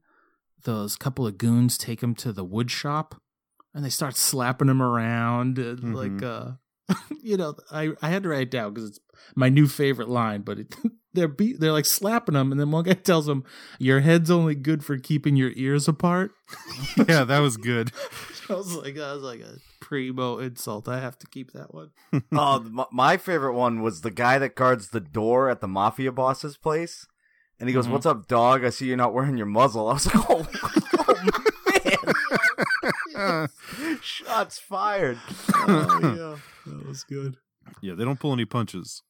those 0.64 0.96
couple 0.96 1.26
of 1.26 1.38
goons 1.38 1.78
take 1.78 2.02
him 2.02 2.14
to 2.16 2.32
the 2.32 2.44
wood 2.44 2.70
shop, 2.70 3.20
and 3.74 3.84
they 3.84 3.90
start 3.90 4.16
slapping 4.16 4.68
him 4.68 4.82
around, 4.82 5.58
and 5.58 5.94
like 5.94 6.22
uh, 6.22 6.52
you 7.22 7.36
know, 7.36 7.54
I 7.70 7.92
I 8.02 8.08
had 8.08 8.22
to 8.24 8.28
write 8.28 8.42
it 8.42 8.50
down 8.50 8.74
because 8.74 8.90
it's 8.90 9.00
my 9.34 9.48
new 9.48 9.66
favorite 9.66 10.08
line, 10.08 10.42
but 10.42 10.58
it, 10.58 10.74
they're 11.14 11.28
be, 11.28 11.54
they're 11.54 11.72
like 11.72 11.86
slapping 11.86 12.34
him, 12.34 12.52
and 12.52 12.60
then 12.60 12.70
one 12.70 12.84
guy 12.84 12.92
tells 12.94 13.28
him, 13.28 13.44
"Your 13.78 14.00
head's 14.00 14.30
only 14.30 14.54
good 14.54 14.84
for 14.84 14.98
keeping 14.98 15.36
your 15.36 15.52
ears 15.56 15.88
apart." 15.88 16.32
yeah, 17.08 17.24
that 17.24 17.38
was 17.40 17.56
good. 17.56 17.92
I 18.48 18.54
was 18.54 18.72
like, 18.74 18.94
that 18.94 19.14
was 19.14 19.22
like 19.22 19.40
a 19.40 19.58
primo 19.80 20.38
insult. 20.38 20.88
I 20.88 21.00
have 21.00 21.18
to 21.18 21.26
keep 21.26 21.52
that 21.52 21.72
one. 21.74 21.90
oh, 22.32 22.60
my, 22.70 22.84
my 22.92 23.16
favorite 23.16 23.54
one 23.54 23.82
was 23.82 24.00
the 24.02 24.10
guy 24.10 24.38
that 24.38 24.54
guards 24.56 24.88
the 24.90 25.00
door 25.00 25.48
at 25.50 25.60
the 25.60 25.68
mafia 25.68 26.12
boss's 26.12 26.56
place. 26.56 27.06
And 27.58 27.68
he 27.68 27.72
goes, 27.74 27.86
Mhm. 27.86 27.92
"What's 27.92 28.06
up, 28.06 28.28
dog? 28.28 28.64
I 28.64 28.70
see 28.70 28.86
you're 28.86 28.96
not 28.98 29.14
wearing 29.14 29.36
your 29.38 29.46
muzzle." 29.46 29.88
I 29.88 29.94
was 29.94 30.06
like, 30.06 30.30
"Oh, 30.30 30.46
oh 31.08 31.24
man!" 33.14 33.48
Shots 34.02 34.58
fired. 34.58 35.18
oh 35.54 35.98
yeah, 36.66 36.72
that 36.72 36.86
was 36.86 37.04
good. 37.04 37.36
Yeah, 37.80 37.94
they 37.94 38.04
don't 38.04 38.20
pull 38.20 38.32
any 38.32 38.44
punches. 38.44 39.02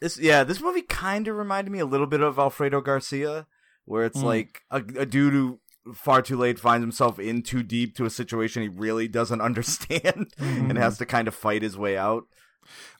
This, 0.00 0.18
yeah, 0.18 0.44
this 0.44 0.60
movie 0.62 0.82
kind 0.82 1.28
of 1.28 1.36
reminded 1.36 1.70
me 1.70 1.78
a 1.78 1.84
little 1.86 2.06
bit 2.06 2.22
of 2.22 2.38
Alfredo 2.38 2.80
Garcia, 2.80 3.46
where 3.84 4.04
it's 4.04 4.18
Mm. 4.20 4.24
like 4.24 4.62
a, 4.70 4.76
a 4.96 5.04
dude 5.06 5.34
who 5.34 5.59
far 5.94 6.22
too 6.22 6.36
late 6.36 6.58
finds 6.58 6.82
himself 6.82 7.18
in 7.18 7.42
too 7.42 7.62
deep 7.62 7.96
to 7.96 8.04
a 8.04 8.10
situation 8.10 8.62
he 8.62 8.68
really 8.68 9.08
doesn't 9.08 9.40
understand 9.50 10.32
and 10.38 10.76
has 10.78 10.98
to 10.98 11.06
kind 11.06 11.28
of 11.28 11.34
fight 11.34 11.62
his 11.62 11.76
way 11.76 11.96
out. 11.96 12.24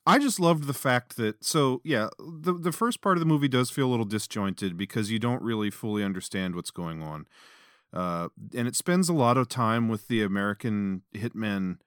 I 0.06 0.18
just 0.18 0.40
loved 0.40 0.66
the 0.66 0.74
fact 0.74 1.16
that 1.16 1.44
so 1.44 1.80
yeah, 1.84 2.08
the 2.18 2.54
the 2.54 2.72
first 2.72 3.00
part 3.00 3.16
of 3.16 3.20
the 3.20 3.26
movie 3.26 3.48
does 3.48 3.70
feel 3.70 3.86
a 3.86 3.90
little 3.90 4.06
disjointed 4.06 4.76
because 4.76 5.10
you 5.10 5.18
don't 5.18 5.42
really 5.42 5.70
fully 5.70 6.02
understand 6.02 6.54
what's 6.54 6.70
going 6.70 7.02
on. 7.02 7.26
Uh, 7.92 8.28
and 8.54 8.66
it 8.66 8.76
spends 8.76 9.08
a 9.08 9.12
lot 9.12 9.36
of 9.36 9.48
time 9.48 9.88
with 9.88 10.08
the 10.08 10.22
American 10.22 11.02
hitmen 11.14 11.78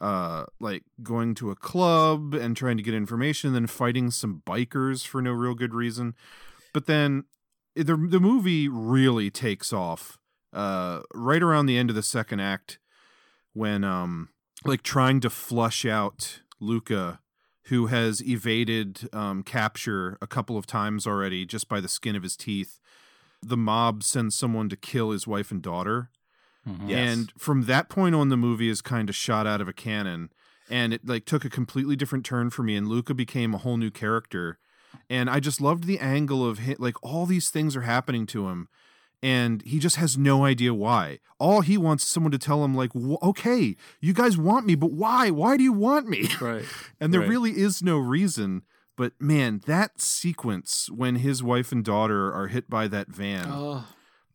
uh 0.00 0.44
like 0.58 0.82
going 1.04 1.36
to 1.36 1.52
a 1.52 1.54
club 1.54 2.34
and 2.34 2.56
trying 2.56 2.76
to 2.76 2.82
get 2.82 2.94
information 2.94 3.52
then 3.52 3.68
fighting 3.68 4.10
some 4.10 4.42
bikers 4.44 5.06
for 5.06 5.22
no 5.22 5.32
real 5.32 5.54
good 5.54 5.72
reason. 5.72 6.14
But 6.72 6.86
then 6.86 7.24
the 7.74 7.96
the 7.96 8.20
movie 8.20 8.68
really 8.68 9.30
takes 9.30 9.72
off 9.72 10.18
uh 10.54 11.00
right 11.12 11.42
around 11.42 11.66
the 11.66 11.76
end 11.76 11.90
of 11.90 11.96
the 11.96 12.02
second 12.02 12.40
act 12.40 12.78
when 13.52 13.84
um 13.84 14.28
like 14.64 14.82
trying 14.82 15.20
to 15.20 15.28
flush 15.30 15.84
out 15.84 16.40
Luca 16.60 17.20
who 17.68 17.86
has 17.86 18.22
evaded 18.22 19.08
um, 19.14 19.42
capture 19.42 20.18
a 20.20 20.26
couple 20.26 20.58
of 20.58 20.66
times 20.66 21.06
already 21.06 21.46
just 21.46 21.66
by 21.66 21.80
the 21.80 21.88
skin 21.88 22.14
of 22.14 22.22
his 22.22 22.36
teeth. 22.36 22.78
The 23.42 23.56
mob 23.56 24.02
sends 24.02 24.36
someone 24.36 24.68
to 24.68 24.76
kill 24.76 25.12
his 25.12 25.26
wife 25.26 25.50
and 25.50 25.62
daughter. 25.62 26.10
Yes. 26.86 27.16
And 27.16 27.32
from 27.38 27.64
that 27.64 27.88
point 27.88 28.14
on, 28.14 28.28
the 28.28 28.36
movie 28.36 28.68
is 28.68 28.82
kind 28.82 29.08
of 29.08 29.14
shot 29.16 29.46
out 29.46 29.62
of 29.62 29.68
a 29.68 29.72
cannon. 29.72 30.30
and 30.70 30.92
it 30.94 31.06
like 31.06 31.24
took 31.24 31.44
a 31.44 31.50
completely 31.50 31.96
different 31.96 32.24
turn 32.26 32.50
for 32.50 32.62
me 32.62 32.74
and 32.76 32.86
Luca 32.88 33.14
became 33.14 33.54
a 33.54 33.58
whole 33.58 33.76
new 33.78 33.90
character 33.90 34.58
and 35.10 35.28
I 35.28 35.40
just 35.40 35.60
loved 35.60 35.84
the 35.84 35.98
angle 35.98 36.46
of 36.46 36.58
him 36.60 36.76
like 36.78 36.96
all 37.02 37.26
these 37.26 37.50
things 37.50 37.76
are 37.76 37.82
happening 37.82 38.24
to 38.26 38.48
him 38.48 38.68
and 39.24 39.62
he 39.62 39.78
just 39.78 39.96
has 39.96 40.18
no 40.18 40.44
idea 40.44 40.74
why. 40.74 41.18
All 41.38 41.62
he 41.62 41.76
wants 41.78 42.04
is 42.04 42.10
someone 42.10 42.32
to 42.32 42.38
tell 42.38 42.62
him 42.64 42.74
like, 42.74 42.90
"Okay, 42.94 43.74
you 44.00 44.12
guys 44.12 44.36
want 44.36 44.66
me, 44.66 44.74
but 44.74 44.92
why? 44.92 45.30
Why 45.30 45.56
do 45.56 45.64
you 45.64 45.72
want 45.72 46.06
me?" 46.08 46.28
Right. 46.40 46.64
and 47.00 47.12
there 47.12 47.20
Right. 47.22 47.30
really 47.30 47.52
is 47.58 47.82
no 47.82 47.96
reason. 47.98 48.62
But 48.96 49.12
man, 49.18 49.62
that 49.66 50.00
sequence 50.00 50.88
when 50.90 51.16
his 51.16 51.42
wife 51.42 51.72
and 51.72 51.82
daughter 51.84 52.32
are 52.32 52.48
hit 52.48 52.68
by 52.70 52.86
that 52.88 53.08
van, 53.08 53.46
Oh, 53.50 53.84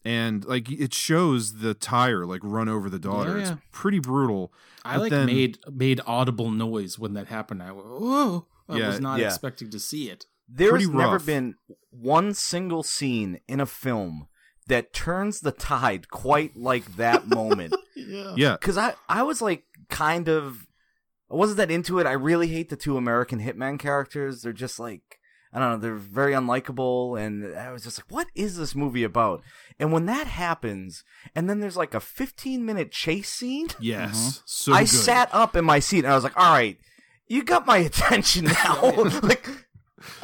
and 0.04 0.44
like 0.46 0.70
it 0.72 0.94
shows 0.94 1.60
the 1.60 1.74
tire 1.74 2.26
like 2.26 2.42
run 2.44 2.68
over 2.68 2.90
the 2.90 3.00
daughter. 3.00 3.38
Yeah, 3.38 3.52
It's 3.54 3.62
pretty 3.72 4.00
brutal. 4.00 4.52
I 4.84 4.96
But 4.96 5.02
like 5.02 5.12
then- 5.12 5.26
made 5.28 5.60
made 5.72 6.02
audible 6.08 6.50
noise 6.52 6.98
when 6.98 7.14
that 7.14 7.28
happened. 7.28 7.62
I 7.64 7.72
went, 7.72 7.88
whoa! 7.88 8.48
I 8.68 8.78
Yeah, 8.78 8.88
was 8.88 9.00
not 9.00 9.20
yeah. 9.20 9.28
expecting 9.28 9.70
to 9.70 9.80
see 9.80 10.10
it. 10.10 10.26
There's 10.52 10.72
Pretty 10.72 10.88
never 10.88 11.14
rough. 11.14 11.26
been 11.28 11.56
one 11.92 12.34
single 12.34 12.82
scene 12.82 13.40
in 13.48 13.60
a 13.60 13.66
film 13.68 14.28
that 14.70 14.94
turns 14.94 15.42
the 15.42 15.52
tide 15.52 16.10
quite 16.10 16.56
like 16.58 16.96
that 16.96 17.28
moment. 17.36 17.76
Yeah. 17.96 18.34
Yeah, 18.36 18.52
Because 18.54 18.78
I, 18.78 18.94
I 19.08 19.24
was 19.24 19.42
like 19.42 19.64
kind 19.90 20.28
of, 20.30 20.66
I 21.32 21.36
wasn't 21.36 21.58
that 21.58 21.70
into 21.70 22.00
it. 22.00 22.08
I 22.08 22.14
really 22.14 22.48
hate 22.48 22.70
the 22.70 22.76
two 22.76 22.98
American 22.98 23.40
hitman 23.40 23.78
characters. 23.78 24.42
They're 24.42 24.54
just 24.54 24.80
like, 24.80 25.02
I 25.54 25.60
don't 25.60 25.70
know, 25.72 25.78
they're 25.78 25.96
very 25.96 26.34
unlikable. 26.34 27.20
And 27.20 27.56
I 27.56 27.72
was 27.72 27.84
just 27.84 28.00
like, 28.00 28.10
what 28.12 28.28
is 28.36 28.58
this 28.58 28.74
movie 28.76 29.04
about? 29.04 29.42
And 29.80 29.92
when 29.92 30.06
that 30.08 30.28
happens, 30.28 31.04
and 31.36 31.50
then 31.50 31.60
there's 31.60 31.78
like 31.78 31.94
a 31.94 32.00
15 32.00 32.66
minute 32.66 32.92
chase 32.92 33.30
scene, 33.30 33.68
yes, 33.80 34.12
uh-huh. 34.14 34.42
so 34.46 34.74
I 34.74 34.82
good. 34.82 34.90
sat 34.90 35.30
up 35.34 35.56
in 35.56 35.66
my 35.66 35.80
seat 35.80 36.00
and 36.06 36.08
I 36.12 36.16
was 36.16 36.24
like, 36.24 36.38
all 36.38 36.52
right, 36.54 36.78
you 37.28 37.44
got 37.44 37.66
my 37.68 37.78
attention 37.90 38.46
now. 38.46 38.82
like, 39.24 39.48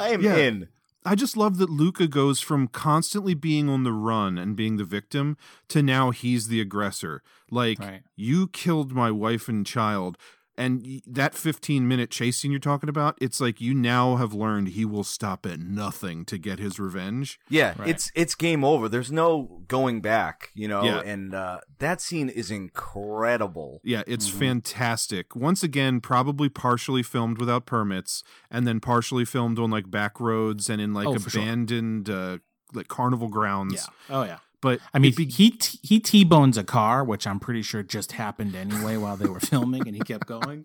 I 0.00 0.10
am 0.10 0.22
Yeah. 0.22 0.36
in. 0.36 0.68
I 1.06 1.14
just 1.14 1.36
love 1.36 1.58
that 1.58 1.70
Luca 1.70 2.08
goes 2.08 2.40
from 2.40 2.66
constantly 2.66 3.34
being 3.34 3.68
on 3.68 3.84
the 3.84 3.92
run 3.92 4.36
and 4.38 4.56
being 4.56 4.76
the 4.76 4.84
victim 4.84 5.36
to 5.68 5.80
now 5.80 6.10
he's 6.10 6.48
the 6.48 6.60
aggressor. 6.60 7.22
Like 7.48 7.78
Right. 7.78 8.02
you 8.16 8.48
killed 8.48 8.90
my 8.92 9.12
wife 9.12 9.48
and 9.48 9.64
child 9.64 10.18
and 10.58 11.02
that 11.06 11.34
15 11.34 11.86
minute 11.86 12.10
chase 12.10 12.38
scene 12.38 12.50
you're 12.50 12.58
talking 12.60 12.88
about, 12.88 13.16
it's 13.20 13.40
like 13.40 13.60
you 13.60 13.74
now 13.74 14.16
have 14.16 14.32
learned 14.32 14.68
he 14.68 14.84
will 14.84 15.04
stop 15.04 15.44
at 15.46 15.60
nothing 15.60 16.24
to 16.26 16.38
get 16.38 16.58
his 16.58 16.78
revenge. 16.78 17.38
Yeah, 17.48 17.74
Right. 17.78 17.88
it's 17.88 18.10
it's 18.14 18.34
game 18.34 18.64
over. 18.64 18.88
There's 18.88 19.12
no 19.12 19.62
going 19.68 20.00
back, 20.00 20.50
you 20.54 20.66
know. 20.68 20.82
Yeah. 20.84 21.00
And 21.00 21.34
uh, 21.34 21.60
that 21.78 22.00
scene 22.00 22.28
is 22.28 22.50
incredible. 22.50 23.80
Yeah, 23.84 24.02
it's 24.06 24.28
Mm-hmm. 24.28 24.38
fantastic. 24.38 25.36
Once 25.36 25.62
again, 25.62 26.00
probably 26.00 26.48
partially 26.48 27.02
filmed 27.02 27.38
without 27.38 27.66
permits 27.66 28.22
and 28.50 28.66
then 28.66 28.80
partially 28.80 29.24
filmed 29.24 29.58
on 29.58 29.70
like 29.70 29.90
back 29.90 30.20
roads 30.20 30.68
and 30.70 30.80
in 30.80 30.92
like 30.94 31.06
Oh, 31.06 31.18
for 31.18 31.30
sure. 31.30 31.42
abandoned 31.42 32.08
uh 32.10 32.38
like 32.74 32.88
carnival 32.88 33.28
grounds. 33.28 33.74
Yeah. 33.74 34.16
Oh 34.16 34.22
yeah. 34.24 34.38
But 34.62 34.80
I 34.94 34.98
mean, 34.98 35.14
be- 35.14 35.26
he 35.26 35.50
t- 35.50 35.78
he 35.82 36.00
t-bones 36.00 36.56
a 36.56 36.64
car, 36.64 37.04
which 37.04 37.26
I'm 37.26 37.38
pretty 37.38 37.62
sure 37.62 37.82
just 37.82 38.12
happened 38.12 38.54
anyway 38.54 38.96
while 38.96 39.16
they 39.16 39.28
were 39.28 39.40
filming, 39.52 39.86
and 39.86 39.94
he 39.94 40.00
kept 40.00 40.26
going. 40.26 40.64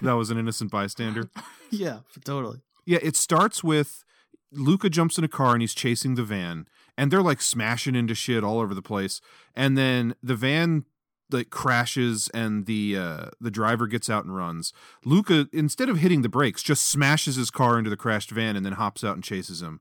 that 0.00 0.12
was 0.14 0.30
an 0.30 0.38
innocent 0.38 0.70
bystander. 0.70 1.30
yeah, 1.70 2.00
totally. 2.24 2.60
Yeah, 2.84 2.98
it 3.02 3.16
starts 3.16 3.62
with 3.62 4.04
Luca 4.50 4.90
jumps 4.90 5.18
in 5.18 5.24
a 5.24 5.28
car 5.28 5.52
and 5.52 5.60
he's 5.60 5.74
chasing 5.74 6.14
the 6.14 6.24
van, 6.24 6.66
and 6.96 7.10
they're 7.10 7.22
like 7.22 7.40
smashing 7.40 7.94
into 7.94 8.14
shit 8.14 8.42
all 8.42 8.58
over 8.60 8.74
the 8.74 8.82
place. 8.82 9.20
And 9.54 9.76
then 9.76 10.14
the 10.22 10.34
van 10.34 10.84
like 11.30 11.50
crashes 11.50 12.28
and 12.34 12.66
the 12.66 12.96
uh 12.96 13.26
the 13.40 13.50
driver 13.50 13.86
gets 13.86 14.10
out 14.10 14.24
and 14.24 14.36
runs. 14.36 14.72
Luca 15.04 15.48
instead 15.52 15.88
of 15.88 15.98
hitting 15.98 16.20
the 16.22 16.28
brakes 16.28 16.62
just 16.62 16.86
smashes 16.86 17.36
his 17.36 17.50
car 17.50 17.78
into 17.78 17.88
the 17.88 17.96
crashed 17.96 18.30
van 18.30 18.54
and 18.56 18.66
then 18.66 18.74
hops 18.74 19.02
out 19.02 19.14
and 19.14 19.24
chases 19.24 19.62
him. 19.62 19.80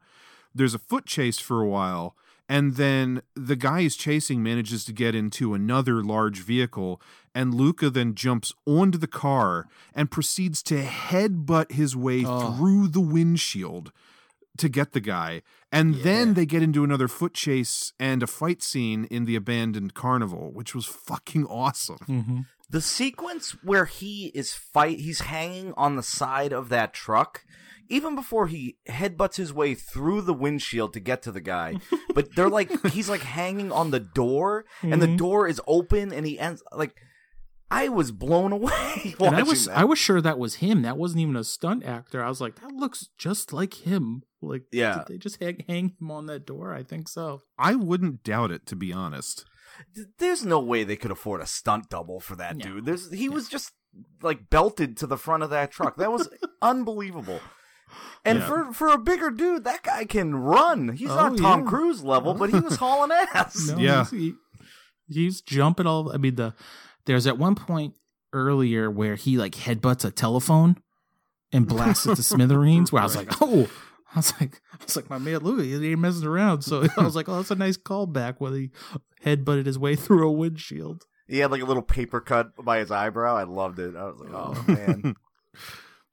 There's 0.55 0.73
a 0.73 0.79
foot 0.79 1.05
chase 1.05 1.39
for 1.39 1.61
a 1.61 1.67
while 1.67 2.15
and 2.51 2.75
then 2.75 3.21
the 3.33 3.55
guy 3.55 3.81
he's 3.81 3.95
chasing 3.95 4.43
manages 4.43 4.83
to 4.85 4.91
get 4.93 5.15
into 5.15 5.53
another 5.53 6.03
large 6.03 6.39
vehicle 6.39 7.01
and 7.33 7.53
Luca 7.53 7.89
then 7.89 8.13
jumps 8.13 8.51
onto 8.65 8.97
the 8.97 9.07
car 9.07 9.67
and 9.95 10.11
proceeds 10.11 10.61
to 10.63 10.83
headbutt 10.83 11.71
his 11.71 11.95
way 11.95 12.25
Oh. 12.27 12.51
through 12.57 12.89
the 12.89 12.99
windshield 12.99 13.93
to 14.57 14.67
get 14.67 14.91
the 14.91 14.99
guy. 14.99 15.41
And 15.71 15.95
then 16.03 16.33
they 16.33 16.45
get 16.45 16.61
into 16.61 16.83
another 16.83 17.07
foot 17.07 17.33
chase 17.33 17.93
and 17.97 18.21
a 18.21 18.27
fight 18.27 18.61
scene 18.61 19.05
in 19.05 19.23
the 19.23 19.37
abandoned 19.37 19.93
carnival, 19.93 20.51
which 20.51 20.75
was 20.75 20.85
fucking 20.85 21.45
awesome. 21.45 21.99
Mm-hmm. 22.07 22.39
The 22.69 22.81
sequence 22.81 23.51
where 23.63 23.85
he 23.85 24.27
is 24.35 24.53
fight, 24.53 24.99
he's 24.99 25.21
hanging 25.21 25.73
on 25.77 25.95
the 25.95 26.03
side 26.03 26.51
of 26.51 26.67
that 26.67 26.93
truck. 26.93 27.45
Even 27.91 28.15
before 28.15 28.47
he 28.47 28.77
headbutts 28.89 29.35
his 29.35 29.53
way 29.53 29.75
through 29.75 30.21
the 30.21 30.33
windshield 30.33 30.93
to 30.93 30.99
get 30.99 31.21
to 31.23 31.31
the 31.31 31.41
guy, 31.41 31.75
but 32.15 32.35
they're 32.35 32.49
like 32.49 32.69
he's 32.87 33.09
like 33.09 33.21
hanging 33.21 33.71
on 33.71 33.91
the 33.91 33.99
door, 33.99 34.65
and 34.81 35.01
the 35.01 35.07
Mhm. 35.07 35.17
door 35.17 35.47
is 35.47 35.61
open, 35.67 36.11
and 36.13 36.25
he 36.25 36.39
ends 36.39 36.63
like 36.71 36.95
I 37.69 37.87
was 37.87 38.11
blown 38.11 38.51
away. 38.51 39.15
And 39.19 39.35
I 39.35 39.43
was 39.43 39.65
that. 39.67 39.77
I 39.77 39.85
was 39.85 39.97
sure 39.97 40.19
that 40.21 40.37
was 40.39 40.55
him. 40.55 40.81
That 40.81 40.97
wasn't 40.97 41.21
even 41.21 41.35
a 41.37 41.43
stunt 41.45 41.85
actor. 41.85 42.21
I 42.21 42.27
was 42.27 42.41
like, 42.41 42.55
that 42.59 42.73
looks 42.73 43.07
just 43.17 43.53
like 43.53 43.85
him. 43.87 44.23
Like, 44.41 44.63
Yeah. 44.73 44.97
did 44.97 45.07
they 45.07 45.17
just 45.17 45.41
hang, 45.41 45.63
hang 45.69 45.95
him 45.99 46.11
on 46.11 46.25
that 46.25 46.45
door? 46.45 46.73
I 46.73 46.83
think 46.83 47.07
so. 47.07 47.41
I 47.57 47.75
wouldn't 47.75 48.23
doubt 48.23 48.51
it, 48.51 48.65
to 48.67 48.75
be 48.75 48.91
honest. 48.91 49.45
There's 50.17 50.43
no 50.45 50.59
way 50.59 50.83
they 50.83 50.97
could 50.97 51.11
afford 51.11 51.39
a 51.39 51.45
stunt 51.45 51.89
double 51.89 52.19
for 52.19 52.35
that 52.35 52.57
No. 52.57 52.65
dude. 52.65 52.85
There's 52.85 53.09
he 53.11 53.29
was 53.29 53.47
just 53.47 53.71
like 54.21 54.49
belted 54.49 54.97
to 54.97 55.07
the 55.07 55.17
front 55.17 55.43
of 55.43 55.49
that 55.51 55.71
truck. 55.71 55.95
That 55.95 56.11
was 56.11 56.27
unbelievable. 56.61 57.39
And 58.25 58.39
Yeah. 58.39 58.47
for 58.47 58.73
for 58.73 58.87
a 58.89 58.97
bigger 58.97 59.29
dude, 59.31 59.63
that 59.63 59.83
guy 59.83 60.05
can 60.05 60.35
run. 60.35 60.89
He's 60.89 61.09
Oh, 61.09 61.15
not 61.15 61.37
Tom 61.37 61.61
yeah. 61.61 61.67
Cruise 61.69 62.03
level, 62.03 62.33
but 62.33 62.49
he 62.51 62.59
was 62.59 62.75
hauling 62.77 63.11
ass. 63.11 63.67
No, 63.69 63.77
Yeah. 63.77 64.03
he's, 64.05 64.11
he- 64.19 64.35
he's 65.07 65.41
jumping 65.41 65.87
all. 65.87 66.11
I 66.13 66.17
mean, 66.17 66.35
the 66.35 66.53
there's 67.05 67.25
at 67.27 67.37
one 67.37 67.55
point 67.55 67.95
earlier 68.33 68.89
where 68.89 69.15
he 69.15 69.37
like 69.37 69.53
headbutts 69.53 70.05
a 70.05 70.11
telephone 70.11 70.77
and 71.51 71.67
blasts 71.67 72.05
it 72.05 72.15
to 72.15 72.23
smithereens. 72.23 72.91
Where 72.91 73.01
I 73.01 73.05
was 73.05 73.15
like, 73.15 73.41
oh, 73.41 73.69
I 74.13 74.19
was 74.19 74.33
like, 74.39 74.61
I 74.73 74.83
was 74.83 74.95
like, 74.95 75.09
my 75.09 75.17
man 75.17 75.39
Louis, 75.39 75.67
he 75.79 75.91
ain't 75.91 75.99
messing 75.99 76.27
around. 76.27 76.61
So 76.61 76.85
I 76.97 77.03
was 77.03 77.15
like, 77.15 77.27
oh, 77.27 77.37
that's 77.37 77.51
a 77.51 77.55
nice 77.55 77.77
callback 77.77 78.35
when 78.39 78.53
he 78.53 78.69
headbutted 79.25 79.65
his 79.65 79.79
way 79.79 79.95
through 79.95 80.27
a 80.27 80.31
windshield. 80.31 81.05
He 81.27 81.39
had 81.39 81.49
like 81.51 81.61
a 81.61 81.65
little 81.65 81.83
paper 81.83 82.19
cut 82.21 82.51
by 82.63 82.79
his 82.79 82.91
eyebrow. 82.91 83.35
I 83.35 83.43
loved 83.43 83.79
it. 83.79 83.95
I 83.95 84.03
was 84.05 84.19
like, 84.19 84.33
oh 84.33 84.63
man. 84.67 85.15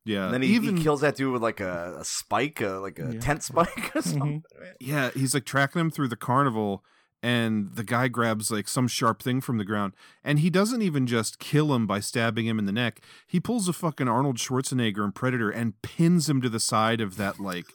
Yeah. 0.08 0.24
and 0.24 0.34
then 0.34 0.42
he, 0.42 0.54
even 0.54 0.76
he 0.78 0.82
kills 0.82 1.02
that 1.02 1.16
dude 1.16 1.32
with 1.32 1.42
like 1.42 1.60
a, 1.60 1.96
a 2.00 2.04
spike, 2.04 2.62
uh, 2.62 2.80
like 2.80 2.98
a 2.98 3.10
Yeah. 3.14 3.20
tent 3.20 3.42
spike 3.42 3.94
or 3.94 4.02
something. 4.12 4.42
Yeah, 4.80 5.10
he's 5.14 5.34
like 5.34 5.44
tracking 5.44 5.80
him 5.80 5.90
through 5.90 6.08
the 6.08 6.16
carnival, 6.16 6.82
and 7.22 7.70
the 7.74 7.84
guy 7.84 8.08
grabs 8.08 8.50
like 8.50 8.68
some 8.68 8.88
sharp 8.88 9.22
thing 9.22 9.40
from 9.40 9.58
the 9.58 9.64
ground, 9.64 9.92
and 10.24 10.38
he 10.38 10.50
doesn't 10.50 10.82
even 10.82 11.06
just 11.06 11.38
kill 11.38 11.74
him 11.74 11.86
by 11.86 12.00
stabbing 12.00 12.46
him 12.46 12.58
in 12.58 12.64
the 12.66 12.72
neck. 12.72 13.00
He 13.26 13.38
pulls 13.40 13.68
a 13.68 13.72
fucking 13.72 14.08
Arnold 14.08 14.36
Schwarzenegger 14.38 15.04
in 15.04 15.12
Predator 15.12 15.50
and 15.50 15.80
pins 15.82 16.28
him 16.28 16.40
to 16.42 16.48
the 16.48 16.60
side 16.60 17.00
of 17.00 17.16
that 17.16 17.38
like 17.40 17.66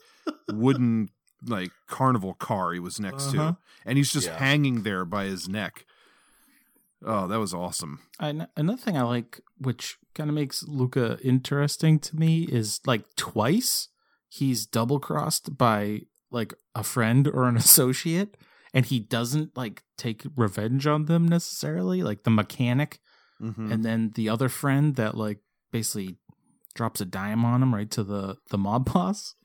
wooden 0.52 1.10
like 1.46 1.72
carnival 1.88 2.34
car 2.34 2.72
he 2.72 2.80
was 2.80 3.00
next 3.02 3.28
Uh-huh. 3.34 3.52
to, 3.52 3.58
and 3.86 3.98
he's 3.98 4.12
just 4.14 4.28
Yeah. 4.28 4.38
hanging 4.40 4.84
there 4.84 5.04
by 5.06 5.26
his 5.26 5.48
neck. 5.50 5.86
Oh, 7.06 7.28
that 7.28 7.38
was 7.40 7.54
awesome. 7.54 8.00
And 8.20 8.48
another 8.56 8.78
thing 8.82 8.96
I 8.98 9.02
like, 9.02 9.42
which 9.58 9.98
kind 10.14 10.30
of 10.30 10.36
makes 10.36 10.64
Luca 10.64 11.18
interesting 11.24 12.00
to 12.00 12.16
me, 12.16 12.44
is 12.44 12.80
like 12.86 13.04
twice 13.16 13.90
he's 14.30 14.66
double 14.66 15.00
crossed 15.00 15.58
by 15.58 16.02
like 16.32 16.54
a 16.76 16.84
friend 16.84 17.28
or 17.28 17.44
an 17.48 17.58
associate, 17.68 18.38
and 18.74 18.86
he 18.86 19.00
doesn't 19.00 19.56
like 19.58 19.84
take 19.98 20.24
revenge 20.36 20.88
on 20.88 21.06
them 21.06 21.28
necessarily, 21.28 22.02
like 22.04 22.24
the 22.24 22.32
mechanic, 22.32 23.00
Mhm. 23.42 23.72
and 23.74 23.84
then 23.84 24.12
the 24.16 24.30
other 24.30 24.48
friend 24.50 24.96
that 24.96 25.16
like 25.18 25.40
basically 25.72 26.18
drops 26.76 27.02
a 27.02 27.06
dime 27.06 27.44
on 27.46 27.62
him 27.62 27.74
right 27.74 27.90
to 27.92 28.04
the 28.04 28.38
the 28.50 28.58
mob 28.58 28.86
boss. 28.94 29.36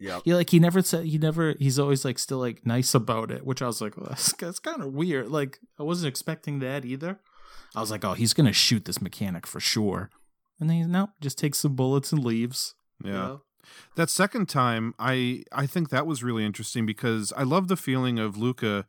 Yeah, 0.00 0.18
like 0.26 0.50
he 0.50 0.58
never 0.58 0.82
said 0.82 1.04
he 1.04 1.16
never. 1.18 1.54
He's 1.60 1.78
always 1.78 2.04
like 2.04 2.18
still 2.18 2.38
like 2.38 2.66
nice 2.66 2.92
about 2.92 3.30
it, 3.30 3.46
which 3.46 3.62
I 3.62 3.66
was 3.66 3.80
like, 3.80 3.96
well, 3.96 4.06
that's, 4.08 4.32
that's 4.32 4.58
kind 4.58 4.82
of 4.82 4.92
weird. 4.92 5.28
Like 5.28 5.60
I 5.78 5.84
wasn't 5.84 6.08
expecting 6.08 6.58
that 6.58 6.84
either. 6.84 7.20
I 7.74 7.80
was 7.80 7.90
like, 7.90 8.04
oh, 8.04 8.14
he's 8.14 8.34
gonna 8.34 8.52
shoot 8.52 8.84
this 8.84 9.00
mechanic 9.00 9.46
for 9.46 9.60
sure, 9.60 10.10
and 10.60 10.68
then 10.70 10.76
he's 10.78 10.86
no, 10.86 11.10
just 11.20 11.38
takes 11.38 11.58
some 11.58 11.74
bullets 11.74 12.12
and 12.12 12.22
leaves. 12.24 12.74
yeah. 13.02 13.10
you 13.10 13.16
know? 13.16 13.42
that 13.94 14.10
second 14.10 14.48
time 14.48 14.92
i 14.98 15.44
i 15.52 15.66
think 15.66 15.88
that 15.90 16.04
was 16.04 16.24
really 16.24 16.44
interesting 16.44 16.84
because 16.84 17.32
i 17.36 17.44
love 17.44 17.68
the 17.68 17.76
feeling 17.76 18.18
of 18.18 18.36
luca 18.36 18.84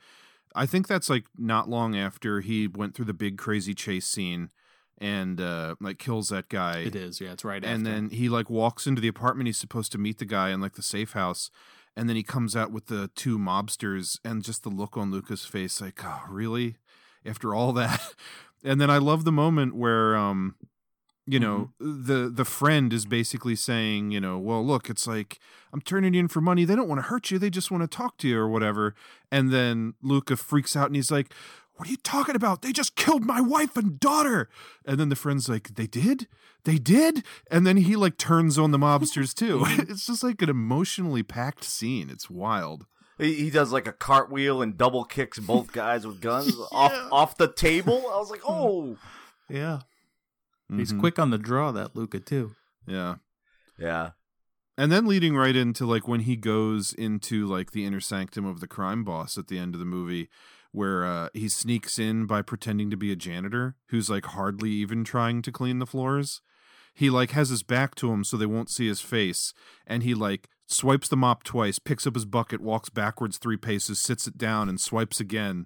i 0.55 0.65
think 0.65 0.87
that's 0.87 1.11
like 1.11 1.25
not 1.37 1.69
long 1.69 1.95
after 1.95 2.41
he 2.41 2.67
went 2.67 2.95
through 2.95 3.05
the 3.05 3.13
big 3.13 3.37
crazy 3.37 3.75
chase 3.75 4.07
scene 4.07 4.49
and 4.97 5.39
uh 5.39 5.75
like 5.79 5.99
kills 5.99 6.29
that 6.29 6.49
guy 6.49 6.79
It 6.79 6.95
is, 6.95 7.21
yeah, 7.21 7.33
it's 7.33 7.45
right. 7.45 7.63
and 7.63 7.85
after. 7.87 7.93
then 8.01 8.09
he 8.09 8.29
like 8.29 8.49
walks 8.49 8.87
into 8.87 8.99
the 8.99 9.07
apartment 9.07 9.45
he's 9.47 9.59
supposed 9.59 9.91
to 9.91 9.99
meet 9.99 10.17
the 10.17 10.25
guy 10.25 10.49
in 10.49 10.59
like 10.59 10.73
the 10.73 10.81
safe 10.83 11.13
house 11.13 11.51
and 11.95 12.09
then 12.09 12.15
he 12.15 12.23
comes 12.23 12.55
out 12.55 12.71
with 12.71 12.87
the 12.87 13.11
two 13.15 13.37
mobsters 13.37 14.17
and 14.25 14.43
just 14.43 14.63
the 14.63 14.69
look 14.69 14.97
on 14.97 15.11
luca's 15.11 15.45
face 15.45 15.79
like 15.79 16.03
oh 16.03 16.21
really 16.27 16.77
after 17.23 17.53
all 17.53 17.71
that 17.73 18.15
and 18.63 18.79
then 18.79 18.89
i 18.89 18.97
love 18.97 19.25
the 19.25 19.31
moment 19.31 19.75
where 19.75 20.15
um 20.15 20.55
you 21.25 21.39
know 21.39 21.71
the 21.79 22.29
the 22.33 22.45
friend 22.45 22.91
is 22.91 23.05
basically 23.05 23.55
saying 23.55 24.11
you 24.11 24.19
know 24.19 24.37
well 24.37 24.65
look 24.65 24.89
it's 24.89 25.07
like 25.07 25.39
i'm 25.71 25.81
turning 25.81 26.13
in 26.13 26.27
for 26.27 26.41
money. 26.41 26.65
They 26.65 26.75
don't 26.75 26.89
want 26.89 26.99
to 26.99 27.07
hurt 27.07 27.31
you. 27.31 27.39
They 27.39 27.49
just 27.49 27.71
want 27.71 27.81
to 27.89 27.97
talk 27.97 28.17
to 28.17 28.27
you 28.27 28.37
or 28.37 28.49
whatever. 28.49 28.93
And 29.31 29.51
then 29.51 29.93
luca 30.01 30.35
freaks 30.35 30.75
out 30.75 30.87
and 30.87 30.95
he's 30.95 31.11
like 31.11 31.33
what 31.75 31.87
are 31.87 31.91
you 31.91 31.97
talking 31.97 32.35
about? 32.35 32.61
They 32.61 32.71
just 32.71 32.95
killed 32.95 33.25
my 33.25 33.41
wife 33.41 33.75
and 33.75 33.99
daughter. 33.99 34.47
And 34.85 34.99
then 34.99 35.09
the 35.09 35.15
friend's 35.15 35.49
like 35.49 35.75
they 35.75 35.87
did? 35.87 36.27
They 36.65 36.77
did? 36.77 37.25
And 37.49 37.65
then 37.65 37.77
he 37.77 37.95
like 37.95 38.17
turns 38.17 38.59
on 38.59 38.71
the 38.71 38.77
mobsters 38.77 39.33
too. 39.33 39.65
It's 39.89 40.05
just 40.05 40.23
like 40.23 40.41
an 40.41 40.49
emotionally 40.49 41.23
packed 41.23 41.63
scene. 41.63 42.09
It's 42.09 42.29
wild 42.29 42.85
He, 43.23 43.35
he 43.35 43.49
does 43.49 43.71
like 43.71 43.87
a 43.87 43.93
cartwheel 43.93 44.61
and 44.61 44.77
double 44.77 45.03
kicks 45.05 45.39
both 45.39 45.71
guys 45.71 46.05
with 46.05 46.21
guns 46.21 46.55
off 46.71 46.93
off 47.11 47.37
the 47.37 47.47
table. 47.51 47.97
I 48.13 48.17
was 48.17 48.29
like, 48.29 48.41
oh, 48.47 48.97
Yeah. 49.49 49.79
He's 50.69 50.93
Mhm. 50.93 50.99
quick 50.99 51.19
on 51.19 51.29
the 51.29 51.37
draw, 51.37 51.71
that 51.71 51.95
Luca, 51.95 52.19
too. 52.19 52.55
yeah 52.87 53.15
yeah. 53.77 54.11
And 54.77 54.91
then 54.91 55.05
leading 55.05 55.35
right 55.35 55.55
into 55.55 55.85
like 55.85 56.07
when 56.07 56.21
he 56.21 56.35
goes 56.35 56.93
into 56.93 57.45
like 57.45 57.71
the 57.71 57.85
inner 57.85 57.99
sanctum 57.99 58.45
of 58.45 58.59
the 58.59 58.67
crime 58.67 59.03
boss 59.03 59.37
at 59.37 59.47
the 59.47 59.59
end 59.59 59.75
of 59.75 59.79
the 59.79 59.85
movie, 59.85 60.29
where 60.71 61.05
uh, 61.05 61.29
he 61.33 61.47
sneaks 61.47 61.99
in 61.99 62.25
by 62.25 62.41
pretending 62.41 62.89
to 62.89 62.97
be 62.97 63.11
a 63.11 63.15
janitor 63.15 63.75
who's 63.89 64.09
like 64.09 64.25
hardly 64.27 64.71
even 64.71 65.03
trying 65.03 65.41
to 65.43 65.51
clean 65.51 65.77
the 65.79 65.85
floors. 65.85 66.41
He 66.95 67.09
like 67.11 67.31
has 67.31 67.49
his 67.49 67.61
back 67.63 67.93
to 67.95 68.11
him 68.11 68.23
so 68.23 68.35
they 68.37 68.45
won't 68.47 68.69
see 68.71 68.87
his 68.87 69.01
face, 69.01 69.53
and 69.85 70.01
he 70.03 70.13
like 70.15 70.49
swipes 70.67 71.07
the 71.07 71.17
mop 71.17 71.43
twice, 71.43 71.79
picks 71.79 72.07
up 72.07 72.15
his 72.15 72.25
bucket, 72.25 72.61
walks 72.61 72.89
backwards 72.89 73.37
three 73.37 73.57
paces, 73.57 73.99
sits 73.99 74.27
it 74.27 74.37
down, 74.37 74.69
and 74.69 74.79
swipes 74.79 75.19
again. 75.19 75.65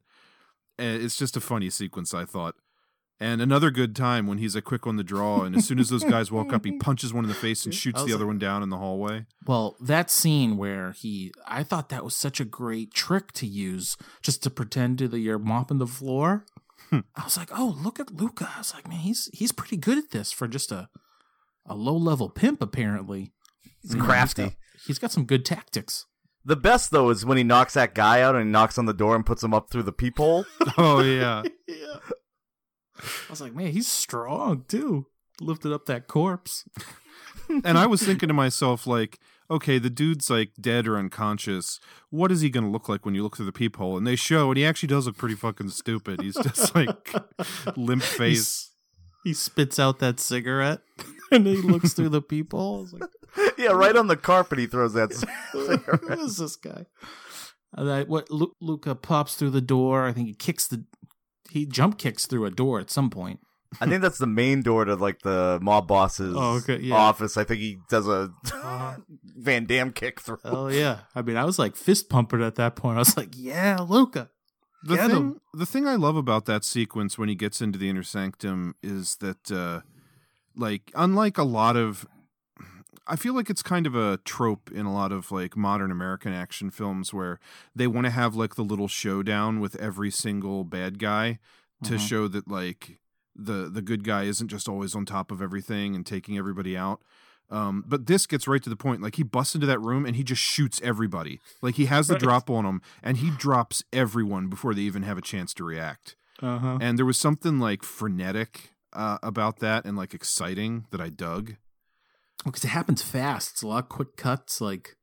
It's 0.80 1.18
just 1.18 1.38
a 1.38 1.42
funny 1.42 1.70
sequence, 1.70 2.14
I 2.14 2.26
thought. 2.26 2.56
And 3.20 3.42
another 3.42 3.72
good 3.72 3.96
time 3.96 4.28
when 4.28 4.38
he's 4.38 4.54
like 4.54 4.64
quick 4.66 4.86
on 4.86 4.96
the 4.98 5.04
draw, 5.04 5.42
and 5.42 5.56
as 5.56 5.66
soon 5.66 5.80
as 5.80 5.90
those 5.90 6.04
guys 6.04 6.32
walk 6.32 6.54
up, 6.54 6.64
he 6.66 6.72
punches 6.80 7.12
one 7.12 7.24
in 7.26 7.30
the 7.30 7.34
face 7.36 7.66
and 7.66 7.74
shoots 7.74 8.04
the 8.04 8.14
other 8.14 8.26
like- 8.26 8.28
one 8.28 8.38
down 8.38 8.62
in 8.62 8.70
the 8.70 8.78
hallway. 8.78 9.26
Well, 9.48 9.76
that 9.82 10.12
scene 10.12 10.56
where 10.56 10.92
he, 10.92 11.32
I 11.48 11.64
thought 11.64 11.90
that 11.90 12.04
was 12.04 12.16
such 12.16 12.40
a 12.40 12.46
great 12.46 12.94
trick 12.94 13.32
to 13.34 13.48
use 13.48 13.98
just 14.22 14.44
to 14.44 14.52
pretend 14.52 15.00
to 15.00 15.08
that 15.08 15.20
you're 15.20 15.40
mopping 15.40 15.80
the 15.80 15.88
floor. 15.88 16.46
Hmm. 16.92 17.00
I 17.16 17.24
was 17.24 17.38
like, 17.38 17.50
oh, 17.58 17.76
look 17.82 18.00
at 18.00 18.14
Luca. 18.14 18.52
I 18.56 18.60
was 18.60 18.74
like, 18.76 18.88
man, 18.88 19.00
he's 19.00 19.30
he's 19.34 19.52
pretty 19.52 19.78
good 19.78 19.98
at 19.98 20.12
this 20.12 20.32
for 20.32 20.48
just 20.48 20.72
a 20.72 20.88
a 21.66 21.74
low 21.74 21.98
level 21.98 22.30
pimp. 22.30 22.62
Apparently, 22.62 23.34
He's 23.82 23.94
You 23.94 24.00
know, 24.00 24.06
crafty. 24.06 24.58
He's 24.86 25.00
got, 25.00 25.12
some 25.12 25.26
good 25.26 25.46
tactics. 25.46 26.06
The 26.46 26.56
best 26.56 26.92
though 26.92 27.10
is 27.10 27.26
when 27.26 27.38
he 27.38 27.44
knocks 27.44 27.74
that 27.74 27.94
guy 27.94 28.22
out 28.22 28.36
and 28.36 28.46
he 28.46 28.52
knocks 28.52 28.78
on 28.78 28.86
the 28.86 28.94
door 28.94 29.16
and 29.16 29.26
puts 29.26 29.44
him 29.44 29.54
up 29.54 29.70
through 29.70 29.84
the 29.84 29.92
peephole. 29.92 30.46
Oh 30.78 31.02
yeah. 31.02 31.44
yeah. 31.68 32.00
I 32.98 33.30
was 33.30 33.42
like, 33.42 33.54
man, 33.54 33.72
he's 33.72 33.88
strong 33.88 34.64
too. 34.68 35.08
Lifted 35.42 35.74
up 35.74 35.86
that 35.88 36.08
corpse. 36.08 36.66
and 37.50 37.78
I 37.78 37.86
was 37.86 38.02
thinking 38.02 38.28
to 38.28 38.34
myself, 38.34 38.88
like, 38.88 39.20
okay, 39.50 39.78
the 39.78 39.90
dude's 39.90 40.30
like 40.30 40.52
dead 40.60 40.88
or 40.88 40.98
unconscious. 40.98 41.80
What 42.10 42.32
is 42.32 42.42
he 42.42 42.50
going 42.50 42.64
to 42.64 42.70
look 42.70 42.90
like 42.90 43.06
when 43.06 43.16
you 43.16 43.24
look 43.24 43.38
through 43.38 43.46
the 43.46 43.52
peephole? 43.52 43.98
And 43.98 44.06
they 44.06 44.16
show, 44.16 44.50
and 44.50 44.58
he 44.58 44.66
actually 44.66 44.88
does 44.88 45.06
look 45.06 45.18
pretty 45.18 45.36
fucking 45.36 45.70
stupid. 45.70 46.22
He's 46.22 46.36
just 46.36 46.76
like 46.76 47.14
limp 47.76 48.04
face. 48.04 48.72
He 49.24 49.34
spits 49.34 49.80
out 49.80 50.00
that 50.00 50.20
cigarette 50.20 50.80
and 51.32 51.46
he 51.46 51.58
looks 51.58 51.94
through 51.94 52.10
the 52.10 52.22
peephole. 52.22 52.78
I 52.78 52.82
was 52.82 52.94
like, 52.94 53.10
yeah, 53.58 53.72
right 53.72 53.96
on 53.96 54.08
the 54.08 54.18
carpet 54.18 54.60
he 54.60 54.68
throws 54.68 54.94
that. 54.94 55.12
who 55.52 56.24
is 56.24 56.38
this 56.38 56.56
guy? 56.56 56.86
And 57.74 57.92
I, 57.92 58.04
what 58.04 58.30
Lu- 58.32 58.56
Luca 58.62 58.96
pops 58.96 59.36
through 59.36 59.52
the 59.52 59.62
door. 59.62 60.06
I 60.08 60.14
think 60.14 60.28
he 60.28 60.34
kicks 60.34 60.68
the 60.68 60.86
he 61.50 61.66
jump 61.66 61.98
kicks 61.98 62.26
through 62.26 62.46
a 62.46 62.52
door 62.52 62.80
at 62.80 62.90
some 62.90 63.10
point. 63.10 63.40
I 63.82 63.86
think 63.86 64.02
that's 64.02 64.18
the 64.18 64.28
main 64.28 64.62
door 64.62 64.86
to 64.86 64.96
like 64.96 65.20
the 65.24 65.60
mob 65.62 65.88
boss's 65.88 66.34
Oh, 66.38 66.56
okay, 66.58 66.80
yeah. 66.80 66.96
office. 66.96 67.36
I 67.38 67.44
think 67.44 67.60
he 67.60 67.78
does 67.90 68.08
a 68.08 68.32
Uh, 68.54 68.96
Van 69.38 69.66
Damme 69.66 69.92
kick 69.92 70.22
through. 70.22 70.40
oh 70.46 70.68
yeah. 70.70 71.00
I 71.14 71.22
mean, 71.22 71.36
I 71.38 71.44
was 71.44 71.60
like 71.60 71.76
fist 71.76 72.10
pumping 72.10 72.42
at 72.42 72.56
that 72.56 72.76
point. 72.78 72.96
I 72.96 73.00
was 73.00 73.18
like, 73.18 73.30
yeah, 73.36 73.78
Luca. 73.88 74.30
The 74.84 74.96
Get 74.96 75.08
thing, 75.08 75.16
him. 75.18 75.42
the 75.54 75.66
thing 75.66 75.86
I 75.88 75.96
love 75.96 76.16
about 76.16 76.46
that 76.46 76.64
sequence 76.64 77.18
when 77.18 77.28
he 77.30 77.36
gets 77.36 77.62
into 77.62 77.78
the 77.78 77.90
inner 77.90 78.04
sanctum 78.04 78.76
is 78.82 79.18
that, 79.18 79.52
uh, 79.52 79.82
like, 80.56 80.92
unlike 80.96 81.38
a 81.38 81.44
lot 81.44 81.76
of, 81.76 82.06
I 83.08 83.16
feel 83.16 83.34
like 83.34 83.50
it's 83.50 83.64
kind 83.64 83.88
of 83.88 83.96
a 83.96 84.18
trope 84.26 84.70
in 84.72 84.86
a 84.86 84.94
lot 84.94 85.12
of 85.12 85.32
like 85.32 85.56
modern 85.56 85.92
American 85.92 86.34
action 86.34 86.70
films 86.70 87.14
where 87.14 87.40
they 87.76 87.88
want 87.88 88.06
to 88.06 88.12
have 88.12 88.36
like 88.36 88.56
the 88.56 88.64
little 88.64 88.88
showdown 88.88 89.60
with 89.60 89.76
every 89.78 90.12
single 90.12 90.64
bad 90.64 91.00
guy 91.00 91.40
to 91.84 91.94
Mhm. 91.96 92.00
show 92.08 92.28
that 92.28 92.48
like 92.48 93.00
the 93.36 93.70
the 93.70 93.82
good 93.82 94.04
guy 94.04 94.24
isn't 94.24 94.48
just 94.48 94.68
always 94.68 94.96
on 94.96 95.06
top 95.06 95.32
of 95.32 95.42
everything 95.42 95.96
and 95.96 96.06
taking 96.06 96.38
everybody 96.38 96.76
out. 96.76 97.02
Um, 97.50 97.86
but 97.88 98.08
this 98.08 98.26
gets 98.28 98.46
right 98.48 98.62
to 98.62 98.70
the 98.70 98.76
point. 98.76 99.02
Like 99.02 99.16
he 99.16 99.24
busts 99.24 99.56
into 99.56 99.68
that 99.68 99.80
room 99.80 100.06
and 100.06 100.16
he 100.18 100.24
just 100.24 100.42
shoots 100.42 100.82
everybody. 100.84 101.40
Like 101.62 101.76
he 101.76 101.86
has 101.86 102.08
the 102.08 102.16
Right. 102.16 102.22
drop 102.24 102.50
on 102.50 102.66
him 102.66 102.82
and 103.02 103.18
he 103.18 103.30
drops 103.32 103.84
everyone 103.94 104.48
before 104.50 104.74
they 104.74 104.82
even 104.82 105.04
have 105.04 105.18
a 105.18 105.22
chance 105.22 105.54
to 105.54 105.64
react. 105.64 106.18
Uh 106.42 106.60
huh. 106.60 106.78
And 106.82 106.98
there 106.98 107.06
was 107.06 107.18
something 107.18 107.58
like 107.60 107.84
frenetic 107.84 108.72
uh, 108.92 109.18
about 109.24 109.60
that 109.60 109.86
and 109.86 109.96
like 109.96 110.14
exciting 110.14 110.88
that 110.92 111.00
I 111.00 111.10
dug. 111.10 111.56
Because 112.46 112.64
it 112.64 112.70
happens 112.70 113.02
fast. 113.02 113.52
It's 113.52 113.62
a 113.62 113.68
lot 113.68 113.84
of 113.84 113.90
quick 113.90 114.16
cuts. 114.18 114.62
Like, 114.62 114.96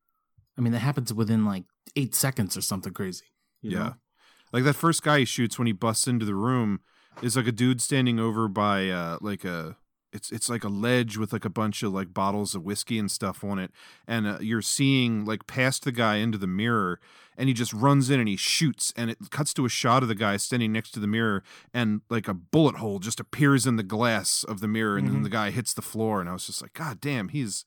I 0.56 0.60
mean, 0.60 0.72
that 0.72 0.80
happens 0.80 1.12
within 1.12 1.44
like 1.44 1.64
eight 1.96 2.14
seconds 2.14 2.56
or 2.56 2.60
something 2.60 2.92
crazy. 2.92 3.26
yeah. 3.62 3.78
know? 3.78 3.94
Like 4.52 4.64
that 4.64 4.74
first 4.74 5.02
guy 5.02 5.20
he 5.20 5.24
shoots 5.24 5.58
when 5.58 5.66
he 5.66 5.72
busts 5.72 6.06
into 6.06 6.24
the 6.24 6.34
room 6.34 6.80
is 7.22 7.36
like 7.36 7.46
a 7.46 7.52
dude 7.52 7.80
standing 7.80 8.20
over 8.20 8.46
by 8.46 8.88
uh 8.88 9.18
like 9.20 9.44
a 9.44 9.76
it's 10.14 10.30
it's 10.32 10.48
like 10.48 10.64
a 10.64 10.68
ledge 10.68 11.16
with 11.18 11.32
like 11.32 11.44
a 11.44 11.50
bunch 11.50 11.82
of 11.82 11.92
like 11.92 12.14
bottles 12.14 12.54
of 12.54 12.62
whiskey 12.62 12.98
and 12.98 13.10
stuff 13.10 13.44
on 13.44 13.58
it 13.58 13.70
and 14.06 14.26
uh, 14.26 14.38
you're 14.40 14.62
seeing 14.62 15.24
like 15.26 15.46
past 15.46 15.84
the 15.84 15.92
guy 15.92 16.16
into 16.16 16.38
the 16.38 16.46
mirror 16.46 16.98
and 17.36 17.48
he 17.48 17.52
just 17.54 17.72
runs 17.72 18.08
in 18.10 18.20
and 18.20 18.28
he 18.28 18.36
shoots 18.36 18.92
and 18.96 19.10
it 19.10 19.18
cuts 19.30 19.52
to 19.52 19.64
a 19.66 19.68
shot 19.68 20.02
of 20.02 20.08
the 20.08 20.14
guy 20.14 20.36
standing 20.38 20.72
next 20.72 20.92
to 20.92 21.00
the 21.00 21.06
mirror 21.08 21.42
and 21.74 22.00
like 22.08 22.28
a 22.28 22.34
bullet 22.34 22.76
hole 22.76 22.98
just 23.00 23.18
appears 23.20 23.66
in 23.66 23.76
the 23.76 23.82
glass 23.82 24.44
of 24.44 24.60
the 24.60 24.68
mirror 24.68 24.96
and 24.96 25.08
then 25.08 25.16
Mhm. 25.20 25.24
the 25.24 25.30
guy 25.30 25.50
hits 25.50 25.74
the 25.74 25.82
floor 25.82 26.20
and 26.20 26.30
I 26.30 26.32
was 26.32 26.46
just 26.46 26.62
like 26.62 26.72
god 26.74 27.00
damn 27.00 27.28
he's 27.28 27.64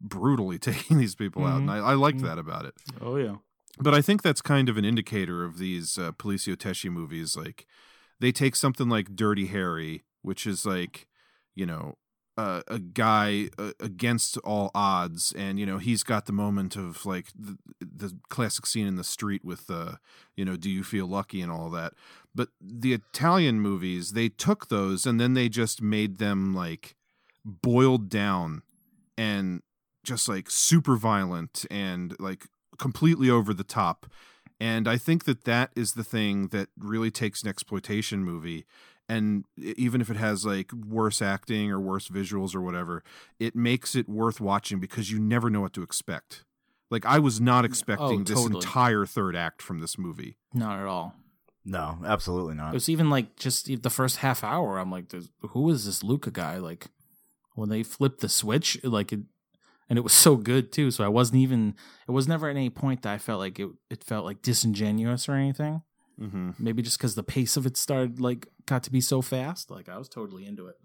brutally 0.00 0.58
taking 0.70 0.98
these 0.98 1.14
people 1.14 1.44
out 1.46 1.60
and 1.60 1.68
Mhm. 1.68 1.72
I, 1.72 1.92
I 1.92 1.94
liked 1.94 2.18
Mhm. 2.18 2.22
that 2.22 2.38
about 2.38 2.66
it 2.66 2.74
Oh 3.00 3.16
yeah. 3.16 3.36
but 3.78 3.94
I 3.94 4.02
think 4.02 4.22
that's 4.22 4.42
kind 4.42 4.68
of 4.68 4.76
an 4.76 4.84
indicator 4.84 5.44
of 5.44 5.58
these 5.58 5.96
uh, 5.98 6.12
Policio 6.12 6.90
movies. 6.90 7.36
Like 7.36 7.66
they 8.20 8.32
take 8.32 8.54
something 8.56 8.88
like 8.88 9.16
Dirty 9.16 9.46
Harry, 9.46 10.04
which 10.22 10.46
is 10.46 10.64
like, 10.64 11.06
you 11.54 11.66
know, 11.66 11.96
a 12.36 12.78
guy 12.78 13.48
uh, 13.58 13.72
against 13.78 14.38
all 14.38 14.70
odds, 14.74 15.32
and 15.36 15.58
you 15.58 15.66
know 15.66 15.78
he's 15.78 16.02
got 16.02 16.26
the 16.26 16.32
moment 16.32 16.76
of 16.76 17.06
like 17.06 17.26
the, 17.38 17.56
the 17.80 18.16
classic 18.28 18.66
scene 18.66 18.86
in 18.86 18.96
the 18.96 19.04
street 19.04 19.44
with, 19.44 19.70
uh, 19.70 19.92
you 20.36 20.44
know, 20.44 20.56
do 20.56 20.70
you 20.70 20.82
feel 20.82 21.06
lucky 21.06 21.40
and 21.40 21.52
all 21.52 21.70
that. 21.70 21.92
But 22.34 22.48
the 22.60 22.92
Italian 22.92 23.60
movies, 23.60 24.12
they 24.12 24.28
took 24.28 24.68
those 24.68 25.06
and 25.06 25.20
then 25.20 25.34
they 25.34 25.48
just 25.48 25.80
made 25.80 26.18
them 26.18 26.52
like 26.52 26.96
boiled 27.44 28.08
down 28.08 28.62
and 29.16 29.62
just 30.02 30.28
like 30.28 30.50
super 30.50 30.96
violent 30.96 31.64
and 31.70 32.16
like 32.18 32.46
completely 32.78 33.30
over 33.30 33.54
the 33.54 33.64
top. 33.64 34.06
And 34.60 34.88
I 34.88 34.96
think 34.96 35.24
that 35.24 35.44
that 35.44 35.70
is 35.76 35.92
the 35.92 36.04
thing 36.04 36.48
that 36.48 36.68
really 36.78 37.10
takes 37.10 37.42
an 37.42 37.48
exploitation 37.48 38.24
movie. 38.24 38.66
And 39.08 39.44
even 39.58 40.00
if 40.00 40.10
it 40.10 40.16
has 40.16 40.46
like 40.46 40.72
worse 40.72 41.20
acting 41.20 41.70
or 41.70 41.78
worse 41.78 42.08
visuals 42.08 42.54
or 42.54 42.62
whatever, 42.62 43.02
it 43.38 43.54
makes 43.54 43.94
it 43.94 44.08
worth 44.08 44.40
watching 44.40 44.80
because 44.80 45.10
you 45.10 45.18
never 45.18 45.50
know 45.50 45.60
what 45.60 45.74
to 45.74 45.82
expect. 45.82 46.44
Like 46.90 47.04
I 47.04 47.18
was 47.18 47.40
not 47.40 47.64
expecting 47.64 48.20
oh, 48.20 48.24
this 48.24 48.40
totally. 48.40 48.56
entire 48.56 49.04
third 49.04 49.36
act 49.36 49.60
from 49.60 49.80
this 49.80 49.98
movie. 49.98 50.36
Not 50.52 50.78
at 50.78 50.86
all. 50.86 51.14
No, 51.64 51.98
absolutely 52.04 52.54
not. 52.54 52.70
It 52.70 52.74
was 52.74 52.88
even 52.88 53.10
like 53.10 53.36
just 53.36 53.82
the 53.82 53.90
first 53.90 54.18
half 54.18 54.44
hour. 54.44 54.78
I'm 54.78 54.90
like, 54.90 55.12
who 55.40 55.70
is 55.70 55.86
this 55.86 56.02
Luca 56.02 56.30
guy? 56.30 56.58
Like 56.58 56.88
when 57.54 57.68
they 57.68 57.82
flipped 57.82 58.20
the 58.20 58.28
switch, 58.28 58.78
like 58.84 59.12
it, 59.12 59.20
and 59.88 59.98
it 59.98 60.02
was 60.02 60.12
so 60.12 60.36
good 60.36 60.72
too. 60.72 60.90
So 60.90 61.04
I 61.04 61.08
wasn't 61.08 61.38
even. 61.38 61.74
It 62.06 62.12
was 62.12 62.28
never 62.28 62.48
at 62.48 62.56
any 62.56 62.70
point 62.70 63.02
that 63.02 63.12
I 63.12 63.18
felt 63.18 63.40
like 63.40 63.58
it. 63.58 63.70
It 63.90 64.04
felt 64.04 64.24
like 64.24 64.42
disingenuous 64.42 65.28
or 65.28 65.32
anything. 65.32 65.82
Mm-hmm. 66.20 66.50
Maybe 66.58 66.82
just 66.82 66.98
because 66.98 67.14
the 67.14 67.22
pace 67.22 67.56
of 67.56 67.66
it 67.66 67.76
started 67.76 68.20
like 68.20 68.48
got 68.66 68.82
to 68.84 68.90
be 68.90 69.00
so 69.00 69.22
fast. 69.22 69.70
Like 69.70 69.88
I 69.88 69.98
was 69.98 70.08
totally 70.08 70.46
into 70.46 70.66
it. 70.66 70.76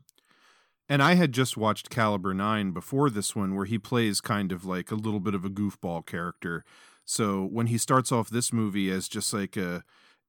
And 0.92 1.04
I 1.04 1.14
had 1.14 1.34
just 1.34 1.56
watched 1.56 1.92
Caliber 1.92 2.34
9 2.34 2.72
before 2.72 3.12
this 3.12 3.36
one, 3.36 3.56
where 3.56 3.66
he 3.66 3.78
plays 3.78 4.22
kind 4.22 4.52
of 4.52 4.66
like 4.66 4.90
a 4.90 4.96
little 4.96 5.20
bit 5.20 5.36
of 5.36 5.46
a 5.46 5.50
goofball 5.50 6.04
character. 6.06 6.66
So 7.06 7.46
when 7.46 7.68
he 7.68 7.78
starts 7.78 8.12
off 8.12 8.30
this 8.32 8.52
movie 8.52 8.90
as 8.90 9.08
just 9.08 9.32
like 9.32 9.56
a 9.56 9.84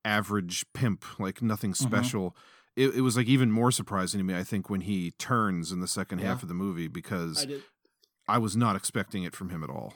average 0.05 0.66
pimp, 0.74 1.05
like 1.18 1.40
nothing 1.40 1.72
Mm-hmm. 1.72 1.86
special, 1.86 2.36
it, 2.76 2.94
it 2.96 3.01
was 3.01 3.16
like 3.16 3.26
even 3.26 3.51
more 3.51 3.70
surprising 3.70 4.18
to 4.18 4.24
me, 4.24 4.36
I 4.36 4.44
think, 4.44 4.68
when 4.68 4.82
he 4.82 5.12
turns 5.12 5.72
in 5.72 5.80
the 5.80 5.88
second 5.88 6.18
half 6.20 6.42
of 6.42 6.48
the 6.48 6.55
movie 6.55 6.88
because 6.88 7.46
did. 7.46 7.62
I 8.28 8.36
was 8.38 8.55
not 8.57 8.76
expecting 8.76 9.24
it 9.24 9.34
from 9.34 9.48
him 9.48 9.64
at 9.64 9.70
all. 9.70 9.94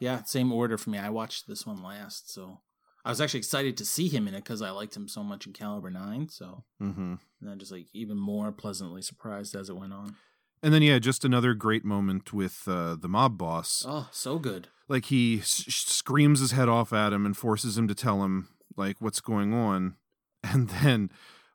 Yeah, 0.00 0.22
same 0.22 0.52
order 0.52 0.78
for 0.78 0.90
me. 0.90 0.98
I 0.98 1.10
watched 1.10 1.46
this 1.46 1.66
one 1.66 1.82
last, 1.82 2.32
so 2.32 2.60
I 3.04 3.10
was 3.10 3.20
actually 3.20 3.38
excited 3.38 3.76
to 3.76 3.84
see 3.84 4.08
him 4.08 4.26
in 4.28 4.34
it 4.34 4.44
because 4.44 4.62
I 4.62 4.70
liked 4.70 4.96
him 4.96 5.08
so 5.08 5.22
much 5.22 5.46
in 5.46 5.52
Caliber 5.52 5.90
Nine. 5.90 6.28
So 6.28 6.64
Mm-hmm. 6.82 7.14
and 7.40 7.48
then 7.50 7.58
just 7.58 7.70
like 7.72 7.86
even 7.92 8.16
more 8.16 8.50
pleasantly 8.52 9.02
surprised 9.02 9.54
as 9.54 9.68
it 9.68 9.76
went 9.76 9.92
on. 9.92 10.16
And 10.62 10.72
then 10.72 10.80
yeah, 10.82 10.98
just 10.98 11.24
another 11.24 11.52
great 11.52 11.84
moment 11.84 12.32
with 12.32 12.62
uh, 12.66 12.96
the 12.98 13.08
mob 13.08 13.36
boss. 13.36 13.84
Oh, 13.86 14.08
so 14.12 14.38
good. 14.38 14.68
Like 14.88 15.06
he 15.06 15.40
s- 15.40 15.64
screams 15.68 16.40
his 16.40 16.52
head 16.52 16.68
off 16.70 16.92
at 16.92 17.12
him 17.12 17.26
and 17.26 17.36
forces 17.36 17.76
him 17.76 17.86
to 17.88 17.94
tell 17.94 18.22
him 18.24 18.48
like 18.76 18.96
what's 19.00 19.20
going 19.20 19.52
on. 19.52 19.96
And 20.42 20.68
then 20.68 21.10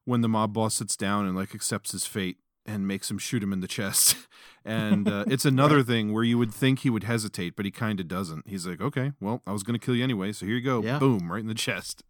when 0.06 0.22
the 0.22 0.30
mob 0.30 0.54
boss 0.54 0.76
sits 0.76 0.96
down 0.96 1.26
and 1.28 1.36
like 1.36 1.54
accepts 1.56 1.92
his 1.92 2.06
fate 2.06 2.38
and 2.66 2.88
makes 2.88 3.10
him 3.10 3.18
shoot 3.18 3.42
him 3.42 3.54
in 3.54 3.62
the 3.62 3.68
chest. 3.68 4.16
And 4.66 5.08
uh, 5.08 5.24
it's 5.28 5.46
another 5.46 5.82
thing 5.84 6.14
where 6.14 6.24
you 6.24 6.38
would 6.38 6.54
think 6.54 6.80
he 6.80 6.90
would 6.90 7.06
hesitate, 7.06 7.56
but 7.56 7.64
he 7.64 7.72
kind 7.72 8.00
of 8.02 8.10
doesn't. 8.10 8.46
He's 8.46 8.68
like, 8.68 8.82
"Okay, 8.82 9.14
well, 9.22 9.42
I 9.48 9.54
was 9.54 9.64
going 9.64 9.80
to 9.80 9.84
kill 9.84 9.96
you 9.96 10.04
anyway, 10.04 10.34
so 10.34 10.46
here 10.46 10.56
you 10.56 10.62
go." 10.62 10.84
Yeah. 10.84 11.00
Boom, 11.00 11.32
right 11.32 11.40
in 11.40 11.48
the 11.48 11.54
chest. 11.56 12.04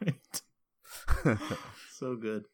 so 1.90 2.14
good. 2.14 2.44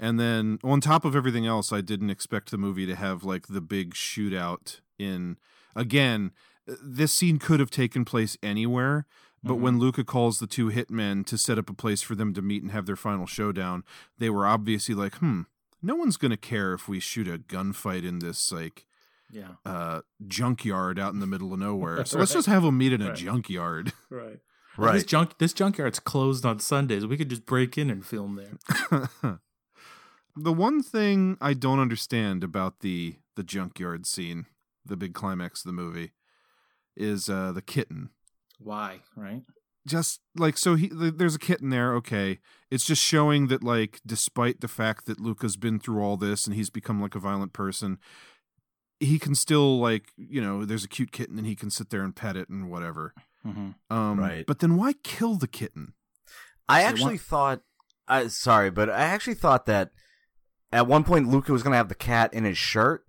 And 0.00 0.18
then 0.18 0.58
on 0.64 0.80
top 0.80 1.04
of 1.04 1.14
everything 1.14 1.46
else, 1.46 1.72
I 1.72 1.82
didn't 1.82 2.10
expect 2.10 2.50
the 2.50 2.58
movie 2.58 2.84
to 2.86 2.96
have 2.96 3.22
like 3.22 3.46
the 3.46 3.60
big 3.60 3.94
shootout 3.94 4.80
in 4.98 5.36
again, 5.76 6.32
this 6.66 7.14
scene 7.14 7.38
could 7.38 7.60
have 7.60 7.70
taken 7.70 8.04
place 8.04 8.36
anywhere, 8.42 9.06
but 9.42 9.56
when 9.56 9.78
Luca 9.78 10.04
calls 10.04 10.38
the 10.38 10.46
two 10.46 10.70
hitmen 10.70 11.24
to 11.26 11.38
set 11.38 11.58
up 11.58 11.70
a 11.70 11.74
place 11.74 12.02
for 12.02 12.14
them 12.14 12.34
to 12.34 12.42
meet 12.42 12.62
and 12.62 12.72
have 12.72 12.86
their 12.86 12.96
final 12.96 13.26
showdown, 13.26 13.84
they 14.18 14.30
were 14.30 14.46
obviously 14.46 14.94
like, 14.94 15.14
"Hmm, 15.16 15.42
no 15.82 15.94
one's 15.96 16.16
going 16.16 16.30
to 16.30 16.36
care 16.36 16.72
if 16.74 16.88
we 16.88 17.00
shoot 17.00 17.26
a 17.28 17.38
gunfight 17.38 18.04
in 18.04 18.18
this 18.20 18.52
like 18.52 18.86
Yeah. 19.30 19.52
uh 19.64 20.00
junkyard 20.26 20.98
out 20.98 21.12
in 21.14 21.20
the 21.20 21.26
middle 21.26 21.52
of 21.52 21.58
nowhere. 21.60 22.04
So 22.06 22.18
let's 22.18 22.32
just 22.32 22.46
have 22.48 22.62
them 22.62 22.78
meet 22.78 22.92
in 22.92 23.02
a 23.02 23.08
Right. 23.08 23.16
junkyard." 23.16 23.92
Right. 24.10 24.40
Right. 24.76 24.94
This 24.94 25.04
junk 25.04 25.38
this 25.38 25.52
junkyard's 25.52 25.98
closed 26.00 26.46
on 26.46 26.58
Sundays. 26.60 27.04
We 27.06 27.16
could 27.16 27.28
just 27.28 27.44
break 27.44 27.76
in 27.76 27.90
and 27.90 28.04
film 28.06 28.36
there. 28.36 29.08
the 30.36 30.52
one 30.52 30.82
thing 30.82 31.36
I 31.40 31.54
don't 31.54 31.80
understand 31.80 32.44
about 32.44 32.80
the 32.80 33.16
the 33.36 33.42
junkyard 33.42 34.06
scene, 34.06 34.46
the 34.86 34.96
big 34.96 35.12
climax 35.14 35.60
of 35.64 35.68
the 35.68 35.72
movie, 35.82 36.12
is 36.96 37.28
uh, 37.28 37.52
the 37.52 37.62
kitten. 37.62 38.10
Why? 38.58 39.00
Right. 39.16 39.42
Just 39.86 40.20
like 40.36 40.58
so, 40.58 40.74
he 40.74 40.90
there's 40.92 41.34
a 41.34 41.38
kitten 41.38 41.70
there. 41.70 41.94
Okay, 41.94 42.38
it's 42.70 42.84
just 42.84 43.02
showing 43.02 43.46
that 43.48 43.64
like, 43.64 44.00
despite 44.04 44.60
the 44.60 44.68
fact 44.68 45.06
that 45.06 45.18
Luca's 45.20 45.56
been 45.56 45.80
through 45.80 46.02
all 46.02 46.16
this 46.18 46.46
and 46.46 46.54
he's 46.54 46.68
become 46.70 47.00
like 47.00 47.14
a 47.14 47.18
violent 47.18 47.52
person, 47.54 47.98
he 48.98 49.18
can 49.18 49.34
still 49.34 49.78
like 49.80 50.12
you 50.18 50.40
know, 50.42 50.64
there's 50.66 50.84
a 50.84 50.88
cute 50.88 51.12
kitten 51.12 51.38
and 51.38 51.46
he 51.46 51.54
can 51.56 51.70
sit 51.70 51.88
there 51.90 52.02
and 52.02 52.14
pet 52.14 52.36
it 52.36 52.48
and 52.50 52.70
whatever. 52.70 53.14
Mm-hmm. 53.46 53.70
Um, 53.96 54.20
Right. 54.20 54.44
But 54.46 54.58
then 54.58 54.76
why 54.76 54.92
kill 55.02 55.36
the 55.36 55.48
kitten? 55.48 55.94
I 56.68 56.82
So 56.82 56.88
actually 56.88 57.14
what- 57.14 57.20
thought, 57.22 57.60
I 58.06 58.26
sorry, 58.28 58.70
but 58.70 58.90
I 58.90 59.00
actually 59.04 59.34
thought 59.34 59.64
that 59.64 59.92
at 60.70 60.86
one 60.86 61.04
point 61.04 61.28
Luca 61.28 61.52
was 61.52 61.62
going 61.62 61.72
to 61.72 61.78
have 61.78 61.88
the 61.88 61.94
cat 61.94 62.34
in 62.34 62.44
his 62.44 62.58
shirt, 62.58 63.06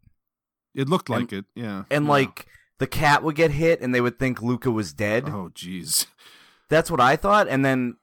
It 0.74 0.88
looked 0.88 1.10
And- 1.10 1.20
like 1.20 1.34
it. 1.34 1.46
Yeah. 1.54 1.84
and 1.92 2.06
Yeah. 2.06 2.12
like 2.12 2.46
the 2.80 2.88
cat 2.88 3.24
would 3.24 3.36
get 3.36 3.52
hit, 3.52 3.82
and 3.82 3.94
they 3.94 4.00
would 4.02 4.18
think 4.18 4.42
Luca 4.42 4.72
was 4.72 4.94
dead. 4.94 5.26
Oh, 5.28 5.52
jeez. 5.54 6.08
That's 6.72 6.90
what 6.90 7.00
I 7.02 7.16
thought, 7.18 7.48
and 7.48 7.64
then 7.64 7.98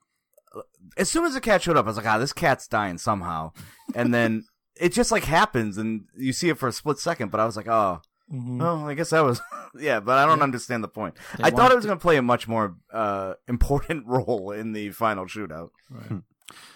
uh, 0.54 0.60
as 0.96 1.08
soon 1.10 1.24
as 1.24 1.34
the 1.34 1.40
cat 1.40 1.62
showed 1.62 1.76
up, 1.76 1.86
I 1.86 1.88
was 1.88 1.96
like, 1.96 2.06
ah, 2.06 2.18
this 2.18 2.32
cat's 2.32 2.68
dying 2.68 2.98
somehow, 2.98 3.50
and 3.94 4.12
then 4.14 4.44
it 4.80 4.92
just 4.92 5.10
like 5.10 5.24
happens, 5.24 5.78
and 5.78 6.02
you 6.16 6.32
see 6.32 6.50
it 6.50 6.58
for 6.58 6.68
a 6.68 6.72
split 6.72 6.98
second, 6.98 7.30
but 7.32 7.40
I 7.40 7.46
was 7.46 7.56
like, 7.56 7.66
oh. 7.68 8.00
Mm-hmm. 8.30 8.60
Oh, 8.60 8.86
I 8.86 8.92
guess 8.92 9.08
that 9.08 9.24
was 9.24 9.40
yeah, 9.80 10.00
but 10.00 10.18
I 10.18 10.26
don't 10.26 10.42
understand 10.42 10.84
the 10.84 10.88
point. 10.88 11.14
They 11.38 11.44
I 11.44 11.50
thought 11.50 11.72
it 11.72 11.76
was 11.76 11.86
going 11.86 11.96
to 11.96 12.02
play 12.02 12.18
a 12.18 12.22
much 12.22 12.46
more 12.46 12.76
uh, 12.92 13.34
important 13.48 14.06
role 14.16 14.50
in 14.50 14.74
the 14.74 14.90
final 14.90 15.24
shootout. 15.24 15.70
I 16.10 16.20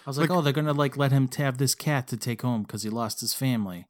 was 0.07 0.17
like, 0.17 0.31
oh, 0.31 0.41
they're 0.41 0.51
gonna 0.51 0.73
like 0.73 0.97
let 0.97 1.11
him 1.11 1.27
to 1.27 1.43
have 1.43 1.59
this 1.59 1.75
cat 1.75 2.07
to 2.07 2.17
take 2.17 2.41
home 2.41 2.63
because 2.63 2.81
he 2.81 2.89
lost 2.89 3.21
his 3.21 3.35
family. 3.35 3.85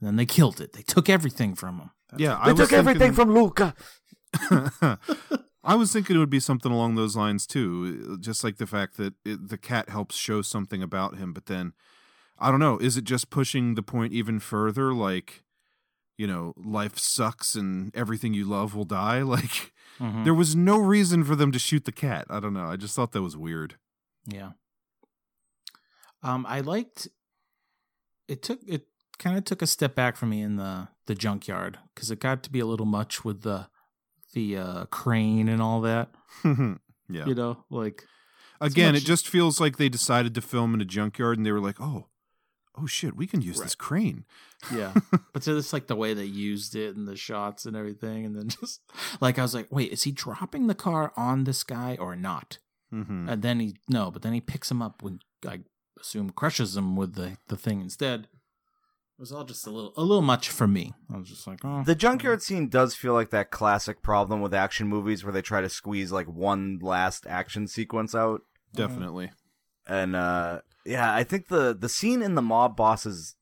And 0.00 0.08
then 0.08 0.16
they 0.16 0.26
killed 0.26 0.60
it. 0.60 0.72
They 0.72 0.82
took 0.82 1.08
everything 1.08 1.54
from 1.54 1.78
him. 1.78 1.90
Yeah, 2.18 2.40
They 2.44 2.50
I 2.50 2.52
was 2.52 2.68
took 2.68 2.72
everything 2.72 3.12
thinking- 3.14 3.14
from 3.14 3.32
Luca. 3.32 3.74
I 5.64 5.74
was 5.76 5.92
thinking 5.92 6.16
it 6.16 6.18
would 6.18 6.30
be 6.30 6.40
something 6.40 6.70
along 6.70 6.94
those 6.94 7.16
lines 7.16 7.46
too, 7.46 8.18
just 8.20 8.44
like 8.44 8.56
the 8.58 8.66
fact 8.66 8.96
that 8.98 9.14
it, 9.24 9.48
the 9.48 9.58
cat 9.58 9.88
helps 9.88 10.16
show 10.16 10.42
something 10.42 10.82
about 10.82 11.16
him. 11.16 11.32
But 11.32 11.46
then, 11.46 11.72
I 12.38 12.50
don't 12.50 12.60
know, 12.60 12.78
is 12.78 12.96
it 12.96 13.04
just 13.04 13.30
pushing 13.30 13.74
the 13.74 13.82
point 13.82 14.12
even 14.12 14.38
further? 14.40 14.92
Like, 14.92 15.42
you 16.18 16.26
know, 16.26 16.52
life 16.56 16.98
sucks 16.98 17.54
and 17.54 17.94
everything 17.96 18.34
you 18.34 18.44
love 18.44 18.74
will 18.74 18.84
die. 18.84 19.22
Like, 19.36 19.72
Mhm. 20.00 20.24
there 20.24 20.34
was 20.34 20.56
no 20.56 20.76
reason 20.78 21.22
for 21.22 21.36
them 21.36 21.52
to 21.52 21.58
shoot 21.58 21.84
the 21.84 21.92
cat. 21.92 22.26
I 22.28 22.40
don't 22.40 22.52
know. 22.52 22.66
I 22.66 22.74
just 22.76 22.96
thought 22.96 23.12
that 23.12 23.22
was 23.22 23.36
weird. 23.36 23.76
Yeah. 24.26 24.50
Um, 26.22 26.44
I 26.48 26.60
liked. 26.60 27.08
It 28.28 28.42
took 28.42 28.60
it 28.66 28.88
kind 29.18 29.36
of 29.38 29.44
took 29.44 29.62
a 29.62 29.66
step 29.66 29.94
back 29.94 30.16
for 30.16 30.26
me 30.26 30.40
in 30.42 30.56
the 30.56 30.88
the 31.06 31.14
junkyard 31.14 31.78
because 31.94 32.10
it 32.10 32.18
got 32.18 32.42
to 32.42 32.50
be 32.50 32.58
a 32.60 32.66
little 32.66 32.86
much 32.86 33.24
with 33.24 33.42
the 33.42 33.68
the 34.34 34.58
uh, 34.58 34.84
crane 34.86 35.48
and 35.48 35.62
all 35.62 35.80
that. 35.82 36.14
yeah. 36.44 36.76
You 37.08 37.34
know, 37.34 37.64
like 37.70 38.04
Again, 38.60 38.92
much- 38.94 39.02
it 39.02 39.06
just 39.06 39.26
feels 39.28 39.60
like 39.60 39.76
they 39.78 39.88
decided 39.88 40.34
to 40.34 40.40
film 40.40 40.74
in 40.74 40.80
a 40.80 40.84
junkyard 40.84 41.38
and 41.38 41.46
they 41.46 41.52
were 41.52 41.60
like, 41.60 41.80
oh, 41.80 42.06
oh 42.76 42.86
shit, 42.86 43.16
we 43.16 43.26
can 43.26 43.40
use 43.42 43.60
this 43.60 43.74
crane. 43.74 44.24
yeah. 44.74 44.92
but 45.32 45.42
so 45.44 45.56
it's 45.56 45.72
like 45.72 45.86
the 45.86 45.96
way 45.96 46.12
they 46.14 46.24
used 46.24 46.74
it 46.74 46.96
and 46.96 47.06
the 47.08 47.16
shots 47.16 47.66
and 47.66 47.76
everything, 47.76 48.24
and 48.26 48.36
then 48.36 48.48
just 48.60 48.80
like 49.20 49.38
I 49.38 49.42
was 49.42 49.54
like, 49.54 49.68
wait, 49.70 49.92
is 49.92 50.02
he 50.04 50.12
dropping 50.12 50.66
the 50.66 50.74
car 50.74 51.12
on 51.16 51.44
this 51.44 51.62
guy 51.64 51.96
or 52.00 52.16
not? 52.16 52.58
hmm 52.90 53.28
And 53.28 53.42
then 53.42 53.60
he 53.60 53.76
no, 53.88 54.10
but 54.10 54.22
then 54.22 54.32
he 54.32 54.40
picks 54.40 54.70
him 54.70 54.82
up 54.82 55.02
when 55.02 55.20
I 55.46 55.60
assume 56.00 56.30
crushes 56.30 56.76
him 56.76 56.96
with 56.96 57.14
the 57.14 57.36
the 57.48 57.56
thing 57.56 57.80
instead. 57.80 58.28
It 59.16 59.20
was 59.20 59.30
all 59.30 59.44
just 59.44 59.66
a 59.66 59.70
little 59.70 59.92
a 59.96 60.02
little 60.02 60.22
much 60.22 60.48
for 60.48 60.66
me. 60.66 60.92
I 61.12 61.16
was 61.18 61.28
just 61.28 61.46
like, 61.46 61.60
oh, 61.64 61.84
The 61.84 61.94
junkyard 61.94 62.42
scene 62.42 62.68
does 62.68 62.96
feel 62.96 63.12
like 63.12 63.30
that 63.30 63.52
classic 63.52 64.02
problem 64.02 64.40
with 64.40 64.52
action 64.52 64.88
movies 64.88 65.22
where 65.22 65.32
they 65.32 65.42
try 65.42 65.60
to 65.60 65.68
squeeze 65.68 66.10
like 66.10 66.26
one 66.26 66.80
last 66.82 67.24
action 67.26 67.68
sequence 67.68 68.14
out. 68.14 68.40
Definitely. 68.74 69.30
And 69.86 70.16
uh 70.16 70.62
yeah, 70.84 71.14
I 71.14 71.22
think 71.22 71.46
the 71.48 71.76
the 71.78 71.88
scene 71.88 72.22
in 72.22 72.34
the 72.34 72.42
mob 72.42 72.76
boss's 72.76 73.36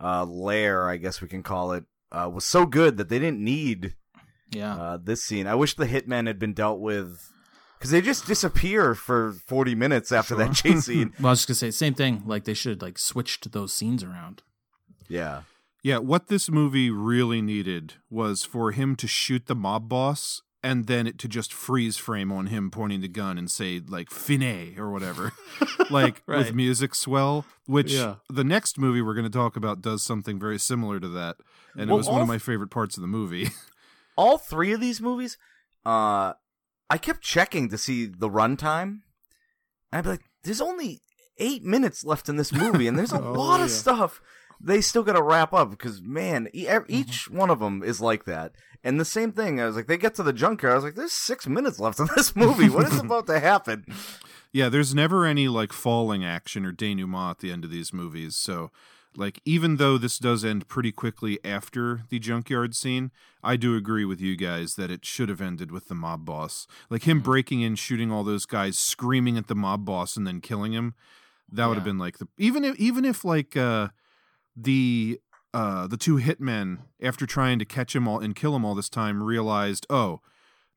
uh 0.00 0.24
lair, 0.24 0.88
I 0.88 0.96
guess 0.98 1.20
we 1.20 1.26
can 1.26 1.42
call 1.42 1.72
it, 1.72 1.84
uh 2.12 2.30
was 2.32 2.44
so 2.44 2.64
good 2.64 2.96
that 2.98 3.08
they 3.08 3.18
didn't 3.18 3.42
need 3.42 3.94
yeah, 4.50 4.76
uh 4.76 4.98
this 5.02 5.24
scene. 5.24 5.48
I 5.48 5.56
wish 5.56 5.74
the 5.74 5.86
hitmen 5.86 6.28
had 6.28 6.38
been 6.38 6.54
dealt 6.54 6.78
with 6.78 7.18
cuz 7.80 7.90
they 7.90 8.00
just 8.00 8.26
disappear 8.26 8.94
for 8.94 9.32
40 9.32 9.74
minutes 9.74 10.12
after 10.12 10.36
that 10.36 10.54
chase 10.54 10.84
scene. 10.84 11.12
Well, 11.18 11.30
I 11.30 11.30
was 11.30 11.40
just 11.44 11.48
gonna 11.48 11.56
say 11.56 11.70
same 11.72 11.94
thing. 11.94 12.22
Like 12.24 12.44
they 12.44 12.54
should 12.54 12.80
like 12.82 12.98
switched 13.00 13.50
those 13.50 13.72
scenes 13.72 14.04
around. 14.04 14.42
Yeah. 15.08 15.42
Yeah, 15.82 15.98
what 15.98 16.26
this 16.26 16.50
movie 16.50 16.90
really 16.90 17.40
needed 17.40 17.94
was 18.10 18.44
for 18.44 18.72
him 18.72 18.96
to 18.96 19.06
shoot 19.06 19.46
the 19.46 19.54
mob 19.54 19.88
boss 19.88 20.42
and 20.62 20.86
then 20.88 21.06
it 21.06 21.18
to 21.18 21.28
just 21.28 21.52
freeze 21.52 21.96
frame 21.96 22.32
on 22.32 22.46
him 22.48 22.68
pointing 22.70 23.00
the 23.00 23.06
gun 23.08 23.38
and 23.38 23.48
say 23.48 23.80
like 23.86 24.10
"fine" 24.10 24.74
or 24.76 24.90
whatever, 24.90 25.32
like 25.90 26.20
with 26.26 26.52
music 26.52 26.96
swell. 26.96 27.44
Which 27.66 27.92
Yeah. 27.92 28.16
the 28.28 28.42
next 28.42 28.76
movie 28.76 29.00
we're 29.00 29.14
going 29.14 29.22
to 29.30 29.30
talk 29.30 29.54
about 29.56 29.80
does 29.80 30.02
something 30.02 30.38
very 30.40 30.58
similar 30.58 30.98
to 30.98 31.08
that, 31.10 31.36
and 31.76 31.88
Well, 31.88 31.96
it 31.96 31.98
was 32.00 32.08
one 32.08 32.20
of 32.22 32.28
my 32.28 32.38
favorite 32.38 32.70
parts 32.70 32.96
of 32.96 33.02
the 33.02 33.06
movie. 33.06 33.50
all 34.16 34.36
three 34.36 34.72
of 34.72 34.80
these 34.80 35.00
movies, 35.00 35.38
uh, 35.86 36.32
I 36.90 36.98
kept 36.98 37.20
checking 37.20 37.68
to 37.68 37.78
see 37.78 38.06
the 38.06 38.28
runtime. 38.28 39.02
I'd 39.92 40.02
be 40.04 40.10
like, 40.10 40.24
"There's 40.42 40.60
only 40.60 41.02
eight 41.38 41.62
minutes 41.62 42.04
left 42.04 42.28
in 42.28 42.36
this 42.36 42.52
movie, 42.52 42.88
and 42.88 42.98
there's 42.98 43.12
a 43.12 43.22
Oh, 43.24 43.32
lot 43.32 43.60
of 43.60 43.70
stuff 43.70 44.20
they 44.60 44.80
still 44.80 45.02
got 45.02 45.14
to 45.14 45.22
wrap 45.22 45.52
up." 45.52 45.70
Because 45.70 46.00
man, 46.02 46.48
e- 46.52 46.66
Mm-hmm. 46.66 46.92
each 46.92 47.28
one 47.30 47.50
of 47.50 47.60
them 47.60 47.82
is 47.82 48.00
like 48.00 48.24
that. 48.24 48.52
And 48.84 49.00
the 49.00 49.04
same 49.04 49.32
thing, 49.32 49.60
I 49.60 49.66
was 49.66 49.74
like, 49.76 49.86
they 49.88 49.96
get 49.98 50.14
to 50.16 50.22
the 50.22 50.32
junkyard. 50.32 50.72
I 50.72 50.76
was 50.76 50.84
like, 50.84 50.94
"There's 50.94 51.12
six 51.12 51.46
minutes 51.46 51.78
left 51.80 51.98
in 52.00 52.08
this 52.16 52.34
movie. 52.36 52.68
What 52.70 52.86
is 52.86 52.98
about 53.00 53.26
to 53.26 53.40
happen?" 53.40 53.84
yeah, 54.52 54.68
there's 54.68 54.94
never 54.94 55.26
any 55.26 55.48
like 55.48 55.72
falling 55.72 56.24
action 56.24 56.64
or 56.64 56.72
denouement 56.72 57.30
at 57.32 57.38
the 57.38 57.50
end 57.52 57.64
of 57.64 57.70
these 57.70 57.92
movies. 57.92 58.36
So, 58.36 58.70
like, 59.16 59.40
even 59.44 59.76
though 59.76 59.98
this 59.98 60.18
does 60.18 60.44
end 60.44 60.68
pretty 60.68 60.92
quickly 60.92 61.38
after 61.44 62.02
the 62.08 62.18
junkyard 62.20 62.74
scene, 62.76 63.10
I 63.42 63.56
do 63.56 63.74
agree 63.76 64.04
with 64.04 64.20
you 64.20 64.36
guys 64.36 64.76
that 64.76 64.90
it 64.92 65.04
should 65.04 65.28
have 65.28 65.40
ended 65.40 65.72
with 65.72 65.88
the 65.88 65.94
mob 65.96 66.24
boss. 66.24 66.66
Like 66.88 67.02
him 67.02 67.20
breaking 67.20 67.62
in, 67.62 67.74
shooting 67.74 68.12
all 68.12 68.22
those 68.22 68.46
guys, 68.46 68.78
screaming 68.78 69.36
at 69.36 69.48
the 69.48 69.54
mob 69.56 69.84
boss, 69.84 70.16
and 70.16 70.24
then 70.26 70.40
killing 70.40 70.72
him. 70.72 70.94
That 71.50 71.66
would 71.66 71.76
have 71.76 71.84
been 71.84 71.98
like 71.98 72.18
the 72.18 72.28
even 72.38 72.64
if 72.64 72.76
even 72.76 73.04
if 73.04 73.24
like 73.24 73.56
uh 73.56 73.88
the 74.62 75.20
uh 75.54 75.86
the 75.86 75.96
two 75.96 76.16
hitmen 76.16 76.78
after 77.02 77.26
trying 77.26 77.58
to 77.58 77.64
catch 77.64 77.94
him 77.94 78.06
all 78.08 78.18
and 78.18 78.34
kill 78.36 78.54
him 78.56 78.64
all 78.64 78.74
this 78.74 78.88
time 78.88 79.22
realized 79.22 79.86
oh 79.88 80.20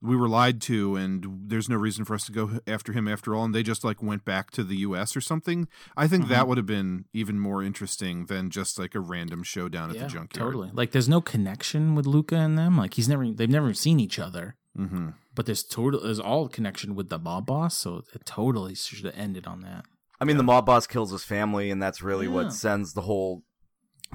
we 0.04 0.16
were 0.16 0.30
lied 0.30 0.60
to 0.62 0.96
and 0.96 1.26
there's 1.48 1.70
no 1.70 1.76
reason 1.76 2.04
for 2.06 2.14
us 2.16 2.26
to 2.26 2.32
go 2.32 2.60
after 2.66 2.92
him 2.94 3.08
after 3.08 3.36
all 3.36 3.44
and 3.44 3.54
they 3.54 3.62
just 3.64 3.84
like 3.84 4.02
went 4.02 4.24
back 4.26 4.50
to 4.52 4.64
the 4.64 4.78
US 4.78 5.16
or 5.16 5.22
something 5.22 5.68
I 5.98 6.08
think 6.08 6.24
Mm-hmm. 6.24 6.32
that 6.34 6.48
would 6.48 6.58
have 6.58 6.66
been 6.66 7.06
even 7.14 7.40
more 7.40 7.62
interesting 7.64 8.26
than 8.26 8.50
just 8.50 8.80
like 8.80 8.96
a 8.96 9.00
random 9.00 9.44
showdown 9.44 9.90
at 9.92 10.00
the 10.00 10.06
junkyard 10.08 10.30
totally. 10.52 10.70
Like 10.74 10.92
there's 10.92 11.10
no 11.10 11.22
connection 11.22 11.94
with 11.96 12.06
Luca 12.08 12.36
and 12.36 12.58
them. 12.58 12.78
Like 12.78 12.94
he's 12.96 13.10
never 13.10 13.30
they've 13.32 13.50
never 13.50 13.74
seen 13.74 14.00
each 14.00 14.18
other. 14.20 14.56
hmm 14.76 15.10
But 15.36 15.46
there's 15.48 15.64
total 15.64 16.02
there's 16.02 16.20
all 16.20 16.48
connection 16.48 16.96
with 16.96 17.10
the 17.10 17.20
mob 17.20 17.46
boss. 17.46 17.78
So 17.78 18.04
it 18.16 18.26
totally 18.26 18.74
should 18.76 19.06
have 19.06 19.18
ended 19.18 19.46
on 19.48 19.62
that. 19.62 19.86
I 20.20 20.24
mean, 20.26 20.38
the 20.38 20.44
mob 20.44 20.66
boss 20.68 20.86
kills 20.86 21.12
his 21.12 21.24
family, 21.24 21.72
and 21.72 21.82
that's 21.82 22.02
really 22.04 22.28
Yeah. 22.28 22.34
what 22.34 22.54
sends 22.54 22.94
the 22.94 23.02
whole 23.02 23.44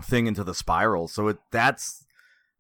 thing 0.03 0.27
into 0.27 0.45
the 0.45 0.55
spiral. 0.55 1.09
So 1.09 1.29
it 1.29 1.39
that's 1.51 2.05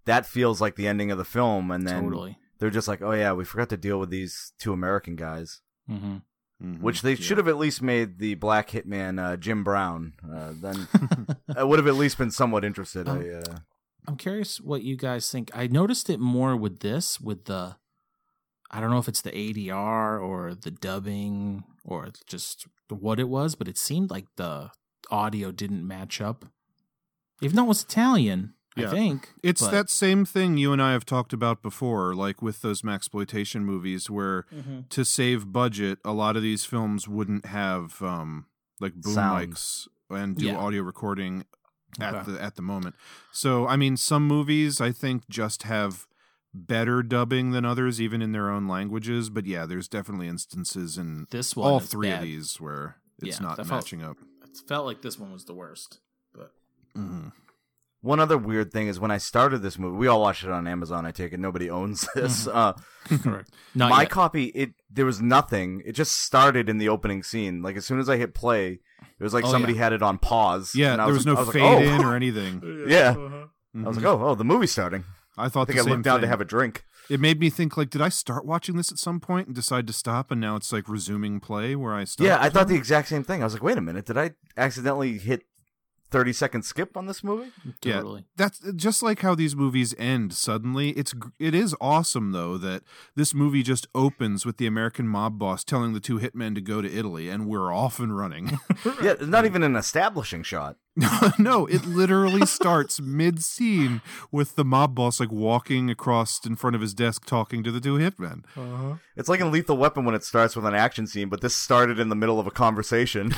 that 0.05 0.26
feels 0.26 0.61
like 0.61 0.76
the 0.76 0.87
ending 0.89 1.11
of 1.11 1.18
the 1.18 1.24
film, 1.24 1.70
and 1.70 1.87
then 1.87 2.05
totally. 2.05 2.39
they're 2.59 2.70
just 2.70 2.89
like, 2.89 3.03
oh 3.03 3.12
yeah, 3.12 3.32
we 3.32 3.45
forgot 3.45 3.68
to 3.70 3.76
deal 3.76 3.99
with 3.99 4.11
these 4.11 4.53
two 4.59 4.72
American 4.72 5.16
guys, 5.16 5.61
hmm 5.89 6.18
Mhm. 6.62 6.80
which 6.80 7.03
they 7.03 7.11
Yeah. 7.11 7.16
should 7.20 7.37
have 7.37 7.49
at 7.49 7.59
least 7.59 7.82
made 7.82 8.18
the 8.18 8.34
black 8.34 8.70
hitman 8.70 9.22
uh, 9.22 9.37
Jim 9.37 9.62
Brown. 9.62 10.14
Uh, 10.24 10.53
then 10.55 10.89
I 11.55 11.64
would 11.64 11.78
have 11.78 11.87
at 11.87 11.97
least 11.97 12.16
been 12.16 12.30
somewhat 12.30 12.64
interested. 12.64 13.07
Um, 13.09 13.20
I, 13.20 13.28
uh, 13.28 13.57
I'm 14.09 14.16
curious 14.16 14.59
what 14.59 14.82
you 14.82 14.97
guys 14.97 15.30
think. 15.30 15.51
I 15.55 15.66
noticed 15.66 16.09
it 16.09 16.18
more 16.18 16.57
with 16.57 16.80
this, 16.80 17.20
with 17.20 17.45
the, 17.45 17.76
I 18.70 18.80
don't 18.80 18.89
know 18.91 18.97
if 18.97 19.07
it's 19.07 19.20
the 19.20 19.32
ADR 19.32 20.18
or 20.18 20.55
the 20.55 20.70
dubbing 20.70 21.64
or 21.84 22.09
just 22.26 22.66
what 22.89 23.20
it 23.20 23.28
was, 23.28 23.55
but 23.55 23.68
it 23.68 23.76
seemed 23.76 24.11
like 24.11 24.24
the 24.37 24.70
audio 25.11 25.53
didn't 25.53 25.87
match 25.87 26.22
up. 26.22 26.47
Even 27.43 27.57
though 27.57 27.64
it 27.64 27.68
was 27.68 27.82
Italian, 27.82 28.55
Yeah. 28.76 28.89
I 28.89 28.91
think 28.91 29.32
It's 29.43 29.62
but- 29.62 29.70
that 29.70 29.89
same 29.91 30.24
thing 30.26 30.59
you 30.59 30.70
and 30.72 30.82
I 30.82 30.93
have 30.93 31.07
talked 31.07 31.32
about 31.32 31.62
before, 31.62 32.14
like 32.14 32.43
with 32.43 32.61
those 32.61 32.84
exploitation 32.84 33.64
movies, 33.64 34.11
where 34.11 34.45
Mhm. 34.53 34.89
to 34.91 35.03
save 35.05 35.51
budget, 35.51 35.99
a 36.05 36.12
lot 36.12 36.37
of 36.37 36.43
these 36.43 36.64
films 36.66 37.09
wouldn't 37.09 37.47
have 37.47 38.03
um, 38.03 38.47
like 38.80 38.95
boom 38.95 39.14
Sound. 39.14 39.53
mics 39.55 39.89
and 40.11 40.37
do 40.37 40.47
Yeah. 40.47 40.59
audio 40.59 40.82
recording 40.82 41.45
at 41.99 42.14
Okay. 42.14 42.32
the 42.32 42.43
at 42.43 42.57
the 42.57 42.62
moment. 42.62 42.95
So 43.32 43.66
I 43.66 43.76
mean, 43.76 43.97
some 43.97 44.26
movies 44.26 44.78
I 44.80 44.93
think 44.93 45.26
just 45.30 45.62
have 45.62 46.07
better 46.53 47.03
dubbing 47.03 47.53
than 47.53 47.64
others, 47.64 47.99
even 48.01 48.20
in 48.20 48.32
their 48.32 48.51
own 48.51 48.66
languages. 48.68 49.30
But 49.30 49.47
yeah, 49.47 49.64
there's 49.64 49.89
definitely 49.89 50.28
instances 50.28 50.99
in 50.99 51.26
This 51.30 51.57
one 51.57 51.70
all 51.70 51.80
is 51.80 51.89
three 51.89 52.11
of 52.11 52.20
these 52.22 52.61
where 52.61 52.97
it's 53.22 53.41
Yeah, 53.41 53.47
not 53.47 53.57
that 53.57 53.66
felt- 53.66 53.84
matching 53.84 54.03
up. 54.03 54.18
It 54.45 54.59
felt 54.68 54.84
like 54.84 55.01
this 55.03 55.18
one 55.18 55.32
was 55.32 55.47
the 55.47 55.55
worst. 55.55 56.01
But 56.97 57.03
Mhm. 57.03 57.32
one 58.01 58.20
other 58.20 58.38
weird 58.38 58.72
thing 58.72 58.88
is 58.88 58.99
when 59.01 59.11
I 59.11 59.18
started 59.18 59.62
this 59.62 59.78
movie, 59.78 59.97
we 59.97 60.07
all 60.07 60.20
watched 60.20 60.44
it 60.44 60.51
on 60.51 60.66
Amazon. 60.66 61.05
I 61.07 61.11
take 61.11 61.32
it 61.32 61.40
nobody 61.40 61.68
owns 61.70 62.07
this. 62.14 62.47
Uh, 62.47 62.72
correct. 63.22 63.53
Not 63.74 63.90
my 63.90 64.03
yet. 64.03 64.11
copy, 64.11 64.44
it 64.47 64.74
there 64.90 65.05
was 65.07 65.20
nothing. 65.20 65.82
It 65.84 65.92
just 65.92 66.12
started 66.20 66.68
in 66.68 66.78
the 66.78 66.88
opening 66.88 67.22
scene. 67.22 67.62
Like 67.62 67.76
as 67.76 67.84
soon 67.86 67.99
as 68.01 68.09
I 68.09 68.16
hit 68.16 68.34
play, 68.34 68.80
it 69.18 69.22
was 69.22 69.34
like 69.34 69.44
Oh, 69.44 69.51
somebody 69.51 69.74
yeah. 69.74 69.80
had 69.84 69.92
it 69.92 70.03
on 70.03 70.18
pause. 70.18 70.74
Yeah, 70.74 70.92
and 70.92 71.03
I 71.03 71.07
there 71.07 71.14
was, 71.14 71.26
like- 71.26 71.34
no 71.36 71.40
I 71.40 71.44
like, 71.44 71.53
fade 71.53 71.88
oh. 71.90 71.94
in 71.94 72.05
or 72.05 72.16
anything. 72.16 72.62
Yeah, 72.88 73.14
Mhm. 73.14 73.49
I 73.84 73.88
was 73.88 73.97
like, 73.97 74.07
oh, 74.07 74.20
oh, 74.22 74.34
the 74.34 74.44
movie's 74.44 74.72
starting. 74.72 75.05
I 75.36 75.49
thought 75.51 75.62
I 75.62 75.64
think 75.66 75.76
the 75.76 75.80
I 75.80 75.84
same 75.84 75.92
looked 75.92 76.05
down 76.05 76.20
to 76.22 76.26
have 76.26 76.40
a 76.40 76.47
drink. 76.47 76.84
It 77.11 77.20
made 77.20 77.38
me 77.38 77.51
think 77.51 77.76
like, 77.76 77.90
did 77.90 78.01
I 78.01 78.09
start 78.09 78.47
watching 78.47 78.76
this 78.76 78.90
at 78.90 78.99
some 78.99 79.20
point 79.20 79.47
and 79.49 79.55
decide 79.55 79.86
to 79.86 79.92
stop, 79.92 80.30
and 80.30 80.40
now 80.40 80.57
it's 80.57 80.72
like 80.72 80.88
resuming 80.88 81.40
play 81.40 81.76
where 81.76 81.94
I 81.94 82.05
stopped? 82.05 82.26
Yeah, 82.26 82.38
I 82.40 82.49
thought 82.49 82.68
the 82.68 82.74
exact 82.74 83.09
same 83.09 83.22
thing. 83.22 83.42
I 83.42 83.44
was 83.44 83.53
like, 83.53 83.62
wait 83.62 83.76
a 83.78 83.80
minute, 83.82 84.07
did 84.07 84.16
I 84.16 84.30
accidentally 84.57 85.18
hit 85.18 85.42
thirty 86.11 86.32
second 86.32 86.62
skip 86.62 86.96
on 86.96 87.07
this 87.07 87.22
movie? 87.24 87.52
Yeah. 87.82 87.96
Totally. 87.96 88.24
That's 88.36 88.61
just 88.74 89.02
like 89.02 89.20
how 89.20 89.34
these 89.34 89.57
movies 89.57 89.94
end 89.98 90.32
suddenly. 90.32 90.90
It's 90.90 91.14
it 91.38 91.54
is 91.54 91.74
awesome 91.80 92.32
though 92.32 92.57
that 92.59 92.82
this 93.14 93.34
movie 93.34 93.62
just 93.62 93.86
opens 93.94 94.46
with 94.46 94.57
the 94.59 94.66
American 94.66 95.09
mob 95.09 95.38
boss 95.38 95.64
telling 95.64 95.92
the 95.92 96.00
two 96.00 96.18
hitmen 96.18 96.54
to 96.54 96.61
go 96.61 96.80
to 96.80 96.92
Italy, 96.92 97.28
and 97.28 97.46
we're 97.46 97.72
off 97.72 97.98
and 97.98 98.16
running. 98.16 98.59
yeah, 99.02 99.14
not 99.20 99.44
even 99.44 99.62
an 99.62 99.76
establishing 99.76 100.42
shot. 100.42 100.76
no, 100.96 101.32
no, 101.38 101.66
it 101.66 101.84
literally 101.84 102.46
starts 102.46 103.00
mid 103.00 103.42
scene 103.42 104.00
with 104.32 104.57
the 104.57 104.64
mob 104.64 104.94
boss 104.94 105.20
like 105.20 105.30
walking 105.30 105.90
across 105.90 106.44
in 106.46 106.57
front 106.57 106.74
of 106.74 106.80
his 106.80 106.94
desk 106.94 107.26
talking 107.26 107.62
to 107.62 107.70
the 107.70 107.80
two 107.80 107.98
hitmen. 107.98 108.44
Uh-huh. 108.57 108.94
It's 109.14 109.28
like 109.28 109.40
in 109.40 109.50
Lethal 109.50 109.76
Weapon 109.76 110.04
when 110.04 110.14
it 110.14 110.24
starts 110.24 110.57
with 110.57 110.64
an 110.64 110.74
action 110.74 111.07
scene, 111.07 111.28
but 111.28 111.42
this 111.42 111.54
started 111.54 111.98
in 111.98 112.09
the 112.09 112.16
middle 112.16 112.40
of 112.40 112.46
a 112.46 112.50
conversation. 112.50 113.34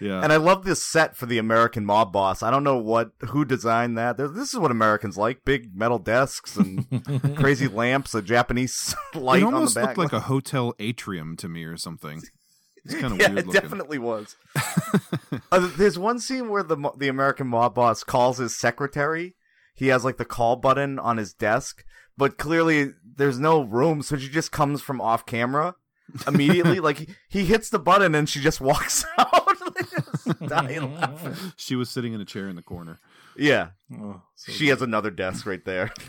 Yeah, 0.00 0.22
and 0.22 0.32
I 0.32 0.36
love 0.36 0.64
this 0.64 0.82
set 0.82 1.16
for 1.16 1.26
the 1.26 1.38
American 1.38 1.84
mob 1.84 2.12
boss. 2.12 2.42
I 2.42 2.50
don't 2.50 2.64
know 2.64 2.78
what 2.78 3.12
who 3.28 3.44
designed 3.44 3.98
that. 3.98 4.16
This 4.16 4.52
is 4.52 4.58
what 4.58 4.70
Americans 4.70 5.18
like: 5.18 5.44
big 5.44 5.76
metal 5.76 5.98
desks 5.98 6.56
and 6.56 7.36
crazy 7.36 7.68
lamps, 7.68 8.14
a 8.14 8.22
Japanese 8.22 8.94
light 9.14 9.42
it 9.42 9.44
on 9.44 9.50
the 9.50 9.56
almost 9.56 9.74
back. 9.74 9.96
looked 9.96 9.98
like 9.98 10.12
a 10.12 10.26
hotel 10.26 10.74
atrium 10.78 11.36
to 11.36 11.48
me 11.48 11.64
or 11.64 11.76
something. 11.76 12.22
It's 12.84 12.94
kind 12.94 13.12
of 13.12 13.18
yeah, 13.20 13.28
weird 13.28 13.38
it 13.40 13.46
looking. 13.46 13.60
definitely 13.60 13.98
was. 13.98 14.36
uh, 15.52 15.70
there's 15.76 15.98
one 15.98 16.18
scene 16.18 16.48
where 16.48 16.62
the 16.62 16.76
the 16.96 17.08
American 17.08 17.46
mob 17.48 17.74
boss 17.74 18.02
calls 18.04 18.38
his 18.38 18.56
secretary. 18.56 19.34
He 19.74 19.88
has 19.88 20.04
like 20.04 20.16
the 20.16 20.24
call 20.24 20.56
button 20.56 20.98
on 20.98 21.16
his 21.16 21.32
desk, 21.34 21.84
but 22.16 22.38
clearly 22.38 22.92
there's 23.16 23.38
no 23.38 23.62
room, 23.62 24.02
so 24.02 24.16
she 24.16 24.28
just 24.28 24.52
comes 24.52 24.80
from 24.82 25.00
off 25.00 25.26
camera 25.26 25.74
immediately. 26.26 26.80
like 26.80 26.98
he, 26.98 27.08
he 27.28 27.44
hits 27.44 27.70
the 27.70 27.78
button 27.78 28.14
and 28.14 28.28
she 28.28 28.40
just 28.40 28.60
walks 28.60 29.04
out. 29.18 29.49
Just 30.38 30.50
dying 30.50 30.94
laughing. 30.94 31.52
She 31.56 31.76
was 31.76 31.90
sitting 31.90 32.12
in 32.12 32.20
a 32.20 32.24
chair 32.24 32.48
in 32.48 32.56
the 32.56 32.62
corner. 32.62 32.98
Yeah, 33.36 33.70
Oh, 33.94 34.22
so 34.34 34.52
she 34.52 34.68
has 34.68 34.82
another 34.82 35.10
desk 35.10 35.46
right 35.46 35.64
there. 35.64 35.92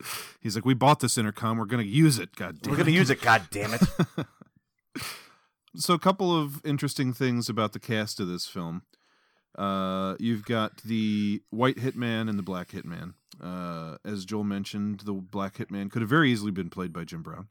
He's 0.40 0.54
like, 0.54 0.64
"We 0.64 0.74
bought 0.74 1.00
this 1.00 1.18
intercom. 1.18 1.58
We're 1.58 1.66
gonna 1.66 1.82
use 1.82 2.18
it. 2.18 2.34
God 2.36 2.60
damn 2.60 2.72
it. 2.72 2.76
We're 2.76 2.80
it." 2.80 2.84
gonna 2.84 2.96
use 2.96 3.10
it. 3.10 3.20
God 3.20 3.42
damn 3.50 3.74
it! 3.74 3.82
so 5.76 5.94
a 5.94 5.98
couple 5.98 6.34
of 6.36 6.64
interesting 6.64 7.12
things 7.12 7.48
about 7.48 7.72
the 7.72 7.80
cast 7.80 8.20
of 8.20 8.28
this 8.28 8.46
film. 8.46 8.82
Uh, 9.58 10.14
you've 10.18 10.44
got 10.44 10.82
the 10.82 11.42
white 11.50 11.76
hitman 11.76 12.28
and 12.28 12.38
the 12.38 12.42
black 12.42 12.68
hitman. 12.68 13.14
Uh, 13.42 13.96
as 14.04 14.24
Joel 14.24 14.44
mentioned, 14.44 15.00
the 15.00 15.12
black 15.12 15.56
hitman 15.56 15.90
could 15.90 16.02
have 16.02 16.08
very 16.08 16.30
easily 16.30 16.52
been 16.52 16.70
played 16.70 16.92
by 16.92 17.04
Jim 17.04 17.22
Brown. 17.22 17.48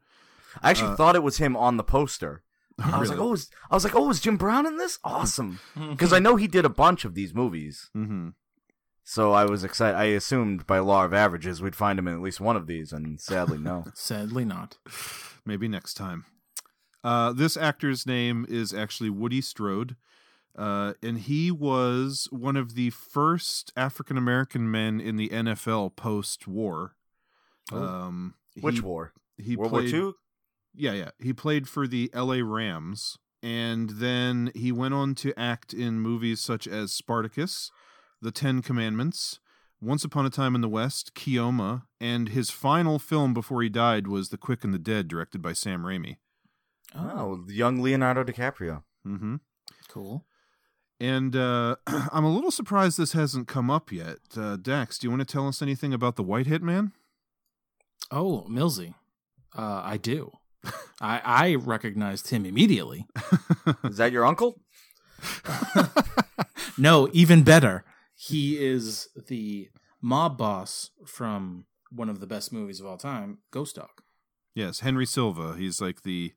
I 0.62 0.72
actually 0.72 0.96
thought 0.96 1.16
it 1.16 1.24
was 1.24 1.38
him 1.38 1.56
on 1.56 1.78
the 1.78 1.84
poster. 1.84 2.42
I 2.94 3.00
was 3.00 3.10
like, 3.10 3.20
oh, 3.20 3.34
is, 3.34 3.50
I 3.70 3.76
was 3.76 3.84
like, 3.84 3.96
oh, 3.96 4.10
is 4.10 4.20
Jim 4.20 4.38
Brown 4.38 4.66
in 4.66 4.78
this? 4.78 5.00
Awesome, 5.04 5.60
because 5.90 6.14
I 6.14 6.20
know 6.20 6.36
he 6.36 6.48
did 6.48 6.66
a 6.66 6.70
bunch 6.70 7.06
of 7.06 7.14
these 7.16 7.34
movies. 7.34 7.90
Mm-hmm. 7.96 8.30
So 9.04 9.32
I 9.32 9.46
was 9.46 9.64
excited. 9.64 9.98
I 9.98 10.06
assumed 10.06 10.68
by 10.68 10.80
law 10.80 11.04
of 11.04 11.14
averages 11.16 11.62
we'd 11.62 11.76
find 11.76 11.98
him 11.98 12.08
in 12.08 12.14
at 12.14 12.22
least 12.22 12.40
one 12.40 12.56
of 12.56 12.68
these, 12.68 12.94
and 12.94 13.20
sadly, 13.20 13.58
no. 13.58 13.86
Sadly 13.96 14.46
not. 14.46 14.78
Maybe 15.46 15.68
next 15.68 15.96
time. 15.96 16.26
Uh, 17.04 17.34
this 17.34 17.58
actor's 17.58 18.06
name 18.06 18.46
is 18.50 18.74
actually 18.74 19.10
Woody 19.10 19.42
Strode, 19.42 19.96
uh, 20.56 20.94
and 21.02 21.18
he 21.20 21.50
was 21.50 22.28
one 22.32 22.56
of 22.56 22.76
the 22.76 22.90
first 22.92 23.72
African 23.76 24.18
American 24.18 24.70
men 24.70 25.00
in 25.00 25.16
the 25.16 25.30
NFL 25.30 25.96
post-war. 25.96 26.96
Um, 27.72 28.36
Which 28.60 28.76
he- 28.76 28.82
war? 28.82 29.14
He 29.38 29.56
World 29.56 29.72
played, 29.72 29.94
War 29.94 30.02
II. 30.10 30.14
Yeah, 30.80 30.94
yeah. 30.94 31.10
He 31.20 31.34
played 31.34 31.68
for 31.68 31.88
the 31.88 32.10
LA 32.16 32.40
Rams 32.42 33.18
and 33.44 33.90
then 33.92 34.52
he 34.56 34.72
went 34.72 34.94
on 34.94 35.16
to 35.16 35.38
act 35.38 35.74
in 35.74 36.00
movies 36.00 36.40
such 36.40 36.68
as 36.68 36.92
Spartacus, 36.92 37.72
The 38.22 38.32
10 38.32 38.62
Commandments, 38.62 39.40
Once 39.82 40.04
Upon 40.04 40.26
a 40.26 40.30
Time 40.30 40.56
in 40.56 40.62
the 40.62 40.70
West, 40.70 41.14
Keoma, 41.16 41.84
and 42.00 42.30
his 42.30 42.50
final 42.50 42.98
film 43.00 43.34
before 43.34 43.62
he 43.62 43.70
died 43.70 44.08
was 44.08 44.30
The 44.30 44.38
Quick 44.38 44.64
and 44.64 44.74
the 44.74 44.80
Dead 44.80 45.08
directed 45.08 45.42
by 45.42 45.54
Sam 45.54 45.84
Raimi. 45.84 46.18
Oh, 46.96 47.46
young 47.48 47.82
Leonardo 47.82 48.24
DiCaprio. 48.24 48.84
Mm-hmm. 49.06 49.36
Cool. 49.90 50.26
And 51.00 51.36
uh, 51.36 51.76
I'm 51.88 52.26
a 52.26 52.34
little 52.34 52.52
surprised 52.52 52.98
this 52.98 53.14
hasn't 53.14 53.48
come 53.48 53.70
up 53.70 53.92
yet. 53.92 54.18
Uh, 54.36 54.56
Dax, 54.58 54.98
do 54.98 55.08
you 55.08 55.12
want 55.12 55.28
to 55.28 55.32
tell 55.32 55.48
us 55.48 55.62
anything 55.62 55.94
about 55.94 56.16
the 56.16 56.24
White 56.24 56.48
Hitman? 56.48 56.92
Oh, 58.12 58.48
Millsy. 58.50 58.96
Uh, 59.58 59.82
I 59.84 59.98
do. 59.98 60.32
I 61.02 61.22
I 61.24 61.56
recognized 61.56 62.30
him 62.30 62.46
immediately. 62.46 63.06
Is 63.86 63.98
that 63.98 64.12
your 64.12 64.26
uncle? 64.26 64.62
no, 66.78 67.10
even 67.14 67.44
better. 67.44 67.84
He 68.16 68.58
is 68.64 69.08
the 69.28 69.70
mob 70.02 70.38
boss 70.38 70.92
from 71.06 71.66
one 71.92 72.10
of 72.10 72.20
the 72.20 72.28
best 72.28 72.52
movies 72.54 72.80
of 72.80 72.86
all 72.86 72.98
time, 72.98 73.40
Ghost 73.52 73.76
Dog. 73.76 73.90
Yes, 74.56 74.82
Henry 74.82 75.06
Silva. 75.06 75.56
He's 75.58 75.80
like 75.82 76.04
the 76.04 76.34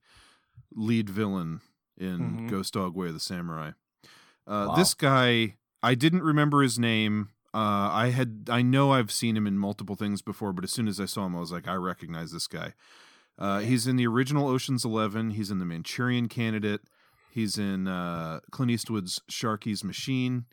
lead 0.73 1.11
villain 1.11 1.61
in 1.97 2.19
Mhm. 2.47 2.49
Ghost 2.51 2.75
Dog 2.75 2.95
Way 2.95 3.09
of 3.09 3.15
the 3.15 3.21
Samurai. 3.21 3.73
Uh, 4.47 4.67
Wow. 4.71 4.75
This 4.77 4.95
guy, 4.95 5.57
I 5.83 5.95
didn't 5.95 6.23
remember 6.23 6.63
his 6.63 6.79
name. 6.79 7.31
Uh, 7.55 7.91
I 7.93 8.11
had, 8.15 8.49
I 8.49 8.63
know 8.63 8.93
I've 8.93 9.13
seen 9.13 9.37
him 9.37 9.47
in 9.47 9.59
multiple 9.59 9.95
things 9.97 10.23
before, 10.23 10.53
but 10.53 10.65
as 10.65 10.73
soon 10.73 10.89
as 10.89 10.99
I 10.99 11.05
saw 11.05 11.27
him, 11.27 11.37
I 11.37 11.41
was 11.41 11.53
like, 11.53 11.69
I 11.69 11.75
recognize 11.75 12.33
this 12.33 12.47
guy. 12.47 12.73
Uh, 13.39 13.61
he's 13.61 13.87
in 13.87 13.97
the 13.97 14.07
original 14.07 14.49
Ocean's 14.49 14.85
Eleven. 14.85 15.31
He's 15.31 15.51
in 15.51 15.59
the 15.59 15.65
Manchurian 15.65 16.29
Candidate. 16.29 16.81
He's 17.31 17.57
in 17.59 17.89
uh, 17.89 18.41
Clint 18.51 18.71
Eastwood's 18.71 19.21
Sharky's 19.31 19.83
Machine. 19.83 20.45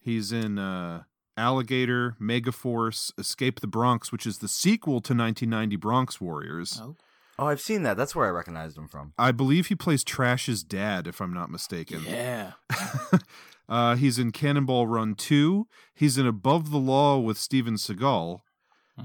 He's 0.00 0.30
in 0.32 0.58
uh, 0.58 1.02
Alligator, 1.36 2.16
Megaforce, 2.20 3.12
Escape 3.18 3.60
the 3.60 3.66
Bronx, 3.66 4.12
which 4.12 4.26
is 4.26 4.38
the 4.38 4.48
sequel 4.48 5.00
to 5.00 5.14
1990 5.14 5.76
Bronx 5.76 6.20
Warriors. 6.20 6.80
Oh, 6.82 6.96
Oh, 7.38 7.46
I've 7.46 7.62
seen 7.62 7.82
that. 7.84 7.96
That's 7.96 8.14
where 8.14 8.26
I 8.26 8.30
recognized 8.30 8.76
him 8.76 8.86
from. 8.88 9.14
I 9.18 9.32
believe 9.32 9.66
he 9.68 9.74
plays 9.74 10.04
Trash's 10.04 10.62
dad, 10.62 11.06
if 11.06 11.18
I'm 11.20 11.32
not 11.32 11.50
mistaken. 11.50 12.02
yeah. 12.06 12.52
uh, 13.68 13.96
he's 13.96 14.18
in 14.18 14.32
Cannonball 14.32 14.86
Run 14.86 15.14
2. 15.14 15.66
He's 15.94 16.18
in 16.18 16.26
Above 16.26 16.70
the 16.70 16.78
Law 16.78 17.18
with 17.18 17.38
Steven 17.38 17.74
Seagal. 17.76 18.40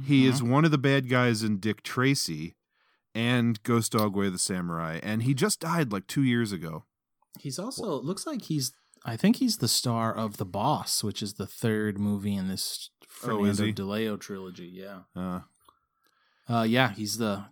He 0.06 0.24
Mm-hmm. 0.26 0.30
is 0.34 0.44
one 0.44 0.66
of 0.66 0.72
the 0.72 0.78
bad 0.78 1.08
guys 1.10 1.42
in 1.42 1.58
Dick 1.60 1.82
Tracy 1.84 2.56
and 3.18 3.62
Ghost 3.64 3.92
Dog 3.94 4.16
Way 4.16 4.28
of 4.28 4.34
the 4.34 4.40
Samurai. 4.40 5.00
And 5.02 5.24
he 5.24 5.34
just 5.34 5.60
died 5.60 5.92
like 5.92 6.06
two 6.08 6.24
years 6.24 6.52
ago. 6.52 6.86
He's 7.40 7.58
also 7.60 7.98
it 7.98 8.04
looks 8.04 8.26
like 8.28 8.44
he's 8.44 8.72
I 9.06 9.16
think 9.18 9.38
he's 9.38 9.58
the 9.58 9.68
star 9.68 10.14
of 10.14 10.38
The 10.38 10.46
Boss, 10.46 11.04
which 11.04 11.22
is 11.24 11.34
the 11.36 11.48
third 11.48 11.98
movie 11.98 12.36
in 12.36 12.48
this 12.48 12.90
Oh, 13.04 13.06
Fernando 13.40 13.66
he? 13.66 13.72
Di 13.72 13.84
Leo 13.84 14.18
trilogy. 14.18 14.68
Yeah. 14.74 15.00
Uh, 15.16 15.40
Uh, 16.48 16.64
yeah, 16.64 16.92
he's 16.94 17.18
the 17.18 17.46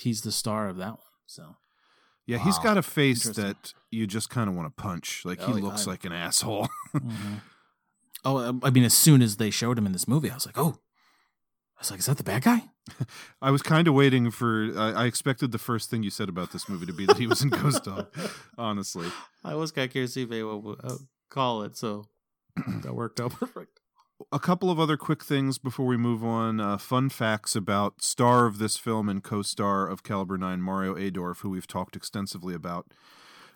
he's 0.00 0.22
the 0.22 0.32
star 0.32 0.68
of 0.68 0.76
that 0.78 0.90
one. 0.92 0.98
So 1.26 1.56
yeah, 2.26 2.38
he's 2.38 2.58
got 2.58 2.76
a 2.78 2.82
face 2.82 3.24
that 3.24 3.72
you 3.90 4.06
just 4.06 4.30
kind 4.30 4.48
of 4.48 4.56
want 4.56 4.74
to 4.74 4.82
punch. 4.82 5.22
Like 5.24 5.40
he 5.40 5.52
Oh, 5.52 5.56
looks 5.56 5.86
I- 5.86 5.90
like 5.92 6.04
an 6.04 6.12
asshole. 6.12 6.68
Mhm. 6.94 7.40
oh, 8.24 8.58
I 8.62 8.70
mean, 8.70 8.84
as 8.84 8.94
soon 8.94 9.20
as 9.22 9.36
they 9.36 9.50
showed 9.50 9.76
him 9.78 9.86
in 9.86 9.92
this 9.92 10.08
movie, 10.08 10.30
I 10.30 10.34
was 10.34 10.46
like, 10.46 10.58
oh, 10.58 10.78
I 11.76 11.80
was 11.80 11.90
like, 11.90 12.00
is 12.00 12.06
that 12.06 12.16
the 12.16 12.24
bad 12.24 12.42
guy? 12.42 12.62
I 13.42 13.50
was 13.50 13.62
kind 13.62 13.88
of 13.88 13.94
waiting 13.94 14.30
for. 14.30 14.70
I, 14.76 14.92
I 14.92 15.04
expected 15.06 15.52
the 15.52 15.58
first 15.58 15.90
thing 15.90 16.02
you 16.02 16.10
said 16.10 16.28
about 16.28 16.52
this 16.52 16.68
movie 16.68 16.86
to 16.86 16.92
be 16.92 17.06
that 17.06 17.18
he 17.18 17.26
was 17.26 17.42
in 17.42 17.48
Ghost 17.48 17.84
Dog. 17.84 18.06
Honestly, 18.58 19.08
I 19.42 19.54
was 19.54 19.72
kind 19.72 19.86
of 19.86 19.92
curious 19.92 20.16
if 20.16 20.28
they 20.28 20.42
would 20.42 20.80
uh, 20.84 20.96
call 21.30 21.62
it, 21.62 21.76
so 21.76 22.06
that 22.82 22.94
worked 22.94 23.20
out 23.20 23.32
perfect. 23.32 23.80
a 24.30 24.38
couple 24.38 24.70
of 24.70 24.78
other 24.78 24.96
quick 24.96 25.24
things 25.24 25.58
before 25.58 25.86
we 25.86 25.96
move 25.96 26.22
on. 26.22 26.60
Uh, 26.60 26.78
fun 26.78 27.08
facts 27.08 27.56
about 27.56 28.02
star 28.02 28.46
of 28.46 28.58
this 28.58 28.76
film 28.76 29.08
and 29.08 29.24
co-star 29.24 29.88
of 29.88 30.02
Caliber 30.02 30.38
Nine, 30.38 30.60
Mario 30.60 30.94
Adorf, 30.94 31.40
who 31.40 31.50
we've 31.50 31.66
talked 31.66 31.96
extensively 31.96 32.54
about. 32.54 32.92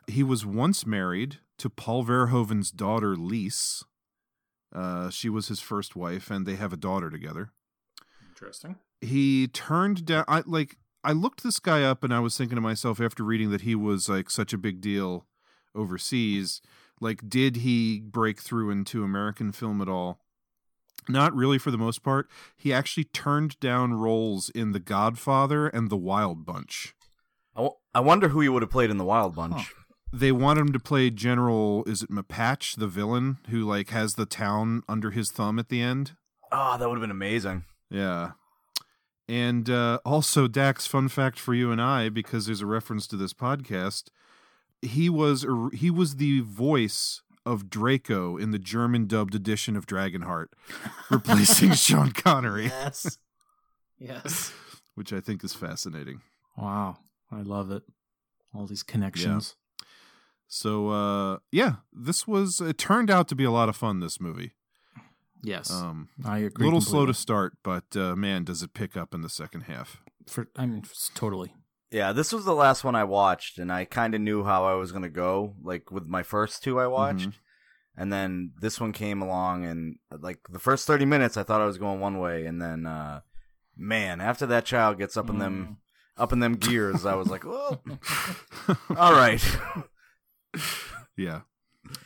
He 0.07 0.23
was 0.23 0.47
once 0.47 0.87
married 0.87 1.39
to 1.59 1.69
Paul 1.69 2.05
Verhoeven's 2.05 2.71
daughter, 2.71 3.15
Lise. 3.15 3.85
Uh, 4.75 5.11
she 5.11 5.29
was 5.29 5.49
his 5.49 5.61
first 5.61 5.95
wife, 5.95 6.31
and 6.31 6.47
they 6.47 6.57
have 6.57 6.73
a 6.73 6.79
daughter 6.79 7.11
together. 7.11 7.53
Interesting. 8.41 8.77
he 9.01 9.49
turned 9.49 10.05
down 10.07 10.25
I 10.29 10.43
like 10.47 10.77
I 11.05 11.13
looked 11.13 11.43
this 11.43 11.59
guy 11.59 11.83
up 11.83 12.05
and 12.05 12.13
I 12.15 12.21
was 12.21 12.37
thinking 12.37 12.57
to 12.57 12.61
myself 12.61 13.01
after 13.01 13.25
reading 13.25 13.51
that 13.51 13.63
he 13.63 13.75
was 13.75 14.09
like 14.09 14.31
such 14.31 14.53
a 14.53 14.59
big 14.59 14.81
deal 14.81 15.27
overseas 15.75 16.61
like 17.01 17.29
did 17.29 17.57
he 17.57 18.01
break 18.01 18.41
through 18.41 18.71
into 18.71 19.03
American 19.05 19.53
film 19.53 19.81
at 19.81 19.89
all 19.89 20.21
not 21.09 21.35
really 21.35 21.59
for 21.59 21.71
the 21.71 21.79
most 21.79 22.03
part 22.03 22.29
he 22.57 22.73
actually 22.73 23.05
turned 23.05 23.59
down 23.61 23.95
roles 23.95 24.51
in 24.51 24.73
The 24.73 24.81
Godfather 24.81 25.69
and 25.69 25.89
The 25.91 25.97
Wild 25.97 26.45
Bunch 26.45 26.95
I, 27.57 27.61
w- 27.61 27.77
I 27.95 28.01
wonder 28.01 28.29
who 28.29 28.41
he 28.41 28.49
would 28.49 28.63
have 28.63 28.71
played 28.71 28.91
in 28.91 28.99
the 28.99 29.05
Wild 29.05 29.35
Bunch. 29.35 29.55
Huh. 29.57 29.83
they 30.13 30.31
wanted 30.33 30.61
him 30.63 30.73
to 30.73 30.79
play 30.81 31.11
General 31.11 31.83
is 31.87 32.03
it 32.03 32.11
Mapatch 32.11 32.77
the 32.77 32.87
villain 32.89 33.39
who 33.51 33.65
like 33.65 33.91
has 33.91 34.15
the 34.15 34.27
town 34.27 34.83
under 34.89 35.11
his 35.11 35.31
thumb 35.31 35.59
at 35.59 35.69
the 35.69 35.81
end 35.81 36.13
Oh, 36.51 36.79
that 36.79 36.89
would 36.89 36.95
have 36.97 37.03
been 37.03 37.11
amazing. 37.11 37.65
Yeah. 37.91 38.33
And 39.29 39.69
uh, 39.69 39.99
also, 40.05 40.49
Dax, 40.49 40.87
fun 40.87 41.09
fact 41.09 41.39
for 41.39 41.53
you 41.55 41.71
and 41.71 41.83
I, 41.83 42.09
because 42.09 42.47
there's 42.47 42.63
a 42.63 42.67
reference 42.67 43.07
to 43.09 43.17
this 43.17 43.35
podcast. 43.35 44.05
He 44.81 45.11
was 45.11 45.45
he 45.75 45.91
was 45.91 46.17
the 46.17 46.41
voice 46.41 47.23
of 47.45 47.69
Draco 47.69 48.37
in 48.37 48.53
the 48.53 48.59
German 48.59 49.07
dubbed 49.07 49.35
edition 49.35 49.77
of 49.77 49.87
Dragonheart, 49.87 50.47
replacing 51.11 51.73
Sean 51.73 52.13
Connery, 52.13 52.67
Yes. 52.67 53.19
yes. 53.99 54.53
which 54.95 55.13
I 55.13 55.21
think 55.21 55.43
is 55.45 55.55
fascinating. 55.55 56.21
Wow. 56.57 56.99
I 57.31 57.43
love 57.43 57.71
it. 57.71 57.83
All 58.55 58.67
these 58.67 58.83
connections. 58.83 59.57
So, 60.47 60.89
uh, 60.89 61.39
yeah, 61.53 61.77
this 61.93 62.27
was. 62.27 62.61
It 62.61 62.79
turned 62.79 63.11
out 63.11 63.29
to 63.29 63.35
be 63.35 63.45
a 63.45 63.51
lot 63.51 63.69
of 63.69 63.77
fun. 63.77 64.01
This 64.01 64.19
movie, 64.21 64.53
Yes. 65.43 65.71
um, 65.71 66.09
I 66.25 66.39
a 66.39 66.47
agree. 66.47 66.65
A 66.65 66.67
little 66.67 66.81
slow 66.81 67.07
to 67.07 67.15
start, 67.15 67.55
but 67.63 67.85
uh, 67.97 68.17
man, 68.17 68.45
does 68.45 68.63
it 68.63 68.75
pick 68.75 68.97
up 68.97 69.15
in 69.15 69.23
the 69.23 69.29
second 69.29 69.63
half. 69.63 70.01
For, 70.27 70.49
I 70.57 70.67
mean, 70.67 70.83
s- 70.85 71.11
totally. 71.15 71.55
Yeah, 71.91 72.13
this 72.13 72.33
was 72.33 72.45
the 72.45 72.55
last 72.55 72.85
one 72.85 72.95
I 72.95 73.05
watched, 73.05 73.59
and 73.59 73.73
I 73.73 73.85
kind 73.87 74.15
of 74.15 74.21
knew 74.21 74.45
how 74.45 74.65
I 74.67 74.75
was 74.75 74.93
gonna 74.93 75.09
go. 75.09 75.55
Like 75.63 75.91
with 75.91 76.07
my 76.07 76.23
first 76.23 76.63
two 76.63 76.79
I 76.79 76.87
watched, 76.87 77.31
and 77.97 78.13
then 78.13 78.53
this 78.61 78.79
one 78.81 78.93
came 78.93 79.23
along, 79.23 79.65
and 79.65 79.97
like 80.21 80.41
the 80.51 80.59
first 80.59 80.87
thirty 80.87 81.07
minutes, 81.07 81.37
I 81.39 81.45
thought 81.45 81.63
I 81.63 81.67
was 81.67 81.79
going 81.79 81.99
one 82.01 82.19
way, 82.19 82.45
and 82.45 82.61
then, 82.61 82.85
uh 82.87 83.21
man, 83.75 84.21
after 84.21 84.45
that 84.47 84.65
child 84.67 84.99
gets 84.99 85.17
up 85.17 85.31
in 85.31 85.39
them, 85.39 85.79
up 86.17 86.33
in 86.33 86.41
them 86.41 86.55
gears, 86.57 87.07
I 87.07 87.15
was 87.15 87.29
like, 87.29 87.47
oh, 87.47 87.81
all 88.97 89.13
right. 89.15 89.43
Yeah. 91.17 91.41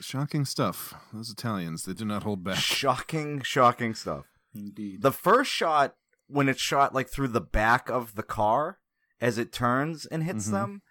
Shocking 0.00 0.44
stuff. 0.44 0.94
Those 1.12 1.30
Italians, 1.30 1.84
they 1.84 1.92
do 1.94 2.04
not 2.04 2.22
hold 2.22 2.42
back. 2.44 2.56
shocking, 2.58 3.42
shocking 3.42 3.94
stuff. 3.94 4.26
Indeed. 4.54 5.02
The 5.02 5.12
first 5.12 5.50
shot, 5.50 5.94
when 6.28 6.48
it's 6.48 6.60
shot 6.60 6.94
like 6.94 7.08
through 7.08 7.28
the 7.28 7.40
back 7.40 7.88
of 7.88 8.14
the 8.14 8.22
car 8.22 8.78
as 9.20 9.38
it 9.38 9.52
turns 9.52 10.06
and 10.06 10.22
hits 10.24 10.48
Mhm. 10.48 10.52
them, 10.52 10.82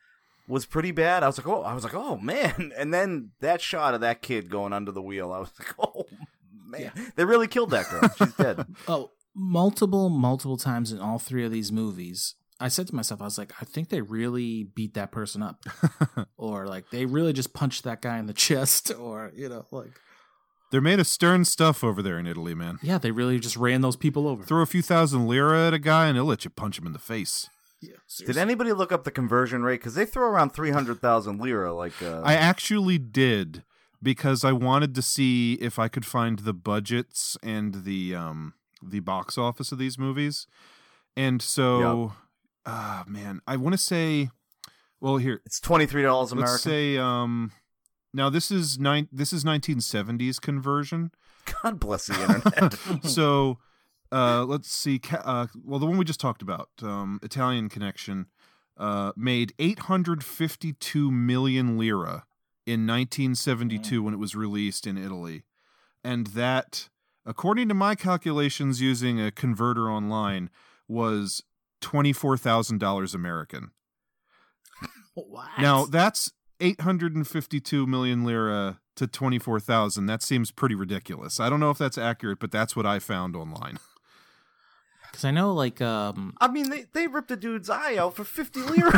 was 0.47 0.65
pretty 0.65 0.91
bad. 0.91 1.23
I 1.23 1.27
was 1.27 1.37
like, 1.37 1.47
oh, 1.47 1.61
I 1.61 1.73
was 1.73 1.83
like, 1.83 1.93
oh 1.93 2.17
man. 2.17 2.71
And 2.77 2.93
then 2.93 3.31
that 3.39 3.61
shot 3.61 3.93
of 3.93 4.01
that 4.01 4.21
kid 4.21 4.49
going 4.49 4.73
under 4.73 4.91
the 4.91 5.01
wheel, 5.01 5.31
I 5.31 5.39
was 5.39 5.51
like, 5.59 5.73
oh 5.79 6.05
man, 6.67 6.91
they 7.15 7.25
really 7.25 7.47
killed 7.47 7.69
that 7.71 7.89
girl. 7.89 8.09
She's 8.17 8.33
dead. 8.35 8.65
Oh, 8.87 9.11
multiple, 9.35 10.09
multiple 10.09 10.57
times 10.57 10.91
in 10.91 10.99
all 10.99 11.19
three 11.19 11.45
of 11.45 11.51
these 11.51 11.71
movies, 11.71 12.35
I 12.61 12.67
said 12.67 12.87
to 12.87 12.95
myself, 12.95 13.21
I 13.21 13.25
was 13.25 13.37
like, 13.37 13.51
I 13.59 13.65
think 13.65 13.89
they 13.89 14.01
really 14.01 14.63
beat 14.63 14.93
that 14.93 15.11
person 15.11 15.41
up. 15.41 15.63
or 16.37 16.67
like 16.67 16.89
they 16.91 17.05
really 17.05 17.33
just 17.33 17.53
punched 17.53 17.83
that 17.83 18.01
guy 18.01 18.17
in 18.19 18.27
the 18.27 18.33
chest. 18.47 18.91
Or, 18.97 19.31
you 19.35 19.49
know, 19.49 19.65
like, 19.71 19.99
They're 20.71 20.79
made 20.81 20.99
of 20.99 21.07
stern 21.07 21.43
stuff 21.45 21.83
over 21.83 22.01
there 22.01 22.17
in 22.19 22.27
Italy, 22.27 22.53
man. 22.55 22.79
yeah, 22.81 22.97
they 22.97 23.11
really 23.11 23.39
just 23.39 23.57
ran 23.57 23.81
those 23.81 23.95
people 23.95 24.27
over. 24.27 24.43
Throw 24.43 24.61
a 24.61 24.65
few 24.67 24.81
thousand 24.81 25.27
lira 25.27 25.67
at 25.67 25.73
a 25.73 25.79
guy 25.79 26.07
and 26.07 26.15
he'll 26.15 26.25
let 26.25 26.45
you 26.45 26.51
punch 26.51 26.77
him 26.79 26.85
in 26.85 26.93
the 26.93 26.99
face. 26.99 27.49
Yeah, 27.81 27.95
Did 28.27 28.37
anybody 28.37 28.73
look 28.73 28.91
up 28.91 29.05
the 29.05 29.11
conversion 29.11 29.63
rate? 29.63 29.79
Because 29.79 29.95
they 29.95 30.05
throw 30.05 30.27
around 30.29 30.51
three 30.51 30.69
hundred 30.69 31.01
thousand 31.01 31.39
lira. 31.41 31.73
Like, 31.73 31.99
uh, 32.03 32.21
I 32.23 32.35
actually 32.35 32.99
did 32.99 33.63
because 34.03 34.45
I 34.45 34.51
wanted 34.51 34.93
to 34.93 35.01
see 35.01 35.53
if 35.55 35.79
I 35.79 35.87
could 35.87 36.05
find 36.05 36.37
the 36.39 36.53
budgets 36.53 37.37
and 37.41 37.83
the 37.83 38.13
um 38.13 38.53
the 38.83 38.99
box 38.99 39.35
office 39.35 39.71
of 39.71 39.79
these 39.79 39.97
movies. 39.97 40.45
And 41.17 41.41
so 41.41 42.13
ah 42.65 43.03
man, 43.07 43.41
I 43.47 43.57
want 43.57 43.73
to 43.73 43.77
say 43.77 44.29
well 44.99 45.17
here 45.17 45.41
it's 45.45 45.59
twenty 45.59 45.85
three 45.85 46.03
dollars 46.03 46.31
American. 46.31 46.51
let's 46.51 46.63
say 46.63 46.97
um 46.97 47.51
now 48.13 48.29
this 48.29 48.51
is 48.51 48.77
nine 48.79 49.07
this 49.11 49.33
is 49.33 49.43
1970s 49.43 50.39
conversion. 50.39 51.11
God 51.63 51.79
bless 51.79 52.07
the 52.07 52.21
internet. 52.21 53.03
so 53.09 53.57
uh 54.11 54.43
let's 54.43 54.71
see 54.71 54.99
uh 55.11 55.47
well 55.63 55.79
the 55.79 55.85
one 55.85 55.97
we 55.97 56.05
just 56.05 56.19
talked 56.19 56.41
about 56.41 56.69
um 56.81 57.19
italian 57.23 57.69
connection 57.69 58.27
uh 58.77 59.11
made 59.15 59.53
852 59.57 61.11
million 61.11 61.77
lira 61.77 62.25
in 62.65 62.85
1972 62.85 64.03
when 64.03 64.13
it 64.13 64.17
was 64.17 64.35
released 64.35 64.85
in 64.85 64.97
italy 64.97 65.43
and 66.03 66.27
that 66.27 66.89
according 67.25 67.69
to 67.69 67.73
my 67.73 67.95
calculations 67.95 68.81
using 68.81 69.21
a 69.21 69.31
converter 69.31 69.89
online 69.89 70.49
was 70.87 71.41
$24000 71.81 73.13
american 73.15 73.71
What? 75.15 75.47
now 75.59 75.85
that's 75.85 76.31
852 76.59 77.87
million 77.87 78.23
lira 78.23 78.79
to 78.95 79.07
24,000. 79.07 80.05
That 80.05 80.21
seems 80.21 80.51
pretty 80.51 80.75
ridiculous. 80.75 81.39
I 81.39 81.49
don't 81.49 81.59
know 81.59 81.71
if 81.71 81.77
that's 81.79 81.97
accurate, 81.97 82.39
but 82.39 82.51
that's 82.51 82.75
what 82.75 82.85
I 82.85 82.99
found 82.99 83.35
online. 83.35 83.79
Because 85.11 85.25
I 85.25 85.31
know, 85.31 85.53
like, 85.53 85.81
um, 85.81 86.33
I 86.39 86.47
mean, 86.47 86.69
they, 86.69 86.85
they 86.93 87.07
ripped 87.07 87.31
a 87.31 87.35
dude's 87.35 87.69
eye 87.69 87.97
out 87.97 88.15
for 88.15 88.23
fifty 88.23 88.61
lira, 88.61 88.97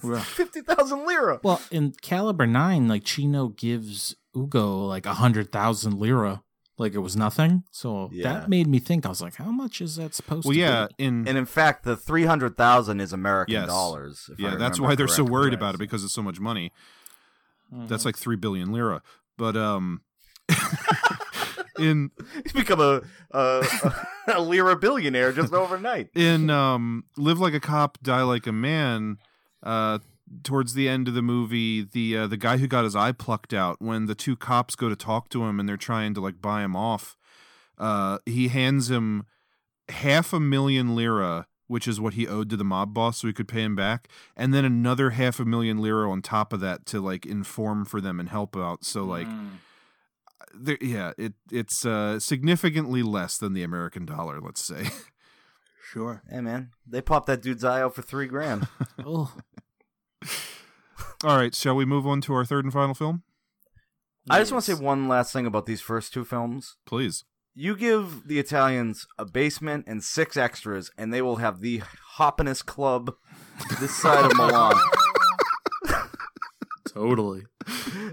fifty 0.22 0.62
thousand 0.62 1.06
lira. 1.06 1.38
well, 1.42 1.60
in 1.70 1.92
Caliber 2.00 2.46
9, 2.46 2.88
like, 2.88 3.04
Chino 3.04 3.48
gives 3.48 4.16
Ugo, 4.34 4.86
like, 4.86 5.04
a 5.04 5.10
100,000 5.10 5.98
lira. 5.98 6.42
Like, 6.80 6.94
it 6.94 7.00
was 7.00 7.14
nothing. 7.14 7.64
So 7.70 8.08
Yeah. 8.10 8.32
that 8.32 8.48
made 8.48 8.66
me 8.66 8.78
think, 8.78 9.04
I 9.04 9.10
was 9.10 9.20
like, 9.20 9.36
how 9.36 9.50
much 9.52 9.80
is 9.82 9.96
that 9.96 10.14
supposed 10.14 10.46
Well, 10.46 10.54
to 10.54 10.58
yeah, 10.60 10.86
be? 10.96 11.04
in 11.04 11.28
And 11.28 11.36
in 11.36 11.44
fact, 11.44 11.84
the 11.84 11.94
three 11.96 12.24
hundred 12.24 12.56
thousand 12.56 13.00
is 13.00 13.12
American 13.12 13.52
Yes. 13.52 13.66
dollars. 13.68 14.30
if 14.32 14.40
I 14.44 14.48
yeah, 14.50 14.56
that's 14.56 14.80
why 14.80 14.94
they're 14.94 15.06
so 15.06 15.22
worried 15.22 15.48
Right. 15.48 15.54
about 15.54 15.74
it 15.74 15.78
because 15.78 16.02
it's 16.04 16.14
so 16.14 16.22
much 16.22 16.40
money. 16.40 16.72
Mm-hmm. 17.72 17.86
That's 17.86 18.04
like 18.06 18.16
3 18.16 18.36
billion 18.36 18.72
lira. 18.72 19.02
But 19.36 19.56
um 19.56 20.00
in 21.78 22.10
He's 22.42 22.52
become 22.52 22.80
a 22.80 23.02
a, 23.30 23.66
a 24.34 24.40
lira 24.42 24.76
billionaire 24.76 25.32
just 25.32 25.52
overnight. 25.52 26.08
in 26.14 26.50
um 26.50 27.04
Live 27.16 27.38
Like 27.38 27.54
a 27.54 27.60
Cop, 27.60 27.98
Die 28.02 28.22
Like 28.22 28.46
a 28.46 28.52
Man, 28.52 29.18
uh 29.62 29.98
towards 30.44 30.74
the 30.74 30.88
end 30.88 31.08
of 31.08 31.14
the 31.14 31.22
movie, 31.22 31.82
the 31.82 32.16
uh, 32.16 32.26
the 32.26 32.36
guy 32.36 32.56
who 32.58 32.66
got 32.66 32.84
his 32.84 32.94
eye 32.96 33.12
plucked 33.12 33.52
out 33.52 33.80
when 33.80 34.06
the 34.06 34.14
two 34.14 34.36
cops 34.36 34.74
go 34.76 34.88
to 34.88 34.96
talk 34.96 35.28
to 35.30 35.44
him 35.44 35.58
and 35.60 35.68
they're 35.68 35.76
trying 35.76 36.14
to 36.14 36.20
like 36.20 36.40
buy 36.40 36.62
him 36.62 36.76
off, 36.76 37.16
uh 37.78 38.18
he 38.26 38.48
hands 38.48 38.90
him 38.90 39.24
half 39.88 40.32
a 40.32 40.38
million 40.40 40.94
lira, 40.94 41.46
which 41.66 41.88
is 41.88 42.00
what 42.00 42.14
he 42.14 42.28
owed 42.28 42.48
to 42.50 42.56
the 42.56 42.64
mob 42.64 42.94
boss 42.94 43.18
so 43.18 43.26
he 43.26 43.32
could 43.32 43.48
pay 43.48 43.62
him 43.62 43.74
back, 43.74 44.08
and 44.36 44.54
then 44.54 44.64
another 44.64 45.10
half 45.10 45.40
a 45.40 45.44
million 45.44 45.78
lira 45.82 46.10
on 46.10 46.22
top 46.22 46.52
of 46.52 46.60
that 46.60 46.86
to 46.86 47.00
like 47.00 47.26
inform 47.26 47.84
for 47.84 48.00
them 48.00 48.20
and 48.20 48.28
help 48.28 48.56
out. 48.56 48.84
So 48.84 49.04
like 49.04 49.26
Mm. 49.26 49.50
there, 50.54 50.78
yeah, 50.80 51.12
it 51.18 51.34
it's 51.50 51.84
uh 51.86 52.18
significantly 52.20 53.02
less 53.02 53.36
than 53.38 53.52
the 53.52 53.62
American 53.62 54.04
dollar, 54.06 54.40
let's 54.40 54.62
say. 54.64 54.88
Sure. 55.92 56.22
Hey 56.30 56.40
man, 56.40 56.70
they 56.86 57.00
popped 57.00 57.26
that 57.26 57.42
dude's 57.42 57.64
eye 57.64 57.82
out 57.82 57.96
for 57.96 58.02
three 58.02 58.28
grand. 58.28 58.68
Oh, 59.04 59.32
All 61.24 61.36
right, 61.36 61.54
shall 61.54 61.76
we 61.76 61.84
move 61.84 62.06
on 62.06 62.20
to 62.22 62.34
our 62.34 62.44
third 62.44 62.64
and 62.64 62.72
final 62.72 62.94
film? 62.94 63.22
I 64.28 64.38
just 64.38 64.52
want 64.52 64.64
to 64.64 64.76
say 64.76 64.82
one 64.82 65.08
last 65.08 65.32
thing 65.32 65.46
about 65.46 65.66
these 65.66 65.80
first 65.80 66.12
two 66.12 66.24
films. 66.24 66.76
Please. 66.86 67.24
You 67.54 67.76
give 67.76 68.28
the 68.28 68.38
Italians 68.38 69.06
a 69.18 69.24
basement 69.24 69.84
and 69.86 70.04
six 70.04 70.36
extras, 70.36 70.90
and 70.96 71.12
they 71.12 71.20
will 71.20 71.36
have 71.36 71.60
the 71.60 71.82
hoppinest 72.16 72.66
club 72.66 73.14
this 73.80 73.94
side 73.94 74.24
of 74.24 74.36
Milan. 74.36 74.74
Totally. 76.92 77.42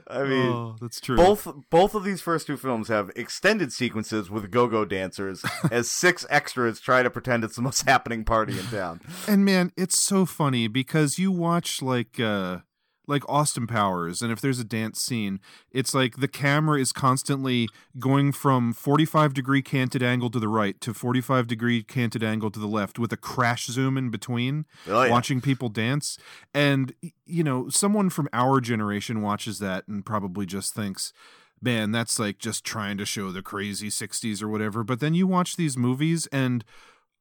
I 0.07 0.23
mean, 0.23 0.51
oh, 0.51 0.75
that's 0.79 0.99
true. 0.99 1.15
both 1.15 1.47
both 1.69 1.95
of 1.95 2.03
these 2.03 2.21
first 2.21 2.47
two 2.47 2.57
films 2.57 2.87
have 2.87 3.11
extended 3.15 3.73
sequences 3.73 4.29
with 4.29 4.51
go-go 4.51 4.85
dancers 4.85 5.43
as 5.71 5.89
six 5.89 6.25
extras 6.29 6.79
try 6.79 7.03
to 7.03 7.09
pretend 7.09 7.43
it's 7.43 7.55
the 7.55 7.61
most 7.61 7.83
happening 7.83 8.23
party 8.23 8.57
in 8.57 8.65
town. 8.65 9.01
And 9.27 9.43
man, 9.45 9.71
it's 9.77 10.01
so 10.01 10.25
funny 10.25 10.67
because 10.67 11.17
you 11.17 11.31
watch 11.31 11.81
like 11.81 12.19
uh 12.19 12.59
like 13.07 13.23
Austin 13.29 13.67
Powers 13.67 14.21
and 14.21 14.31
if 14.31 14.41
there's 14.41 14.59
a 14.59 14.63
dance 14.63 15.01
scene, 15.01 15.39
it's 15.71 15.93
like 15.93 16.17
the 16.17 16.27
camera 16.27 16.79
is 16.79 16.91
constantly 16.91 17.69
going 17.99 18.31
from 18.31 18.73
45 18.73 19.33
degree 19.33 19.61
canted 19.61 20.03
angle 20.03 20.29
to 20.29 20.39
the 20.39 20.47
right 20.49 20.79
to 20.81 20.93
45 20.93 21.47
degree 21.47 21.83
canted 21.83 22.23
angle 22.23 22.51
to 22.51 22.59
the 22.59 22.67
left 22.67 22.99
with 22.99 23.11
a 23.13 23.17
crash 23.17 23.67
zoom 23.67 23.97
in 23.97 24.09
between 24.09 24.65
Oh, 24.87 25.03
yeah. 25.03 25.09
watching 25.11 25.39
people 25.41 25.69
dance 25.69 26.17
and 26.53 26.93
you 27.25 27.43
know, 27.43 27.69
someone 27.69 28.09
from 28.09 28.27
our 28.33 28.59
generation 28.61 29.21
watches 29.21 29.59
that 29.59 29.87
and 29.87 30.05
probably 30.05 30.45
just 30.45 30.73
thinks 30.75 31.13
man, 31.59 31.91
that's 31.91 32.19
like 32.19 32.37
just 32.37 32.63
trying 32.63 32.97
to 32.99 33.05
show 33.05 33.31
the 33.31 33.41
crazy 33.41 33.89
60s 33.89 34.43
or 34.43 34.47
whatever. 34.47 34.83
But 34.83 34.99
then 34.99 35.15
you 35.15 35.25
watch 35.25 35.55
these 35.55 35.75
movies 35.75 36.27
and 36.31 36.63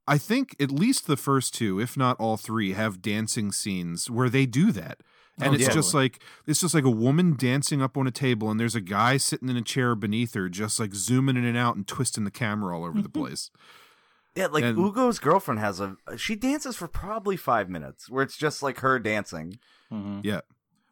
I 0.06 0.18
think 0.18 0.54
at 0.60 0.70
least 0.70 1.06
the 1.06 1.16
first 1.16 1.54
two, 1.54 1.80
if 1.80 1.96
not 1.96 2.20
all 2.20 2.36
three, 2.36 2.74
have 2.74 3.00
dancing 3.02 3.50
scenes 3.50 4.10
where 4.10 4.28
they 4.28 4.46
do 4.46 4.72
that. 4.72 4.98
And 5.38 5.50
Oh, 5.50 5.54
it's 5.54 5.64
yeah. 5.64 5.70
just 5.74 5.92
like 5.94 6.20
it's 6.46 6.60
just 6.60 6.74
like 6.74 6.84
a 6.84 6.90
woman 6.90 7.34
dancing 7.36 7.82
up 7.82 7.96
on 7.98 8.06
a 8.06 8.10
table 8.10 8.50
and 8.50 8.58
there's 8.58 8.74
a 8.74 8.80
guy 8.80 9.16
sitting 9.18 9.48
in 9.50 9.56
a 9.56 9.62
chair 9.62 9.94
beneath 9.94 10.32
her 10.34 10.48
just 10.48 10.80
like 10.80 10.94
zooming 10.94 11.36
in 11.36 11.44
and 11.44 11.58
out 11.58 11.76
and 11.76 11.86
twisting 11.86 12.24
the 12.24 12.30
camera 12.30 12.76
all 12.78 12.84
over 12.84 13.02
the 13.02 13.08
place. 13.10 13.50
Yeah, 14.34 14.46
like 14.46 14.64
And- 14.64 14.76
Ugo's 14.78 15.18
girlfriend 15.18 15.60
has 15.60 15.78
a 15.80 15.96
she 16.16 16.36
dances 16.36 16.76
for 16.76 16.88
probably 16.88 17.36
five 17.36 17.68
minutes, 17.68 18.08
where 18.10 18.22
it's 18.22 18.36
just 18.36 18.62
like 18.62 18.80
her 18.80 18.98
dancing. 18.98 19.58
Mhm. 19.92 20.20
Yeah. 20.24 20.40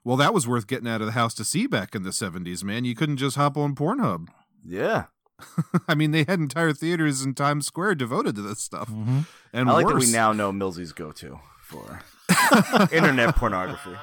Well, 0.05 0.17
that 0.19 0.35
was 0.35 0.47
worth 0.47 0.67
getting 0.67 0.89
out 0.89 1.01
of 1.01 1.07
the 1.07 1.13
house 1.13 1.33
to 1.35 1.45
see 1.45 1.67
back 1.67 1.95
in 1.95 2.03
the 2.03 2.11
70s, 2.13 2.63
man. 2.63 2.85
You 2.85 2.95
couldn't 2.95 3.17
just 3.17 3.37
hop 3.37 3.57
on 3.57 3.75
Pornhub. 3.75 4.29
Yeah, 4.63 5.05
I 5.89 5.95
mean, 5.95 6.11
they 6.11 6.25
had 6.25 6.39
entire 6.41 6.73
theaters 6.75 7.23
in 7.25 7.33
Times 7.35 7.67
Square 7.67 7.95
devoted 7.97 8.35
to 8.37 8.43
this 8.43 8.61
stuff. 8.61 8.89
And 8.89 9.25
Mm-hmm. 9.55 9.69
I 9.69 9.73
like 9.73 9.87
that 9.87 9.97
we 9.97 10.11
now 10.13 10.33
know 10.33 10.53
Millsy's 10.53 10.93
go-to 10.93 11.41
for 11.63 12.03
internet 12.93 13.37
pornography. 13.37 13.97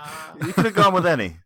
You 0.46 0.54
could 0.54 0.66
have 0.66 0.76
gone 0.76 0.94
with 0.94 1.06
any. 1.06 1.38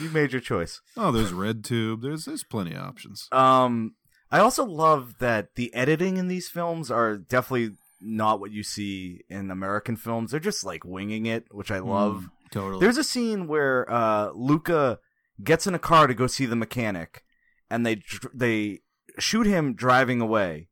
You 0.00 0.10
made 0.10 0.32
your 0.32 0.40
choice. 0.40 0.80
Oh, 0.96 1.10
there's 1.10 1.32
RedTube. 1.32 2.02
There's 2.02 2.26
there's 2.26 2.44
plenty 2.44 2.74
of 2.74 2.82
options. 2.82 3.28
Um, 3.32 3.94
I 4.30 4.40
also 4.40 4.64
love 4.64 5.18
that 5.18 5.54
the 5.54 5.72
editing 5.72 6.18
in 6.18 6.28
these 6.28 6.48
films 6.48 6.90
are 6.90 7.16
definitely 7.16 7.76
not 8.00 8.40
what 8.40 8.50
you 8.50 8.62
see 8.62 9.24
in 9.28 9.50
American 9.50 9.96
films. 9.96 10.30
They're 10.30 10.40
just 10.40 10.64
like 10.64 10.84
winging 10.84 11.26
it, 11.26 11.46
which 11.50 11.70
I 11.70 11.78
love. 11.78 12.28
Totally. 12.50 12.80
There's 12.80 12.98
a 12.98 13.04
scene 13.04 13.46
where 13.46 13.90
uh, 13.90 14.30
Luca 14.34 14.98
gets 15.42 15.66
in 15.66 15.74
a 15.74 15.78
car 15.78 16.06
to 16.06 16.14
go 16.14 16.26
see 16.26 16.46
the 16.46 16.56
mechanic, 16.56 17.24
and 17.70 17.86
they 17.86 18.02
they 18.34 18.80
shoot 19.18 19.46
him 19.46 19.74
driving 19.74 20.20
away. 20.20 20.68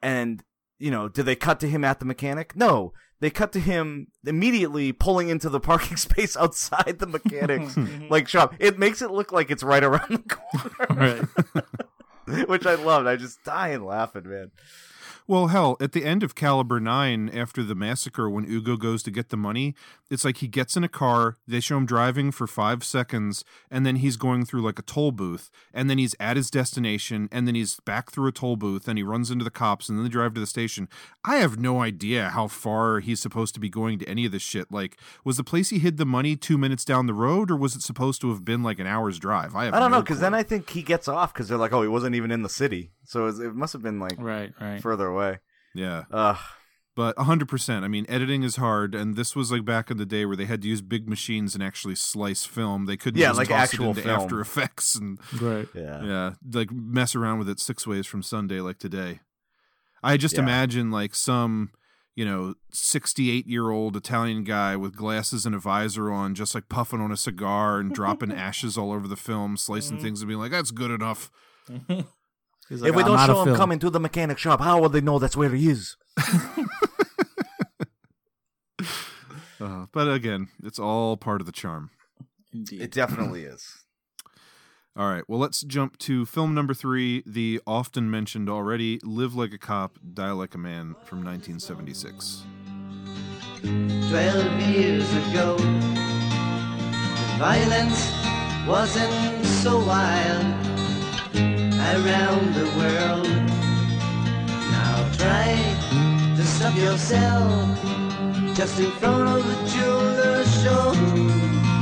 And 0.00 0.42
you 0.78 0.90
know, 0.90 1.08
do 1.08 1.22
they 1.22 1.36
cut 1.36 1.60
to 1.60 1.68
him 1.68 1.84
at 1.84 2.00
the 2.00 2.04
mechanic? 2.04 2.56
No, 2.56 2.92
they 3.22 3.30
cut 3.30 3.52
to 3.52 3.60
him 3.60 4.08
immediately 4.26 4.92
pulling 4.92 5.28
into 5.28 5.48
the 5.48 5.60
parking 5.60 5.96
space 6.08 6.36
outside 6.36 6.96
the 6.98 7.06
mechanic's 7.06 7.74
mhm. 7.76 8.10
like 8.10 8.26
shop. 8.26 8.52
It 8.58 8.80
makes 8.80 9.00
it 9.00 9.12
look 9.12 9.30
like 9.30 9.50
it's 9.50 9.62
right 9.62 9.82
around 9.82 10.10
the 10.10 10.36
corner, 10.88 11.24
right. 12.26 12.46
which 12.48 12.66
I 12.66 12.74
loved. 12.74 13.06
I 13.06 13.14
just 13.14 13.42
dying 13.44 13.84
laughing, 13.84 14.28
man. 14.28 14.50
Well, 15.26 15.48
hell, 15.48 15.76
at 15.80 15.92
the 15.92 16.04
end 16.04 16.22
of 16.22 16.34
Caliber 16.34 16.80
9, 16.80 17.28
after 17.30 17.62
the 17.62 17.74
massacre, 17.74 18.28
when 18.28 18.44
Ugo 18.44 18.76
goes 18.76 19.02
to 19.04 19.10
get 19.10 19.28
the 19.28 19.36
money, 19.36 19.74
it's 20.10 20.24
like 20.24 20.38
he 20.38 20.48
gets 20.48 20.76
in 20.76 20.84
a 20.84 20.88
car, 20.88 21.38
they 21.46 21.60
show 21.60 21.76
him 21.76 21.86
driving 21.86 22.32
for 22.32 22.46
five 22.46 22.82
seconds, 22.82 23.44
and 23.70 23.86
then 23.86 23.96
he's 23.96 24.16
going 24.16 24.44
through 24.44 24.62
like 24.62 24.78
a 24.78 24.82
toll 24.82 25.12
booth, 25.12 25.50
and 25.72 25.88
then 25.88 25.98
he's 25.98 26.16
at 26.18 26.36
his 26.36 26.50
destination, 26.50 27.28
and 27.30 27.46
then 27.46 27.54
he's 27.54 27.78
back 27.80 28.10
through 28.10 28.28
a 28.28 28.32
toll 28.32 28.56
booth, 28.56 28.88
and 28.88 28.98
he 28.98 29.04
runs 29.04 29.30
into 29.30 29.44
the 29.44 29.50
cops, 29.50 29.88
and 29.88 29.96
then 29.96 30.04
they 30.04 30.10
drive 30.10 30.34
to 30.34 30.40
the 30.40 30.46
station. 30.46 30.88
I 31.24 31.36
have 31.36 31.58
no 31.58 31.80
idea 31.80 32.30
how 32.30 32.48
far 32.48 33.00
he's 33.00 33.20
supposed 33.20 33.54
to 33.54 33.60
be 33.60 33.68
going 33.70 34.00
to 34.00 34.08
any 34.08 34.26
of 34.26 34.32
this 34.32 34.42
shit. 34.42 34.72
Like, 34.72 34.98
was 35.24 35.36
the 35.36 35.44
place 35.44 35.70
he 35.70 35.78
hid 35.78 35.98
the 35.98 36.04
money 36.04 36.36
two 36.36 36.58
minutes 36.58 36.84
down 36.84 37.06
the 37.06 37.14
road, 37.14 37.50
or 37.50 37.56
was 37.56 37.76
it 37.76 37.82
supposed 37.82 38.20
to 38.22 38.30
have 38.30 38.44
been 38.44 38.62
like 38.62 38.80
an 38.80 38.86
hour's 38.86 39.18
drive? 39.18 39.54
I 39.54 39.66
have 39.66 39.74
I 39.74 39.78
don't 39.78 39.90
no 39.92 39.98
know 39.98 40.02
because 40.02 40.20
then 40.20 40.34
I 40.34 40.42
think 40.42 40.68
he 40.70 40.82
gets 40.82 41.06
off 41.06 41.32
because 41.32 41.48
they're 41.48 41.58
like, 41.58 41.72
oh, 41.72 41.82
he 41.82 41.88
wasn't 41.88 42.16
even 42.16 42.30
in 42.30 42.42
the 42.42 42.48
city, 42.48 42.90
so 43.04 43.26
it, 43.26 43.38
it 43.40 43.54
must 43.54 43.72
have 43.72 43.82
been 43.82 43.98
like 43.98 44.14
Right. 44.18 44.52
Right. 44.60 44.80
further 44.82 45.06
away. 45.06 45.38
Yeah. 45.74 46.04
Ugh. 46.10 46.38
But 46.94 47.16
100%. 47.16 47.82
I 47.84 47.88
mean, 47.88 48.04
editing 48.06 48.42
is 48.42 48.56
hard, 48.56 48.94
and 48.94 49.16
this 49.16 49.34
was 49.34 49.50
like 49.50 49.64
back 49.64 49.90
in 49.90 49.96
the 49.96 50.04
day 50.04 50.26
where 50.26 50.36
they 50.36 50.44
had 50.44 50.60
to 50.60 50.68
use 50.68 50.82
big 50.82 51.08
machines 51.08 51.54
and 51.54 51.64
actually 51.64 51.94
slice 51.94 52.44
film. 52.44 52.84
They 52.84 52.98
couldn't 52.98 53.18
Yeah, 53.18 53.28
just 53.28 53.38
like 53.38 53.48
toss 53.48 53.58
actual 53.72 53.86
it 53.86 53.88
into 53.90 54.02
film. 54.02 54.20
After 54.20 54.40
Effects 54.42 54.94
and 54.94 55.18
Right. 55.40 55.66
Yeah. 55.74 56.02
yeah, 56.04 56.30
like 56.52 56.70
mess 56.70 57.14
around 57.14 57.38
with 57.38 57.48
it 57.48 57.60
six 57.60 57.86
ways 57.86 58.06
from 58.06 58.22
Sunday 58.22 58.60
like 58.60 58.78
today. 58.78 59.20
I 60.02 60.18
just 60.18 60.34
Yeah. 60.34 60.42
imagine 60.42 60.90
like 60.90 61.14
some, 61.14 61.70
you 62.14 62.26
know, 62.26 62.56
68 62.72 63.46
year 63.46 63.70
old 63.70 63.96
Italian 63.96 64.44
guy 64.44 64.76
with 64.76 64.94
glasses 64.94 65.46
and 65.46 65.54
a 65.54 65.58
visor 65.58 66.12
on, 66.12 66.34
just 66.34 66.54
like 66.54 66.68
puffing 66.68 67.00
on 67.00 67.10
a 67.10 67.16
cigar 67.16 67.80
and 67.80 67.94
dropping 67.94 68.32
ashes 68.34 68.76
all 68.76 68.92
over 68.92 69.08
the 69.08 69.16
film, 69.16 69.56
slicing 69.56 69.96
Mm-hmm. 69.96 70.04
things 70.04 70.20
and 70.20 70.28
being 70.28 70.40
like, 70.40 70.50
that's 70.50 70.72
good 70.72 70.90
enough. 70.90 71.30
He's 72.72 72.80
like, 72.80 72.88
if 72.88 72.96
we 72.96 73.02
"I'm 73.02 73.08
don't 73.08 73.26
show 73.26 73.40
him 73.40 73.44
film." 73.48 73.56
coming 73.58 73.78
to 73.80 73.90
the 73.90 74.00
mechanic 74.00 74.38
shop, 74.38 74.60
how 74.62 74.80
will 74.80 74.88
they 74.88 75.02
know 75.02 75.18
that's 75.18 75.36
where 75.36 75.50
he 75.50 75.68
is? 75.68 75.96
Uh, 79.60 79.86
but 79.92 80.12
again, 80.12 80.48
it's 80.64 80.80
all 80.80 81.16
part 81.16 81.40
of 81.40 81.46
the 81.46 81.52
charm. 81.52 81.90
Indeed. 82.52 82.82
It 82.82 82.90
definitely 82.90 83.44
is. 83.54 83.84
All 84.96 85.08
right. 85.08 85.22
Well, 85.28 85.38
let's 85.38 85.60
jump 85.62 85.98
to 85.98 86.26
film 86.26 86.52
number 86.52 86.74
three, 86.74 87.22
the 87.24 87.60
often 87.64 88.10
mentioned 88.10 88.50
already 88.50 88.98
Live 89.04 89.36
Like 89.36 89.52
a 89.52 89.58
Cop, 89.58 89.98
Die 90.14 90.30
Like 90.32 90.56
a 90.56 90.58
Man 90.58 90.96
from 91.04 91.24
1976. 91.24 92.42
Twelve 93.62 94.60
years 94.62 95.08
ago, 95.28 95.56
violence 97.38 98.10
wasn't 98.66 99.44
so 99.46 99.78
wild 99.86 100.71
around 101.92 102.54
the 102.54 102.64
world. 102.78 103.28
Now 104.72 104.96
try 105.18 105.52
to 106.36 106.42
stop 106.42 106.74
yourself 106.74 107.78
just 108.54 108.80
in 108.80 108.90
front 108.92 109.28
of 109.28 109.44
a 109.44 109.56
jeweler 109.68 110.42
show. 110.60 110.92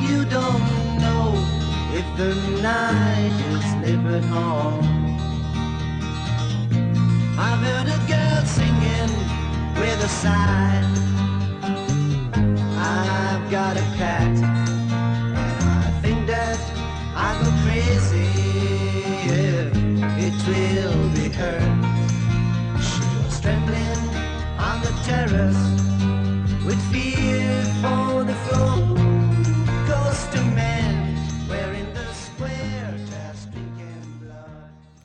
You 0.08 0.24
don't 0.24 0.66
know 0.98 1.26
if 1.94 2.06
the 2.16 2.34
night 2.60 3.36
is 3.54 3.66
living 3.86 4.28
on. 4.32 4.82
I've 7.38 7.62
heard 7.68 7.88
a 7.88 8.00
girl 8.10 8.44
singing 8.46 9.12
with 9.80 10.04
a 10.04 10.08
sigh. 10.08 10.82
I've 12.76 13.48
got 13.48 13.76
a 13.76 13.86
cat, 13.96 14.59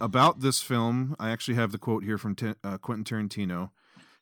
About 0.06 0.42
this 0.42 0.62
film, 0.62 1.16
I 1.20 1.32
actually 1.32 1.56
have 1.56 1.72
the 1.72 1.78
quote 1.78 2.04
here 2.04 2.18
from 2.18 2.36
T- 2.36 2.54
uh, 2.64 2.78
Quentin 2.78 3.04
Tarantino. 3.04 3.72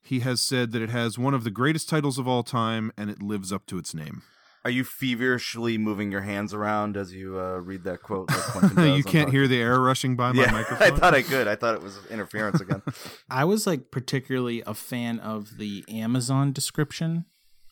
He 0.01 0.21
has 0.21 0.41
said 0.41 0.71
that 0.71 0.81
it 0.81 0.89
has 0.89 1.17
one 1.17 1.33
of 1.33 1.43
the 1.43 1.51
greatest 1.51 1.89
titles 1.89 2.17
of 2.17 2.27
all 2.27 2.43
time 2.43 2.91
and 2.97 3.09
it 3.09 3.21
lives 3.21 3.51
up 3.51 3.65
to 3.67 3.77
its 3.77 3.93
name. 3.93 4.21
Are 4.65 4.71
you 4.71 4.85
feverishly 4.85 5.77
moving 5.77 6.09
your 6.11 6.21
hands 6.21 6.53
around 6.53 6.95
as 6.95 7.13
you 7.13 7.37
uh, 7.37 7.57
read 7.57 7.83
that 7.83 8.01
quote? 8.01 8.29
Like 8.55 8.77
you 8.97 9.03
can't 9.03 9.29
hear 9.29 9.45
the 9.47 9.59
air 9.61 9.77
rushing 9.79 10.15
by 10.15 10.31
my 10.31 10.43
Yeah, 10.43 10.51
microphone. 10.59 10.87
I 10.93 10.95
thought 10.97 11.13
I 11.13 11.21
could. 11.21 11.47
I 11.49 11.55
thought 11.55 11.75
it 11.75 11.81
was 11.83 11.99
interference 12.09 12.61
again. 12.61 12.81
I 13.29 13.43
was 13.43 13.67
like 13.67 13.91
particularly 13.91 14.63
a 14.65 14.73
fan 14.73 15.19
of 15.19 15.57
the 15.57 15.83
Amazon 15.89 16.53
description 16.53 17.25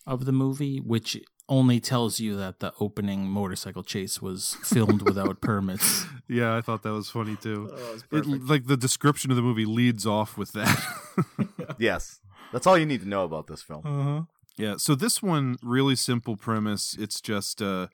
of 0.06 0.26
the 0.26 0.34
movie, 0.34 0.80
which 0.80 1.18
only 1.48 1.80
tells 1.80 2.20
you 2.20 2.36
that 2.36 2.60
the 2.60 2.74
opening 2.80 3.26
motorcycle 3.28 3.84
chase 3.84 4.22
was 4.22 4.58
filmed 4.64 5.02
without 5.04 5.40
permits. 5.42 6.06
yeah, 6.28 6.56
I 6.58 6.62
thought 6.62 6.84
that 6.84 6.92
was 6.94 7.10
funny 7.10 7.36
too. 7.38 7.70
Oh, 7.74 8.00
it, 8.18 8.26
like 8.28 8.68
the 8.68 8.78
description 8.78 9.32
of 9.32 9.38
the 9.38 9.44
movie 9.44 9.66
leads 9.66 10.06
off 10.06 10.38
with 10.38 10.52
that. 10.54 11.76
yes, 11.78 12.20
that's 12.52 12.68
all 12.68 12.78
you 12.78 12.86
need 12.86 13.02
to 13.02 13.08
know 13.08 13.24
about 13.24 13.48
this 13.48 13.62
film. 13.62 13.82
Uh-huh. 13.86 14.22
Yeah, 14.62 14.76
so 14.78 14.94
this 14.94 15.24
one 15.24 15.58
really 15.64 15.96
simple 15.96 16.38
premise. 16.38 16.96
It's 17.00 17.20
just 17.20 17.64
uh 17.64 17.88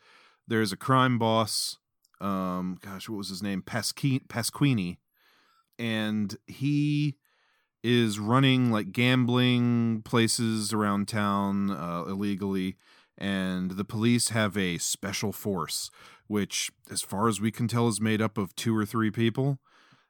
there's 0.49 0.73
a 0.73 0.77
crime 0.77 1.17
boss 1.17 1.77
Um, 2.19 2.77
gosh, 2.81 3.07
what 3.07 3.17
was 3.17 3.29
his 3.29 3.41
name? 3.41 3.61
Pasquini, 3.61 4.27
Pasquini, 4.27 4.97
and 5.79 6.35
he 6.45 7.15
is 7.83 8.19
running 8.19 8.69
like 8.69 8.91
gambling 8.91 10.01
places 10.03 10.73
around 10.73 11.07
town 11.07 11.71
uh, 11.71 12.03
illegally, 12.05 12.75
and 13.17 13.71
the 13.71 13.85
police 13.85 14.29
have 14.29 14.57
a 14.57 14.77
special 14.77 15.31
force, 15.31 15.89
which, 16.27 16.69
as 16.91 17.01
far 17.01 17.29
as 17.29 17.39
we 17.39 17.49
can 17.49 17.69
tell, 17.69 17.87
is 17.87 18.01
made 18.01 18.21
up 18.21 18.37
of 18.37 18.53
two 18.55 18.75
or 18.75 18.85
three 18.85 19.11
people. 19.11 19.59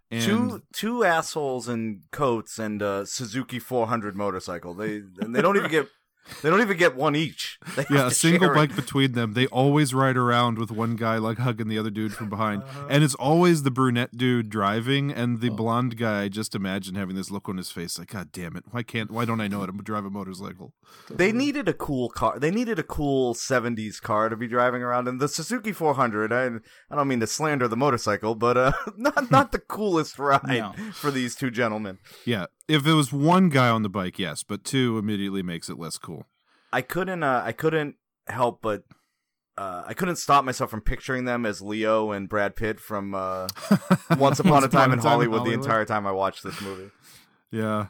And 0.10 0.24
two 0.24 0.64
two 0.74 1.04
assholes 1.04 1.70
in 1.70 2.04
coats 2.12 2.58
and 2.58 2.82
a 2.82 3.06
Suzuki 3.06 3.60
400 3.60 4.16
motorcycle. 4.16 4.74
They 4.74 5.04
and 5.20 5.36
they 5.36 5.42
don't 5.42 5.58
even 5.58 5.70
get 5.70 5.90
they 6.42 6.50
don't 6.50 6.62
even 6.62 6.78
get 6.78 6.96
one 6.96 7.16
each. 7.16 7.60
They 7.76 7.86
yeah, 7.92 8.08
a 8.08 8.12
single 8.12 8.48
share 8.48 8.54
it. 8.54 8.56
bike 8.56 8.76
between 8.76 9.12
them. 9.12 9.34
They 9.34 9.46
always 9.48 9.94
ride 9.94 10.18
around 10.18 10.58
with 10.58 10.72
one 10.72 10.96
guy 10.96 11.18
like 11.18 11.38
hugging 11.38 11.68
the 11.68 11.78
other 11.78 11.90
dude 11.92 12.14
from 12.14 12.30
behind, 12.30 12.64
Uh-huh. 12.64 12.88
and 12.90 13.04
it's 13.04 13.16
always 13.16 13.64
the 13.64 13.72
brunette 13.72 14.18
dude 14.18 14.50
driving, 14.50 15.12
and 15.12 15.38
Oh. 15.38 15.40
the 15.42 15.50
blonde 15.50 15.98
guy. 15.98 16.28
Just 16.30 16.56
imagine 16.56 16.96
having 16.96 17.16
this 17.16 17.30
look 17.30 17.48
on 17.50 17.58
his 17.58 17.70
face, 17.72 18.00
like, 18.00 18.12
God 18.12 18.32
damn 18.32 18.56
it, 18.56 18.64
why 18.72 18.84
can't, 18.84 19.12
why 19.12 19.26
don't 19.26 19.42
I 19.42 19.48
know 19.48 19.60
how 19.60 19.68
to 19.68 19.72
drive 19.74 20.06
a 20.06 20.10
motorcycle? 20.10 20.74
They 21.10 21.32
needed 21.32 21.68
a 21.68 21.74
cool 21.74 22.10
car. 22.10 22.40
They 22.40 22.52
needed 22.52 22.80
a 22.80 22.84
cool 22.84 23.34
70s 23.36 24.02
car 24.02 24.30
to 24.30 24.36
be 24.36 24.48
driving 24.48 24.82
around. 24.82 25.08
And 25.08 25.20
the 25.20 25.28
Suzuki 25.28 25.72
400, 25.72 26.32
I, 26.34 26.46
I 26.92 26.96
don't 26.96 27.08
mean 27.08 27.20
to 27.20 27.28
slander 27.28 27.68
the 27.68 27.78
motorcycle, 27.78 28.36
but 28.36 28.58
uh, 28.58 28.72
not 28.98 29.30
not 29.32 29.52
the 29.52 29.60
coolest 29.60 30.18
ride 30.20 30.42
No. 30.48 30.74
for 30.94 31.12
these 31.12 31.36
two 31.36 31.52
gentlemen. 31.52 32.00
Yeah, 32.26 32.46
if 32.68 32.86
it 32.88 32.94
was 32.94 33.12
one 33.14 33.50
guy 33.50 33.70
on 33.70 33.84
the 33.84 33.90
bike, 33.90 34.20
yes, 34.20 34.44
but 34.44 34.64
two 34.64 34.98
immediately 34.98 35.42
makes 35.44 35.70
it 35.70 35.78
less 35.80 35.98
cool. 35.98 36.26
I 36.74 36.82
couldn't 36.82 37.24
uh, 37.24 37.42
I 37.46 37.52
couldn't 37.54 37.96
help 38.28 38.62
but 38.62 38.84
uh, 39.58 39.84
I 39.88 39.94
couldn't 39.94 40.18
stop 40.18 40.44
myself 40.46 40.70
from 40.70 40.82
picturing 40.82 41.26
them 41.26 41.46
as 41.46 41.62
Leo 41.62 42.12
and 42.12 42.30
Brad 42.30 42.56
Pitt 42.56 42.80
from 42.80 43.16
uh, 43.16 43.48
Once 44.18 44.40
Upon 44.40 44.64
a 44.64 44.68
Time 44.68 44.92
in 44.92 45.00
Hollywood 45.00 45.46
the 45.46 45.52
entire 45.54 45.86
time 45.86 46.06
I 46.06 46.12
watched 46.12 46.44
this 46.44 46.62
movie. 46.62 46.92
Yeah, 47.52 47.88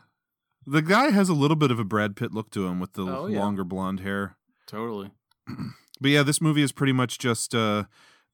the 0.66 0.82
guy 0.82 1.10
has 1.10 1.28
a 1.30 1.34
little 1.34 1.56
bit 1.58 1.72
of 1.72 1.80
a 1.80 1.84
Brad 1.84 2.16
Pitt 2.16 2.34
look 2.34 2.52
to 2.52 2.68
him 2.68 2.80
with 2.80 2.94
the 2.94 3.04
Oh, 3.06 3.28
yeah. 3.28 3.40
longer 3.40 3.64
blonde 3.64 4.00
hair. 4.02 4.38
Totally. 4.68 5.12
But 6.00 6.12
yeah, 6.12 6.22
this 6.22 6.40
movie 6.40 6.62
is 6.62 6.72
pretty 6.72 6.94
much 6.94 7.18
just 7.18 7.56
uh, 7.56 7.86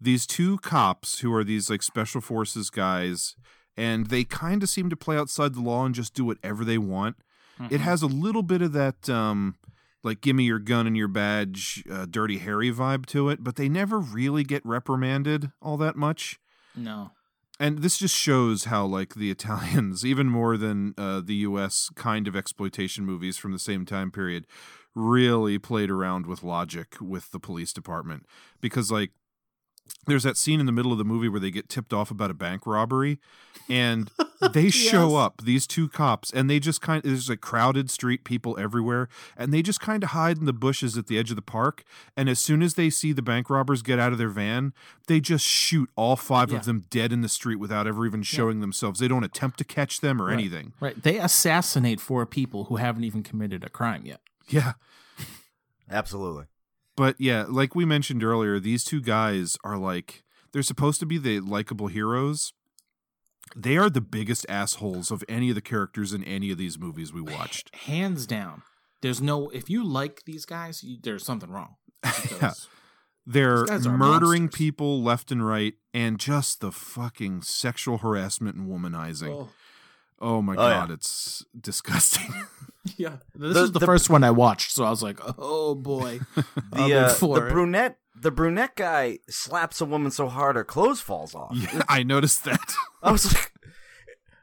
these 0.02 0.28
two 0.28 0.58
cops 0.58 1.20
who 1.20 1.34
are 1.34 1.46
these 1.46 1.70
like 1.70 1.82
special 1.82 2.20
forces 2.20 2.70
guys, 2.70 3.38
and 3.76 4.08
they 4.08 4.24
kind 4.24 4.64
of 4.64 4.70
seem 4.70 4.90
to 4.90 4.96
play 4.96 5.18
outside 5.18 5.54
the 5.54 5.62
law 5.62 5.86
and 5.86 5.96
just 5.96 6.14
do 6.14 6.26
whatever 6.26 6.64
they 6.64 6.78
want. 6.78 7.16
It 7.70 7.80
has 7.82 8.02
a 8.02 8.08
little 8.08 8.44
bit 8.44 8.62
of 8.62 8.74
that 8.74 9.10
um, 9.10 9.56
like 10.04 10.22
"give 10.22 10.36
me 10.36 10.44
your 10.44 10.60
gun 10.60 10.88
and 10.88 10.98
your 10.98 11.08
badge," 11.08 11.84
uh, 11.90 12.06
Dirty 12.10 12.40
Harry 12.40 12.72
vibe 12.72 13.06
to 13.08 13.30
it, 13.30 13.44
but 13.44 13.56
they 13.56 13.70
never 13.70 14.00
really 14.00 14.44
get 14.44 14.66
reprimanded 14.66 15.52
all 15.62 15.78
that 15.78 15.96
much. 15.96 16.40
No. 16.76 17.12
And 17.60 17.80
this 17.80 17.98
just 17.98 18.16
shows 18.16 18.66
how 18.66 18.86
like 18.86 19.16
the 19.16 19.32
Italians, 19.38 20.06
even 20.06 20.28
more 20.30 20.58
than 20.58 20.94
uh, 20.98 21.22
the 21.24 21.36
U.S. 21.36 21.90
kind 21.96 22.28
of 22.28 22.36
exploitation 22.36 23.06
movies 23.06 23.38
from 23.38 23.52
the 23.52 23.60
same 23.60 23.86
time 23.86 24.12
period, 24.12 24.46
really 24.96 25.58
played 25.58 25.90
around 25.90 26.26
with 26.26 26.44
logic 26.44 26.96
with 27.00 27.32
the 27.32 27.40
police 27.40 27.74
department 27.74 28.26
because 28.62 28.92
like 28.92 29.12
there's 30.06 30.24
that 30.24 30.36
scene 30.38 30.60
in 30.60 30.66
the 30.66 30.72
middle 30.74 30.92
of 30.92 30.98
the 30.98 31.06
movie 31.06 31.30
where 31.30 31.40
they 31.40 31.52
get 31.52 31.70
tipped 31.70 31.94
off 31.94 32.12
about 32.12 32.30
a 32.30 32.34
bank 32.34 32.66
robbery 32.68 33.20
and 33.70 34.12
they 34.54 34.70
show 34.70 35.16
up 35.16 35.42
these 35.46 35.66
two 35.66 35.88
cops 35.88 36.30
and 36.32 36.50
they 36.50 36.60
just 36.60 36.82
kind 36.82 36.98
of 37.06 37.10
there's 37.10 37.30
a 37.30 37.38
crowded 37.38 37.90
street 37.90 38.26
people 38.26 38.58
everywhere 38.60 39.08
and 39.38 39.54
they 39.54 39.62
just 39.62 39.80
kind 39.80 40.04
of 40.04 40.10
hide 40.10 40.38
in 40.38 40.44
the 40.46 40.52
bushes 40.54 40.98
at 40.98 41.08
the 41.08 41.18
edge 41.18 41.30
of 41.30 41.38
the 41.38 41.42
park 41.42 41.84
and 42.18 42.28
as 42.28 42.38
soon 42.40 42.62
as 42.62 42.74
they 42.74 42.90
see 42.90 43.14
the 43.14 43.22
bank 43.22 43.50
robbers 43.50 43.82
get 43.82 43.98
out 44.00 44.12
of 44.12 44.18
their 44.18 44.28
van 44.30 44.74
they 45.08 45.22
just 45.22 45.46
shoot 45.46 45.90
all 45.96 46.18
five 46.18 46.52
Yeah. 46.52 46.58
of 46.58 46.66
them 46.66 46.84
dead 46.90 47.14
in 47.14 47.22
the 47.22 47.30
street 47.30 47.56
without 47.58 47.88
ever 47.88 48.06
even 48.06 48.24
showing 48.24 48.60
themselves 48.60 49.00
they 49.00 49.08
don't 49.08 49.24
attempt 49.24 49.58
to 49.60 49.64
catch 49.64 50.02
them 50.02 50.22
or 50.22 50.26
Right. 50.26 50.34
anything 50.34 50.74
Right. 50.82 51.02
They 51.02 51.18
assassinate 51.18 52.02
four 52.02 52.26
people 52.26 52.66
who 52.66 52.76
haven't 52.76 53.06
even 53.06 53.24
committed 53.24 53.64
a 53.64 53.70
crime 53.70 54.06
yet. 54.06 54.20
yeah 54.50 54.74
Absolutely. 55.90 56.46
But 56.96 57.16
yeah, 57.20 57.46
like 57.48 57.76
we 57.76 57.86
mentioned 57.86 58.24
earlier, 58.24 58.60
these 58.60 58.84
two 58.84 59.02
guys 59.02 59.58
are 59.64 59.78
like 59.78 60.24
they're 60.52 60.62
supposed 60.62 61.00
to 61.00 61.06
be 61.06 61.18
the 61.18 61.40
likable 61.40 61.88
heroes. 61.88 62.54
They 63.56 63.78
are 63.78 63.90
the 63.90 64.02
biggest 64.02 64.46
assholes 64.50 65.12
of 65.12 65.24
any 65.28 65.50
of 65.50 65.56
the 65.56 65.62
characters 65.62 66.14
in 66.14 66.24
any 66.24 66.52
of 66.52 66.58
these 66.58 66.78
movies 66.80 67.12
we 67.12 67.22
watched. 67.22 67.76
Hands 67.86 68.26
down. 68.26 68.62
There's 69.02 69.22
no 69.22 69.50
if 69.50 69.70
you 69.70 69.84
like 69.84 70.24
these 70.26 70.46
guys, 70.46 70.84
you, 70.84 70.98
there's 71.02 71.26
something 71.26 71.50
wrong. 71.50 71.76
Because- 72.02 72.68
They're 73.26 73.66
murdering 73.66 74.44
monsters. 74.44 74.50
people 74.58 75.02
left 75.02 75.32
and 75.32 75.48
right 75.48 75.76
and 75.94 76.20
just 76.20 76.60
the 76.60 76.74
fucking 76.74 77.44
sexual 77.44 78.00
harassment 78.00 78.58
and 78.58 78.68
womanizing. 78.68 79.30
Oh, 79.30 79.50
Oh, 80.24 80.42
my 80.42 80.56
Oh, 80.56 80.68
yeah. 80.68 80.74
god, 80.80 80.92
it's 80.92 81.46
disgusting. 81.60 82.34
yeah. 82.98 83.18
This 83.36 83.54
The- 83.56 83.64
is 83.64 83.72
the, 83.74 83.80
the- 83.80 83.86
first 83.86 84.10
one 84.10 84.24
I 84.24 84.32
watched, 84.32 84.72
so 84.72 84.84
I 84.86 84.90
was 84.90 85.04
like, 85.04 85.20
oh 85.38 85.76
boy. 85.76 86.20
The 86.72 86.94
uh, 86.96 87.14
the 87.14 87.48
brunette 87.52 87.98
the 88.16 88.32
brunette 88.32 88.76
guy 88.76 89.20
slaps 89.30 89.82
a 89.82 89.86
woman 89.86 90.12
so 90.12 90.28
hard 90.28 90.56
her 90.56 90.64
clothes 90.64 91.02
falls 91.02 91.36
off. 91.36 91.52
yeah, 91.56 91.82
I 91.90 92.04
noticed 92.04 92.46
that. 92.46 92.74
I 93.02 93.12
was 93.12 93.34
like, 93.34 93.52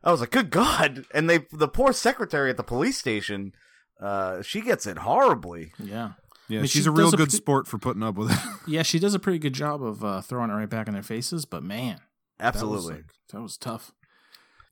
I 0.04 0.10
was 0.10 0.20
like, 0.20 0.30
good 0.30 0.50
God! 0.50 1.04
And 1.14 1.28
they, 1.30 1.38
the 1.52 1.68
poor 1.68 1.92
secretary 1.92 2.50
at 2.50 2.56
the 2.56 2.62
police 2.64 2.98
station, 2.98 3.52
uh, 4.00 4.42
she 4.42 4.60
gets 4.60 4.86
it 4.86 4.98
horribly. 4.98 5.72
Yeah. 5.82 6.12
Yeah, 6.48 6.58
mean, 6.58 6.66
she's 6.66 6.82
she 6.82 6.88
a 6.88 6.92
real 6.92 7.06
does 7.06 7.14
a 7.14 7.16
good 7.16 7.32
sport 7.32 7.68
for 7.68 7.78
putting 7.78 8.02
up 8.02 8.16
with 8.16 8.32
it. 8.32 8.38
Yeah, 8.66 8.82
she 8.82 8.98
does 8.98 9.14
a 9.14 9.20
pretty 9.20 9.38
good 9.38 9.52
job 9.54 9.82
of 9.84 10.04
uh, 10.04 10.20
throwing 10.20 10.50
it 10.50 10.54
right 10.54 10.68
back 10.68 10.88
in 10.88 10.94
their 10.94 11.02
faces, 11.02 11.44
but 11.44 11.62
man, 11.62 12.00
that 12.40 12.54
was, 12.54 12.62
Absolutely. 12.62 12.94
like- 12.94 13.04
that 13.32 13.40
was 13.40 13.56
tough. 13.56 13.92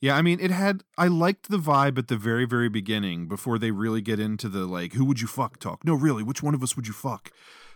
Yeah, 0.01 0.17
I 0.17 0.23
mean, 0.23 0.39
it 0.41 0.51
had. 0.53 0.85
I 0.97 1.09
liked 1.09 1.51
the 1.51 1.59
vibe 1.59 1.99
at 1.99 2.09
the 2.09 2.17
very, 2.17 2.45
very 2.45 2.69
beginning 2.69 3.27
before 3.27 3.59
they 3.59 3.71
really 3.73 4.01
get 4.01 4.21
into 4.21 4.49
the 4.49 4.67
like, 4.67 4.93
who 4.93 5.05
would 5.05 5.21
you 5.21 5.27
fuck 5.27 5.59
talk? 5.59 5.85
No, 5.85 5.95
really, 5.95 6.23
which 6.23 6.43
one 6.43 6.55
of 6.55 6.63
us 6.63 6.77
would 6.77 6.87
you 6.87 6.93
fuck? 6.93 7.31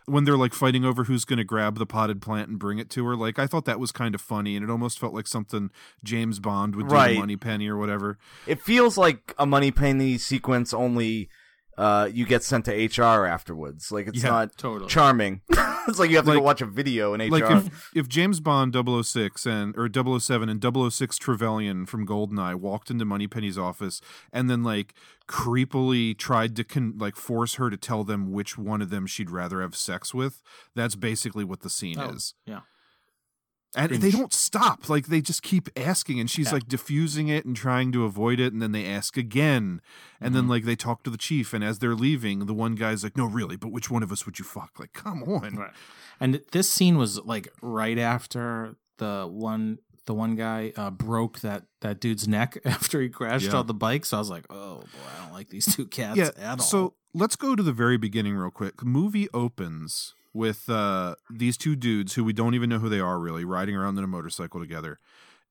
When 0.07 0.25
they're 0.25 0.37
like 0.37 0.53
fighting 0.53 0.85
over 0.85 1.05
who's 1.05 1.25
going 1.25 1.37
to 1.39 1.45
grab 1.45 1.79
the 1.79 1.87
potted 1.87 2.21
plant 2.21 2.49
and 2.49 2.59
bring 2.59 2.79
it 2.79 2.91
to 2.91 3.05
her, 3.07 3.15
like 3.17 3.39
I 3.39 3.47
thought 3.47 3.65
that 3.67 3.79
was 3.81 3.93
kind 3.93 4.15
of 4.15 4.21
funny, 4.21 4.57
and 4.57 4.65
it 4.65 4.71
almost 4.71 4.99
felt 4.99 5.15
like 5.15 5.27
something 5.29 5.71
James 6.05 6.39
Bond 6.41 6.75
would 6.77 6.89
do 6.89 6.95
Right. 6.95 7.15
to 7.15 7.21
Money 7.21 7.37
Penny 7.37 7.69
or 7.69 7.77
whatever. 7.77 8.19
It 8.47 8.61
feels 8.61 8.97
like 8.99 9.33
a 9.39 9.47
Moneypenny 9.47 10.19
sequence. 10.19 10.73
Only 10.75 11.29
uh, 11.79 12.09
you 12.13 12.27
get 12.27 12.43
sent 12.45 12.65
to 12.67 12.73
HR 12.73 13.27
afterwards. 13.27 13.91
Like 13.91 14.07
it's 14.09 14.23
Yeah, 14.23 14.31
not 14.31 14.57
totally. 14.59 14.89
charming. 14.91 15.41
it's 15.89 15.99
like 15.99 16.11
you 16.11 16.17
have 16.17 16.25
to 16.27 16.31
Like- 16.33 16.39
go 16.41 16.45
watch 16.45 16.61
a 16.61 16.67
video 16.67 17.15
in 17.15 17.21
HR. 17.21 17.31
Like 17.31 17.51
if, 17.51 17.91
if 17.95 18.09
James 18.09 18.41
Bond 18.41 18.75
006 18.75 19.47
and 19.47 19.75
or 19.77 19.89
007 20.21 20.49
and 20.49 20.63
006 20.93 21.19
Trevelyan 21.19 21.87
from 21.87 22.07
Goldeneye 22.07 22.55
walked 22.57 22.91
into 22.91 23.05
Moneypenny's 23.05 23.57
office 23.59 24.01
and 24.33 24.51
then 24.51 24.63
like 24.63 24.95
creepily 25.29 26.17
tried 26.17 26.55
to 26.57 26.65
con- 26.65 26.95
like 26.99 27.17
force 27.17 27.55
her 27.55 27.71
to 27.71 27.77
tell 27.77 28.05
them 28.05 28.33
which 28.33 28.59
one 28.59 28.83
of 28.83 28.91
them 28.91 29.07
she'd 29.07 29.31
rather 29.31 29.61
have 29.63 29.75
sex 29.75 30.13
with, 30.13 30.43
that's 30.75 30.95
basically 30.95 31.45
what 31.45 31.61
the 31.61 31.71
scene 31.71 31.99
Oh, 31.99 32.11
is. 32.11 32.35
yeah. 32.47 32.61
And 33.75 33.91
they 33.91 34.11
don't 34.11 34.33
stop. 34.35 34.89
Like 34.91 35.07
they 35.07 35.21
just 35.23 35.43
keep 35.43 35.69
asking 35.77 36.21
and 36.21 36.31
she's 36.31 36.49
Yeah. 36.49 36.53
like 36.55 36.69
diffusing 36.69 37.29
it 37.29 37.45
and 37.47 37.57
trying 37.57 37.91
to 37.93 38.05
avoid 38.05 38.39
it 38.39 38.53
and 38.53 38.61
then 38.61 38.73
they 38.73 38.85
ask 38.87 39.17
again. 39.17 39.81
And 40.21 40.29
Mm-hmm. 40.29 40.35
then 40.35 40.49
like 40.49 40.65
they 40.65 40.77
talk 40.77 41.03
to 41.05 41.11
the 41.11 41.17
chief 41.17 41.55
and 41.55 41.65
as 41.65 41.79
they're 41.79 41.95
leaving, 41.95 42.41
the 42.47 42.55
one 42.55 42.75
guy's 42.75 43.03
like, 43.03 43.17
"No, 43.17 43.25
really, 43.25 43.57
but 43.57 43.73
which 43.73 43.91
one 43.91 44.03
of 44.03 44.13
us 44.13 44.27
would 44.27 44.39
you 44.39 44.45
fuck?" 44.45 44.79
Like, 44.79 44.93
come 44.93 45.23
on. 45.23 45.57
Right. 45.57 45.73
And 46.21 46.43
this 46.53 46.69
scene 46.71 46.99
was 46.99 47.19
like 47.25 47.49
right 47.63 47.99
after 47.99 48.77
the 48.99 49.27
one 49.31 49.79
the 50.05 50.15
one 50.15 50.35
guy 50.35 50.73
uh, 50.77 50.91
broke 50.91 51.41
that 51.41 51.63
that 51.81 52.01
dude's 52.01 52.27
neck 52.29 52.59
after 52.65 53.01
he 53.01 53.09
crashed 53.09 53.47
Yeah. 53.53 53.57
on 53.61 53.67
the 53.69 53.75
bike. 53.75 54.05
So 54.05 54.17
I 54.17 54.21
was 54.21 54.31
like, 54.31 54.45
oh 54.51 54.81
boy, 54.81 54.87
I 55.17 55.23
don't 55.25 55.33
like 55.33 55.49
these 55.49 55.75
two 55.75 55.87
cats 55.87 56.19
yeah. 56.19 56.31
at 56.39 56.59
all. 56.59 56.65
So 56.67 56.95
let's 57.15 57.37
go 57.37 57.55
to 57.57 57.63
the 57.63 57.73
very 57.73 57.97
beginning 57.97 58.35
real 58.37 58.51
quick. 58.51 58.83
Movie 58.85 59.29
opens 59.33 60.15
with 60.35 60.69
uh, 60.69 61.15
these 61.31 61.57
two 61.57 61.77
dudes 61.77 62.15
who 62.15 62.25
we 62.25 62.33
don't 62.33 62.55
even 62.55 62.71
know 62.71 62.79
who 62.79 62.89
they 62.89 63.01
are 63.01 63.19
really 63.19 63.45
riding 63.45 63.77
around 63.77 63.99
on 63.99 64.05
a 64.05 64.09
motorcycle 64.09 64.61
together, 64.61 64.99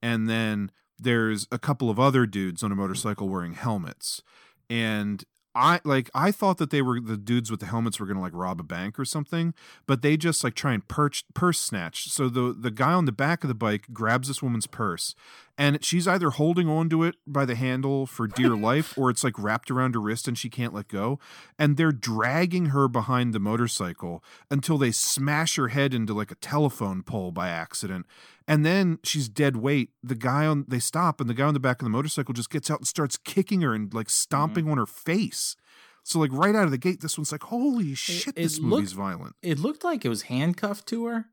and 0.02 0.30
then 0.30 0.72
there's 0.98 1.48
a 1.52 1.60
couple 1.60 1.90
of 1.90 2.00
other 2.00 2.26
dudes 2.26 2.64
on 2.64 2.72
a 2.72 2.76
motorcycle 2.76 3.30
wearing 3.30 3.54
helmets, 3.54 4.22
and. 4.70 5.24
I 5.54 5.82
like 5.84 6.10
I 6.14 6.32
thought 6.32 6.58
that 6.60 6.70
they 6.70 6.82
were 6.82 7.00
the 7.00 7.18
dudes 7.18 7.52
with 7.52 7.60
the 7.60 7.66
helmets 7.66 8.00
were 8.00 8.06
gonna 8.06 8.22
like 8.22 8.34
rob 8.34 8.60
a 8.60 8.64
bank 8.64 8.98
or 9.00 9.06
something, 9.06 9.54
but 9.86 10.02
they 10.02 10.16
just 10.16 10.44
like 10.44 10.56
try 10.56 10.74
and 10.74 10.88
perch 10.88 11.26
purse 11.34 11.60
snatch. 11.60 12.10
So 12.10 12.30
the 12.30 12.56
the 12.58 12.72
guy 12.72 12.94
on 12.94 13.06
the 13.06 13.12
back 13.12 13.44
of 13.44 13.48
the 13.50 13.54
bike 13.54 13.88
grabs 13.92 14.28
this 14.28 14.42
woman's 14.42 14.68
purse, 14.68 15.14
and 15.58 15.84
she's 15.84 16.08
either 16.08 16.32
holding 16.32 16.68
onto 16.68 17.04
it 17.04 17.16
by 17.28 17.46
the 17.46 17.56
handle 17.56 18.06
for 18.06 18.28
dear 18.28 18.56
life 18.56 18.98
or 18.98 19.10
it's 19.10 19.24
like 19.24 19.38
wrapped 19.38 19.70
around 19.70 19.94
her 19.94 20.02
wrist 20.02 20.28
and 20.28 20.38
she 20.38 20.50
can't 20.50 20.74
let 20.74 20.88
go 20.88 21.20
and 21.60 21.78
they're 21.78 21.92
dragging 21.92 22.68
her 22.68 22.88
behind 22.88 23.34
the 23.34 23.40
motorcycle 23.40 24.24
until 24.50 24.78
they 24.78 24.92
smash 24.92 25.58
her 25.58 25.68
head 25.68 25.94
into 25.94 26.14
like 26.14 26.32
a 26.32 26.36
telephone 26.36 27.04
pole 27.04 27.32
by 27.32 27.50
accident 27.50 28.06
and 28.52 28.66
then 28.66 29.00
she's 29.04 29.30
dead 29.30 29.56
weight 29.56 29.90
the 30.04 30.16
guy 30.16 30.46
on 30.46 30.66
they 30.68 30.80
stop 30.80 31.22
and 31.22 31.30
the 31.30 31.34
guy 31.34 31.46
on 31.46 31.54
the 31.54 31.60
back 31.60 31.82
of 31.82 31.86
the 31.86 31.90
motorcycle 31.90 32.34
just 32.34 32.50
gets 32.50 32.70
out 32.70 32.80
and 32.80 32.88
starts 32.88 33.18
kicking 33.18 33.62
her 33.62 33.74
and 33.74 33.94
like 33.94 34.08
mm-hmm. 34.08 34.12
stomping 34.12 34.70
on 34.70 34.78
her 34.78 34.86
face 34.86 35.56
so 36.04 36.20
like 36.20 36.32
right 36.34 36.56
out 36.56 36.66
of 36.66 36.72
the 36.72 36.78
gate 36.78 37.02
this 37.02 37.18
one's 37.18 37.32
like 37.32 37.44
holy 37.44 37.94
shit 37.96 38.28
it 38.30 38.36
this 38.36 38.60
looked- 38.60 38.70
movie's 38.70 38.92
violent 38.92 39.36
it 39.42 39.58
looked 39.60 39.84
like 39.84 40.04
it 40.06 40.10
was 40.10 40.24
handcuffed 40.24 40.88
to 40.88 41.06
her. 41.06 41.26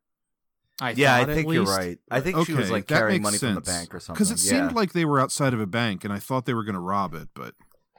I 0.81 0.91
Yeah, 0.91 1.15
I 1.15 1.21
thought, 1.21 1.31
at 1.31 1.35
think 1.35 1.53
you're 1.53 1.65
right. 1.65 1.99
I 2.11 2.21
think 2.21 2.47
she 2.47 2.55
was 2.55 2.71
like 2.71 2.87
carrying 2.87 3.23
makes 3.23 3.25
money 3.25 3.39
from 3.39 3.55
the 3.57 3.65
sense. 3.65 3.79
bank 3.79 3.95
or 3.95 3.99
something. 4.01 4.15
Because 4.15 4.31
it 4.31 4.45
yeah. 4.45 4.61
seemed 4.61 4.77
like 4.77 4.93
they 4.93 5.05
were 5.05 5.19
outside 5.19 5.53
of 5.53 5.61
a 5.61 5.67
bank, 5.67 6.05
and 6.05 6.13
I 6.13 6.21
thought 6.21 6.47
they 6.47 6.55
were 6.55 6.63
going 6.63 6.75
to 6.75 6.81
rob 6.81 7.15
it, 7.15 7.29
but 7.35 7.55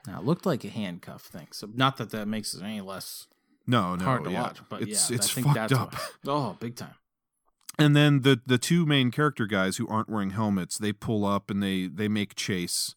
No, 0.06 0.16
it 0.16 0.24
looked 0.24 0.46
like 0.46 0.64
a 0.64 0.70
handcuff 0.70 1.22
thing. 1.22 1.48
So 1.52 1.68
not 1.74 1.98
that 1.98 2.08
that 2.10 2.26
makes 2.26 2.54
it 2.54 2.62
any 2.62 2.80
less 2.80 3.26
no, 3.66 3.96
no, 3.96 4.04
hard 4.04 4.24
to 4.24 4.30
yeah. 4.30 4.42
watch, 4.42 4.60
but 4.70 4.80
it's 4.82 5.10
yeah, 5.10 5.16
it's 5.16 5.30
I 5.30 5.34
think 5.34 5.46
fucked 5.48 5.56
that's 5.56 5.72
up. 5.74 5.94
why- 5.94 6.32
Oh, 6.32 6.56
big 6.58 6.74
time. 6.76 6.94
And 7.80 7.96
then 7.96 8.20
the 8.20 8.40
the 8.46 8.58
two 8.58 8.84
main 8.84 9.10
character 9.10 9.46
guys 9.46 9.78
who 9.78 9.88
aren't 9.88 10.10
wearing 10.10 10.30
helmets, 10.30 10.76
they 10.78 10.92
pull 10.92 11.24
up 11.24 11.50
and 11.50 11.62
they 11.62 11.86
they 11.86 12.08
make 12.08 12.34
chase, 12.34 12.94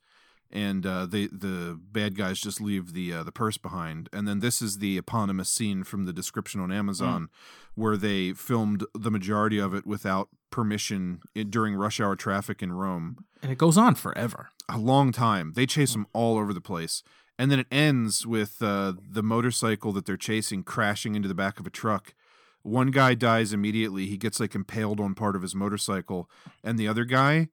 and 0.51 0.85
uh, 0.85 1.05
they 1.05 1.27
the 1.27 1.80
bad 1.91 2.18
guys 2.18 2.41
just 2.41 2.60
leave 2.60 2.93
the 2.93 3.14
uh, 3.14 3.23
the 3.23 3.31
purse 3.31 3.57
behind. 3.57 4.10
And 4.11 4.27
then 4.27 4.39
this 4.41 4.61
is 4.61 4.80
the 4.80 4.97
eponymous 4.97 5.49
scene 5.49 5.84
from 5.84 6.05
the 6.05 6.14
description 6.14 6.60
on 6.60 6.72
Amazon, 6.72 7.30
where 7.76 7.95
they 7.95 8.34
filmed 8.34 8.85
the 8.93 9.10
majority 9.10 9.57
of 9.57 9.73
it 9.73 9.88
without 9.88 10.27
permission 10.51 11.22
during 11.49 11.76
rush 11.76 11.99
hour 11.99 12.15
traffic 12.15 12.61
in 12.61 12.73
Rome. 12.73 13.26
And 13.41 13.51
it 13.51 13.57
goes 13.57 13.77
on 13.77 13.95
forever. 13.95 14.49
A 14.69 14.77
long 14.77 15.11
time. 15.11 15.53
They 15.55 15.65
chase 15.65 15.93
them 15.93 16.07
all 16.14 16.38
over 16.38 16.53
the 16.53 16.61
place. 16.61 17.03
And 17.39 17.49
then 17.49 17.60
it 17.60 17.68
ends 17.72 18.27
with 18.27 18.61
uh, 18.61 18.93
the 19.11 19.23
motorcycle 19.23 19.91
that 19.93 20.05
they're 20.05 20.18
chasing 20.18 20.61
crashing 20.64 21.15
into 21.15 21.27
the 21.27 21.34
back 21.34 21.60
of 21.60 21.65
a 21.65 21.72
truck. 21.72 22.14
One 22.64 22.91
guy 22.91 23.14
dies 23.14 23.53
immediately. 23.53 24.07
He 24.07 24.18
gets 24.18 24.40
like 24.40 24.56
impaled 24.56 24.99
on 24.99 25.14
part 25.15 25.35
of 25.35 25.41
his 25.41 25.53
motorcycle. 25.53 26.30
And 26.64 26.80
the 26.80 26.88
other 26.88 27.06
guy, 27.06 27.49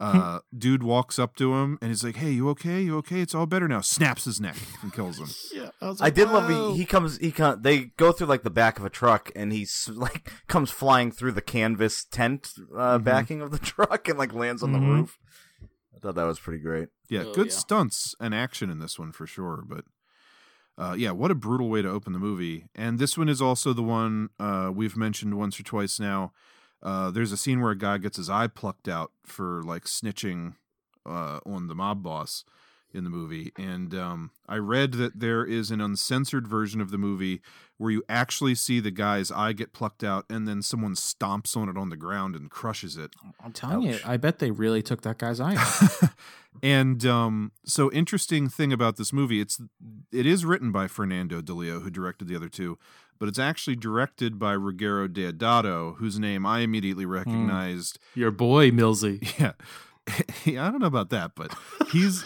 uh, 0.00 0.40
dude 0.56 0.82
walks 0.82 1.18
up 1.18 1.36
to 1.36 1.54
him 1.54 1.78
and 1.80 1.90
he's 1.90 2.02
like, 2.02 2.16
Hey, 2.16 2.32
you 2.32 2.48
okay? 2.50 2.80
You 2.82 2.96
okay? 2.98 3.20
It's 3.20 3.34
all 3.34 3.46
better 3.46 3.68
now. 3.68 3.80
Snaps 3.80 4.24
his 4.24 4.40
neck 4.40 4.56
and 4.82 4.92
kills 4.92 5.18
him. 5.18 5.28
Yeah, 5.54 5.70
I, 5.80 5.86
was 5.88 6.00
I 6.02 6.10
did 6.10 6.28
love 6.30 6.48
he, 6.48 6.78
he 6.80 6.84
comes 6.84 7.18
he 7.18 7.30
come 7.30 7.62
they 7.62 7.84
go 7.96 8.10
through 8.10 8.26
like 8.26 8.42
the 8.42 8.50
back 8.50 8.78
of 8.78 8.84
a 8.84 8.90
truck 8.90 9.30
and 9.36 9.52
he's 9.52 9.88
like 9.94 10.30
comes 10.48 10.70
flying 10.70 11.12
through 11.12 11.32
the 11.32 11.42
canvas 11.42 12.04
tent 12.04 12.50
uh, 12.76 12.96
Mm-hmm. 12.96 13.04
backing 13.04 13.40
of 13.42 13.50
the 13.52 13.58
truck 13.72 14.08
and 14.08 14.18
like 14.18 14.34
lands 14.34 14.62
on 14.62 14.72
the 14.72 14.78
Mhm. 14.78 14.88
roof. 14.88 15.18
I 15.94 15.98
thought 16.00 16.16
that 16.16 16.24
was 16.24 16.40
pretty 16.40 16.60
great. 16.62 16.88
Yeah, 17.08 17.22
Oh, 17.26 17.32
good 17.34 17.46
yeah. 17.46 17.52
stunts 17.52 18.14
and 18.18 18.34
action 18.34 18.68
in 18.70 18.78
this 18.80 18.98
one 18.98 19.12
for 19.12 19.26
sure. 19.26 19.62
But 19.66 19.84
uh, 20.76 20.94
yeah, 20.98 21.12
what 21.12 21.30
a 21.30 21.34
brutal 21.34 21.68
way 21.68 21.82
to 21.82 21.88
open 21.88 22.12
the 22.12 22.18
movie. 22.18 22.66
And 22.74 22.98
this 22.98 23.16
one 23.16 23.28
is 23.28 23.40
also 23.40 23.72
the 23.72 23.82
one 23.82 24.30
uh, 24.40 24.70
we've 24.74 24.96
mentioned 24.96 25.38
once 25.38 25.58
or 25.58 25.62
twice 25.62 26.00
now. 26.00 26.32
Uh, 26.82 27.10
there's 27.10 27.32
a 27.32 27.36
scene 27.36 27.60
where 27.60 27.70
a 27.70 27.78
guy 27.78 27.98
gets 27.98 28.16
his 28.16 28.28
eye 28.28 28.46
plucked 28.46 28.88
out 28.88 29.12
for 29.24 29.62
like 29.62 29.84
snitching 29.84 30.54
uh, 31.06 31.40
on 31.46 31.68
the 31.68 31.74
mob 31.74 32.02
boss 32.02 32.44
in 32.92 33.04
the 33.04 33.10
movie. 33.10 33.52
And 33.56 33.94
um, 33.94 34.30
I 34.48 34.56
read 34.56 34.92
that 34.92 35.18
there 35.18 35.44
is 35.44 35.70
an 35.70 35.80
uncensored 35.80 36.46
version 36.46 36.80
of 36.80 36.90
the 36.90 36.98
movie 36.98 37.40
where 37.76 37.90
you 37.90 38.04
actually 38.08 38.54
see 38.54 38.78
the 38.78 38.92
guy's 38.92 39.32
eye 39.32 39.52
get 39.52 39.72
plucked 39.72 40.04
out 40.04 40.24
and 40.30 40.46
then 40.46 40.62
someone 40.62 40.94
stomps 40.94 41.56
on 41.56 41.68
it 41.68 41.76
on 41.76 41.90
the 41.90 41.96
ground 41.96 42.36
and 42.36 42.50
crushes 42.50 42.96
it. 42.96 43.14
I'm 43.44 43.52
telling 43.52 43.82
you, 43.82 43.98
I 44.04 44.16
bet 44.16 44.38
they 44.38 44.52
really 44.52 44.82
took 44.82 45.02
that 45.02 45.18
guy's 45.18 45.40
eye 45.40 45.56
out. 45.56 46.10
and 46.62 47.04
um, 47.06 47.52
so 47.64 47.90
interesting 47.92 48.48
thing 48.48 48.72
about 48.72 48.96
this 48.96 49.12
movie, 49.12 49.40
it's 49.40 49.60
it 50.12 50.26
is 50.26 50.44
written 50.44 50.72
by 50.72 50.86
Fernando 50.88 51.40
Di 51.40 51.52
Leo, 51.52 51.80
who 51.80 51.90
directed 51.90 52.28
the 52.28 52.36
other 52.36 52.48
two, 52.48 52.78
but 53.18 53.28
it's 53.28 53.38
actually 53.38 53.76
directed 53.76 54.38
by 54.38 54.54
Ruggero 54.54 55.08
Deodato, 55.08 55.96
whose 55.96 56.18
name 56.18 56.46
I 56.46 56.60
immediately 56.60 57.06
recognized. 57.06 57.98
Your 58.14 58.30
boy, 58.30 58.70
Millsy. 58.70 59.20
Yeah. 60.46 60.62
I 60.62 60.70
don't 60.70 60.80
know 60.80 60.86
about 60.86 61.08
that, 61.10 61.32
but 61.34 61.54
he's 61.90 62.24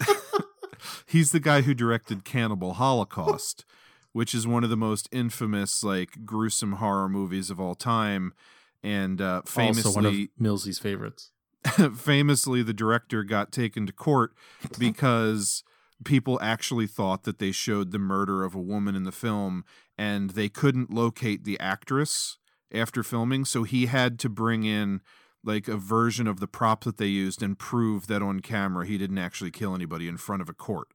he's 1.07 1.31
the 1.31 1.39
guy 1.41 1.61
who 1.63 1.75
directed 1.75 2.25
Cannibal 2.25 2.73
Holocaust, 2.75 3.65
which 4.13 4.35
is 4.35 4.47
one 4.49 4.65
of 4.65 4.71
the 4.71 4.77
most 4.77 5.09
infamous, 5.13 5.85
like 5.85 6.25
gruesome 6.25 6.73
horror 6.75 7.09
movies 7.09 7.51
of 7.51 7.61
all 7.61 7.77
time. 7.77 8.33
And 8.83 9.21
uh, 9.21 9.43
famously, 9.47 9.83
Also 9.89 9.97
one 9.97 10.07
of 10.07 10.15
Millsy's 10.41 10.79
favorites. 10.79 11.31
famously 11.97 12.63
the 12.63 12.73
director 12.73 13.25
got 13.25 13.53
taken 13.53 13.87
to 13.87 13.93
court 13.93 14.33
because 14.79 15.63
people 16.05 16.39
actually 16.41 16.87
thought 16.87 17.25
that 17.25 17.39
they 17.39 17.51
showed 17.53 17.91
the 17.91 17.99
murder 17.99 18.45
of 18.45 18.55
a 18.55 18.61
woman 18.61 18.95
in 18.95 19.03
the 19.05 19.13
film 19.13 19.65
and 19.97 20.31
they 20.31 20.49
couldn't 20.49 20.91
locate 20.91 21.45
the 21.45 21.59
actress 21.59 22.39
after 22.73 23.03
filming 23.03 23.45
so 23.45 23.65
he 23.65 23.87
had 23.87 24.19
to 24.19 24.29
bring 24.29 24.65
in 24.65 25.01
like 25.45 25.67
a 25.69 25.77
version 25.77 26.27
of 26.27 26.39
the 26.41 26.47
prop 26.47 26.85
that 26.85 26.99
they 26.99 27.07
used 27.07 27.43
and 27.43 27.59
prove 27.59 28.07
that 28.07 28.23
on 28.23 28.41
camera 28.41 28.87
he 28.87 28.99
didn't 28.99 29.19
actually 29.19 29.51
kill 29.51 29.75
anybody 29.75 30.07
in 30.07 30.17
front 30.17 30.43
of 30.43 30.49
a 30.49 30.55
court 30.55 30.89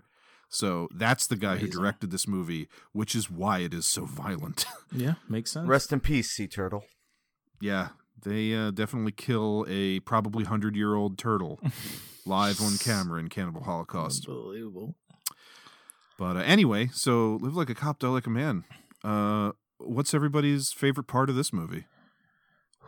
so 0.47 0.87
that's 0.95 1.25
the 1.27 1.35
guy 1.35 1.57
who 1.57 1.67
directed 1.67 2.11
this 2.11 2.27
movie 2.27 2.67
which 2.93 3.15
is 3.15 3.29
why 3.29 3.59
it 3.59 3.73
is 3.73 3.85
so 3.85 4.05
violent 4.05 4.65
Yeah, 4.95 5.15
makes 5.27 5.51
sense. 5.51 5.67
Rest 5.67 5.91
in 5.91 5.99
peace, 5.99 6.29
Sea 6.29 6.47
Turtle. 6.47 6.85
Yeah, 7.59 7.89
they 8.23 8.53
uh, 8.53 8.71
definitely 8.71 9.11
kill 9.11 9.65
a 9.69 9.99
probably 10.01 10.43
hundred 10.45 10.75
year 10.75 10.95
old 10.95 11.17
turtle 11.17 11.59
live 12.25 12.61
on 12.61 12.77
camera 12.77 13.19
in 13.19 13.29
Cannibal 13.29 13.63
Holocaust. 13.63 14.27
Unbelievable. 14.27 14.95
But 16.17 16.37
uh, 16.37 16.41
anyway, 16.41 16.89
so 16.93 17.37
live 17.41 17.55
like 17.55 17.69
a 17.69 17.75
cop, 17.75 17.99
die 17.99 18.07
like 18.07 18.27
a 18.27 18.31
man. 18.31 18.63
Uh, 19.03 19.51
what's 19.77 20.13
everybody's 20.13 20.71
favorite 20.71 21.07
part 21.07 21.29
of 21.29 21.35
this 21.35 21.51
movie? 21.51 21.85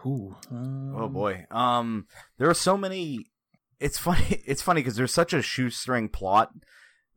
Ooh, 0.05 0.35
Oh 0.51 1.05
um, 1.05 1.13
boy. 1.13 1.45
Um 1.49 2.05
there 2.37 2.49
are 2.49 2.53
so 2.53 2.77
many 2.77 3.25
it's 3.79 3.97
funny 3.97 4.43
it's 4.45 4.61
funny 4.61 4.81
because 4.81 4.95
there's 4.95 5.13
such 5.13 5.33
a 5.33 5.41
shoestring 5.41 6.09
plot. 6.09 6.51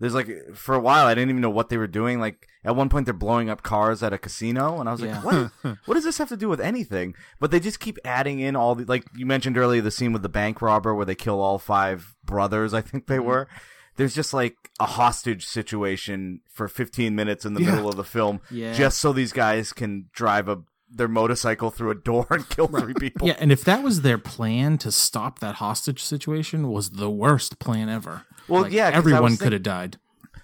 There's 0.01 0.15
like 0.15 0.29
for 0.55 0.75
a 0.75 0.81
while 0.81 1.07
I 1.07 1.15
didn't 1.15 1.31
even 1.31 1.43
know 1.43 1.51
what 1.51 1.69
they 1.71 1.77
were 1.77 1.87
doing. 1.89 2.21
Like 2.21 2.47
at 2.65 2.77
one 2.77 2.89
point 2.89 3.05
they're 3.07 3.15
blowing 3.15 3.51
up 3.51 3.63
cars 3.63 4.03
at 4.03 4.13
a 4.13 4.19
casino 4.19 4.79
and 4.79 4.89
I 4.89 4.93
was 4.93 5.01
Yeah. 5.01 5.21
like, 5.21 5.51
What 5.63 5.79
what 5.87 5.95
does 5.95 6.05
this 6.05 6.19
have 6.19 6.29
to 6.29 6.37
do 6.37 6.49
with 6.49 6.61
anything? 6.61 7.15
But 7.41 7.51
they 7.51 7.61
just 7.61 7.81
keep 7.81 7.99
adding 8.05 8.39
in 8.41 8.55
all 8.57 8.75
the 8.75 8.85
like 8.85 9.05
you 9.17 9.27
mentioned 9.27 9.59
earlier 9.59 9.83
the 9.83 9.91
scene 9.91 10.13
with 10.13 10.23
the 10.23 10.29
bank 10.29 10.63
robber 10.63 10.95
where 10.95 11.07
they 11.07 11.15
kill 11.17 11.41
all 11.41 11.59
five 11.59 12.15
brothers, 12.25 12.73
I 12.75 12.81
think 12.81 13.07
they 13.07 13.17
mm-hmm. 13.17 13.27
were. 13.27 13.49
There's 13.97 14.15
just 14.15 14.33
like 14.33 14.55
a 14.79 14.87
hostage 14.87 15.45
situation 15.45 16.43
for 16.49 16.69
15 16.69 17.17
minutes 17.17 17.45
in 17.45 17.55
the 17.55 17.63
Yeah. 17.63 17.73
middle 17.75 17.89
of 17.89 17.97
the 17.97 18.05
film 18.05 18.41
Yeah. 18.51 18.73
just 18.73 18.99
so 19.01 19.13
these 19.13 19.33
guys 19.33 19.73
can 19.73 20.07
drive 20.13 20.49
a 20.49 20.61
their 20.91 21.09
motorcycle 21.09 21.71
through 21.71 21.91
a 21.91 21.95
door 21.95 22.27
and 22.31 22.49
kill 22.49 22.67
three 22.69 22.95
people. 22.95 23.27
Yeah, 23.29 23.37
and 23.39 23.53
if 23.53 23.63
that 23.65 23.83
was 23.83 24.03
their 24.03 24.19
plan 24.19 24.79
to 24.79 24.91
stop 24.93 25.39
that 25.41 25.57
hostage 25.57 26.03
situation, 26.03 26.69
was 26.71 26.91
the 26.91 27.11
worst 27.11 27.59
plan 27.59 27.89
ever. 27.89 28.23
Well, 28.49 28.63
Like, 28.63 28.73
yeah, 28.73 28.87
'cause 28.91 28.95
I 28.95 28.99
everyone 28.99 29.37
could 29.37 29.53
have 29.53 29.63
died. 29.63 29.99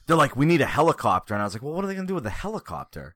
they're 0.07 0.17
like, 0.17 0.37
we 0.37 0.45
need 0.47 0.61
a 0.61 0.67
helicopter. 0.67 1.33
And 1.35 1.43
I 1.43 1.47
was 1.47 1.55
like, 1.55 1.63
well, 1.63 1.73
what 1.73 1.85
are 1.85 1.89
they 1.89 1.95
going 1.95 2.07
to 2.07 2.11
do 2.11 2.15
with 2.15 2.27
a 2.27 2.31
helicopter? 2.31 3.15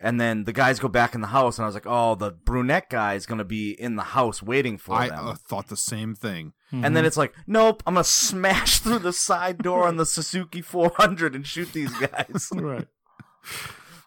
And 0.00 0.20
then 0.20 0.44
the 0.44 0.52
guys 0.52 0.78
go 0.78 0.86
back 0.86 1.16
in 1.16 1.20
the 1.22 1.26
house, 1.26 1.58
and 1.58 1.64
I 1.64 1.66
was 1.66 1.74
like, 1.74 1.86
oh, 1.88 2.14
the 2.14 2.30
brunette 2.30 2.88
guy 2.88 3.14
is 3.14 3.26
going 3.26 3.38
to 3.38 3.44
be 3.44 3.72
in 3.72 3.96
the 3.96 4.04
house 4.04 4.40
waiting 4.40 4.78
for 4.78 4.94
I 4.94 5.08
them. 5.08 5.26
uh, 5.26 5.34
thought 5.34 5.66
the 5.66 5.76
same 5.76 6.14
thing. 6.14 6.52
and 6.70 6.94
then 6.96 7.04
it's 7.04 7.16
like, 7.16 7.34
nope, 7.48 7.82
I'm 7.84 7.94
going 7.94 8.04
to 8.04 8.08
smash 8.08 8.78
through 8.82 9.00
the 9.00 9.12
side 9.12 9.58
door 9.58 9.88
on 9.88 9.96
the 9.96 10.06
Suzuki 10.06 10.60
400 10.62 11.34
and 11.34 11.44
shoot 11.44 11.72
these 11.72 11.92
guys. 11.98 12.48
Right. 12.54 12.86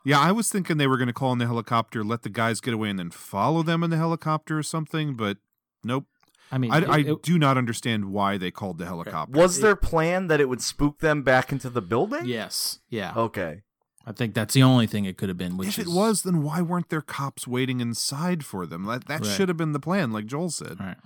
Yeah, 0.04 0.20
I 0.20 0.32
was 0.32 0.50
thinking 0.50 0.78
they 0.78 0.88
were 0.88 0.98
going 0.98 1.08
to 1.08 1.14
call 1.14 1.32
in 1.34 1.38
the 1.40 1.46
helicopter, 1.46 2.04
let 2.04 2.24
the 2.24 2.30
guys 2.30 2.60
get 2.62 2.74
away, 2.74 2.90
and 2.90 2.98
then 2.98 3.12
follow 3.12 3.62
them 3.64 3.84
in 3.84 3.90
the 3.92 3.98
helicopter 3.98 4.58
or 4.58 4.64
something. 4.64 5.16
But 5.16 5.38
nope. 5.84 6.06
I 6.52 6.58
mean, 6.58 6.72
I, 6.72 6.78
it- 6.80 6.90
I 6.90 6.98
it- 7.00 7.24
do 7.24 7.38
not 7.38 7.58
understand 7.58 8.06
why 8.06 8.38
they 8.38 8.52
called 8.52 8.78
the 8.78 8.86
helicopter. 8.86 9.38
Was 9.40 9.60
their 9.62 9.76
plan 9.76 10.28
that 10.28 10.42
it 10.42 10.50
would 10.50 10.62
spook 10.62 11.00
them 11.00 11.22
back 11.24 11.52
into 11.52 11.70
the 11.70 11.82
building? 11.82 12.26
yes, 12.26 12.80
yeah. 12.90 13.14
Okay. 13.16 13.62
I 14.04 14.12
think 14.14 14.34
that's 14.34 14.56
the 14.56 14.64
only 14.64 14.88
thing 14.88 15.06
it 15.06 15.16
could 15.16 15.30
have 15.30 15.38
been. 15.38 15.58
Which 15.58 15.68
if 15.68 15.80
it 15.80 15.88
is, 15.88 15.94
was, 15.94 16.24
then 16.24 16.42
why 16.42 16.62
weren't 16.64 16.90
there 16.90 17.02
cops 17.02 17.48
waiting 17.48 17.80
inside 17.80 18.44
for 18.44 18.66
them? 18.66 18.86
That 18.86 19.06
that 19.08 19.22
Right. 19.22 19.30
should 19.30 19.48
have 19.48 19.58
been 19.58 19.74
the 19.74 19.80
plan, 19.80 20.12
like 20.12 20.26
Joel 20.26 20.50
said. 20.50 20.80
Right. 20.80 20.98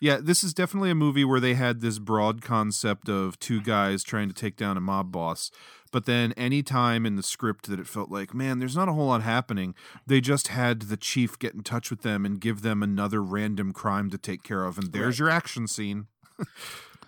Yeah, 0.00 0.18
this 0.22 0.42
is 0.44 0.54
definitely 0.54 0.90
a 0.90 0.94
movie 0.96 1.24
where 1.24 1.38
they 1.40 1.54
had 1.54 1.80
this 1.80 1.98
broad 1.98 2.40
concept 2.42 3.08
of 3.08 3.38
two 3.40 3.60
guys 3.60 4.02
trying 4.04 4.28
to 4.28 4.34
take 4.34 4.56
down 4.56 4.76
a 4.76 4.80
mob 4.80 5.10
boss. 5.12 5.50
But 5.92 6.06
then 6.06 6.32
any 6.36 6.62
time 6.62 7.06
in 7.06 7.16
the 7.16 7.22
script 7.22 7.68
that 7.68 7.78
it 7.78 7.86
felt 7.86 8.10
like, 8.10 8.34
man, 8.34 8.58
there's 8.58 8.74
not 8.74 8.88
a 8.88 8.92
whole 8.92 9.06
lot 9.06 9.22
happening, 9.22 9.74
they 10.06 10.20
just 10.20 10.48
had 10.48 10.82
the 10.82 10.96
chief 10.96 11.38
get 11.38 11.54
in 11.54 11.62
touch 11.62 11.90
with 11.90 12.02
them 12.02 12.26
and 12.26 12.40
give 12.40 12.62
them 12.62 12.82
another 12.82 13.22
random 13.22 13.72
crime 13.72 14.10
to 14.10 14.18
take 14.18 14.42
care 14.42 14.64
of, 14.64 14.78
and 14.78 14.92
there's 14.92 15.18
your 15.18 15.30
action 15.30 15.68
scene. 15.68 16.06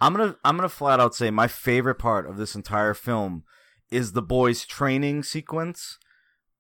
I'm 0.00 0.12
gonna 0.12 0.36
I'm 0.44 0.56
gonna 0.56 0.68
flat 0.68 1.00
out 1.00 1.14
say 1.14 1.30
my 1.30 1.48
favorite 1.48 1.96
part 1.96 2.28
of 2.28 2.36
this 2.36 2.54
entire 2.54 2.94
film 2.94 3.44
is 3.90 4.12
the 4.12 4.22
boys' 4.22 4.66
training 4.66 5.22
sequence 5.22 5.98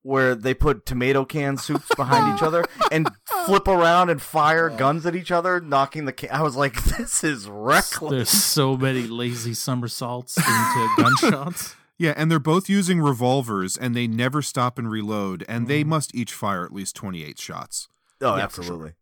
where 0.02 0.34
they 0.34 0.52
put 0.52 0.84
tomato 0.84 1.24
can 1.24 1.56
soups 1.56 1.88
behind 1.96 2.36
each 2.36 2.42
other 2.42 2.64
and 2.92 3.08
flip 3.46 3.66
around 3.66 4.10
and 4.10 4.20
fire 4.20 4.68
guns 4.68 5.06
at 5.06 5.16
each 5.16 5.32
other, 5.32 5.60
knocking 5.60 6.04
the 6.04 6.12
can. 6.12 6.30
I 6.30 6.42
was 6.42 6.56
like, 6.56 6.82
this 6.84 7.24
is 7.24 7.48
reckless. 7.48 8.10
There's 8.10 8.28
so 8.28 8.76
many 8.76 9.06
lazy 9.06 9.54
somersaults 9.54 10.36
into 10.38 10.90
gunshots. 10.98 11.74
Yeah, 11.98 12.14
and 12.16 12.30
they're 12.30 12.38
both 12.40 12.68
using 12.68 13.00
revolvers, 13.00 13.76
and 13.76 13.94
they 13.94 14.06
never 14.06 14.42
stop 14.42 14.78
and 14.78 14.90
reload, 14.90 15.44
and 15.48 15.68
they 15.68 15.82
mm-hmm. 15.82 15.90
must 15.90 16.14
each 16.14 16.32
fire 16.32 16.64
at 16.64 16.72
least 16.72 16.96
28 16.96 17.38
shots. 17.38 17.88
Oh, 18.20 18.36
Yeah, 18.36 18.48
for 18.48 18.60
absolutely. 18.60 18.92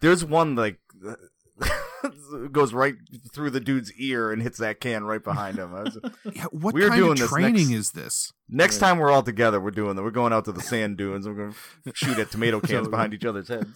There's 0.00 0.24
one 0.24 0.54
like 0.54 0.78
goes 2.52 2.74
right 2.74 2.96
through 3.32 3.50
the 3.50 3.60
dude's 3.60 3.92
ear 3.94 4.32
and 4.32 4.42
hits 4.42 4.58
that 4.58 4.80
can 4.80 5.04
right 5.04 5.22
behind 5.22 5.58
him. 5.58 5.74
I 5.74 5.82
was- 5.82 5.98
Yeah, 6.34 6.44
what 6.50 6.74
We're 6.74 6.88
kind 6.88 7.00
doing 7.00 7.12
of 7.12 7.18
this 7.18 7.30
training 7.30 7.68
next- 7.68 7.78
is 7.78 7.90
this? 7.92 8.32
Next 8.48 8.78
time 8.78 8.98
we're 8.98 9.10
all 9.10 9.22
together, 9.22 9.60
we're 9.60 9.70
doing 9.70 9.96
that. 9.96 10.02
We're 10.02 10.10
going 10.10 10.32
out 10.32 10.44
to 10.46 10.52
the 10.52 10.60
sand 10.60 10.98
dunes. 10.98 11.26
We're 11.26 11.34
going 11.34 11.54
to 11.84 11.92
shoot 11.94 12.18
at 12.18 12.30
tomato 12.30 12.60
cans 12.60 12.88
behind 12.88 13.14
each 13.14 13.24
other's 13.24 13.48
heads. 13.48 13.70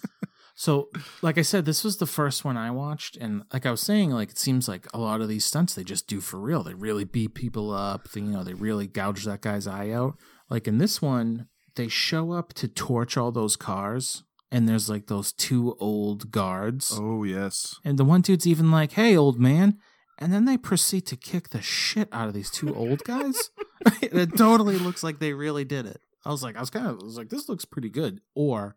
So, 0.61 0.89
like 1.23 1.39
I 1.39 1.43
said, 1.43 1.67
this 1.67 1.85
was 1.85 1.99
the 1.99 2.07
first 2.07 2.45
one 2.45 2.57
I 2.57 2.73
watched, 2.73 3.17
and 3.17 3.45
like 3.53 3.65
I 3.65 3.71
was 3.71 3.81
saying, 3.81 4.11
like 4.11 4.31
it 4.31 4.39
seems 4.39 4.67
like 4.67 4.89
a 4.93 4.99
lot 4.99 5.21
of 5.21 5.29
these 5.29 5.45
stunts 5.45 5.73
they 5.73 5.85
just 5.85 6.09
do 6.09 6.21
for 6.21 6.41
real. 6.41 6.65
They 6.65 6.75
really 6.75 7.05
beat 7.05 7.35
people 7.35 7.71
up. 7.73 8.11
They, 8.11 8.23
you 8.23 8.27
know, 8.33 8.43
they 8.43 8.55
really 8.55 8.89
gouge 8.89 9.25
that 9.25 9.41
guy's 9.41 9.69
eye 9.69 9.91
out. 9.91 10.17
Like 10.51 10.67
in 10.67 10.79
this 10.79 11.01
one, 11.01 11.47
they 11.77 11.87
show 11.87 12.33
up 12.33 12.55
to 12.55 12.67
torch 12.67 13.17
all 13.17 13.31
those 13.31 13.55
cars, 13.55 14.25
and 14.51 14.69
there's 14.69 14.91
like 14.91 15.07
those 15.07 15.31
two 15.33 15.77
old 15.79 16.33
guards, 16.33 16.93
Oh 17.01 17.23
yes. 17.23 17.77
and 17.85 17.97
the 17.97 18.05
one 18.05 18.23
dude's 18.23 18.45
even 18.45 18.73
like, 18.73 18.91
"Hey, 18.95 19.17
old 19.17 19.39
man," 19.39 19.79
and 20.19 20.33
then 20.33 20.45
they 20.45 20.59
proceed 20.59 21.07
to 21.07 21.17
kick 21.17 21.51
the 21.51 21.63
shit 21.63 22.09
out 22.11 22.27
of 22.27 22.35
these 22.35 22.51
two 22.51 22.75
old 22.75 23.05
guys. 23.05 23.51
it 24.03 24.37
totally 24.37 24.77
looks 24.77 25.05
like 25.05 25.21
they 25.21 25.35
really 25.35 25.65
did 25.65 25.87
it. 25.87 26.01
I 26.25 26.31
was 26.33 26.43
like, 26.43 26.57
I 26.57 26.61
was 26.61 26.71
kind 26.71 26.89
of, 26.89 26.99
I 27.01 27.05
was 27.05 27.17
like, 27.17 27.29
this 27.29 27.49
looks 27.49 27.65
pretty 27.65 27.91
good, 27.91 28.21
or 28.35 28.75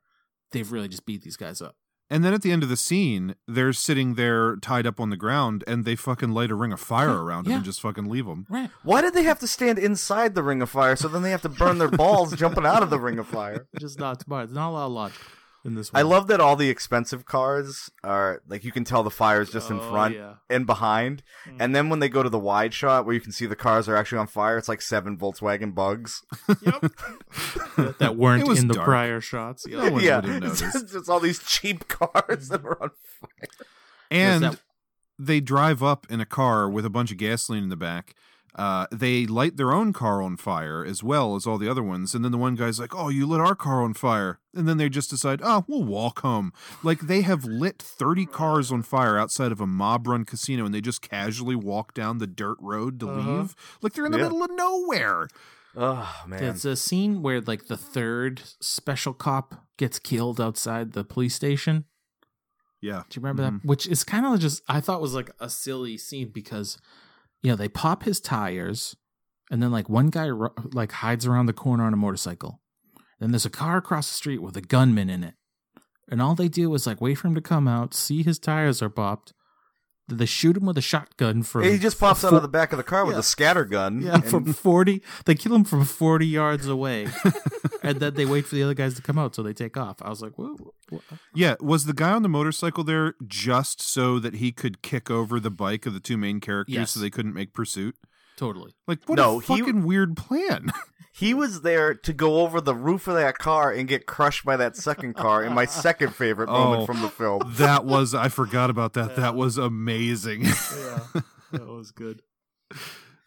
they've 0.52 0.72
really 0.72 0.88
just 0.88 1.06
beat 1.06 1.24
these 1.24 1.38
guys 1.38 1.62
up. 1.62 1.76
And 2.10 2.26
then 2.26 2.34
at 2.34 2.42
the 2.42 2.52
end 2.52 2.62
of 2.62 2.68
the 2.68 2.76
scene, 2.76 3.36
they're 3.48 3.72
sitting 3.72 4.16
there 4.16 4.58
tied 4.58 4.86
up 4.86 5.00
on 5.00 5.10
the 5.12 5.16
ground, 5.16 5.64
and 5.66 5.86
they 5.86 5.96
fucking 5.96 6.32
light 6.32 6.52
a 6.52 6.56
ring 6.56 6.74
of 6.74 6.80
fire 6.82 7.24
around 7.24 7.46
them 7.46 7.52
Yeah. 7.52 7.56
and 7.58 7.66
just 7.66 7.80
fucking 7.80 8.10
leave 8.10 8.26
them. 8.26 8.46
Right. 8.50 8.70
Why 8.84 9.00
did 9.00 9.14
they 9.14 9.24
have 9.24 9.40
to 9.40 9.48
stand 9.48 9.80
inside 9.80 10.36
the 10.36 10.44
ring 10.44 10.62
of 10.62 10.70
fire 10.70 10.98
so 10.98 11.08
then 11.08 11.22
they 11.22 11.32
have 11.32 11.42
to 11.44 11.50
burn 11.50 11.78
their 11.78 11.88
balls 11.90 12.36
jumping 12.36 12.66
out 12.66 12.84
of 12.84 12.90
the 12.90 13.00
ring 13.00 13.18
of 13.18 13.28
fire? 13.28 13.66
Just 13.80 13.98
not 13.98 14.20
smart. 14.22 14.48
There's 14.48 14.56
not 14.56 14.72
a 14.72 14.74
lot 14.74 14.86
of 14.88 14.92
logic 14.92 15.18
in 15.64 15.76
this 15.76 15.92
one. 15.94 16.00
I 16.00 16.04
love 16.04 16.28
that 16.28 16.40
all 16.42 16.56
the 16.56 16.70
expensive 16.70 17.26
cars 17.26 17.90
are 18.04 18.42
like 18.48 18.64
you 18.64 18.72
can 18.72 18.84
tell 18.84 19.04
the 19.04 19.12
fire's 19.12 19.52
just 19.52 19.70
in 19.70 19.80
Oh, 19.80 19.90
front 19.92 20.16
yeah. 20.16 20.36
and 20.50 20.66
behind. 20.66 21.24
Hmm. 21.46 21.58
And 21.60 21.76
then 21.76 21.90
when 21.90 22.00
they 22.00 22.10
go 22.10 22.24
to 22.24 22.30
the 22.30 22.40
wide 22.40 22.74
shot 22.74 23.06
where 23.06 23.14
you 23.14 23.22
can 23.22 23.32
see 23.32 23.46
the 23.46 23.56
cars 23.56 23.88
are 23.88 23.96
actually 23.96 24.18
on 24.20 24.28
fire, 24.28 24.58
it's 24.58 24.68
like 24.70 24.82
seven 24.82 25.18
Volkswagen 25.18 25.74
bugs. 25.76 26.24
that 28.00 28.16
weren't 28.18 28.44
It 28.44 28.48
was 28.48 28.60
in 28.62 28.68
the 28.68 28.74
dark. 28.76 28.86
prior 28.86 29.22
shots. 29.22 29.66
Yeah. 29.68 29.84
No 29.86 29.92
one 29.94 30.04
yeah, 30.04 30.16
would 30.18 30.26
have 30.26 30.44
it's 30.44 30.62
noticed. 30.62 30.82
just, 30.84 30.96
it's 30.96 31.10
all 31.10 31.20
these 31.20 31.40
cheap 31.44 31.88
cars 31.88 32.50
that 32.50 32.64
are 32.66 32.82
on 32.82 32.90
fire. 33.20 33.50
And 34.10 34.44
that- 34.44 34.60
they 35.20 35.40
drive 35.40 35.84
up 35.84 36.08
in 36.10 36.20
a 36.20 36.26
car 36.26 36.68
with 36.70 36.84
a 36.86 36.90
bunch 36.90 37.12
of 37.12 37.18
gasoline 37.18 37.64
in 37.64 37.70
the 37.70 37.76
back. 37.78 38.16
Uh, 38.56 38.86
they 38.92 39.26
light 39.26 39.56
their 39.56 39.72
own 39.72 39.94
car 39.94 40.22
on 40.22 40.36
fire 40.36 40.84
as 40.86 41.02
well 41.02 41.36
as 41.38 41.48
all 41.48 41.58
the 41.58 41.70
other 41.72 41.82
ones. 41.82 42.14
And 42.14 42.24
then 42.26 42.34
the 42.34 42.38
one 42.38 42.56
guy's 42.56 42.80
like, 42.82 42.94
Oh, 42.94 43.08
you 43.08 43.26
lit 43.26 43.40
our 43.40 43.56
car 43.56 43.82
on 43.82 43.94
fire. 43.94 44.40
And 44.54 44.68
then 44.68 44.76
they 44.78 44.90
just 44.90 45.10
decide, 45.10 45.40
Oh, 45.42 45.64
we'll 45.70 45.84
walk 45.86 46.20
home. 46.20 46.52
Like 46.84 47.00
they 47.02 47.22
have 47.22 47.46
lit 47.46 47.82
30 47.82 48.26
cars 48.26 48.70
on 48.72 48.82
fire 48.82 49.18
outside 49.18 49.54
of 49.54 49.62
a 49.62 49.68
mob 49.68 50.06
run 50.06 50.26
casino 50.26 50.66
and 50.66 50.74
they 50.76 50.82
just 50.82 51.02
casually 51.02 51.56
walk 51.56 51.94
down 51.94 52.18
the 52.18 52.28
dirt 52.28 52.58
road 52.60 53.00
to 53.00 53.10
Uh-huh. 53.10 53.32
leave. 53.40 53.56
Like 53.82 53.94
they're 53.94 54.06
in 54.06 54.12
the 54.12 54.18
Yeah. 54.18 54.26
middle 54.26 54.44
of 54.44 54.52
nowhere. 54.54 55.30
Oh 55.78 56.14
man. 56.28 56.44
It's 56.44 56.66
a 56.66 56.76
scene 56.76 57.22
where 57.22 57.40
like 57.40 57.68
the 57.68 57.78
third 57.78 58.42
special 58.60 59.14
cop 59.14 59.66
gets 59.78 59.98
killed 59.98 60.42
outside 60.42 60.92
the 60.92 61.06
police 61.06 61.36
station. 61.36 61.86
Yeah. 62.82 63.04
Do 63.10 63.18
you 63.20 63.24
remember 63.24 63.44
Mhm. 63.44 63.62
that? 63.62 63.68
Which 63.68 63.88
is 63.88 64.04
kind 64.04 64.26
of 64.26 64.38
just 64.40 64.62
I 64.68 64.82
thought 64.82 65.00
was 65.02 65.14
like 65.14 65.32
a 65.40 65.50
silly 65.50 65.98
scene 65.98 66.30
because 66.34 66.78
you 67.42 67.52
know 67.52 67.56
they 67.56 67.70
pop 67.70 68.04
his 68.04 68.20
tires, 68.20 68.96
and 69.50 69.62
then 69.62 69.72
like 69.72 69.90
one 69.90 70.10
guy 70.10 70.30
like 70.74 70.92
hides 70.92 71.26
around 71.26 71.46
the 71.48 71.54
corner 71.54 71.84
on 71.84 71.94
a 71.94 71.98
motorcycle. 71.98 72.62
Then 73.20 73.32
there's 73.32 73.46
a 73.46 73.52
car 73.52 73.78
across 73.78 74.08
the 74.08 74.16
street 74.16 74.42
with 74.42 74.58
a 74.58 74.62
gunman 74.62 75.10
in 75.10 75.24
it, 75.24 75.36
and 76.10 76.22
all 76.22 76.36
they 76.36 76.48
do 76.48 76.74
is 76.74 76.88
like 76.88 77.02
wait 77.02 77.16
for 77.16 77.28
him 77.28 77.36
to 77.36 77.42
come 77.42 77.68
out, 77.68 77.94
see 77.94 78.24
his 78.24 78.40
tires 78.40 78.82
are 78.82 78.90
popped. 78.90 79.34
Then 80.08 80.18
They 80.18 80.26
shoot 80.26 80.58
him 80.58 80.66
with 80.66 80.78
a 80.78 80.82
shotgun 80.82 81.44
from 81.44 81.64
he 81.64 81.78
just 81.78 82.00
pops 82.00 82.24
out 82.26 82.34
of 82.34 82.42
the 82.42 82.48
back 82.48 82.72
of 82.74 82.78
the 82.78 82.84
car 82.84 83.06
with 83.06 83.16
Yeah. 83.16 83.20
a 83.20 83.24
scatter 83.24 83.64
gun. 83.66 84.02
yeah 84.02 84.16
and- 84.16 84.26
from 84.26 84.52
forty. 84.54 85.02
They 85.26 85.36
kill 85.36 85.56
him 85.56 85.64
from 85.64 85.86
forty 85.86 86.28
yards 86.28 86.68
away, 86.68 87.08
and 87.84 88.00
then 88.00 88.16
they 88.16 88.26
wait 88.26 88.46
for 88.46 88.56
the 88.56 88.64
other 88.64 88.74
guys 88.74 88.96
to 88.96 89.02
come 89.02 89.18
out, 89.18 89.36
so 89.36 89.44
they 89.44 89.54
take 89.54 89.78
off. 89.78 90.02
I 90.02 90.10
was 90.10 90.22
like, 90.22 90.34
whoa. 90.38 90.56
whoa. 90.90 91.02
Yeah, 91.34 91.56
was 91.62 91.86
the 91.86 91.94
guy 91.94 92.12
on 92.12 92.24
the 92.24 92.30
motorcycle 92.30 92.84
there 92.84 93.16
just 93.26 93.82
so 93.82 94.20
that 94.20 94.36
he 94.36 94.52
could 94.52 94.82
kick 94.82 95.10
over 95.10 95.40
the 95.40 95.52
bike 95.52 95.86
of 95.86 95.94
the 95.94 96.00
two 96.00 96.18
main 96.18 96.40
characters 96.40 96.76
Yes. 96.76 96.92
so 96.92 97.00
they 97.00 97.10
couldn't 97.10 97.34
make 97.34 97.54
pursuit? 97.54 97.96
Totally. 98.42 98.74
Like, 98.88 99.00
what 99.08 99.16
No, 99.18 99.38
a 99.38 99.42
he- 99.42 99.60
fucking 99.60 99.84
weird 99.86 100.18
plan. 100.18 100.72
He 101.14 101.34
was 101.34 101.62
there 101.62 101.94
to 101.94 102.14
go 102.14 102.40
over 102.40 102.62
the 102.62 102.74
roof 102.74 103.06
of 103.06 103.16
that 103.16 103.38
car 103.38 103.70
and 103.70 103.86
get 103.86 104.06
crushed 104.06 104.46
by 104.46 104.56
that 104.56 104.78
second 104.78 105.14
car 105.14 105.44
in 105.44 105.54
my 105.54 105.66
second 105.66 106.16
favorite 106.16 106.48
moment 106.62 106.84
Oh. 106.84 106.86
from 106.86 107.02
the 107.02 107.10
film. 107.10 107.42
that 107.58 107.84
was, 107.84 108.16
I 108.16 108.30
forgot 108.30 108.70
about 108.70 108.94
that. 108.94 109.18
That 109.18 109.36
was 109.36 109.58
amazing. 109.58 110.44
Yeah, 110.44 111.00
that 111.52 111.68
was 111.68 111.92
good. 111.92 112.22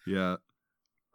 yeah. 0.06 0.36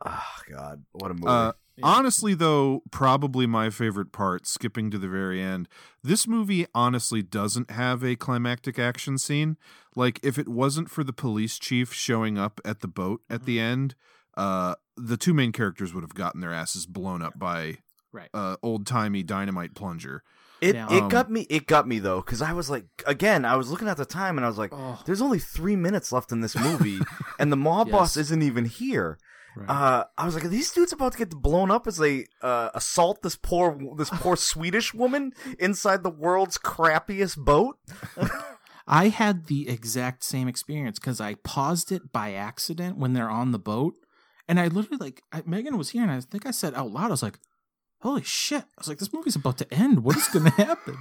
Oh 0.06 0.24
god, 0.50 0.84
what 0.92 1.10
a 1.10 1.16
movie. 1.16 1.26
Uh, 1.28 1.54
honestly, 1.84 2.34
though, 2.34 2.84
probably 2.92 3.46
my 3.48 3.70
favorite 3.70 4.12
part, 4.12 4.48
skipping 4.48 4.90
to 4.92 4.98
the 4.98 5.08
very 5.08 5.42
end, 5.42 5.68
this 6.04 6.28
movie 6.28 6.66
honestly 6.74 7.22
doesn't 7.22 7.72
have 7.72 8.04
a 8.04 8.16
climactic 8.16 8.78
action 8.80 9.18
scene. 9.18 9.58
Like, 9.96 10.20
if 10.24 10.38
it 10.38 10.48
wasn't 10.48 10.90
for 10.90 11.04
the 11.04 11.14
police 11.14 11.58
chief 11.60 11.94
showing 11.94 12.38
up 12.38 12.60
at 12.64 12.82
the 12.82 12.88
boat 12.88 13.22
at 13.30 13.46
the 13.46 13.60
end, 13.60 13.96
uh, 14.38 14.76
the 14.96 15.18
two 15.18 15.34
main 15.34 15.52
characters 15.52 15.94
would 15.94 16.04
have 16.04 16.14
gotten 16.16 16.42
their 16.42 16.54
asses 16.54 16.86
blown 16.86 17.22
up 17.22 17.38
by 17.38 17.78
Right. 18.12 18.30
uh, 18.34 18.56
old 18.64 18.88
timey 18.88 19.22
dynamite 19.24 19.76
plunger. 19.76 20.24
It 20.62 20.74
Now- 20.76 20.90
it 20.90 21.04
Um, 21.04 21.10
got 21.10 21.32
me. 21.32 21.42
It 21.50 21.68
got 21.68 21.88
me 21.88 22.00
though, 22.00 22.20
because 22.22 22.42
I 22.42 22.52
was 22.54 22.70
like, 22.70 22.86
again, 23.08 23.46
I 23.46 23.56
was 23.56 23.70
looking 23.70 23.88
at 23.88 23.96
the 23.98 24.06
time 24.06 24.38
and 24.38 24.44
I 24.44 24.50
was 24.50 24.58
like, 24.58 24.72
Oh. 24.74 25.00
"There's 25.06 25.22
only 25.22 25.40
three 25.40 25.78
minutes 25.78 26.12
left 26.12 26.32
in 26.34 26.42
this 26.42 26.54
movie, 26.58 27.00
and 27.40 27.50
the 27.52 27.56
mob 27.56 27.90
boss 27.92 28.18
isn't 28.18 28.42
even 28.42 28.66
here." 28.66 29.18
Right. 29.60 29.70
Uh, 29.70 30.04
I 30.18 30.26
was 30.26 30.36
like, 30.36 30.46
"Are 30.46 30.50
these 30.50 30.72
dudes 30.72 30.94
about 30.94 31.14
to 31.14 31.18
get 31.18 31.30
blown 31.30 31.72
up 31.72 31.88
as 31.88 31.98
they 31.98 32.26
uh, 32.42 32.70
assault 32.74 33.22
this 33.22 33.36
poor 33.36 33.78
this 33.98 34.10
poor 34.10 34.36
Swedish 34.52 34.94
woman 34.94 35.34
inside 35.58 36.04
the 36.04 36.10
world's 36.10 36.58
crappiest 36.58 37.38
boat?" 37.38 37.78
I 38.88 39.10
had 39.10 39.46
the 39.46 39.70
exact 39.70 40.24
same 40.24 40.48
experience 40.48 40.98
because 40.98 41.22
I 41.22 41.36
paused 41.36 41.92
it 41.92 42.12
by 42.12 42.34
accident 42.34 42.98
when 42.98 43.14
they're 43.14 43.30
on 43.30 43.52
the 43.52 43.60
boat, 43.60 43.96
and 44.48 44.60
I 44.60 44.68
literally 44.68 44.98
like 44.98 45.22
I, 45.32 45.44
Megan 45.46 45.78
was 45.78 45.92
here, 45.92 46.02
and 46.04 46.12
I 46.12 46.20
think 46.22 46.46
I 46.46 46.52
said 46.52 46.74
out 46.74 46.92
loud, 46.92 47.08
I 47.08 47.10
was 47.10 47.24
like, 47.24 47.40
"Holy 48.02 48.24
shit!" 48.24 48.64
I 48.64 48.80
was 48.80 48.88
like, 48.88 48.98
"This 48.98 49.14
movie's 49.14 49.36
about 49.36 49.58
to 49.60 49.74
end. 49.74 50.04
What 50.04 50.18
is 50.18 50.28
going 50.28 50.46
to 50.52 50.52
happen?" 50.52 50.98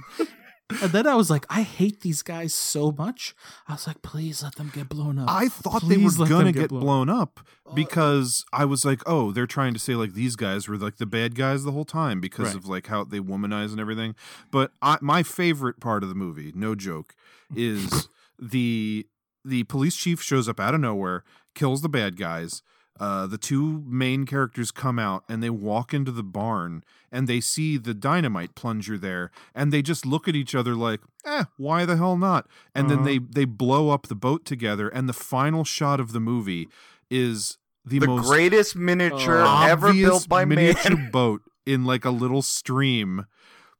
And 0.81 0.91
then 0.91 1.07
I 1.07 1.15
was 1.15 1.29
like, 1.29 1.45
"I 1.49 1.61
hate 1.63 2.01
these 2.01 2.21
guys 2.21 2.53
so 2.53 2.91
much." 2.91 3.35
I 3.67 3.73
was 3.73 3.87
like, 3.87 4.01
"Please 4.01 4.43
let 4.43 4.55
them 4.55 4.71
get 4.73 4.87
blown 4.89 5.17
up." 5.19 5.27
I 5.29 5.47
thought 5.47 5.81
they 5.87 5.97
were 5.97 6.03
Please 6.03 6.19
let 6.19 6.29
them 6.29 6.37
gonna 6.39 6.51
get 6.51 6.59
get 6.61 6.69
blown 6.69 6.81
blown 6.81 7.09
up 7.09 7.39
because 7.75 8.45
I 8.53 8.65
was 8.65 8.85
like, 8.85 9.01
oh, 9.05 9.31
they're 9.31 9.47
trying 9.47 9.73
to 9.73 9.79
say 9.79 9.95
like 9.95 10.13
these 10.13 10.35
guys 10.35 10.67
were 10.67 10.77
like 10.77 10.97
the 10.97 11.05
bad 11.05 11.35
guys 11.35 11.63
the 11.63 11.71
whole 11.71 11.85
time 11.85 12.19
because 12.21 12.47
Right. 12.47 12.55
of 12.55 12.67
like 12.67 12.87
how 12.87 13.03
they 13.03 13.19
womanize 13.19 13.71
and 13.71 13.79
everything. 13.79 14.15
But 14.51 14.71
I, 14.81 14.97
my 15.01 15.23
favorite 15.23 15.79
part 15.79 16.03
of 16.03 16.09
the 16.09 16.15
movie, 16.15 16.51
no 16.55 16.75
joke, 16.75 17.15
is 17.55 18.07
the 18.39 19.07
the 19.45 19.63
police 19.63 19.95
chief 19.95 20.21
shows 20.21 20.49
up 20.49 20.59
out 20.59 20.73
of 20.73 20.81
nowhere, 20.81 21.23
kills 21.55 21.81
the 21.81 21.89
bad 21.89 22.17
guys. 22.17 22.61
Uh, 22.99 23.25
the 23.27 23.37
two 23.37 23.81
main 23.87 24.25
characters 24.25 24.71
come 24.71 24.99
out 24.99 25.23
and 25.29 25.41
they 25.41 25.49
walk 25.49 25.93
into 25.93 26.11
the 26.11 26.23
barn 26.23 26.83
and 27.11 27.27
they 27.27 27.39
see 27.39 27.77
the 27.77 27.93
dynamite 27.93 28.55
plunger 28.55 28.97
there 28.97 29.31
and 29.55 29.71
they 29.71 29.81
just 29.81 30.05
look 30.05 30.27
at 30.27 30.35
each 30.35 30.53
other 30.53 30.75
like, 30.75 30.99
eh, 31.25 31.45
why 31.57 31.85
the 31.85 31.95
hell 31.97 32.17
not? 32.17 32.45
And 32.75 32.89
then 32.89 32.97
Uh-huh. 32.99 33.05
they 33.05 33.17
they 33.19 33.45
blow 33.45 33.89
up 33.89 34.07
the 34.07 34.15
boat 34.15 34.43
together 34.43 34.89
and 34.89 35.07
the 35.07 35.13
final 35.13 35.63
shot 35.63 35.99
of 36.01 36.11
the 36.11 36.19
movie 36.19 36.67
is 37.09 37.57
the, 37.85 37.99
The 37.99 38.07
most 38.07 38.27
greatest 38.27 38.75
miniature 38.75 39.43
Oh. 39.47 39.65
ever 39.65 39.93
built 39.93 40.27
by 40.27 40.43
miniature 40.45 40.97
man. 40.97 41.09
boat 41.11 41.41
in 41.65 41.85
like 41.85 42.03
a 42.03 42.11
little 42.11 42.41
stream. 42.41 43.25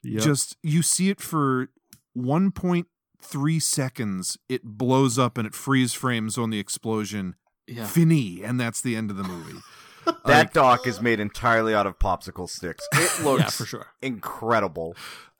Just 0.03 0.55
you 0.63 0.81
see 0.81 1.09
it 1.09 1.19
for 1.19 1.67
1.3 2.17 3.61
seconds, 3.61 4.37
it 4.47 4.63
blows 4.63 5.19
up 5.19 5.37
and 5.37 5.45
it 5.45 5.53
freeze 5.53 5.93
frames 5.93 6.37
on 6.37 6.49
the 6.49 6.59
explosion. 6.59 7.35
Yeah. 7.69 7.85
Fini, 7.87 8.43
and 8.43 8.59
that's 8.59 8.81
the 8.81 8.95
end 8.95 9.11
of 9.11 9.17
the 9.17 9.23
movie. 9.23 9.59
That 10.25 10.53
dock 10.53 10.87
is 10.87 11.01
made 11.01 11.19
entirely 11.19 11.75
out 11.75 11.85
of 11.85 11.99
popsicle 11.99 12.49
sticks. 12.49 12.83
It 12.93 13.21
looks 13.23 13.41
Yeah, 13.43 13.49
for 13.49 13.65
sure. 13.65 13.87
incredible. 14.01 14.95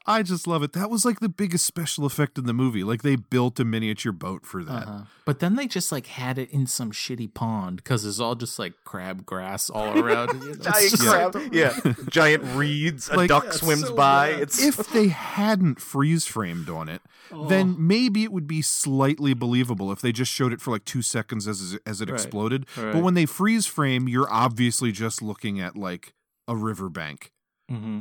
I 0.10 0.24
just 0.24 0.48
love 0.48 0.64
it. 0.64 0.74
That 0.74 0.90
was 0.90 1.06
like 1.06 1.20
the 1.20 1.30
biggest 1.30 1.66
special 1.66 2.06
effect 2.06 2.38
in 2.40 2.46
the 2.46 2.54
movie. 2.54 2.84
Like 2.84 3.04
they 3.04 3.16
built 3.16 3.60
a 3.60 3.64
miniature 3.66 4.12
boat 4.12 4.46
for 4.46 4.64
that. 4.64 4.88
Uh-huh. 4.88 5.02
But 5.26 5.40
then 5.40 5.56
they 5.56 5.68
just 5.68 5.92
like 5.92 6.08
had 6.08 6.38
it 6.40 6.50
in 6.52 6.66
some 6.66 6.92
shitty 6.92 7.34
pond 7.34 7.78
because 7.78 8.04
it's 8.06 8.20
all 8.20 8.34
just 8.36 8.58
like 8.58 8.74
crab 8.84 9.26
grass 9.26 9.70
all 9.70 9.98
around. 10.04 10.42
you 10.42 10.50
know? 10.50 10.56
Giant 10.56 10.90
just 10.92 11.02
crab, 11.04 11.36
like- 11.36 11.54
yeah, 11.54 11.80
giant 12.10 12.44
reeds. 12.56 13.08
A 13.10 13.16
Like- 13.18 13.30
duck 13.30 13.46
Yeah, 13.46 13.52
swims 13.52 13.88
so 13.88 13.96
by. 13.96 14.32
bad. 14.32 14.42
It's 14.42 14.62
If 14.62 14.78
they 14.92 15.10
hadn't 15.10 15.80
freeze 15.80 16.26
framed 16.26 16.70
on 16.70 16.90
it, 16.90 17.02
then 17.48 17.76
maybe 17.78 18.24
it 18.24 18.32
would 18.32 18.48
be 18.48 18.64
slightly 18.64 19.36
believable 19.36 19.92
if 19.92 20.02
they 20.02 20.12
just 20.12 20.32
showed 20.32 20.52
it 20.52 20.60
for 20.60 20.72
like 20.72 20.86
two 20.86 21.04
seconds 21.04 21.48
as 21.48 21.78
as 21.86 22.02
it 22.02 22.10
Right. 22.10 22.20
exploded. 22.20 22.66
But 22.76 23.04
when 23.04 23.14
they 23.14 23.28
freeze 23.28 23.68
frame, 23.68 24.08
you're 24.10 24.32
obviously 24.32 24.92
just 24.92 25.22
looking 25.22 25.60
at 25.60 25.76
like 25.76 26.16
a 26.48 26.56
riverbank. 26.56 27.32
Mm-hmm. 27.72 28.00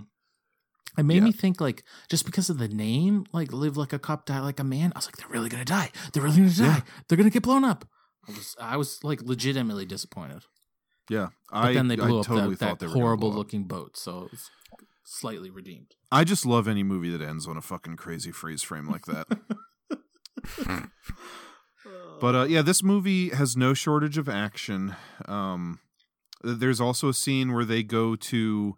It 0.98 1.04
made 1.04 1.16
Yeah. 1.16 1.24
me 1.24 1.32
think 1.32 1.60
like 1.60 1.84
just 2.10 2.26
because 2.26 2.50
of 2.50 2.58
the 2.58 2.68
name, 2.68 3.24
like 3.32 3.52
live 3.52 3.76
like 3.76 3.92
a 3.92 3.98
cop, 3.98 4.26
die 4.26 4.40
like 4.40 4.58
a 4.60 4.64
man. 4.64 4.92
I 4.94 4.98
was 4.98 5.06
like, 5.06 5.16
they're 5.16 5.28
really 5.28 5.48
gonna 5.48 5.64
die. 5.64 5.90
They're 6.12 6.22
really 6.22 6.36
gonna 6.38 6.50
die. 6.50 6.64
Yeah. 6.66 6.80
They're 7.08 7.16
gonna 7.16 7.30
get 7.30 7.42
blown 7.44 7.64
up. 7.64 7.86
I 8.28 8.32
was, 8.32 8.56
I 8.60 8.76
was 8.76 9.02
like 9.04 9.22
legitimately 9.22 9.86
disappointed. 9.86 10.44
Yeah, 11.08 11.28
But 11.50 11.56
I 11.58 11.72
then 11.72 11.88
they 11.88 11.96
blew 11.96 12.18
I 12.18 12.20
up 12.20 12.26
totally 12.26 12.50
that, 12.50 12.58
thought 12.58 12.78
that 12.80 12.86
they 12.88 12.92
were 12.92 13.00
horrible 13.00 13.32
looking 13.32 13.64
boat. 13.64 13.96
So 13.96 14.28
it's, 14.30 14.50
slightly 15.04 15.48
redeemed. 15.48 15.94
I 16.12 16.24
just 16.24 16.44
love 16.44 16.68
any 16.68 16.82
movie 16.82 17.08
that 17.16 17.22
ends 17.26 17.46
on 17.46 17.56
a 17.56 17.62
fucking 17.62 17.96
crazy 17.96 18.30
freeze 18.30 18.62
frame 18.62 18.86
like 18.90 19.06
that. 19.06 19.26
but 22.20 22.34
uh, 22.34 22.44
yeah, 22.44 22.62
this 22.62 22.82
movie 22.82 23.30
has 23.30 23.56
no 23.56 23.72
shortage 23.74 24.18
of 24.18 24.28
action. 24.28 24.94
Um, 25.26 25.78
there's 26.42 26.80
also 26.80 27.08
a 27.08 27.14
scene 27.14 27.52
where 27.54 27.64
they 27.64 27.82
go 27.82 28.16
to 28.16 28.76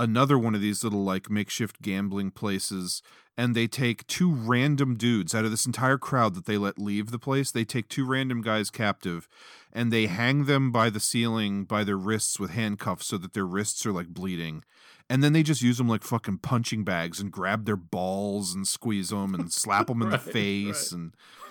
another 0.00 0.38
one 0.38 0.54
of 0.54 0.60
these 0.60 0.82
little 0.82 1.04
like 1.04 1.30
makeshift 1.30 1.80
gambling 1.82 2.30
places 2.30 3.02
and 3.36 3.54
they 3.54 3.66
take 3.66 4.06
two 4.06 4.30
random 4.32 4.96
dudes 4.96 5.34
out 5.34 5.44
of 5.44 5.50
this 5.50 5.64
entire 5.66 5.96
crowd 5.98 6.34
that 6.34 6.46
they 6.46 6.58
let 6.58 6.78
leave 6.78 7.10
the 7.10 7.18
place. 7.18 7.50
They 7.50 7.64
take 7.64 7.88
two 7.88 8.04
random 8.04 8.42
guys 8.42 8.70
captive 8.70 9.28
and 9.72 9.92
they 9.92 10.06
hang 10.06 10.44
them 10.46 10.72
by 10.72 10.90
the 10.90 11.00
ceiling 11.00 11.64
by 11.64 11.84
their 11.84 11.96
wrists 11.96 12.40
with 12.40 12.50
handcuffs 12.50 13.06
so 13.06 13.16
that 13.18 13.32
their 13.32 13.46
wrists 13.46 13.86
are 13.86 13.92
like 13.92 14.08
bleeding. 14.08 14.64
And 15.08 15.22
then 15.24 15.32
they 15.32 15.42
just 15.42 15.62
use 15.62 15.78
them 15.78 15.88
like 15.88 16.02
fucking 16.02 16.38
punching 16.38 16.84
bags 16.84 17.20
and 17.20 17.32
grab 17.32 17.64
their 17.64 17.76
balls 17.76 18.54
and 18.54 18.66
squeeze 18.66 19.08
them 19.10 19.34
and 19.34 19.52
slap 19.52 19.86
them 19.86 20.02
in 20.02 20.08
Right, 20.10 20.22
the 20.24 20.30
face 20.32 20.92
right. 20.92 21.00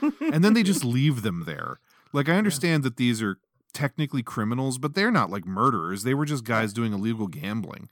and 0.02 0.34
and 0.34 0.44
then 0.44 0.54
they 0.54 0.64
just 0.64 0.86
leave 0.86 1.22
them 1.24 1.44
there. 1.46 1.80
Like 2.14 2.30
i 2.30 2.36
understand 2.36 2.84
that 2.84 2.98
these 2.98 3.22
are 3.22 3.38
technically 3.74 4.24
criminals 4.24 4.78
but 4.80 4.96
they're 4.96 5.12
not 5.12 5.30
like 5.32 5.46
murderers. 5.46 6.04
They 6.04 6.14
were 6.14 6.26
just 6.26 6.44
guys 6.44 6.74
doing 6.74 6.94
illegal 6.94 7.28
gambling 7.28 7.90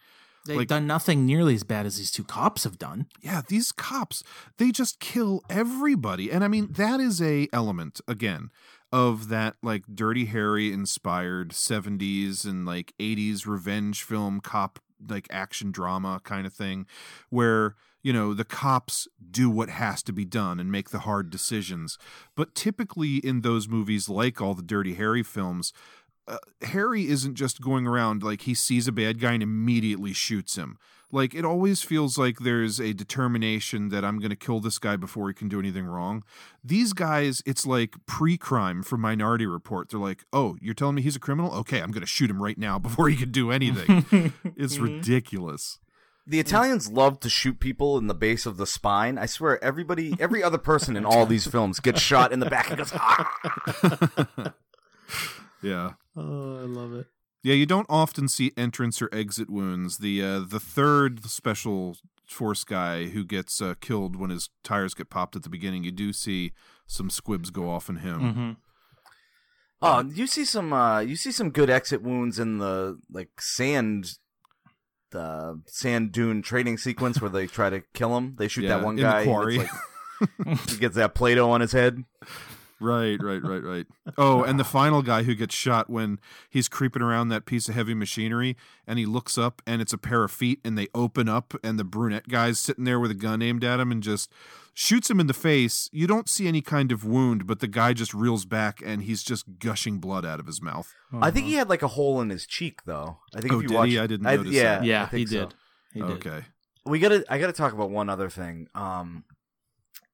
They've 0.48 0.57
Like- 0.57 0.68
done 0.68 0.88
nothing 0.88 1.26
nearly 1.26 1.56
as 1.56 1.64
bad 1.64 1.86
as 1.86 1.98
these 1.98 2.11
two 2.11 2.24
cops 2.24 2.64
have 2.64 2.80
done. 2.80 3.07
yeah 3.22 3.41
these 3.48 3.72
cops 3.72 4.24
they 4.57 4.72
just 4.72 4.99
kill 4.99 5.44
everybody. 5.49 6.32
And 6.32 6.44
i 6.44 6.48
mean 6.48 6.68
mm. 6.69 6.76
that 6.78 6.99
is 6.99 7.22
a 7.22 7.48
element 7.53 8.02
again 8.07 8.49
of 8.91 9.28
that 9.30 9.56
like 9.61 9.84
dirty 9.94 10.26
harry 10.26 10.72
inspired 10.72 11.49
70s 11.52 12.45
and 12.45 12.65
like 12.65 12.94
80s 12.99 13.45
revenge 13.45 14.02
film 14.03 14.40
cop 14.40 14.80
like 15.10 15.28
action 15.30 15.72
drama 15.72 16.22
kind 16.24 16.48
of 16.48 16.53
thing 16.53 16.86
where 17.30 17.76
you 18.02 18.14
know 18.14 18.34
the 18.34 18.45
cops 18.45 19.07
do 19.30 19.49
what 19.49 19.69
has 19.69 20.02
to 20.03 20.14
be 20.14 20.24
done 20.26 20.60
and 20.60 20.72
make 20.72 20.91
the 20.91 20.99
hard 20.99 21.30
decisions. 21.30 21.98
But 22.36 22.56
typically 22.56 23.18
in 23.18 23.41
those 23.41 23.68
movies 23.68 24.07
like 24.07 24.40
all 24.41 24.53
the 24.53 24.64
dirty 24.64 24.94
harry 24.94 25.24
films 25.24 25.74
uh, 26.28 26.38
Harry 26.62 27.08
isn't 27.08 27.36
just 27.36 27.62
going 27.62 27.88
around 27.88 28.24
like 28.24 28.41
he 28.41 28.54
sees 28.54 28.88
a 28.88 28.91
bad 28.91 29.20
guy 29.20 29.34
and 29.34 29.44
immediately 29.44 30.14
shoots 30.14 30.56
him. 30.58 30.78
Like 31.10 31.34
it 31.34 31.45
always 31.45 31.82
feels 31.82 32.18
like 32.18 32.40
there's 32.40 32.80
a 32.82 32.94
determination 32.94 33.90
that 33.90 34.04
I'm 34.04 34.20
going 34.20 34.30
to 34.30 34.36
kill 34.36 34.60
this 34.60 34.78
guy 34.78 34.98
before 34.98 35.30
he 35.30 35.34
can 35.34 35.48
do 35.48 35.58
anything 35.58 35.86
wrong. 35.86 36.24
These 36.62 36.91
guys, 36.91 37.41
it's 37.45 37.66
like 37.66 37.95
pre-crime 38.06 38.84
from 38.84 38.99
Minority 39.02 39.45
Report. 39.45 39.90
They're 39.90 40.02
like, 40.02 40.26
"Oh, 40.34 40.58
you're 40.60 40.74
telling 40.74 40.95
me 40.95 41.02
he's 41.02 41.16
a 41.16 41.20
criminal? 41.20 41.54
Okay, 41.54 41.82
I'm 41.82 41.91
going 41.91 42.02
to 42.02 42.08
shoot 42.08 42.30
him 42.30 42.44
right 42.44 42.58
now 42.58 42.78
before 42.88 43.08
he 43.08 43.16
can 43.16 43.32
do 43.32 43.52
anything." 43.52 44.34
it's 44.58 44.80
ridiculous. 44.80 45.80
The 46.30 46.41
Italians 46.41 46.91
love 46.91 47.22
to 47.22 47.30
shoot 47.30 47.58
people 47.62 47.98
in 47.98 48.08
the 48.08 48.14
base 48.14 48.45
of 48.45 48.58
the 48.58 48.68
spine. 48.68 49.18
I 49.18 49.28
swear, 49.28 49.64
everybody, 49.64 50.14
every 50.20 50.44
other 50.44 50.58
person 50.58 50.98
in 50.98 51.06
all 51.06 51.26
these 51.26 51.48
films 51.48 51.80
gets 51.80 52.02
shot 52.02 52.34
in 52.34 52.41
the 52.41 52.49
back 52.49 52.68
and 52.68 52.80
goes, 52.80 52.91
ah! 52.94 54.54
Yeah. 55.62 55.94
Oh, 56.18 56.57
I 56.57 56.64
love 56.65 56.94
it. 56.94 57.06
Yeah, 57.44 57.53
you 57.53 57.65
don't 57.65 57.85
often 57.89 58.27
see 58.27 58.52
entrance 58.57 59.02
or 59.02 59.10
exit 59.14 59.49
wounds. 59.49 59.99
The 59.99 60.22
uh, 60.23 60.39
the 60.39 60.60
third 60.60 61.23
special 61.26 61.95
force 62.26 62.64
guy 62.64 63.06
who 63.06 63.23
gets 63.23 63.61
uh, 63.61 63.76
killed 63.80 64.15
when 64.18 64.31
his 64.31 64.49
tires 64.64 64.94
get 64.94 65.10
popped 65.10 65.35
at 65.35 65.44
the 65.44 65.49
beginning, 65.49 65.84
you 65.84 65.91
do 65.91 66.11
see 66.11 66.52
some 66.88 67.10
squibs 67.10 67.49
go 67.52 67.69
off 67.69 67.88
in 67.89 67.98
him. 67.98 68.19
Mm-hmm. 68.19 68.52
Oh, 69.81 70.03
you 70.14 70.26
see 70.27 70.44
some, 70.44 70.73
uh, 70.73 70.99
you 71.02 71.15
see 71.15 71.31
some 71.31 71.52
good 71.52 71.69
exit 71.69 72.02
wounds 72.02 72.39
in 72.39 72.57
the 72.57 72.98
like 73.11 73.39
sand, 73.39 74.14
the 75.11 75.61
sand 75.68 76.11
dune 76.11 76.41
trading 76.41 76.77
sequence 76.77 77.22
where 77.22 77.30
they 77.30 77.45
try 77.48 77.69
to 77.69 77.84
kill 77.94 78.18
him. 78.18 78.35
They 78.39 78.48
shoot 78.48 78.64
Yeah, 78.64 78.77
that 78.77 78.84
one 78.84 78.95
in 78.98 79.03
the 79.06 79.11
guy. 79.11 79.23
quarry. 79.23 79.57
like- 79.60 79.69
he 80.69 80.77
gets 80.77 80.95
that 80.95 81.14
Play-Doh 81.14 81.52
on 81.52 81.61
his 81.61 81.73
head. 81.73 82.03
Right, 82.80 83.18
right, 83.22 83.41
right, 83.44 83.64
right. 83.64 83.86
Oh, 84.18 84.44
and 84.44 84.60
the 84.60 84.64
final 84.64 85.02
guy 85.02 85.24
who 85.24 85.34
gets 85.34 85.56
shot 85.56 85.90
when 85.90 86.20
he's 86.49 86.68
creeping 86.68 87.02
around 87.02 87.30
that 87.30 87.45
piece 87.45 87.68
of 87.68 87.76
heavy 87.76 87.94
machinery 87.95 88.56
and 88.86 88.99
he 88.99 89.06
looks 89.06 89.38
up 89.38 89.62
and 89.66 89.82
it's 89.82 89.94
a 89.94 89.98
pair 89.98 90.24
of 90.24 90.32
feet 90.32 90.60
and 90.64 90.78
they 90.78 90.88
open 90.94 91.28
up 91.28 91.54
and 91.64 91.80
the 91.80 91.84
brunette 91.84 92.28
guy's 92.28 92.60
sitting 92.60 92.84
there 92.84 92.99
with 92.99 93.10
a 93.10 93.16
gun 93.16 93.41
aimed 93.41 93.64
at 93.64 93.80
him 93.80 93.91
and 93.91 94.04
just 94.04 94.32
shoots 94.76 95.10
him 95.10 95.20
in 95.20 95.26
the 95.26 95.34
face. 95.34 95.90
You 95.91 96.06
don't 96.06 96.30
see 96.30 96.48
any 96.48 96.62
kind 96.62 96.91
of 96.91 97.04
wound, 97.04 97.48
but 97.48 97.62
the 97.62 97.68
guy 97.68 97.94
just 97.94 98.14
reels 98.14 98.45
back 98.45 98.80
and 98.86 99.02
he's 99.02 99.24
just 99.24 99.45
gushing 99.58 99.98
blood 99.98 100.24
out 100.24 100.40
of 100.40 100.45
his 100.45 100.62
mouth. 100.62 100.94
I 101.20 101.32
think 101.32 101.48
he 101.48 101.54
had 101.54 101.70
like 101.70 101.82
a 101.82 101.88
hole 101.88 102.22
in 102.22 102.30
his 102.30 102.45
cheek, 102.45 102.82
though. 102.86 103.18
I 103.36 103.41
think 103.41 103.54
Oh, 103.54 103.58
if 103.58 103.64
you 103.64 103.70
did 103.70 103.76
watch, 103.76 103.90
he? 103.90 103.98
I 103.99 104.06
didn't 104.08 104.24
notice 104.24 104.54
yeah, 104.54 104.64
that. 104.64 104.82
I 104.82 104.86
Yeah, 104.86 105.06
he 105.10 105.18
think 105.18 105.30
so. 105.30 105.40
did. 105.40 105.54
He 105.94 106.02
did. 106.02 106.12
Okay. 106.12 106.41
we 106.86 106.99
gotta 106.99 107.26
i 107.28 107.38
gotta 107.40 107.54
talk 107.54 107.74
about 107.74 107.90
one 107.90 108.08
other 108.10 108.30
thing 108.30 108.68
um 108.76 109.24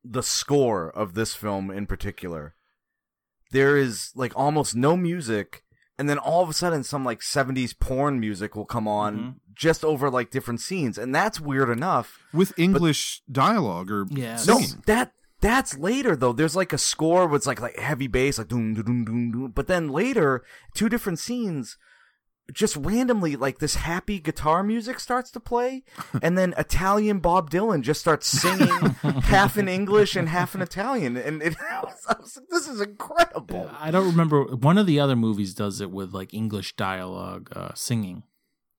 the 0.03 0.23
score 0.23 0.89
of 0.89 1.13
this 1.13 1.33
film 1.35 1.71
in 1.71 1.85
particular. 1.87 2.55
There 3.51 3.77
is 3.77 4.11
like 4.15 4.33
almost 4.35 4.75
no 4.75 4.97
music 4.97 5.63
and 5.99 6.09
then 6.09 6.17
all 6.17 6.41
of 6.43 6.49
a 6.49 6.53
sudden 6.53 6.83
some 6.83 7.05
like 7.05 7.19
70s 7.21 7.77
porn 7.79 8.19
music 8.19 8.55
will 8.55 8.65
come 8.65 8.87
on 8.87 9.17
Mhm. 9.17 9.35
just 9.53 9.85
over 9.85 10.09
like 10.09 10.31
different 10.31 10.59
scenes 10.59 10.97
and 10.97 11.13
that's 11.13 11.39
weird 11.39 11.69
enough 11.69 12.17
With 12.33 12.57
English 12.57 13.21
dialogue 13.31 13.91
or 13.91 14.05
Yeah, 14.09 14.41
no 14.47 14.59
that 14.87 15.13
that's 15.39 15.77
later 15.77 16.15
though. 16.15 16.33
There's 16.33 16.55
like 16.55 16.73
a 16.73 16.77
score 16.77 17.27
with 17.27 17.45
like 17.45 17.61
like 17.61 17.77
heavy 17.77 18.07
bass 18.07 18.37
like 18.39 18.47
doom 18.47 18.73
doom 18.73 18.83
doom 18.85 19.05
doom 19.05 19.31
doom 19.31 19.51
but 19.51 19.67
then 19.67 19.87
later 19.89 20.43
two 20.73 20.89
different 20.89 21.19
scenes 21.19 21.77
just 22.51 22.75
randomly 22.75 23.35
like 23.35 23.59
this 23.59 23.75
happy 23.75 24.19
guitar 24.19 24.63
music 24.63 24.99
starts 24.99 25.31
to 25.31 25.39
play 25.39 25.83
and 26.21 26.37
then 26.37 26.53
italian 26.57 27.19
bob 27.19 27.49
dylan 27.49 27.81
just 27.81 28.01
starts 28.01 28.27
singing 28.27 28.89
half 29.23 29.57
in 29.57 29.67
english 29.67 30.15
and 30.15 30.29
half 30.29 30.53
in 30.53 30.61
italian 30.61 31.15
and 31.15 31.41
it 31.41 31.55
was, 31.83 32.05
I 32.09 32.15
was 32.19 32.35
like, 32.35 32.47
this 32.49 32.67
is 32.67 32.81
incredible 32.81 33.69
I 33.79 33.91
don't 33.91 34.07
remember. 34.07 34.43
One 34.43 34.77
of 34.77 34.85
the 34.85 34.99
other 34.99 35.15
movies 35.15 35.53
does 35.53 35.81
it 35.81 35.91
with 35.91 36.13
like 36.13 36.33
English 36.33 36.75
dialogue 36.75 37.49
uh, 37.55 37.71
singing, 37.75 38.23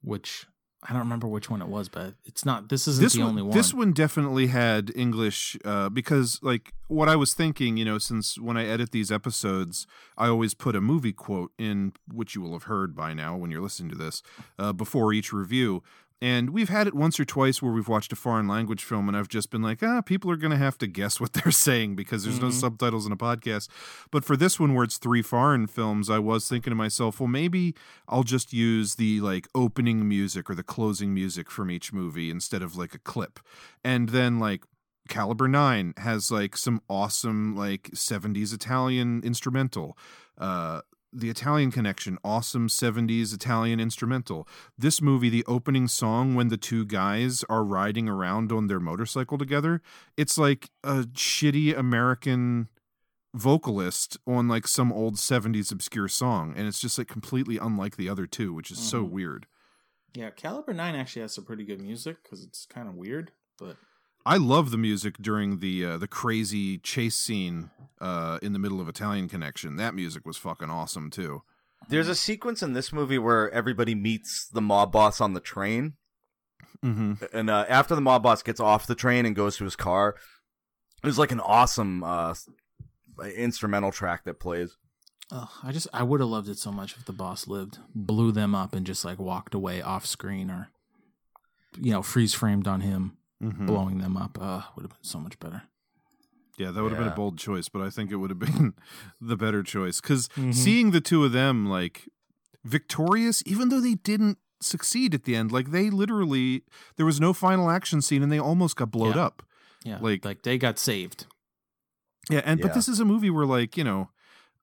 which 0.02 0.46
I 0.86 0.92
don't 0.92 1.00
remember 1.00 1.26
which 1.26 1.48
one 1.48 1.62
it 1.62 1.68
was, 1.68 1.88
but 1.88 2.14
it's 2.26 2.44
not. 2.44 2.68
This 2.68 2.86
isn't 2.86 3.02
this 3.02 3.14
the 3.14 3.20
one, 3.20 3.30
only 3.30 3.42
one. 3.42 3.56
This 3.56 3.72
one 3.72 3.92
definitely 3.92 4.48
had 4.48 4.92
English 4.94 5.56
uh, 5.64 5.88
because, 5.88 6.38
like, 6.42 6.74
what 6.88 7.08
I 7.08 7.16
was 7.16 7.32
thinking, 7.32 7.78
you 7.78 7.86
know, 7.86 7.96
since 7.96 8.38
when 8.38 8.58
I 8.58 8.66
edit 8.66 8.92
these 8.92 9.10
episodes, 9.10 9.86
I 10.18 10.28
always 10.28 10.52
put 10.52 10.76
a 10.76 10.82
movie 10.82 11.12
quote 11.12 11.52
in, 11.58 11.94
which 12.12 12.34
you 12.34 12.42
will 12.42 12.52
have 12.52 12.64
heard 12.64 12.94
by 12.94 13.14
now 13.14 13.34
when 13.34 13.50
you're 13.50 13.62
listening 13.62 13.90
to 13.90 13.96
this, 13.96 14.22
uh, 14.58 14.74
before 14.74 15.14
each 15.14 15.32
review. 15.32 15.82
And 16.24 16.48
we've 16.48 16.70
had 16.70 16.86
it 16.86 16.94
once 16.94 17.20
or 17.20 17.26
twice 17.26 17.60
where 17.60 17.70
we've 17.70 17.86
watched 17.86 18.10
a 18.10 18.16
foreign 18.16 18.48
language 18.48 18.82
film, 18.82 19.08
and 19.08 19.16
I've 19.16 19.28
just 19.28 19.50
been 19.50 19.60
like, 19.60 19.82
ah, 19.82 20.00
people 20.00 20.30
are 20.30 20.38
going 20.38 20.52
to 20.52 20.56
have 20.56 20.78
to 20.78 20.86
guess 20.86 21.20
what 21.20 21.32
they're 21.34 21.52
saying 21.52 21.96
because 21.96 22.24
there's 22.24 22.40
no 22.40 22.48
subtitles 22.48 23.04
in 23.04 23.12
a 23.12 23.16
podcast. 23.16 23.68
But 24.10 24.24
for 24.24 24.34
this 24.34 24.58
one, 24.58 24.72
where 24.72 24.84
it's 24.84 24.96
three 24.96 25.20
foreign 25.20 25.66
films, 25.66 26.08
I 26.08 26.18
was 26.18 26.48
thinking 26.48 26.70
to 26.70 26.74
myself, 26.76 27.20
well, 27.20 27.26
maybe 27.26 27.74
I'll 28.08 28.22
just 28.22 28.54
use 28.54 28.94
the 28.94 29.20
like 29.20 29.48
opening 29.54 30.08
music 30.08 30.48
or 30.48 30.54
the 30.54 30.62
closing 30.62 31.12
music 31.12 31.50
from 31.50 31.70
each 31.70 31.92
movie 31.92 32.30
instead 32.30 32.62
of 32.62 32.74
like 32.74 32.94
a 32.94 32.98
clip. 33.00 33.38
And 33.84 34.08
then 34.08 34.38
like 34.38 34.64
Caliber 35.10 35.46
9 35.46 35.92
has 35.98 36.30
like 36.30 36.56
some 36.56 36.80
awesome 36.88 37.54
like 37.54 37.90
70s 37.90 38.54
Italian 38.54 39.20
instrumental. 39.22 39.98
Uh 40.38 40.80
the 41.14 41.30
Italian 41.30 41.70
Connection, 41.70 42.18
awesome 42.24 42.68
70s 42.68 43.32
Italian 43.32 43.78
instrumental. 43.80 44.48
This 44.76 45.00
movie, 45.00 45.28
the 45.28 45.44
opening 45.46 45.86
song 45.88 46.34
when 46.34 46.48
the 46.48 46.56
two 46.56 46.84
guys 46.84 47.44
are 47.48 47.62
riding 47.64 48.08
around 48.08 48.50
on 48.50 48.66
their 48.66 48.80
motorcycle 48.80 49.38
together, 49.38 49.80
it's 50.16 50.36
like 50.36 50.70
a 50.82 51.04
shitty 51.14 51.76
American 51.78 52.68
vocalist 53.34 54.16
on 54.26 54.46
like 54.48 54.66
some 54.68 54.92
old 54.92 55.16
70s 55.16 55.72
obscure 55.72 56.06
song 56.08 56.54
and 56.56 56.68
it's 56.68 56.78
just 56.78 56.98
like 56.98 57.08
completely 57.08 57.58
unlike 57.58 57.96
the 57.96 58.08
other 58.08 58.26
two 58.28 58.52
which 58.52 58.70
is 58.70 58.78
so 58.78 59.04
Mhm. 59.04 59.10
weird 59.10 59.46
yeah, 60.16 60.30
Caliber 60.30 60.72
Nine 60.72 60.94
actually 60.94 61.22
has 61.22 61.34
some 61.34 61.44
pretty 61.44 61.64
good 61.64 61.80
music 61.80 62.22
because 62.22 62.44
it's 62.44 62.66
kind 62.66 62.86
of 62.86 62.94
weird, 62.94 63.32
but 63.58 63.76
i 64.26 64.36
love 64.36 64.70
the 64.70 64.78
music 64.78 65.16
during 65.20 65.60
the 65.60 65.84
uh, 65.84 65.96
the 65.98 66.08
crazy 66.08 66.78
chase 66.78 67.16
scene 67.16 67.70
uh 68.00 68.38
in 68.42 68.52
the 68.52 68.58
middle 68.58 68.80
of 68.80 68.88
italian 68.88 69.28
connection. 69.28 69.76
That 69.76 69.94
music 69.94 70.26
was 70.26 70.36
fucking 70.36 70.70
awesome 70.70 71.10
too. 71.10 71.42
There's 71.88 72.08
a 72.08 72.14
sequence 72.14 72.62
in 72.62 72.72
this 72.72 72.92
movie 72.92 73.18
where 73.18 73.50
everybody 73.50 73.94
meets 73.94 74.48
the 74.48 74.62
mob 74.62 74.92
boss 74.92 75.20
on 75.20 75.34
the 75.34 75.40
train. 75.40 75.94
Mm-hmm. 76.84 77.24
and 77.32 77.48
uh, 77.48 77.64
after 77.68 77.94
the 77.94 78.02
mob 78.02 78.22
boss 78.24 78.42
gets 78.42 78.60
off 78.60 78.86
the 78.86 78.94
train 78.94 79.24
and 79.24 79.34
goes 79.34 79.56
to 79.56 79.64
his 79.64 79.76
car 79.76 80.16
there's 81.02 81.18
like 81.18 81.32
an 81.32 81.40
awesome 81.40 82.02
uh 82.02 82.34
instrumental 83.36 83.92
track 83.92 84.24
that 84.24 84.40
plays. 84.40 84.76
Ugh, 85.30 85.48
I 85.62 85.72
just 85.72 85.88
I 85.92 86.02
would 86.02 86.20
have 86.20 86.28
loved 86.28 86.48
it 86.48 86.58
so 86.58 86.70
much 86.72 86.96
if 86.96 87.04
the 87.04 87.12
boss 87.12 87.46
lived, 87.46 87.78
blew 87.94 88.32
them 88.32 88.54
up, 88.54 88.74
and 88.74 88.86
just 88.86 89.04
like 89.04 89.18
walked 89.18 89.54
away 89.54 89.80
off 89.80 90.04
screen 90.06 90.50
or 90.50 90.68
you 91.80 91.92
know 91.92 92.02
freeze 92.02 92.34
framed 92.34 92.68
on 92.68 92.80
him 92.80 93.16
Mhm. 93.42 93.66
blowing 93.66 93.98
them 93.98 94.16
up. 94.16 94.38
Uh, 94.40 94.62
would 94.74 94.82
have 94.82 94.90
been 94.90 95.02
so 95.02 95.18
much 95.18 95.38
better. 95.38 95.62
Yeah, 96.56 96.70
that 96.70 96.82
would 96.82 96.92
have 96.92 97.00
been 97.00 97.12
a 97.12 97.16
bold 97.16 97.36
choice, 97.38 97.68
but 97.68 97.82
I 97.82 97.90
think 97.90 98.10
it 98.12 98.16
would 98.16 98.30
have 98.30 98.38
been 98.68 98.74
the 99.20 99.36
better 99.36 99.62
choice 99.62 100.00
because 100.00 100.28
Mhm. 100.36 100.54
seeing 100.54 100.90
the 100.92 101.00
two 101.00 101.24
of 101.24 101.32
them 101.32 101.66
like 101.66 102.08
victorious, 102.64 103.42
even 103.46 103.68
though 103.68 103.80
they 103.80 103.94
didn't 103.94 104.38
succeed 104.60 105.14
at 105.14 105.24
the 105.24 105.36
end. 105.36 105.52
Like 105.52 105.70
they 105.70 105.90
literally, 105.90 106.62
there 106.96 107.04
was 107.06 107.20
no 107.20 107.32
final 107.32 107.70
action 107.70 108.00
scene, 108.00 108.22
and 108.22 108.30
they 108.32 108.38
almost 108.38 108.76
got 108.76 108.90
blowed 108.90 109.16
Yeah. 109.16 109.24
up. 109.24 109.42
Yeah, 109.84 109.98
Like- 110.00 110.24
like 110.24 110.42
they 110.42 110.56
got 110.56 110.78
saved. 110.78 111.26
Yeah, 112.30 112.40
and 112.46 112.60
but 112.60 112.72
this 112.72 112.88
is 112.88 113.00
a 113.00 113.04
movie 113.04 113.28
where 113.28 113.44
like 113.44 113.76
you 113.76 113.84
know, 113.84 114.10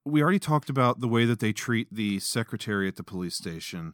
we 0.04 0.24
already 0.24 0.40
talked 0.40 0.68
about 0.70 1.00
the 1.00 1.08
way 1.08 1.26
that 1.26 1.40
they 1.40 1.54
treat 1.54 1.94
the 1.94 2.18
secretary 2.20 2.88
at 2.88 2.96
the 2.96 3.04
police 3.04 3.36
station, 3.36 3.94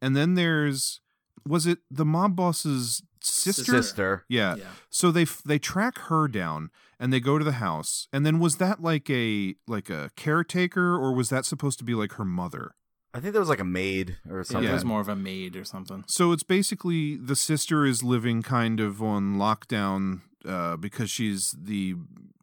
and 0.00 0.14
then 0.14 0.34
there's 0.34 1.00
was 1.44 1.66
it 1.66 1.78
the 1.90 2.04
mob 2.04 2.36
boss's 2.36 3.02
sister? 3.24 3.64
Sister. 3.82 4.24
Yeah. 4.28 4.56
Yeah. 4.56 4.64
So 4.90 5.10
they 5.10 5.22
f- 5.22 5.42
they 5.44 5.58
track 5.58 5.98
her 6.08 6.28
down 6.28 6.70
and 7.00 7.12
they 7.12 7.20
go 7.20 7.38
to 7.38 7.44
the 7.44 7.52
house, 7.52 8.08
and 8.12 8.24
then 8.26 8.38
was 8.38 8.56
that 8.56 8.82
like 8.82 9.08
a 9.10 9.54
like 9.66 9.88
a 9.90 10.10
caretaker 10.16 10.94
or 10.96 11.12
was 11.14 11.28
that 11.30 11.44
supposed 11.44 11.78
to 11.78 11.84
be 11.84 11.94
like 11.94 12.12
her 12.12 12.24
mother? 12.24 12.72
I 13.14 13.20
think 13.20 13.32
there 13.32 13.40
was 13.40 13.48
like 13.48 13.60
a 13.60 13.64
maid 13.64 14.18
or 14.28 14.38
Yeah, 14.38 14.42
something. 14.42 14.70
it 14.70 14.72
was 14.72 14.84
more 14.84 15.00
of 15.00 15.08
a 15.08 15.16
maid 15.16 15.56
or 15.56 15.64
something. 15.64 16.04
So 16.06 16.32
it's 16.32 16.42
basically 16.42 17.16
the 17.16 17.34
sister 17.36 17.86
is 17.86 18.02
living 18.02 18.42
kind 18.42 18.80
of 18.80 19.02
on 19.02 19.36
lockdown 19.36 20.20
uh, 20.46 20.76
because 20.76 21.10
she's 21.10 21.54
the 21.58 21.94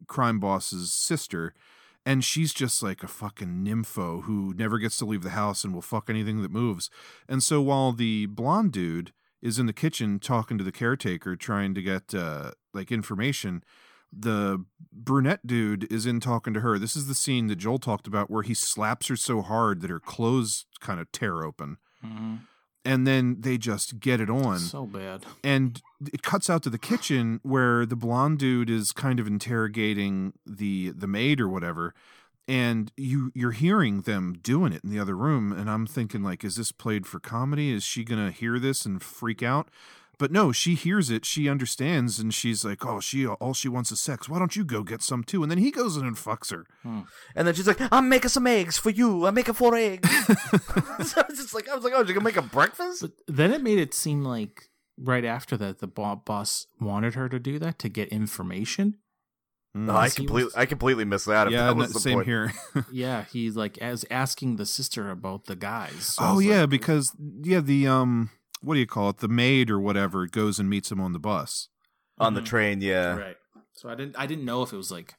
crime 0.08 0.40
boss's 0.40 0.92
sister, 0.92 1.54
and 2.04 2.24
she's 2.24 2.52
just 2.52 2.82
like 2.82 3.02
a 3.02 3.08
fucking 3.08 3.64
nympho 3.64 4.24
who 4.24 4.54
never 4.56 4.78
gets 4.78 4.98
to 4.98 5.04
leave 5.04 5.22
the 5.22 5.30
house 5.30 5.64
and 5.64 5.72
will 5.72 5.82
fuck 5.82 6.10
anything 6.10 6.42
that 6.42 6.50
moves. 6.50 6.90
And 7.28 7.42
so 7.42 7.60
while 7.62 7.92
the 7.92 8.26
blonde 8.26 8.72
dude 8.72 9.12
is 9.46 9.58
in 9.58 9.66
the 9.66 9.72
kitchen 9.72 10.18
talking 10.18 10.58
to 10.58 10.64
the 10.64 10.72
caretaker, 10.72 11.36
trying 11.36 11.72
to 11.74 11.82
get 11.82 12.14
uh, 12.14 12.50
like 12.74 12.90
information. 12.90 13.62
The 14.12 14.64
brunette 14.92 15.46
dude 15.46 15.90
is 15.92 16.06
in 16.06 16.20
talking 16.20 16.54
to 16.54 16.60
her. 16.60 16.78
This 16.78 16.96
is 16.96 17.06
the 17.06 17.14
scene 17.14 17.46
that 17.48 17.56
Joel 17.56 17.78
talked 17.78 18.06
about 18.06 18.30
where 18.30 18.42
he 18.42 18.54
slaps 18.54 19.08
her 19.08 19.16
so 19.16 19.42
hard 19.42 19.80
that 19.82 19.90
her 19.90 20.00
clothes 20.00 20.66
kind 20.80 21.00
of 21.00 21.10
tear 21.12 21.42
open 21.42 21.78
hmm 22.02 22.36
and 22.84 23.04
then 23.04 23.38
they 23.40 23.58
just 23.58 23.98
get 23.98 24.20
it 24.20 24.30
on 24.30 24.60
So 24.60 24.86
bad. 24.86 25.26
and 25.42 25.82
it 26.12 26.22
cuts 26.22 26.48
out 26.48 26.62
to 26.62 26.70
the 26.70 26.78
kitchen 26.78 27.40
where 27.42 27.84
the 27.84 27.96
blonde 27.96 28.38
dude 28.38 28.70
is 28.70 28.92
kind 28.92 29.18
of 29.18 29.26
interrogating 29.26 30.34
the 30.46 30.92
the 30.92 31.08
maid 31.08 31.40
or 31.40 31.48
whatever 31.48 31.94
and 32.48 32.92
you 32.96 33.32
you're 33.34 33.52
hearing 33.52 34.02
them 34.02 34.36
doing 34.42 34.72
it 34.72 34.82
in 34.84 34.90
the 34.90 34.98
other 34.98 35.16
room 35.16 35.52
and 35.52 35.70
i'm 35.70 35.86
thinking 35.86 36.22
like 36.22 36.44
is 36.44 36.56
this 36.56 36.72
played 36.72 37.06
for 37.06 37.18
comedy 37.18 37.72
is 37.72 37.82
she 37.82 38.04
gonna 38.04 38.30
hear 38.30 38.58
this 38.58 38.84
and 38.84 39.02
freak 39.02 39.42
out 39.42 39.68
but 40.18 40.30
no 40.30 40.52
she 40.52 40.74
hears 40.74 41.10
it 41.10 41.24
she 41.24 41.48
understands 41.48 42.18
and 42.18 42.32
she's 42.32 42.64
like 42.64 42.86
oh 42.86 43.00
she 43.00 43.26
all 43.26 43.52
she 43.52 43.68
wants 43.68 43.90
is 43.90 44.00
sex 44.00 44.28
why 44.28 44.38
don't 44.38 44.56
you 44.56 44.64
go 44.64 44.82
get 44.82 45.02
some 45.02 45.24
too 45.24 45.42
and 45.42 45.50
then 45.50 45.58
he 45.58 45.70
goes 45.70 45.96
in 45.96 46.06
and 46.06 46.16
fucks 46.16 46.50
her 46.50 46.64
hmm. 46.82 47.00
And 47.34 47.46
then 47.46 47.54
she's 47.54 47.66
like, 47.66 47.80
"I'm 47.92 48.08
making 48.08 48.30
some 48.30 48.46
eggs 48.46 48.78
for 48.78 48.88
you. 48.88 49.26
I'm 49.26 49.34
making 49.34 49.54
four 49.54 49.76
eggs." 49.76 50.08
so 50.26 51.20
I 51.20 51.24
was 51.28 51.36
just 51.36 51.54
like, 51.54 51.68
I 51.68 51.74
was 51.74 51.84
like, 51.84 51.92
"Oh, 51.94 52.00
you 52.00 52.14
gonna 52.14 52.22
make 52.22 52.38
a 52.38 52.42
breakfast?" 52.42 53.02
But 53.02 53.12
then 53.28 53.52
it 53.52 53.62
made 53.62 53.78
it 53.78 53.92
seem 53.92 54.24
like 54.24 54.70
right 54.98 55.24
after 55.24 55.56
that, 55.58 55.78
the 55.78 55.86
boss 55.86 56.66
wanted 56.80 57.14
her 57.14 57.28
to 57.28 57.38
do 57.38 57.58
that 57.58 57.78
to 57.80 57.88
get 57.88 58.08
information. 58.08 58.96
Mm. 59.76 59.86
No, 59.86 59.96
I 59.96 60.08
completely, 60.08 60.44
was- 60.44 60.54
I 60.54 60.64
completely 60.66 61.04
missed 61.04 61.26
that. 61.26 61.50
Yeah 61.50 61.66
that 61.66 61.76
was 61.76 61.92
the 61.92 62.00
same 62.00 62.14
point. 62.14 62.26
here 62.26 62.52
Yeah, 62.92 63.24
he's 63.32 63.56
like 63.56 63.76
as 63.78 64.04
asking 64.10 64.56
the 64.56 64.66
sister 64.66 65.10
about 65.10 65.44
the 65.46 65.56
guys. 65.56 66.14
So 66.14 66.22
oh 66.24 66.38
yeah 66.38 66.60
like, 66.62 66.70
because 66.70 67.12
yeah 67.42 67.60
the 67.60 67.86
um 67.86 68.30
what 68.62 68.74
do 68.74 68.80
you 68.80 68.86
call 68.86 69.10
it 69.10 69.18
the 69.18 69.28
maid 69.28 69.70
or 69.70 69.78
whatever 69.78 70.26
goes 70.26 70.58
and 70.58 70.68
meets 70.70 70.90
him 70.90 71.00
on 71.00 71.12
the 71.12 71.18
bus 71.18 71.68
on 72.18 72.34
the 72.34 72.40
Mhm. 72.40 72.46
train. 72.46 72.80
Yeah, 72.80 73.16
right. 73.16 73.36
So 73.74 73.90
I 73.90 73.94
didn't, 73.94 74.16
I 74.18 74.26
didn't 74.26 74.46
know 74.46 74.62
if 74.62 74.72
it 74.72 74.76
was 74.76 74.90
like 74.90 75.14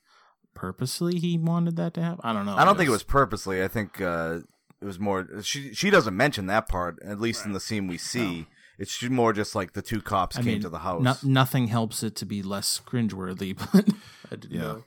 purposely 0.55 1.19
he 1.19 1.37
wanted 1.37 1.75
that 1.75 1.93
to 1.93 2.01
happen. 2.01 2.21
I 2.23 2.33
don't 2.33 2.45
know. 2.47 2.55
I 2.57 2.65
don't 2.65 2.75
think 2.77 2.87
it 2.87 2.91
was 2.91 3.03
purposely. 3.03 3.63
I 3.63 3.67
think 3.67 4.01
uh, 4.01 4.39
it 4.81 4.85
was 4.85 4.99
more. 4.99 5.27
She 5.43 5.73
she 5.75 5.89
doesn't 5.91 6.17
mention 6.17 6.47
that 6.47 6.67
part, 6.67 6.97
at 7.03 7.19
least 7.19 7.45
in 7.45 7.51
the 7.53 7.59
scene 7.59 7.85
we 7.87 7.97
see. 7.99 8.47
It's 8.79 9.01
more 9.03 9.33
just 9.33 9.55
like 9.55 9.73
the 9.73 9.81
two 9.81 10.01
cops 10.01 10.37
I 10.37 10.41
came 10.41 10.53
mean, 10.53 10.61
to 10.61 10.69
the 10.69 10.79
house. 10.79 11.01
no- 11.03 11.15
nothing 11.31 11.67
helps 11.67 12.03
it 12.03 12.15
to 12.17 12.25
be 12.25 12.43
less 12.43 12.79
cringeworthy, 12.85 13.57
but 13.73 13.89
I 14.31 14.35
didn't 14.35 14.51
Yeah. 14.51 14.61
know. 14.61 14.83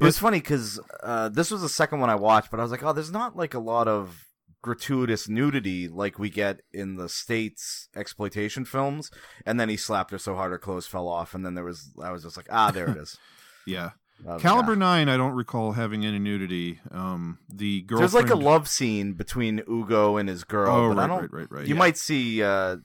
It 0.00 0.04
was 0.04 0.18
funny 0.18 0.38
because 0.40 0.80
uh, 1.02 1.28
this 1.28 1.50
was 1.50 1.62
the 1.62 1.68
second 1.68 2.00
one 2.00 2.10
I 2.10 2.14
watched, 2.16 2.50
but 2.50 2.58
I 2.60 2.62
was 2.62 2.72
like, 2.72 2.82
oh, 2.82 2.92
there's 2.92 3.12
not 3.12 3.36
like 3.36 3.54
a 3.54 3.58
lot 3.60 3.88
of 3.88 4.26
gratuitous 4.60 5.28
nudity 5.28 5.88
like 5.88 6.18
we 6.18 6.30
get 6.30 6.60
in 6.72 6.96
the 6.96 7.08
states 7.08 7.88
exploitation 7.94 8.64
films. 8.64 9.10
And 9.46 9.58
then 9.60 9.68
he 9.68 9.76
slapped 9.76 10.10
her 10.10 10.18
so 10.18 10.34
hard 10.34 10.52
her 10.52 10.58
clothes 10.58 10.86
fell 10.86 11.06
off, 11.08 11.34
and 11.34 11.44
then 11.46 11.54
there 11.54 11.64
was 11.64 11.90
I 12.02 12.10
was 12.10 12.22
just 12.24 12.36
like, 12.36 12.48
ah, 12.50 12.70
there 12.70 12.88
it 12.88 12.96
is. 12.96 13.16
yeah 13.66 13.90
I 14.26 14.34
was 14.34 14.34
like, 14.34 14.42
Caliber 14.42 14.72
ah. 14.72 14.76
Nine, 14.76 15.08
I 15.08 15.16
don't 15.16 15.34
recall 15.34 15.72
having 15.72 16.04
any 16.06 16.18
nudity. 16.18 16.80
Um, 16.90 17.38
the 17.48 17.82
girlfriend. 17.82 18.12
There's 18.12 18.22
like 18.22 18.32
a 18.32 18.36
love 18.38 18.68
scene 18.68 19.12
between 19.14 19.62
Ugo 19.68 20.16
and 20.16 20.28
his 20.28 20.44
girl, 20.44 20.70
Oh, 20.74 20.88
but 20.94 20.98
I 20.98 21.00
right, 21.02 21.06
don't. 21.08 21.20
right, 21.20 21.32
right, 21.32 21.50
right. 21.50 21.66
You 21.66 21.74
yeah. 21.74 21.78
might 21.78 21.96
see 21.98 22.42
uh, 22.42 22.46
her 22.46 22.80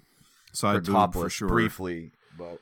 side 0.53 0.83
boob 0.85 0.93
topless 0.95 1.23
for 1.23 1.29
sure. 1.29 1.47
briefly, 1.47 2.11
but 2.37 2.59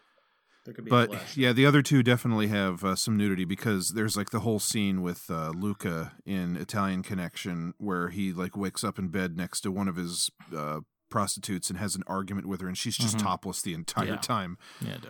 There 0.66 0.74
could 0.74 0.84
be 0.86 0.90
a 0.90 0.94
But 0.94 1.10
flash. 1.12 1.38
yeah, 1.38 1.54
the 1.54 1.66
other 1.66 1.82
two 1.82 2.04
definitely 2.04 2.48
have 2.48 2.84
uh, 2.84 2.96
some 2.96 3.16
nudity 3.18 3.46
because 3.46 3.90
there's 3.90 4.18
like 4.18 4.32
the 4.32 4.42
whole 4.42 4.60
scene 4.60 5.02
with 5.02 5.30
uh, 5.30 5.52
Luca 5.56 6.14
in 6.26 6.58
Italian 6.58 7.04
Connection 7.04 7.74
where 7.78 8.10
he 8.10 8.34
like 8.34 8.58
wakes 8.58 8.84
up 8.84 9.00
in 9.00 9.08
bed 9.08 9.38
next 9.38 9.62
to 9.62 9.72
one 9.72 9.88
of 9.88 9.96
his 9.96 10.30
uh, 10.56 10.82
prostitutes 11.10 11.70
and 11.70 11.80
has 11.80 11.96
an 11.96 12.04
argument 12.08 12.48
with 12.48 12.60
her, 12.62 12.68
and 12.68 12.78
she's 12.78 12.98
just 12.98 13.16
Mhm. 13.18 13.22
topless 13.24 13.62
the 13.62 13.74
entire 13.74 14.06
Yeah. 14.08 14.16
time. 14.18 14.58
yeah, 14.82 14.96
I 14.96 14.98
do. 14.98 15.10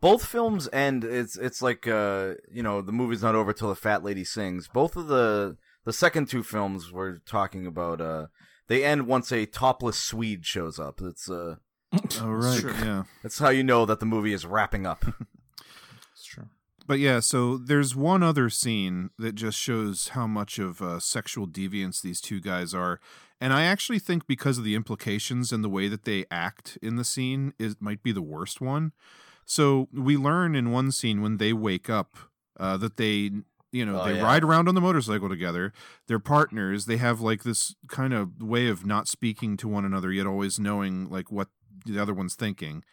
both 0.00 0.24
films 0.26 0.68
end. 0.72 1.02
It's 1.02 1.36
it's 1.38 1.60
like 1.62 1.88
uh, 1.88 2.34
you 2.52 2.62
know 2.62 2.80
the 2.82 2.92
movie's 2.92 3.22
not 3.22 3.34
over 3.34 3.52
till 3.54 3.70
the 3.70 3.74
fat 3.74 4.04
lady 4.04 4.22
sings. 4.22 4.68
Both 4.68 4.96
of 4.96 5.08
the 5.08 5.56
the 5.84 5.92
second 5.94 6.28
two 6.28 6.42
films 6.44 6.92
we're 6.92 7.18
talking 7.26 7.66
about. 7.66 8.00
Uh, 8.00 8.26
they 8.68 8.84
end 8.84 9.06
once 9.06 9.32
a 9.32 9.44
topless 9.46 9.98
Swede 9.98 10.44
shows 10.46 10.78
up. 10.78 11.00
It's 11.02 11.28
uh, 11.30 11.56
Oh 12.20 12.30
right, 12.30 12.60
Sure. 12.60 12.72
yeah. 12.72 13.04
that's 13.22 13.38
how 13.38 13.48
you 13.50 13.62
know 13.64 13.84
that 13.86 14.00
the 14.00 14.06
movie 14.06 14.32
is 14.32 14.44
wrapping 14.46 14.86
up. 14.86 15.04
It's 16.12 16.24
true. 16.24 16.48
But 16.86 16.98
yeah, 16.98 17.20
so 17.20 17.56
there's 17.56 17.96
one 17.96 18.22
other 18.22 18.48
scene 18.50 19.10
that 19.18 19.34
just 19.34 19.58
shows 19.58 20.08
how 20.08 20.26
much 20.26 20.58
of 20.58 20.80
uh, 20.82 21.00
sexual 21.00 21.46
deviance 21.46 22.00
these 22.02 22.20
two 22.20 22.40
guys 22.40 22.72
are, 22.74 23.00
and 23.40 23.52
I 23.52 23.64
actually 23.64 23.98
think 23.98 24.26
because 24.26 24.58
of 24.58 24.64
the 24.64 24.74
implications 24.74 25.50
and 25.52 25.64
the 25.64 25.68
way 25.68 25.88
that 25.88 26.04
they 26.04 26.24
act 26.30 26.78
in 26.82 26.96
the 26.96 27.04
scene, 27.04 27.52
it 27.58 27.76
might 27.80 28.02
be 28.02 28.12
the 28.12 28.22
worst 28.22 28.60
one. 28.60 28.92
So 29.46 29.88
we 29.92 30.16
learn 30.16 30.54
in 30.54 30.70
one 30.70 30.92
scene 30.92 31.20
when 31.20 31.38
they 31.38 31.52
wake 31.52 31.90
up 31.90 32.16
uh, 32.58 32.76
that 32.78 32.96
they, 32.96 33.30
you 33.72 33.84
know, 33.84 34.00
Oh, 34.00 34.04
they 34.06 34.16
yeah. 34.16 34.22
ride 34.22 34.44
around 34.44 34.68
on 34.68 34.74
the 34.74 34.80
motorcycle 34.80 35.28
together. 35.28 35.72
They're 36.06 36.18
partners. 36.20 36.86
They 36.86 36.96
have 36.98 37.20
like 37.20 37.42
this 37.42 37.74
kind 37.88 38.14
of 38.14 38.40
way 38.40 38.68
of 38.68 38.86
not 38.86 39.08
speaking 39.08 39.56
to 39.58 39.68
one 39.68 39.84
another 39.84 40.12
yet 40.12 40.26
always 40.26 40.58
knowing 40.58 41.10
like 41.10 41.30
what 41.32 41.48
the 41.84 41.98
other 42.00 42.14
one's 42.14 42.34
thinking. 42.34 42.84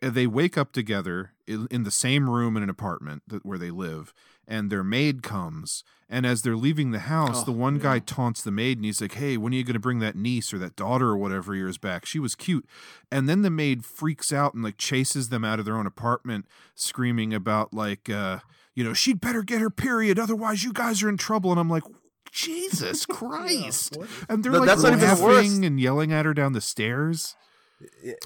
They 0.00 0.26
wake 0.26 0.56
up 0.56 0.72
together 0.72 1.32
in, 1.46 1.66
in 1.70 1.82
the 1.82 1.90
same 1.90 2.30
room 2.30 2.56
in 2.56 2.62
an 2.62 2.70
apartment 2.70 3.22
that, 3.28 3.44
where 3.44 3.58
they 3.58 3.70
live, 3.70 4.14
and 4.48 4.70
their 4.70 4.82
maid 4.82 5.22
comes. 5.22 5.84
And 6.08 6.24
as 6.24 6.40
they're 6.42 6.56
leaving 6.56 6.90
the 6.90 7.00
house, 7.00 7.42
Oh, 7.42 7.44
the 7.44 7.52
one 7.52 7.76
yeah. 7.76 7.82
guy 7.82 7.98
taunts 7.98 8.42
the 8.42 8.50
maid, 8.50 8.78
and 8.78 8.84
he's 8.86 9.00
like, 9.02 9.12
"Hey, 9.14 9.36
when 9.36 9.52
are 9.52 9.56
you 9.56 9.62
going 9.62 9.74
to 9.74 9.78
bring 9.78 9.98
that 9.98 10.16
niece 10.16 10.54
or 10.54 10.58
that 10.58 10.74
daughter 10.74 11.08
or 11.08 11.18
whatever 11.18 11.54
years 11.54 11.76
back? 11.76 12.06
She 12.06 12.18
was 12.18 12.34
cute." 12.34 12.66
And 13.12 13.28
then 13.28 13.42
the 13.42 13.50
maid 13.50 13.84
freaks 13.84 14.32
out 14.32 14.54
and 14.54 14.64
like 14.64 14.78
chases 14.78 15.28
them 15.28 15.44
out 15.44 15.58
of 15.58 15.66
their 15.66 15.76
own 15.76 15.86
apartment, 15.86 16.46
screaming 16.74 17.34
about 17.34 17.74
like, 17.74 18.08
uh, 18.08 18.38
you 18.74 18.82
know, 18.82 18.94
she'd 18.94 19.20
better 19.20 19.42
get 19.42 19.60
her 19.60 19.70
period, 19.70 20.18
otherwise 20.18 20.64
you 20.64 20.72
guys 20.72 21.02
are 21.02 21.08
in 21.10 21.18
trouble. 21.18 21.50
And 21.50 21.60
I'm 21.60 21.68
like, 21.70 21.84
Jesus 22.32 23.04
Christ! 23.10 23.98
and 24.30 24.42
they're 24.42 24.50
But 24.52 24.60
like 24.62 24.66
that's 24.68 24.82
not 24.82 24.94
even 24.94 25.00
the 25.00 25.22
worst. 25.22 25.22
laughing 25.48 25.64
and 25.66 25.78
yelling 25.78 26.10
at 26.12 26.24
her 26.24 26.32
down 26.34 26.54
the 26.54 26.60
stairs. 26.62 27.36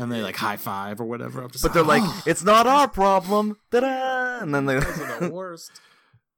And 0.01 0.11
they 0.11 0.21
like 0.21 0.37
high 0.37 0.57
five 0.57 1.01
or 1.01 1.05
whatever. 1.05 1.43
I'm 1.43 1.51
just 1.51 1.63
but 1.63 1.73
they're 1.73 1.83
like, 1.83 2.03
"Oh, 2.05 2.23
it's 2.27 2.43
not 2.43 2.67
our 2.67 2.89
problem. 2.89 3.57
Da-da! 3.71 4.41
And 4.41 4.55
then 4.55 4.67
they. 4.67 4.75
those 4.75 5.01
are 5.01 5.21
the 5.21 5.31
worst. 5.33 5.81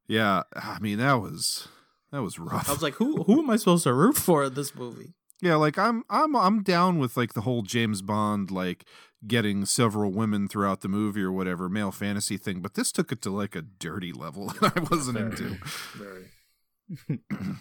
Yeah, 0.07 0.43
I 0.55 0.79
mean 0.81 0.99
that 0.99 1.15
was 1.15 1.69
that 2.13 2.23
was 2.23 2.39
rough. 2.39 2.69
I 2.69 2.73
was 2.73 2.83
like, 2.83 2.95
who 2.95 3.23
who 3.25 3.41
am 3.43 3.51
I 3.51 3.57
supposed 3.57 3.85
to 3.85 3.93
root 3.95 4.17
for 4.17 4.45
in 4.45 4.55
this 4.55 4.75
movie? 4.75 5.15
yeah, 5.43 5.57
like 5.57 5.79
I'm 5.79 6.03
I'm 6.09 6.35
I'm 6.37 6.63
down 6.63 6.99
with 6.99 7.17
like 7.17 7.35
the 7.35 7.43
whole 7.43 7.63
James 7.63 8.03
Bond 8.03 8.51
like 8.51 8.85
getting 9.27 9.65
several 9.65 10.13
women 10.13 10.47
throughout 10.49 10.83
the 10.83 10.89
movie 10.89 11.23
or 11.23 11.33
whatever 11.33 11.69
male 11.69 11.91
fantasy 11.91 12.37
thing, 12.37 12.61
but 12.61 12.75
this 12.75 12.93
took 12.93 13.11
it 13.13 13.21
to 13.23 13.31
like 13.31 13.57
a 13.57 13.63
dirty 13.63 14.13
level 14.13 14.49
that 14.61 14.77
I 14.77 14.81
wasn't 14.81 15.19
into. 15.19 15.57
Very. 15.95 17.19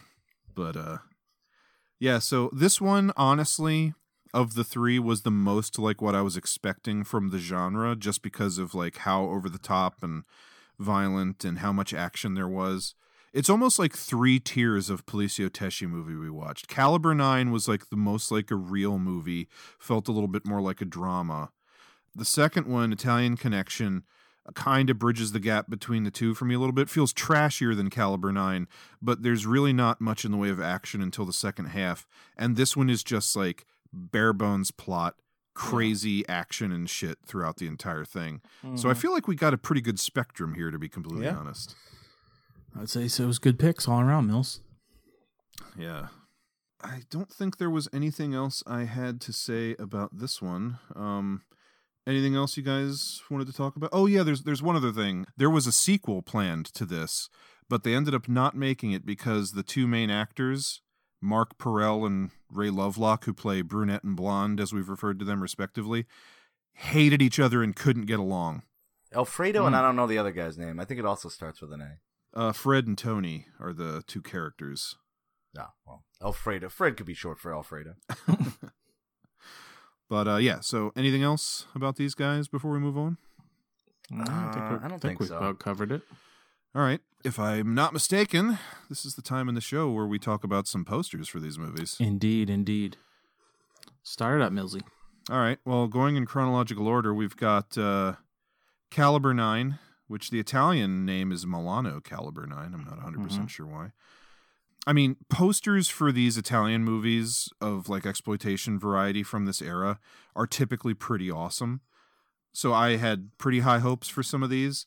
But 0.56 0.77
uh 0.77 0.98
yeah, 1.99 2.19
so 2.19 2.49
this 2.53 2.80
one 2.80 3.11
honestly 3.18 3.94
of 4.35 4.53
the 4.53 4.65
3 4.65 4.99
was 4.99 5.21
the 5.21 5.31
most 5.31 5.79
like 5.79 6.01
what 6.01 6.13
I 6.13 6.21
was 6.21 6.35
expecting 6.35 7.05
from 7.05 7.29
the 7.29 7.39
genre 7.39 7.95
just 7.95 8.21
because 8.21 8.57
of 8.57 8.75
like 8.75 8.97
how 8.97 9.23
over 9.23 9.47
the 9.47 9.57
top 9.57 10.03
and 10.03 10.23
violent 10.77 11.45
and 11.45 11.59
how 11.59 11.71
much 11.71 11.93
action 11.93 12.33
there 12.33 12.47
was. 12.47 12.95
It's 13.33 13.49
almost 13.49 13.79
like 13.79 13.95
three 13.95 14.39
tiers 14.39 14.89
of 14.89 15.05
Poliziotteschi 15.05 15.87
movie 15.87 16.15
we 16.15 16.29
watched. 16.29 16.67
Caliber 16.67 17.15
9 17.15 17.49
was 17.49 17.69
like 17.69 17.89
the 17.89 17.95
most 17.95 18.29
like 18.29 18.51
a 18.51 18.55
real 18.55 18.99
movie, 18.99 19.47
felt 19.79 20.09
a 20.09 20.11
little 20.11 20.27
bit 20.27 20.45
more 20.45 20.61
like 20.61 20.81
a 20.81 20.85
drama. 20.85 21.51
The 22.13 22.25
second 22.25 22.67
one, 22.67 22.91
Italian 22.91 23.37
Connection, 23.37 24.03
kind 24.53 24.89
of 24.89 24.99
bridges 24.99 25.31
the 25.31 25.39
gap 25.39 25.69
between 25.69 26.03
the 26.03 26.11
two 26.11 26.33
for 26.33 26.43
me 26.43 26.55
a 26.55 26.59
little 26.59 26.73
bit. 26.73 26.89
Feels 26.89 27.13
trashier 27.13 27.75
than 27.75 27.89
Caliber 27.89 28.33
9, 28.33 28.67
but 29.01 29.23
there's 29.23 29.45
really 29.45 29.73
not 29.73 30.01
much 30.01 30.25
in 30.25 30.31
the 30.31 30.37
way 30.37 30.49
of 30.49 30.59
action 30.59 31.01
until 31.01 31.25
the 31.25 31.33
second 31.33 31.67
half. 31.67 32.05
And 32.37 32.55
this 32.55 32.75
one 32.75 32.89
is 32.89 33.01
just 33.01 33.35
like 33.35 33.65
bare 33.93 34.33
bones 34.33 34.71
plot, 34.71 35.15
crazy 35.53 36.27
action 36.27 36.71
and 36.71 36.89
shit 36.89 37.17
throughout 37.25 37.57
the 37.57 37.67
entire 37.67 38.05
thing. 38.05 38.41
So 38.75 38.89
I 38.89 38.93
feel 38.93 39.11
like 39.13 39.27
we 39.27 39.35
got 39.35 39.53
a 39.53 39.57
pretty 39.57 39.81
good 39.81 39.99
spectrum 39.99 40.53
here, 40.55 40.69
to 40.71 40.77
be 40.79 40.89
completely 40.89 41.25
Yeah. 41.25 41.37
honest. 41.37 41.75
I'd 42.77 42.89
say 42.89 43.07
so. 43.07 43.23
It 43.23 43.27
was 43.27 43.39
good 43.39 43.57
picks 43.57 43.87
all 43.87 44.01
around, 44.01 44.27
Mills. 44.27 44.59
Yeah. 45.77 46.07
I 46.83 47.03
don't 47.09 47.31
think 47.31 47.57
there 47.57 47.69
was 47.69 47.87
anything 47.93 48.33
else 48.33 48.61
I 48.67 48.83
had 48.83 49.21
to 49.21 49.33
say 49.33 49.75
about 49.79 50.17
this 50.19 50.41
one. 50.41 50.79
Um 50.95 51.41
anything 52.07 52.35
else 52.35 52.55
you 52.55 52.61
guys 52.63 53.21
wanted 53.31 53.47
to 53.47 53.53
talk 53.53 53.75
about? 53.75 53.89
Oh 53.93 54.05
yeah, 54.05 54.23
there's 54.23 54.43
there's 54.43 54.61
one 54.61 54.75
other 54.75 54.91
thing. 54.91 55.25
There 55.37 55.49
was 55.49 55.65
a 55.67 55.71
sequel 55.71 56.21
planned 56.21 56.65
to 56.73 56.85
this, 56.85 57.29
but 57.69 57.83
they 57.83 57.95
ended 57.95 58.13
up 58.13 58.27
not 58.27 58.55
making 58.55 58.91
it 58.91 59.05
because 59.05 59.53
the 59.53 59.63
two 59.63 59.87
main 59.87 60.09
actors, 60.11 60.81
Marc 61.21 61.57
Porel 61.57 62.05
and 62.05 62.31
Ray 62.51 62.69
Lovelock, 62.69 63.25
who 63.25 63.33
play 63.33 63.61
brunette 63.61 64.03
and 64.03 64.15
blonde 64.15 64.59
as 64.59 64.73
we've 64.73 64.89
referred 64.89 65.17
to 65.19 65.25
them 65.25 65.41
respectively, 65.41 66.05
hated 66.73 67.21
each 67.21 67.39
other 67.39 67.63
and 67.63 67.75
couldn't 67.75 68.05
get 68.05 68.19
along. 68.19 68.63
Alfredo 69.13 69.65
and 69.65 69.75
I 69.75 69.81
don't 69.81 69.95
know 69.95 70.07
the 70.07 70.17
other 70.17 70.31
guy's 70.31 70.57
name. 70.57 70.79
I 70.79 70.85
think 70.85 70.99
it 70.99 71.05
also 71.05 71.29
starts 71.29 71.61
with 71.61 71.71
an 71.71 71.81
A. 71.81 71.97
Uh, 72.37 72.51
Fred 72.51 72.85
and 72.85 72.97
Tony 72.97 73.47
are 73.59 73.71
the 73.71 74.03
two 74.07 74.21
characters. 74.21 74.97
Yeah, 75.55 75.67
well, 75.87 76.03
Alfredo. 76.21 76.67
Fred 76.67 76.97
could 76.97 77.05
be 77.05 77.13
short 77.13 77.39
for 77.39 77.53
Alfredo. 77.53 77.95
But 80.07 80.27
uh, 80.27 80.35
yeah, 80.37 80.59
so 80.59 80.91
anything 80.95 81.23
else 81.23 81.65
about 81.73 81.95
these 81.95 82.13
guys 82.13 82.47
before 82.47 82.71
we 82.71 82.79
move 82.79 82.97
on? 82.97 83.17
I 84.11 84.15
don't 84.23 84.29
Uh, 84.29 84.51
think, 84.51 84.69
we- 84.69 84.75
I 84.75 84.79
don't 84.81 84.89
think 84.89 85.01
think 85.01 85.19
we've 85.21 85.29
so. 85.29 85.37
about 85.37 85.59
covered 85.59 85.91
it. 85.91 86.03
All 86.76 86.81
right. 86.81 86.99
If 87.23 87.39
I'm 87.39 87.73
not 87.73 87.93
mistaken, 87.93 88.60
this 88.89 89.06
is 89.06 89.15
the 89.15 89.22
time 89.22 89.47
in 89.47 89.56
the 89.56 89.61
show 89.61 89.89
where 89.89 90.06
we 90.06 90.19
talk 90.19 90.43
about 90.43 90.68
some 90.68 90.84
posters 90.84 91.30
for 91.30 91.39
these 91.39 91.57
movies. 91.57 91.95
Indeed, 91.99 92.49
indeed. 92.49 92.97
Start 94.03 94.41
it 94.41 94.43
up, 94.43 94.52
Millsy. 94.52 94.81
All 95.30 95.39
right. 95.39 95.57
Well, 95.64 95.88
going 95.88 96.18
in 96.18 96.26
chronological 96.26 96.85
order, 96.85 97.14
we've 97.14 97.38
got 97.38 97.77
uh, 97.77 98.15
Caliber 98.91 99.34
9, 99.34 99.80
which 100.07 100.30
the 100.30 100.39
Italian 100.39 101.06
name 101.06 101.31
is 101.31 101.47
Milano 101.47 102.02
Caliber 102.02 102.45
9. 102.45 102.57
I'm 102.73 102.84
not 102.84 102.99
100% 102.99 103.49
sure 103.49 103.65
why. 103.65 103.91
I 104.85 104.91
mean, 104.91 105.15
posters 105.30 105.88
for 105.88 106.11
these 106.11 106.38
Italian 106.38 106.84
movies 106.84 107.49
of 107.61 107.88
like 107.88 108.06
exploitation 108.06 108.77
variety 108.77 109.23
from 109.23 109.45
this 109.45 109.61
era 109.61 109.99
are 110.35 110.45
typically 110.45 110.93
pretty 110.93 111.31
awesome. 111.31 111.81
So 112.53 112.73
I 112.73 112.97
had 112.97 113.31
pretty 113.38 113.61
high 113.61 113.80
hopes 113.80 114.10
for 114.10 114.22
some 114.22 114.43
of 114.43 114.49
these. 114.49 114.85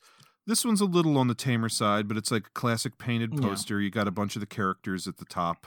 This 0.48 0.64
one's 0.64 0.80
a 0.80 0.86
little 0.86 1.18
on 1.18 1.28
the 1.28 1.34
tamer 1.34 1.68
side, 1.68 2.08
but 2.08 2.16
it's 2.16 2.30
like 2.30 2.46
a 2.46 2.50
classic 2.50 2.96
painted 2.96 3.34
Yeah. 3.34 3.40
poster. 3.40 3.82
You 3.82 3.90
got 3.90 4.08
a 4.08 4.10
bunch 4.10 4.34
of 4.34 4.40
the 4.40 4.46
characters 4.46 5.06
at 5.06 5.18
the 5.18 5.26
top. 5.26 5.66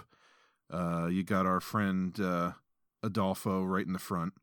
Uh, 0.72 1.06
you 1.06 1.22
got 1.24 1.46
our 1.46 1.60
friend 1.62 2.20
uh, 2.20 2.54
Adolfo 3.04 3.64
right 3.64 3.86
in 3.86 3.94
the 3.94 4.00
front 4.00 4.34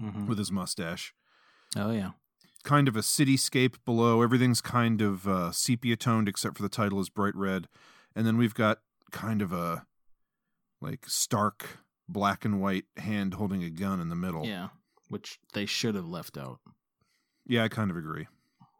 Mhm. 0.00 0.26
with 0.28 0.38
his 0.38 0.52
mustache. 0.52 1.12
Oh 1.74 1.90
yeah. 1.90 2.12
Kind 2.62 2.86
of 2.86 2.94
a 2.94 3.00
cityscape 3.00 3.76
below. 3.84 4.22
Everything's 4.22 4.60
kind 4.60 5.00
of 5.02 5.26
uh, 5.26 5.50
sepia 5.50 5.96
toned 5.96 6.28
except 6.28 6.56
for 6.56 6.62
the 6.62 6.68
title 6.68 7.00
is 7.00 7.08
bright 7.10 7.34
red. 7.34 7.68
And 8.14 8.24
then 8.24 8.36
we've 8.36 8.54
got 8.54 8.80
kind 9.10 9.42
of 9.42 9.52
a 9.52 9.86
like 10.80 11.08
stark 11.08 11.80
black 12.08 12.44
and 12.44 12.60
white 12.60 12.84
hand 12.98 13.34
holding 13.34 13.64
a 13.64 13.70
gun 13.70 13.98
in 13.98 14.08
the 14.08 14.14
middle. 14.16 14.46
Yeah. 14.46 14.68
Which 15.08 15.40
they 15.52 15.66
should 15.66 15.96
have 15.96 16.06
left 16.06 16.38
out. 16.38 16.60
Yeah, 17.44 17.64
I 17.64 17.68
kind 17.68 17.90
of 17.90 17.96
agree. 17.96 18.28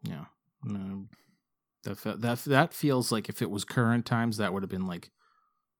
Yeah. 0.01 0.25
No. 0.65 1.05
That 1.83 1.97
fe- 1.97 2.15
that 2.17 2.39
that 2.45 2.73
feels 2.73 3.11
like 3.11 3.29
if 3.29 3.41
it 3.41 3.49
was 3.51 3.63
current 3.63 4.05
times, 4.05 4.37
that 4.37 4.51
would 4.53 4.63
have 4.63 4.69
been 4.69 4.87
like 4.87 5.11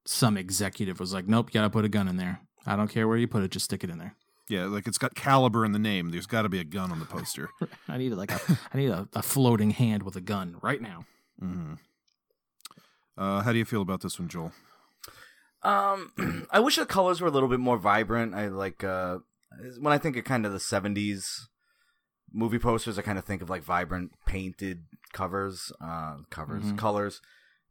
some 0.05 0.37
executive 0.37 0.99
was 0.99 1.13
like, 1.13 1.27
"Nope, 1.27 1.49
you 1.49 1.53
gotta 1.59 1.69
put 1.69 1.83
a 1.85 1.89
gun 1.89 2.07
in 2.07 2.17
there. 2.17 2.41
I 2.65 2.75
don't 2.75 2.89
care 2.89 3.07
where 3.07 3.17
you 3.17 3.27
put 3.27 3.43
it, 3.43 3.51
just 3.51 3.65
stick 3.65 3.83
it 3.83 3.89
in 3.89 3.97
there." 3.97 4.15
Yeah, 4.47 4.65
like 4.65 4.85
it's 4.87 4.99
got 4.99 5.15
caliber 5.15 5.65
in 5.65 5.71
the 5.71 5.79
name. 5.79 6.11
There's 6.11 6.27
got 6.27 6.43
to 6.43 6.49
be 6.49 6.59
a 6.59 6.63
gun 6.63 6.91
on 6.91 6.99
the 6.99 7.05
poster. 7.05 7.49
I 7.89 7.97
need 7.97 8.11
like 8.11 8.31
a 8.31 8.39
I 8.71 8.77
need 8.77 8.89
a, 8.91 9.09
a 9.13 9.23
floating 9.23 9.71
hand 9.71 10.03
with 10.03 10.15
a 10.15 10.21
gun 10.21 10.57
right 10.61 10.81
now. 10.81 11.05
hmm 11.39 11.73
Uh, 13.17 13.41
how 13.41 13.51
do 13.51 13.57
you 13.57 13.65
feel 13.65 13.81
about 13.81 14.01
this 14.01 14.19
one, 14.19 14.27
Joel? 14.29 14.51
Um, 15.63 16.47
I 16.51 16.59
wish 16.59 16.75
the 16.75 16.85
colors 16.85 17.21
were 17.21 17.27
a 17.27 17.31
little 17.31 17.49
bit 17.49 17.59
more 17.59 17.77
vibrant. 17.79 18.35
I 18.35 18.49
like 18.49 18.83
uh, 18.83 19.19
when 19.79 19.91
I 19.91 19.97
think 19.97 20.15
of 20.17 20.23
kind 20.25 20.45
of 20.45 20.51
the 20.51 20.59
'70s 20.59 21.47
movie 22.31 22.59
posters, 22.59 22.97
I 22.99 23.01
kind 23.01 23.17
of 23.17 23.25
think 23.25 23.41
of 23.41 23.49
like 23.49 23.63
vibrant 23.63 24.11
painted 24.25 24.83
covers, 25.13 25.71
uh, 25.81 26.17
covers, 26.29 26.65
Mhm. 26.65 26.77
colors. 26.77 27.21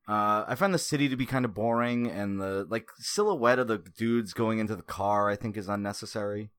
Uh, 0.06 0.44
I 0.47 0.55
find 0.55 0.74
the 0.74 0.78
city 0.78 1.09
to 1.09 1.16
be 1.16 1.24
kind 1.26 1.44
of 1.44 1.55
boring, 1.55 2.06
and 2.06 2.40
the 2.40 2.66
like 2.68 2.89
silhouette 2.97 3.59
of 3.59 3.68
the 3.68 3.78
dudes 3.78 4.32
going 4.35 4.59
into 4.59 4.76
the 4.76 4.82
car, 4.82 5.28
I 5.31 5.36
think, 5.36 5.56
is 5.56 5.68
unnecessary. 5.68 6.51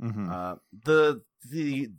Mm-hmm. 0.00 0.30
Uh, 0.30 0.56
the 0.84 1.22
the 1.50 1.90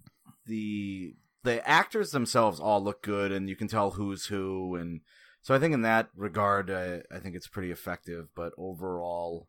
the 0.45 1.15
the 1.43 1.67
actors 1.67 2.11
themselves 2.11 2.59
all 2.59 2.83
look 2.83 3.01
good, 3.01 3.31
and 3.31 3.49
you 3.49 3.55
can 3.55 3.67
tell 3.67 3.91
who's 3.91 4.27
who, 4.27 4.75
and 4.75 5.01
so 5.41 5.55
I 5.55 5.59
think 5.59 5.73
in 5.73 5.81
that 5.81 6.09
regard, 6.15 6.69
I, 6.69 7.01
I 7.11 7.19
think 7.19 7.35
it's 7.35 7.47
pretty 7.47 7.71
effective. 7.71 8.27
But 8.35 8.53
overall, 8.57 9.47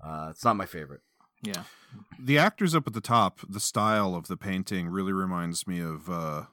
uh, 0.00 0.28
it's 0.30 0.44
not 0.44 0.56
my 0.56 0.66
favorite. 0.66 1.00
Yeah. 1.44 1.64
the 2.18 2.38
actors 2.38 2.74
up 2.74 2.86
at 2.86 2.92
the 2.92 3.00
top, 3.00 3.40
the 3.48 3.60
style 3.60 4.14
of 4.14 4.26
the 4.28 4.36
painting 4.36 4.88
really 4.88 5.12
reminds 5.12 5.66
me 5.66 5.80
of 5.80 6.08
uh, 6.10 6.44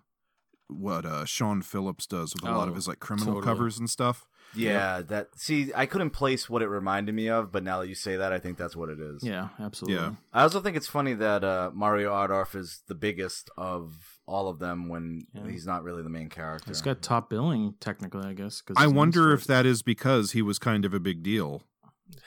what 0.67 1.05
uh, 1.05 1.25
Sean 1.25 1.61
Phillips 1.61 2.05
does 2.07 2.33
with 2.35 2.43
a 2.43 2.51
lot 2.55 2.67
of 2.67 2.73
Oh, 2.73 2.75
his 2.75 2.87
like 2.87 2.99
criminal 2.99 3.35
totally. 3.35 3.45
covers 3.45 3.77
and 3.79 3.89
stuff. 3.89 4.25
Yeah, 4.53 5.01
that 5.03 5.29
see, 5.37 5.71
I 5.73 5.85
couldn't 5.85 6.09
place 6.09 6.49
what 6.49 6.61
it 6.61 6.67
reminded 6.67 7.15
me 7.15 7.29
of, 7.29 7.53
but 7.53 7.63
now 7.63 7.79
that 7.79 7.87
you 7.87 7.95
say 7.95 8.17
that, 8.17 8.33
I 8.33 8.39
think 8.39 8.57
that's 8.57 8.75
what 8.75 8.89
it 8.89 8.99
is. 8.99 9.23
Yeah, 9.23 9.47
absolutely. 9.59 10.01
Yeah. 10.03 10.11
I 10.33 10.41
also 10.43 10.59
think 10.59 10.75
it's 10.75 10.87
funny 10.87 11.13
that 11.13 11.43
uh, 11.45 11.71
Mario 11.73 12.11
Adorf 12.13 12.53
is 12.55 12.81
the 12.87 12.95
biggest 12.95 13.49
of 13.57 14.19
all 14.27 14.49
of 14.49 14.59
them 14.59 14.89
when 14.89 15.21
Yeah. 15.33 15.47
he's 15.49 15.65
not 15.65 15.83
really 15.83 16.03
the 16.03 16.09
main 16.09 16.27
character. 16.27 16.69
It's 16.69 16.81
got 16.81 17.01
top 17.01 17.29
billing 17.29 17.75
technically, 17.79 18.27
I 18.27 18.33
guess. 18.33 18.61
'cause 18.61 18.75
I 18.77 18.87
wonder 18.87 19.31
if 19.33 19.45
that 19.45 19.65
is 19.65 19.83
because 19.83 20.31
he 20.33 20.41
was 20.41 20.59
kind 20.59 20.83
of 20.83 20.93
a 20.93 20.99
big 20.99 21.23
deal. 21.23 21.63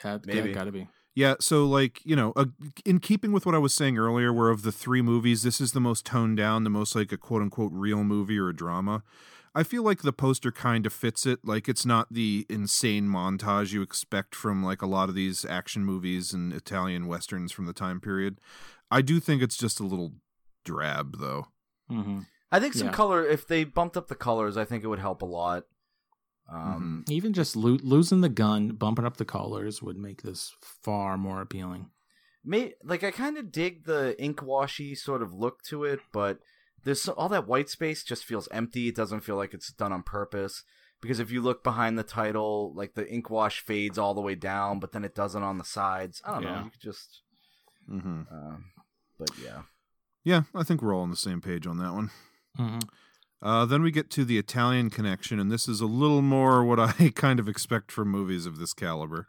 had 0.01 0.25
Maybe. 0.25 0.49
yeah, 0.49 0.55
gotta 0.55 0.71
be. 0.71 0.87
Yeah, 1.15 1.35
so 1.39 1.65
like 1.65 2.01
you 2.05 2.15
know, 2.15 2.33
uh, 2.35 2.45
in 2.83 2.99
keeping 2.99 3.31
with 3.31 3.45
what 3.45 3.55
I 3.55 3.59
was 3.59 3.73
saying 3.73 3.97
earlier, 3.97 4.33
where 4.33 4.49
of 4.49 4.63
the 4.63 4.71
three 4.71 5.01
movies, 5.01 5.43
this 5.43 5.61
is 5.61 5.71
the 5.71 5.79
most 5.79 6.05
toned 6.05 6.35
down, 6.37 6.65
the 6.65 6.69
most 6.69 6.93
like 6.95 7.11
a 7.13 7.17
quote 7.17 7.41
unquote 7.41 7.71
real 7.73 8.03
movie 8.03 8.37
or 8.37 8.49
a 8.49 8.55
drama. 8.55 9.01
I 9.57 9.63
feel 9.63 9.83
like 9.83 10.01
the 10.01 10.11
poster 10.11 10.51
kind 10.51 10.85
of 10.85 10.91
fits 10.91 11.25
it. 11.25 11.39
Like 11.45 11.69
it's 11.69 11.85
not 11.85 12.11
the 12.11 12.45
insane 12.49 13.07
montage 13.07 13.71
you 13.71 13.81
expect 13.81 14.35
from 14.35 14.61
like 14.61 14.81
a 14.81 14.85
lot 14.87 15.07
of 15.07 15.15
these 15.15 15.45
action 15.45 15.85
movies 15.85 16.33
and 16.33 16.51
Italian 16.51 17.07
westerns 17.07 17.53
from 17.53 17.65
the 17.65 17.71
time 17.71 18.01
period. 18.01 18.41
I 18.91 19.01
do 19.01 19.21
think 19.21 19.41
it's 19.41 19.55
just 19.55 19.79
a 19.79 19.83
little 19.85 20.11
drab, 20.65 21.19
though. 21.19 21.47
hmm 21.89 22.19
I 22.51 22.59
think 22.59 22.73
some 22.73 22.87
Yeah. 22.87 22.93
color. 22.93 23.25
If 23.25 23.47
they 23.47 23.63
bumped 23.63 23.95
up 23.97 24.07
the 24.09 24.15
colors, 24.15 24.55
I 24.57 24.65
think 24.65 24.83
it 24.83 24.87
would 24.87 24.99
help 24.99 25.21
a 25.21 25.25
lot. 25.25 25.63
Mm-hmm. 26.53 26.73
Um, 26.73 27.05
Even 27.09 27.33
just 27.33 27.55
lo- 27.55 27.79
losing 27.81 28.21
the 28.21 28.29
gun, 28.29 28.69
bumping 28.69 29.05
up 29.05 29.17
the 29.17 29.25
colors 29.25 29.81
would 29.81 29.97
make 29.97 30.21
this 30.21 30.53
far 30.61 31.17
more 31.17 31.41
appealing. 31.41 31.89
may 32.43 32.73
like 32.83 33.03
I 33.03 33.11
kind 33.11 33.37
of 33.37 33.51
dig 33.51 33.85
the 33.85 34.21
ink 34.21 34.41
washy 34.41 34.95
sort 34.95 35.21
of 35.21 35.33
look 35.33 35.63
to 35.63 35.83
it, 35.83 35.99
but 36.11 36.39
there's 36.83 37.07
all 37.09 37.29
that 37.29 37.47
white 37.47 37.69
space 37.69 38.03
just 38.03 38.25
feels 38.25 38.47
empty. 38.51 38.87
It 38.89 38.95
doesn't 38.95 39.21
feel 39.21 39.35
like 39.35 39.53
it's 39.53 39.71
done 39.73 39.91
on 39.91 40.03
purpose. 40.03 40.63
Because 41.01 41.19
if 41.19 41.29
you 41.29 41.41
look 41.41 41.63
behind 41.63 41.99
the 41.99 42.03
title, 42.03 42.73
like 42.75 42.95
the 42.95 43.07
ink 43.11 43.29
wash 43.29 43.59
fades 43.59 43.97
all 43.97 44.13
the 44.13 44.21
way 44.21 44.33
down, 44.33 44.79
but 44.79 44.91
then 44.91 45.03
it 45.03 45.13
doesn't 45.13 45.43
on 45.43 45.57
the 45.57 45.63
sides. 45.63 46.21
I 46.25 46.33
don't 46.35 46.43
know. 46.43 46.63
You 46.63 46.69
could 46.71 46.81
just, 46.81 47.21
mm-hmm. 47.91 48.21
um, 48.31 48.65
but 49.19 49.29
yeah. 49.43 49.63
Yeah, 50.23 50.43
I 50.55 50.63
think 50.63 50.81
we're 50.81 50.95
all 50.95 51.03
on 51.03 51.11
the 51.11 51.15
same 51.15 51.41
page 51.41 51.67
on 51.67 51.77
that 51.77 51.93
one. 51.93 52.11
hmm 52.55 52.79
Uh, 53.41 53.65
then 53.65 53.81
we 53.83 53.91
get 53.91 54.09
to 54.11 54.25
the 54.25 54.37
Italian 54.37 54.89
connection, 54.89 55.39
and 55.39 55.51
this 55.51 55.67
is 55.67 55.81
a 55.81 55.85
little 55.85 56.21
more 56.21 56.63
what 56.63 56.79
I 56.79 57.11
kind 57.15 57.39
of 57.39 57.47
expect 57.47 57.91
from 57.91 58.09
movies 58.09 58.45
of 58.45 58.57
this 58.57 58.73
caliber. 58.73 59.27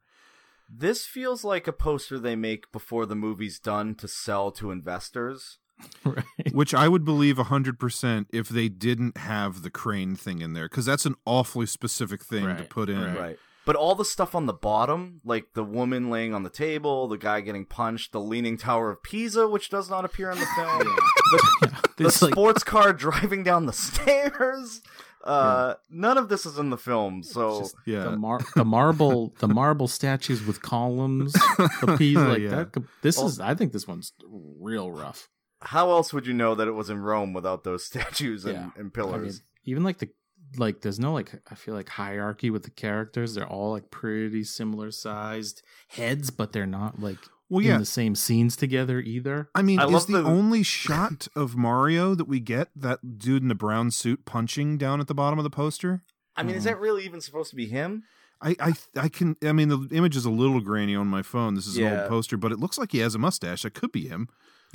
This 0.68 1.06
feels 1.06 1.44
like 1.44 1.66
a 1.68 1.72
poster 1.72 2.18
they 2.18 2.34
make 2.36 2.72
before 2.72 3.06
the 3.06 3.14
movie's 3.14 3.58
done 3.60 3.94
to 3.96 4.08
sell 4.08 4.50
to 4.52 4.70
investors. 4.70 5.58
Right. 6.06 6.24
which 6.52 6.72
I 6.72 6.88
would 6.88 7.04
believe 7.04 7.36
100% 7.36 8.26
if 8.32 8.48
they 8.48 8.70
didn't 8.70 9.18
have 9.18 9.60
the 9.60 9.68
crane 9.68 10.16
thing 10.16 10.40
in 10.40 10.54
there 10.54 10.70
because 10.70 10.86
that's 10.86 11.04
an 11.04 11.16
awfully 11.26 11.66
specific 11.66 12.24
thing 12.24 12.56
to 12.56 12.64
put 12.64 12.88
in. 12.88 13.14
right. 13.14 13.38
Right. 13.66 13.72
But 13.74 13.76
all 13.76 13.94
the 13.94 14.04
stuff 14.04 14.34
on 14.34 14.46
the 14.46 14.52
bottom, 14.52 15.20
like 15.24 15.52
the 15.54 15.64
woman 15.64 16.08
laying 16.10 16.32
on 16.34 16.42
the 16.44 16.50
table, 16.50 17.08
the 17.08 17.18
guy 17.18 17.40
getting 17.40 17.64
punched, 17.66 18.12
the 18.12 18.20
Leaning 18.20 18.56
Tower 18.56 18.90
of 18.92 19.02
Pisa, 19.02 19.48
which 19.48 19.68
does 19.70 19.90
not 19.90 20.04
appear 20.04 20.30
in 20.30 20.38
the 20.38 20.46
film, 20.56 20.78
the, 21.60 21.80
the 21.96 22.04
This, 22.04 22.22
like- 22.22 22.32
sports 22.32 22.62
car 22.64 22.92
driving 22.92 23.42
down 23.42 23.66
the 23.66 23.72
stairs. 23.86 24.80
Uh, 25.24 25.74
None 25.90 26.18
of 26.18 26.28
this 26.28 26.46
is 26.46 26.56
in 26.56 26.70
the 26.70 26.78
film, 26.78 27.24
so 27.24 27.58
Just 27.58 27.74
Yeah. 27.84 28.04
the, 28.04 28.16
mar- 28.16 28.40
the 28.54 28.64
marble 28.64 29.34
the 29.40 29.48
marble 29.48 29.88
statues 29.88 30.46
with 30.46 30.62
columns 30.62 31.32
the 31.32 31.96
piece 31.98 32.16
like 32.16 32.38
Yeah. 32.42 32.50
that 32.50 32.72
could- 32.72 32.86
this 33.02 33.20
is 33.20 33.40
i 33.40 33.52
think 33.52 33.72
this 33.72 33.88
one's 33.88 34.12
real 34.30 34.92
rough 34.92 35.28
how 35.62 35.90
else 35.90 36.12
would 36.12 36.28
you 36.28 36.32
know 36.32 36.54
that 36.54 36.68
it 36.68 36.72
was 36.76 36.90
in 36.90 36.98
Rome 37.00 37.32
without 37.32 37.64
those 37.64 37.84
statues 37.84 38.44
and, 38.44 38.54
Yeah. 38.54 38.62
and 38.62 38.72
I 38.76 38.82
mean, 38.82 38.90
pillars? 38.92 39.42
even 39.64 39.82
like 39.82 39.98
the 39.98 40.10
like 40.56 40.80
there's 40.80 41.00
no 41.00 41.12
like 41.12 41.40
i 41.50 41.54
feel 41.54 41.74
like 41.74 41.88
hierarchy 41.88 42.50
with 42.50 42.62
the 42.62 42.70
characters 42.70 43.34
they're 43.34 43.46
all 43.48 43.72
like 43.72 43.90
pretty 43.90 44.44
similar 44.44 44.90
sized 44.90 45.62
heads 45.88 46.30
but 46.30 46.52
they're 46.52 46.66
not 46.66 47.00
like 47.00 47.18
Well, 47.48 47.60
in 47.60 47.66
yeah. 47.66 47.78
the 47.78 47.84
same 47.84 48.14
scenes 48.16 48.56
together 48.56 48.98
either. 48.98 49.48
I 49.54 49.62
mean, 49.62 49.78
I 49.78 49.86
is 49.86 50.06
the, 50.06 50.22
the- 50.22 50.28
only 50.28 50.62
shot 50.80 51.28
of 51.36 51.56
Mario 51.56 52.14
that 52.16 52.26
we 52.26 52.40
get 52.40 52.68
that 52.74 53.18
dude 53.18 53.42
in 53.42 53.48
the 53.48 53.54
brown 53.54 53.92
suit 53.92 54.24
punching 54.24 54.78
down 54.78 55.00
at 55.00 55.06
the 55.06 55.14
bottom 55.14 55.38
of 55.38 55.44
the 55.44 55.50
poster? 55.50 56.02
I 56.36 56.42
mean, 56.42 56.56
is 56.56 56.62
mm. 56.62 56.66
that 56.66 56.80
really 56.80 57.04
even 57.04 57.20
supposed 57.20 57.50
to 57.50 57.56
be 57.56 57.66
him? 57.66 58.02
I, 58.42 58.56
I 58.60 58.72
I 58.96 59.08
can 59.08 59.36
I 59.42 59.52
mean 59.52 59.68
the 59.68 59.88
image 59.92 60.16
is 60.16 60.24
a 60.24 60.30
little 60.30 60.60
grainy 60.60 60.94
on 60.94 61.06
my 61.06 61.22
phone. 61.22 61.54
This 61.54 61.66
is 61.66 61.78
an 61.78 61.86
old 61.86 62.08
poster, 62.08 62.36
but 62.36 62.52
it 62.52 62.58
looks 62.58 62.78
like 62.78 62.92
he 62.92 62.98
has 62.98 63.14
a 63.14 63.18
mustache. 63.18 63.62
That 63.62 63.74
could 63.74 63.92
be 63.92 64.08
him. 64.08 64.28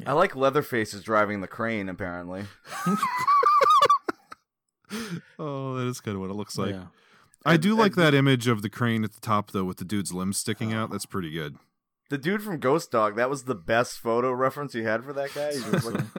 I 0.06 0.14
like 0.14 0.36
Leatherface 0.36 0.94
is 0.94 1.04
driving 1.04 1.42
the 1.42 1.48
crane. 1.48 1.88
Apparently, 1.90 2.46
Oh, 5.40 5.76
that 5.76 5.88
is 5.88 6.00
kind 6.02 6.16
of 6.16 6.22
what 6.22 6.30
it 6.30 6.34
looks 6.36 6.58
like. 6.58 6.72
yeah. 6.76 6.86
I 7.46 7.58
do 7.58 7.72
And- 7.72 7.80
like 7.80 7.94
and- 7.96 8.04
that 8.04 8.14
image 8.14 8.48
of 8.48 8.62
the 8.62 8.70
crane 8.70 9.04
at 9.04 9.14
the 9.14 9.22
top 9.22 9.52
though, 9.52 9.64
with 9.64 9.78
the 9.78 9.86
dude's 9.86 10.14
limbs 10.14 10.38
sticking 10.38 10.74
Oh. 10.74 10.84
out. 10.84 10.92
That's 10.92 11.06
pretty 11.06 11.32
good. 11.32 11.56
the 12.10 12.18
dude 12.18 12.44
from 12.44 12.60
Ghost 12.60 12.92
Dog. 12.92 13.16
That 13.16 13.30
was 13.30 13.46
the 13.46 13.56
best 13.56 13.98
photo 14.00 14.34
reference 14.34 14.76
you 14.76 14.84
had 14.84 15.06
for 15.06 15.14
that 15.14 15.34
guy. 15.34 15.54
He 15.54 15.70
was 15.70 15.86
like, 15.86 16.04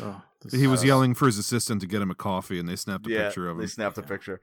Oh, 0.00 0.22
He 0.50 0.66
was 0.66 0.84
yelling 0.84 1.14
for 1.14 1.26
his 1.26 1.38
assistant 1.38 1.80
to 1.80 1.86
get 1.86 2.02
him 2.02 2.10
a 2.10 2.14
coffee, 2.14 2.58
and 2.58 2.68
they 2.68 2.76
snapped 2.76 3.06
a 3.06 3.10
yeah, 3.10 3.24
picture 3.24 3.46
of 3.48 3.52
him. 3.52 3.58
they 3.58 3.64
him. 3.64 3.68
snapped 3.70 3.98
a 3.98 4.02
picture. 4.02 4.40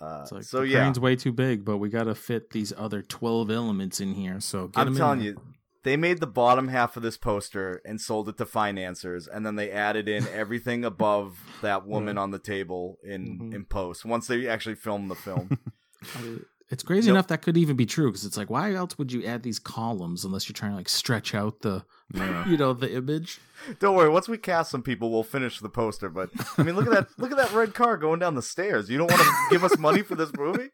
Uh, 0.00 0.20
It's 0.22 0.32
like 0.32 0.42
so 0.44 0.60
the 0.60 0.68
yeah, 0.68 0.80
crane's 0.80 0.98
way 0.98 1.14
too 1.14 1.32
big, 1.32 1.64
but 1.64 1.76
we 1.76 1.88
got 1.90 2.04
to 2.04 2.14
fit 2.14 2.50
these 2.50 2.72
other 2.76 3.02
twelve 3.02 3.50
elements 3.50 4.00
in 4.00 4.14
here. 4.14 4.40
So 4.40 4.68
get 4.68 4.80
'em 4.80 4.88
I'm 4.88 4.96
telling 4.96 5.18
there. 5.20 5.28
you, 5.28 5.40
they 5.82 5.96
made 5.96 6.18
the 6.20 6.26
bottom 6.26 6.68
half 6.68 6.96
of 6.96 7.02
this 7.02 7.16
poster 7.16 7.80
and 7.84 8.00
sold 8.00 8.28
it 8.28 8.36
to 8.38 8.46
financiers, 8.46 9.26
and 9.26 9.44
then 9.46 9.56
they 9.56 9.70
added 9.70 10.08
in 10.08 10.26
everything 10.32 10.84
above 10.84 11.38
that 11.62 11.86
woman 11.86 12.18
on 12.18 12.30
the 12.30 12.38
table 12.38 12.98
in 13.02 13.38
Mhm. 13.38 13.54
in 13.54 13.64
post. 13.64 14.04
Once 14.04 14.26
they 14.26 14.46
actually 14.48 14.74
filmed 14.76 15.10
the 15.10 15.14
film, 15.14 15.58
It's 16.72 16.84
crazy 16.84 17.08
Yep. 17.08 17.14
enough 17.14 17.26
that 17.26 17.42
could 17.42 17.56
even 17.56 17.74
be 17.74 17.84
true 17.84 18.10
because 18.12 18.24
it's 18.24 18.36
like, 18.36 18.48
why 18.48 18.72
else 18.74 18.96
would 18.96 19.10
you 19.10 19.24
add 19.24 19.42
these 19.42 19.58
columns 19.58 20.24
unless 20.24 20.48
you're 20.48 20.54
trying 20.54 20.70
to 20.70 20.76
like 20.76 20.88
stretch 20.88 21.34
out 21.34 21.62
the, 21.62 21.84
you 22.46 22.56
know, 22.56 22.72
the 22.72 22.94
image? 22.94 23.40
don't 23.80 23.96
worry. 23.96 24.08
Once 24.08 24.28
we 24.28 24.38
cast 24.38 24.70
some 24.70 24.80
people, 24.82 25.10
we'll 25.10 25.24
finish 25.24 25.58
the 25.58 25.68
poster. 25.68 26.08
But 26.08 26.30
I 26.56 26.62
mean, 26.62 26.76
look 26.76 26.86
at 26.86 26.92
that! 26.92 27.08
Look 27.18 27.32
at 27.32 27.38
that 27.38 27.52
red 27.52 27.74
car 27.74 27.96
going 27.96 28.20
down 28.20 28.36
the 28.36 28.40
stairs. 28.42 28.88
You 28.88 28.98
don't 28.98 29.10
want 29.10 29.20
to 29.20 29.32
give 29.50 29.64
us 29.64 29.76
money 29.78 30.02
for 30.02 30.14
this 30.14 30.30
movie? 30.38 30.68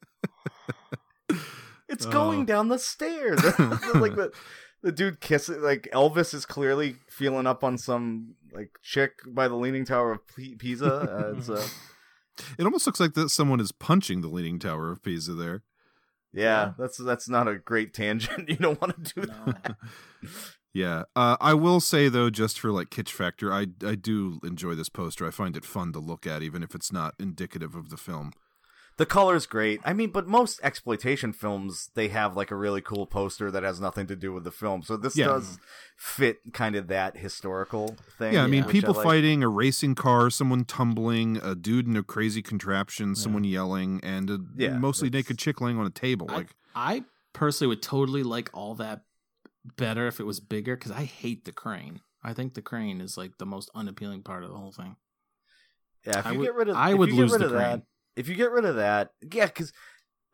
It's 1.89 2.05
going 2.05 2.41
Oh. 2.43 2.45
down 2.45 2.69
the 2.69 2.79
stairs. 2.79 3.43
like 3.95 4.17
the 4.17 4.33
the 4.87 4.93
dude 4.93 5.21
kissing. 5.21 5.61
Like 5.61 5.89
Elvis 5.93 6.33
is 6.33 6.47
clearly 6.47 6.97
feeling 7.11 7.47
up 7.47 7.65
on 7.65 7.77
some 7.77 8.37
like 8.53 8.71
chick 8.83 9.15
by 9.27 9.49
the 9.49 9.57
Leaning 9.57 9.85
Tower 9.85 10.13
of 10.13 10.27
P- 10.29 10.55
Pisa. 10.55 10.95
Uh, 10.95 11.35
it's, 11.37 11.51
uh, 11.51 11.67
It 12.59 12.65
almost 12.65 12.87
looks 12.87 13.01
like 13.01 13.15
that 13.15 13.31
someone 13.31 13.61
is 13.61 13.73
punching 13.73 14.21
the 14.21 14.29
Leaning 14.29 14.59
Tower 14.59 14.93
of 14.93 15.03
Pisa 15.03 15.35
there. 15.35 15.63
yeah, 16.33 16.73
that's 16.79 16.99
that's 16.99 17.29
not 17.29 17.49
a 17.49 17.57
great 17.59 17.93
tangent. 17.93 18.49
You 18.49 18.57
don't 18.57 18.81
want 18.81 19.05
to 19.05 19.15
do 19.21 19.27
that. 19.27 19.77
Yeah. 20.73 21.05
Uh, 21.17 21.39
I 21.41 21.55
will 21.55 21.81
say 21.81 22.11
though, 22.11 22.29
just 22.29 22.61
for 22.61 22.71
like 22.71 22.91
kitsch 22.91 23.09
factor, 23.11 23.51
I 23.53 23.67
I 23.85 23.95
do 23.95 24.39
enjoy 24.45 24.75
this 24.75 24.91
poster. 24.91 25.27
I 25.27 25.31
find 25.31 25.57
it 25.57 25.65
fun 25.65 25.95
to 25.95 25.99
look 25.99 26.27
at, 26.27 26.43
even 26.43 26.63
if 26.63 26.75
it's 26.75 26.93
not 26.93 27.15
indicative 27.19 27.75
of 27.75 27.89
the 27.89 27.97
film. 27.97 28.33
The 28.99 29.05
color's 29.05 29.45
great. 29.45 29.81
I 29.85 29.93
mean, 29.93 30.11
but 30.11 30.27
most 30.27 30.59
exploitation 30.63 31.35
films 31.35 31.91
they 31.95 32.09
have 32.09 32.35
like 32.35 32.51
a 32.51 32.57
really 32.57 32.81
cool 32.81 33.07
poster 33.07 33.51
that 33.51 33.63
has 33.63 33.79
nothing 33.79 34.07
to 34.07 34.17
do 34.17 34.33
with 34.33 34.45
the 34.45 34.51
film. 34.51 34.83
So 34.83 34.97
this 34.97 35.17
Yeah. 35.19 35.27
does 35.27 35.59
fit 35.99 36.39
kind 36.55 36.77
of 36.77 36.87
that 36.89 37.19
historical 37.19 37.97
thing. 38.19 38.33
Yeah, 38.35 38.45
I 38.45 38.47
mean, 38.47 38.65
which 38.65 38.73
people 38.73 38.95
like. 38.95 39.05
fighting, 39.05 39.43
a 39.43 39.49
racing 39.49 39.97
car, 39.97 40.31
someone 40.31 40.65
tumbling, 40.65 41.37
a 41.43 41.55
dude 41.55 41.87
in 41.87 41.95
a 41.97 42.03
crazy 42.03 42.41
contraption, 42.41 43.15
someone 43.15 43.45
yelling, 43.45 44.01
and 44.03 44.31
a 44.31 44.39
Yeah, 44.57 44.79
mostly 44.79 45.11
naked 45.11 45.39
chick 45.39 45.61
laying 45.61 45.79
on 45.79 45.85
a 45.87 45.91
table. 45.91 46.29
I- 46.31 46.35
Like, 46.37 46.57
I 46.75 47.05
personally 47.35 47.69
would 47.69 47.83
totally 47.83 48.23
like 48.23 48.49
all 48.55 48.75
that 48.77 49.05
better 49.77 50.07
if 50.07 50.21
it 50.21 50.25
was 50.25 50.41
bigger 50.41 50.75
because 50.75 50.93
I 50.93 51.05
hate 51.05 51.45
the 51.45 51.53
crane. 51.53 52.01
I 52.23 52.33
think 52.33 52.55
the 52.55 52.63
crane 52.63 53.03
is 53.03 53.19
like 53.19 53.37
the 53.39 53.47
most 53.47 53.69
unappealing 53.75 54.23
part 54.23 54.43
of 54.43 54.49
the 54.49 54.57
whole 54.57 54.73
thing. 54.73 54.97
Yeah, 56.07 56.21
if 56.21 56.27
I 56.27 56.33
you 56.33 56.39
would- 56.39 56.45
get 56.47 56.55
rid 56.55 56.69
of, 56.71 56.77
I 56.77 56.95
would 56.95 57.13
lose 57.13 57.33
rid 57.33 57.43
the 57.43 57.47
of 57.47 57.53
that. 57.53 57.83
Crane. 58.17 58.23
If 58.25 58.29
you 58.29 58.35
get 58.35 58.51
rid 58.51 58.65
of 58.65 58.77
that, 58.77 59.11
yeah, 59.33 59.47
because 59.47 59.73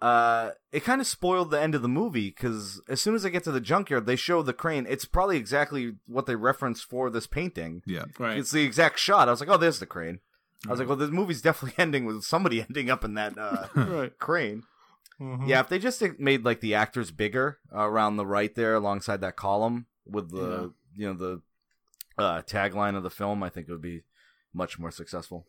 uh, 0.01 0.51
it 0.73 0.85
kind 0.85 1.01
of 1.01 1.07
spoiled 1.07 1.51
the 1.51 1.61
end 1.61 1.75
of 1.75 1.83
the 1.83 1.89
movie. 1.89 2.29
Because 2.31 2.81
as 2.89 3.01
soon 3.01 3.15
as 3.15 3.23
they 3.23 3.31
get 3.31 3.45
to 3.45 3.53
the 3.53 3.61
junkyard, 3.61 4.07
they 4.07 4.17
show 4.17 4.43
the 4.43 4.53
crane. 4.53 4.87
It's 4.89 5.05
probably 5.05 5.37
exactly 5.37 5.95
what 6.07 6.27
they 6.27 6.35
referenced 6.37 6.85
for 6.85 7.11
this 7.11 7.27
painting. 7.27 7.83
yeah. 7.87 8.05
Right. 8.19 8.39
It's 8.39 8.51
the 8.51 8.65
exact 8.65 8.99
shot. 8.99 9.29
I 9.29 9.31
was 9.31 9.41
like, 9.41 9.49
oh, 9.49 9.57
there's 9.57 9.79
the 9.79 9.87
crane. 9.87 10.21
I 10.67 10.71
was 10.71 10.79
like, 10.79 10.89
well, 10.89 10.97
this 10.97 11.11
movie's 11.11 11.43
definitely 11.43 11.75
ending 11.83 12.05
with 12.05 12.23
somebody 12.25 12.61
ending 12.69 12.91
up 12.91 13.05
in 13.05 13.15
that 13.15 13.37
uh, 13.39 13.67
Right. 13.75 14.19
crane. 14.19 14.63
Mm-hmm. 15.21 15.47
Yeah, 15.47 15.61
if 15.61 15.69
they 15.69 15.79
just 15.79 16.03
made 16.19 16.45
like 16.45 16.61
the 16.61 16.75
actors 16.75 17.11
bigger 17.13 17.59
uh, 17.73 17.81
around 17.87 18.17
the 18.17 18.27
right 18.27 18.53
there, 18.55 18.75
alongside 18.75 19.21
that 19.21 19.37
column 19.37 19.87
with 20.05 20.31
the 20.31 20.73
you 20.97 21.07
know 21.07 21.15
the 21.15 21.43
uh, 22.19 22.43
tagline 22.43 22.97
of 22.97 23.03
the 23.05 23.11
film, 23.11 23.43
I 23.43 23.49
think 23.49 23.69
it 23.69 23.73
would 23.73 23.81
be 23.83 24.03
much 24.53 24.79
more 24.81 24.91
successful. 24.91 25.47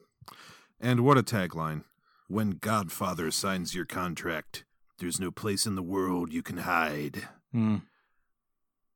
And 0.80 1.02
what 1.02 1.18
a 1.18 1.24
tagline. 1.24 1.86
When 2.28 2.52
Godfather 2.52 3.30
signs 3.32 3.76
your 3.76 3.86
contract, 3.86 4.64
there's 5.00 5.20
no 5.20 5.32
place 5.32 5.66
in 5.66 5.76
the 5.76 5.84
world 5.84 6.32
you 6.34 6.42
can 6.44 6.58
hide. 6.58 7.28
Mm. 7.54 7.84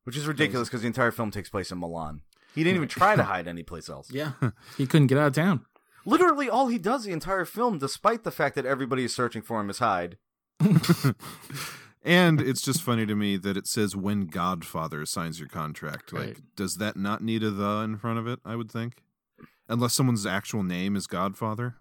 Which 0.04 0.16
is 0.16 0.26
ridiculous 0.26 0.68
because 0.68 0.80
the 0.80 0.86
entire 0.86 1.10
film 1.10 1.30
takes 1.30 1.50
place 1.50 1.70
in 1.70 1.78
Milan. 1.78 2.22
He 2.54 2.64
didn't 2.64 2.76
even 2.76 2.88
try 2.88 3.14
to 3.14 3.22
hide 3.24 3.46
anyplace 3.46 3.88
else. 3.88 4.10
Yeah. 4.10 4.32
he 4.76 4.86
couldn't 4.86 5.08
get 5.08 5.18
out 5.18 5.28
of 5.28 5.34
town. 5.34 5.66
Literally, 6.04 6.48
all 6.48 6.68
he 6.68 6.78
does 6.78 7.04
the 7.04 7.12
entire 7.12 7.44
film, 7.44 7.78
despite 7.78 8.24
the 8.24 8.30
fact 8.30 8.54
that 8.54 8.64
everybody 8.64 9.04
is 9.04 9.14
searching 9.14 9.42
for 9.42 9.60
him, 9.60 9.68
is 9.68 9.78
hide. 9.78 10.16
and 12.02 12.40
it's 12.40 12.62
just 12.62 12.82
funny 12.82 13.04
to 13.04 13.14
me 13.14 13.36
that 13.36 13.56
it 13.56 13.66
says 13.66 13.94
when 13.94 14.26
Godfather 14.26 15.04
signs 15.04 15.38
your 15.38 15.48
contract. 15.48 16.12
Like, 16.12 16.22
Right. 16.26 16.38
does 16.56 16.76
that 16.76 16.96
not 16.96 17.22
need 17.22 17.42
a 17.42 17.50
the 17.50 17.80
in 17.84 17.98
front 17.98 18.18
of 18.18 18.26
it? 18.26 18.40
I 18.44 18.56
would 18.56 18.70
think, 18.70 19.02
unless 19.68 19.92
someone's 19.94 20.24
actual 20.26 20.62
name 20.62 20.96
is 20.96 21.06
Godfather. 21.06 21.76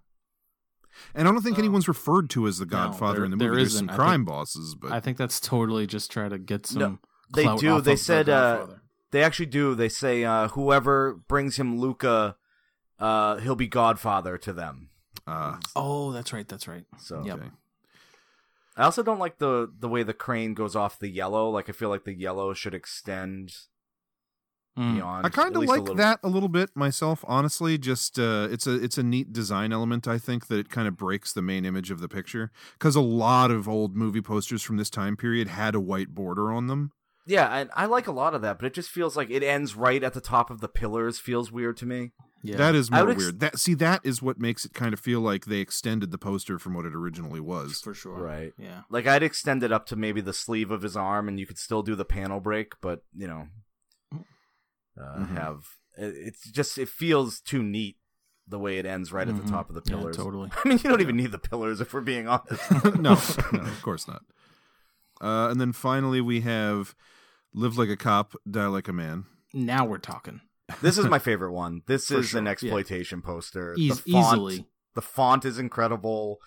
And 1.15 1.27
I 1.27 1.31
don't 1.31 1.41
think 1.41 1.57
anyone's 1.59 1.87
referred 1.87 2.29
to 2.31 2.47
as 2.47 2.57
the 2.59 2.65
Godfather 2.65 3.17
there- 3.17 3.25
in 3.25 3.31
the 3.31 3.37
there 3.37 3.49
movie. 3.49 3.63
There's 3.63 3.75
some 3.77 3.85
isn't. 3.89 3.95
Crime 3.97 4.19
think- 4.21 4.27
bosses, 4.29 4.75
but 4.75 4.91
I 4.91 4.99
think 4.99 5.17
that's 5.17 5.39
totally 5.39 5.87
just 5.87 6.11
try 6.11 6.29
to 6.29 6.37
get 6.37 6.65
some. 6.65 6.79
No, 6.79 6.99
they 7.33 7.43
clout 7.43 7.59
do. 7.59 7.69
off 7.75 7.83
They 7.83 7.91
of 7.93 7.97
The 7.97 8.03
said, 8.03 8.29
uh, 8.29 8.67
They 9.11 9.23
actually 9.23 9.45
do. 9.47 9.73
They 9.75 9.89
say 9.89 10.23
uh, 10.25 10.49
whoever 10.49 11.13
brings 11.27 11.55
him 11.57 11.79
Luca, 11.79 12.35
uh, 12.99 13.37
he'll 13.37 13.55
be 13.55 13.67
Godfather 13.67 14.37
to 14.39 14.51
them. 14.53 14.89
uh, 15.25 15.59
Oh, 15.75 16.11
that's 16.11 16.31
right. 16.33 16.47
That's 16.47 16.67
right. 16.67 16.85
So 16.99 17.23
Yep. 17.25 17.37
okay. 17.39 17.49
I 18.75 18.83
also 18.83 19.01
don't 19.03 19.17
like 19.19 19.39
the 19.39 19.71
the 19.79 19.89
way 19.89 20.03
the 20.03 20.13
crane 20.13 20.53
goes 20.53 20.75
off 20.75 20.99
the 20.99 21.09
yellow. 21.09 21.49
Like 21.49 21.67
I 21.69 21.71
feel 21.71 21.89
like 21.89 22.03
the 22.03 22.13
yellow 22.13 22.53
should 22.53 22.73
extend. 22.75 23.53
Beyond. 24.77 25.25
I 25.25 25.29
kind 25.29 25.55
of 25.55 25.61
least 25.61 25.69
a 25.69 25.73
like 25.73 25.81
little- 25.81 25.95
that 25.95 26.19
a 26.23 26.29
little 26.29 26.49
bit 26.49 26.69
myself, 26.75 27.25
honestly. 27.27 27.77
Just 27.77 28.17
uh, 28.19 28.47
it's 28.51 28.65
a 28.67 28.75
it's 28.81 28.97
a 28.97 29.03
neat 29.03 29.33
design 29.33 29.73
element. 29.73 30.07
I 30.07 30.17
think 30.17 30.47
that 30.47 30.59
it 30.59 30.69
kind 30.69 30.87
of 30.87 30.95
breaks 30.95 31.33
the 31.33 31.41
main 31.41 31.65
image 31.65 31.91
of 31.91 31.99
the 31.99 32.07
picture 32.07 32.51
because 32.73 32.95
a 32.95 33.01
lot 33.01 33.51
of 33.51 33.67
old 33.67 33.95
movie 33.95 34.21
posters 34.21 34.61
from 34.63 34.77
this 34.77 34.89
time 34.89 35.17
period 35.17 35.47
had 35.47 35.75
a 35.75 35.79
white 35.79 36.09
border 36.15 36.51
on 36.51 36.67
them. 36.67 36.91
Yeah, 37.25 37.53
and 37.53 37.69
I 37.75 37.87
like 37.87 38.07
a 38.07 38.13
lot 38.13 38.33
of 38.33 38.41
that, 38.43 38.57
but 38.57 38.65
it 38.67 38.73
just 38.73 38.89
feels 38.89 39.17
like 39.17 39.29
it 39.29 39.43
ends 39.43 39.75
right 39.75 40.01
at 40.01 40.13
the 40.13 40.21
top 40.21 40.49
of 40.49 40.61
the 40.61 40.69
pillars. 40.69 41.19
Feels 41.19 41.51
weird 41.51 41.75
to 41.77 41.85
me. 41.85 42.11
Yeah. 42.43 42.55
That 42.55 42.75
is 42.75 42.89
more 42.89 43.09
ex- 43.09 43.17
weird. 43.17 43.39
That 43.41 43.59
see, 43.59 43.73
that 43.73 43.99
is 44.05 44.21
what 44.21 44.39
makes 44.39 44.63
it 44.63 44.73
kind 44.73 44.93
of 44.93 44.99
feel 45.01 45.19
like 45.19 45.45
they 45.45 45.57
extended 45.57 46.11
the 46.11 46.17
poster 46.19 46.57
from 46.59 46.73
what 46.75 46.85
it 46.85 46.95
originally 46.95 47.41
was. 47.41 47.81
for 47.81 47.93
sure. 47.93 48.13
Right. 48.21 48.53
Yeah. 48.57 48.83
Like 48.89 49.07
I'd 49.07 49.23
extend 49.23 49.63
it 49.63 49.71
up 49.73 49.87
to 49.87 49.95
maybe 49.97 50.21
the 50.21 50.31
sleeve 50.33 50.71
of 50.71 50.83
his 50.83 50.95
arm, 50.95 51.27
and 51.27 51.37
you 51.39 51.45
could 51.47 51.57
still 51.57 51.81
do 51.81 51.95
the 51.95 52.05
panel 52.05 52.39
break, 52.39 52.73
but 52.79 53.01
you 53.13 53.27
know, 53.27 53.47
uh, 54.99 55.19
Mhm. 55.19 55.33
have 55.37 55.59
it, 55.97 56.13
it's 56.27 56.49
just 56.51 56.77
it 56.77 56.89
feels 56.89 57.39
too 57.39 57.63
neat 57.63 57.97
the 58.47 58.59
way 58.59 58.77
it 58.77 58.85
ends 58.85 59.11
right 59.11 59.27
at 59.27 59.35
Mhm. 59.35 59.43
the 59.45 59.51
top 59.51 59.69
of 59.69 59.75
the 59.75 59.81
Yeah, 59.85 59.97
pillars. 59.97 60.15
totally. 60.17 60.49
I 60.63 60.67
mean, 60.67 60.77
you 60.83 60.89
don't 60.89 61.01
even 61.01 61.17
need 61.17 61.31
the 61.31 61.37
pillars 61.39 61.81
if 61.81 61.93
we're 61.93 62.01
being 62.01 62.27
honest. 62.33 62.71
no, 62.83 62.91
no, 63.01 63.11
of 63.13 63.81
course 63.81 64.07
not. 64.07 64.23
Uh, 65.19 65.49
and 65.49 65.59
then 65.59 65.73
finally, 65.73 66.21
we 66.21 66.41
have 66.41 66.95
"Live 67.53 67.77
Like 67.77 67.89
a 67.89 67.97
Cop, 67.97 68.35
Die 68.49 68.65
Like 68.67 68.87
a 68.87 68.93
Man." 68.93 69.25
Now 69.53 69.85
we're 69.85 69.97
talking. 69.97 70.41
this 70.81 70.97
is 70.97 71.05
my 71.07 71.19
favorite 71.19 71.53
one. 71.53 71.81
This 71.87 72.07
For 72.09 72.15
is 72.19 72.33
an 72.33 72.39
sure, 72.39 72.43
yeah. 72.43 72.49
exploitation 72.51 73.21
poster. 73.21 73.73
Eas- 73.77 74.01
the 74.01 74.11
font, 74.11 74.33
easily. 74.37 74.67
the 74.95 75.01
font 75.01 75.45
is 75.45 75.57
incredible. 75.57 76.37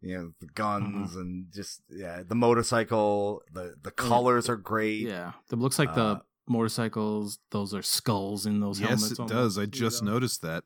You 0.00 0.16
know 0.18 0.30
the 0.40 0.46
guns 0.46 1.10
Mm-hmm. 1.12 1.20
and 1.20 1.46
just 1.52 1.82
yeah, 1.90 2.22
the 2.22 2.34
motorcycle. 2.36 3.42
The 3.52 3.74
the 3.82 3.90
colors 3.90 4.48
are 4.48 4.56
great. 4.56 5.00
Yeah. 5.08 5.32
It 5.50 5.58
looks 5.58 5.78
like 5.78 5.94
the 5.94 6.02
Uh, 6.04 6.18
motorcycles. 6.48 7.38
Those 7.50 7.74
are 7.74 7.82
skulls 7.82 8.46
in 8.46 8.60
those 8.60 8.78
Yes, 8.78 8.88
helmets. 8.88 9.02
Yes, 9.02 9.12
it 9.12 9.18
almost, 9.20 9.34
does. 9.34 9.58
I 9.58 9.66
just 9.66 10.02
know? 10.02 10.12
noticed 10.12 10.42
that. 10.42 10.64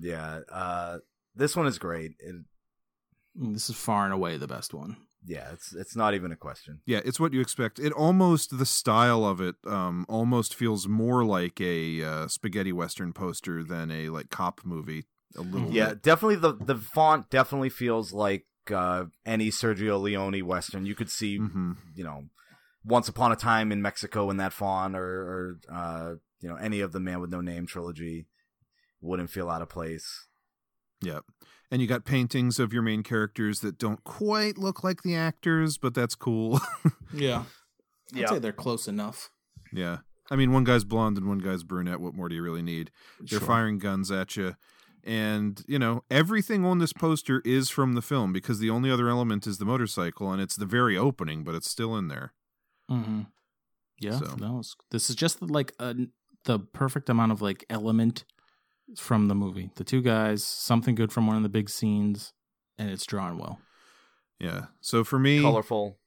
Yeah, 0.00 0.40
uh, 0.50 0.98
this 1.34 1.56
one 1.56 1.66
is 1.66 1.78
great. 1.78 2.12
It, 2.18 2.36
Mm, 3.38 3.52
This 3.52 3.68
is 3.68 3.76
far 3.76 4.04
and 4.04 4.14
away 4.14 4.36
the 4.38 4.46
best 4.46 4.72
one. 4.72 4.96
yeah, 5.24 5.50
it's 5.52 5.74
it's 5.74 5.96
not 5.96 6.14
even 6.14 6.32
a 6.32 6.36
question. 6.36 6.80
Yeah, 6.86 7.00
it's 7.04 7.18
what 7.20 7.32
you 7.32 7.40
expect. 7.40 7.78
It 7.78 7.92
almost 7.92 8.58
the 8.58 8.66
style 8.66 9.24
of 9.24 9.40
it 9.40 9.56
um, 9.66 10.06
almost 10.08 10.54
feels 10.54 10.86
more 10.88 11.24
like 11.24 11.60
a 11.60 12.02
uh, 12.02 12.28
spaghetti 12.28 12.72
western 12.72 13.12
poster 13.12 13.62
than 13.64 13.90
a 13.90 14.08
like 14.08 14.30
cop 14.30 14.60
movie. 14.64 15.04
A 15.36 15.42
little 15.42 15.70
Yeah, 15.70 15.88
bit. 15.90 16.02
definitely 16.02 16.36
the 16.36 16.54
the 16.54 16.76
font 16.76 17.28
definitely 17.28 17.68
feels 17.70 18.12
like 18.12 18.46
uh, 18.72 19.04
any 19.26 19.50
Sergio 19.50 20.00
Leone 20.00 20.46
western. 20.46 20.86
You 20.86 20.94
could 20.94 21.10
see, 21.10 21.36
hmm 21.38 21.72
you 21.94 22.04
know, 22.04 22.24
Once 22.86 23.08
Upon 23.08 23.32
a 23.32 23.36
Time 23.36 23.72
in 23.72 23.82
Mexico 23.82 24.30
in 24.30 24.36
that 24.38 24.52
font, 24.52 24.94
or, 24.96 25.02
or 25.04 25.58
uh, 25.72 26.14
you 26.40 26.48
know, 26.48 26.56
any 26.56 26.80
of 26.80 26.92
the 26.92 27.00
Man 27.00 27.20
with 27.20 27.30
No 27.30 27.40
Name 27.40 27.66
trilogy 27.66 28.26
wouldn't 29.00 29.30
feel 29.30 29.50
out 29.50 29.60
of 29.62 29.68
place. 29.68 30.26
Yeah. 31.02 31.20
And 31.70 31.82
you 31.82 31.88
got 31.88 32.04
paintings 32.04 32.58
of 32.60 32.72
your 32.72 32.82
main 32.82 33.02
characters 33.02 33.60
that 33.60 33.76
don't 33.78 34.02
quite 34.04 34.56
look 34.56 34.84
like 34.84 35.02
the 35.02 35.16
actors, 35.16 35.78
but 35.78 35.94
that's 35.94 36.14
cool. 36.14 36.60
Yeah. 37.12 37.44
I'd 38.12 38.18
Yeah. 38.20 38.28
say 38.30 38.38
they're 38.40 38.52
close 38.52 38.88
enough. 38.88 39.30
yeah. 39.72 39.98
I 40.30 40.34
mean, 40.36 40.50
one 40.52 40.64
guy's 40.64 40.82
blonde 40.84 41.16
and 41.16 41.28
one 41.28 41.38
guy's 41.38 41.62
brunette. 41.62 42.00
What 42.00 42.14
more 42.14 42.28
do 42.28 42.34
you 42.34 42.42
really 42.42 42.62
need? 42.62 42.90
They're 43.20 43.38
Sure. 43.38 43.46
firing 43.46 43.78
guns 43.78 44.10
at 44.10 44.36
you. 44.36 44.56
And, 45.04 45.62
you 45.68 45.78
know, 45.78 46.02
everything 46.10 46.64
on 46.64 46.78
this 46.78 46.92
poster 46.92 47.40
is 47.44 47.70
from 47.70 47.92
the 47.94 48.02
film 48.02 48.32
because 48.32 48.58
the 48.58 48.70
only 48.70 48.90
other 48.90 49.08
element 49.08 49.46
is 49.46 49.58
the 49.58 49.64
motorcycle 49.64 50.32
and 50.32 50.42
it's 50.42 50.56
the 50.56 50.66
very 50.66 50.96
opening, 50.98 51.44
but 51.44 51.54
it's 51.54 51.70
still 51.70 51.96
in 51.96 52.08
there. 52.08 52.32
Mm-hmm. 52.90 53.22
Yeah, 54.00 54.18
So- 54.18 54.36
no, 54.38 54.62
this 54.90 55.08
is 55.10 55.16
just 55.16 55.40
like 55.42 55.72
a, 55.78 55.94
the 56.44 56.58
perfect 56.58 57.08
amount 57.08 57.32
of 57.32 57.40
like 57.42 57.64
element 57.70 58.24
from 58.96 59.28
the 59.28 59.34
movie. 59.34 59.70
The 59.76 59.84
two 59.84 60.02
guys, 60.02 60.44
something 60.44 60.94
good 60.94 61.12
from 61.12 61.26
one 61.26 61.36
of 61.36 61.42
the 61.42 61.48
big 61.48 61.68
scenes, 61.70 62.32
and 62.78 62.90
it's 62.90 63.06
drawn 63.06 63.38
well. 63.38 63.58
Yeah. 64.38 64.66
So 64.80 65.02
for 65.02 65.18
me, 65.18 65.40
Colorful. 65.40 65.98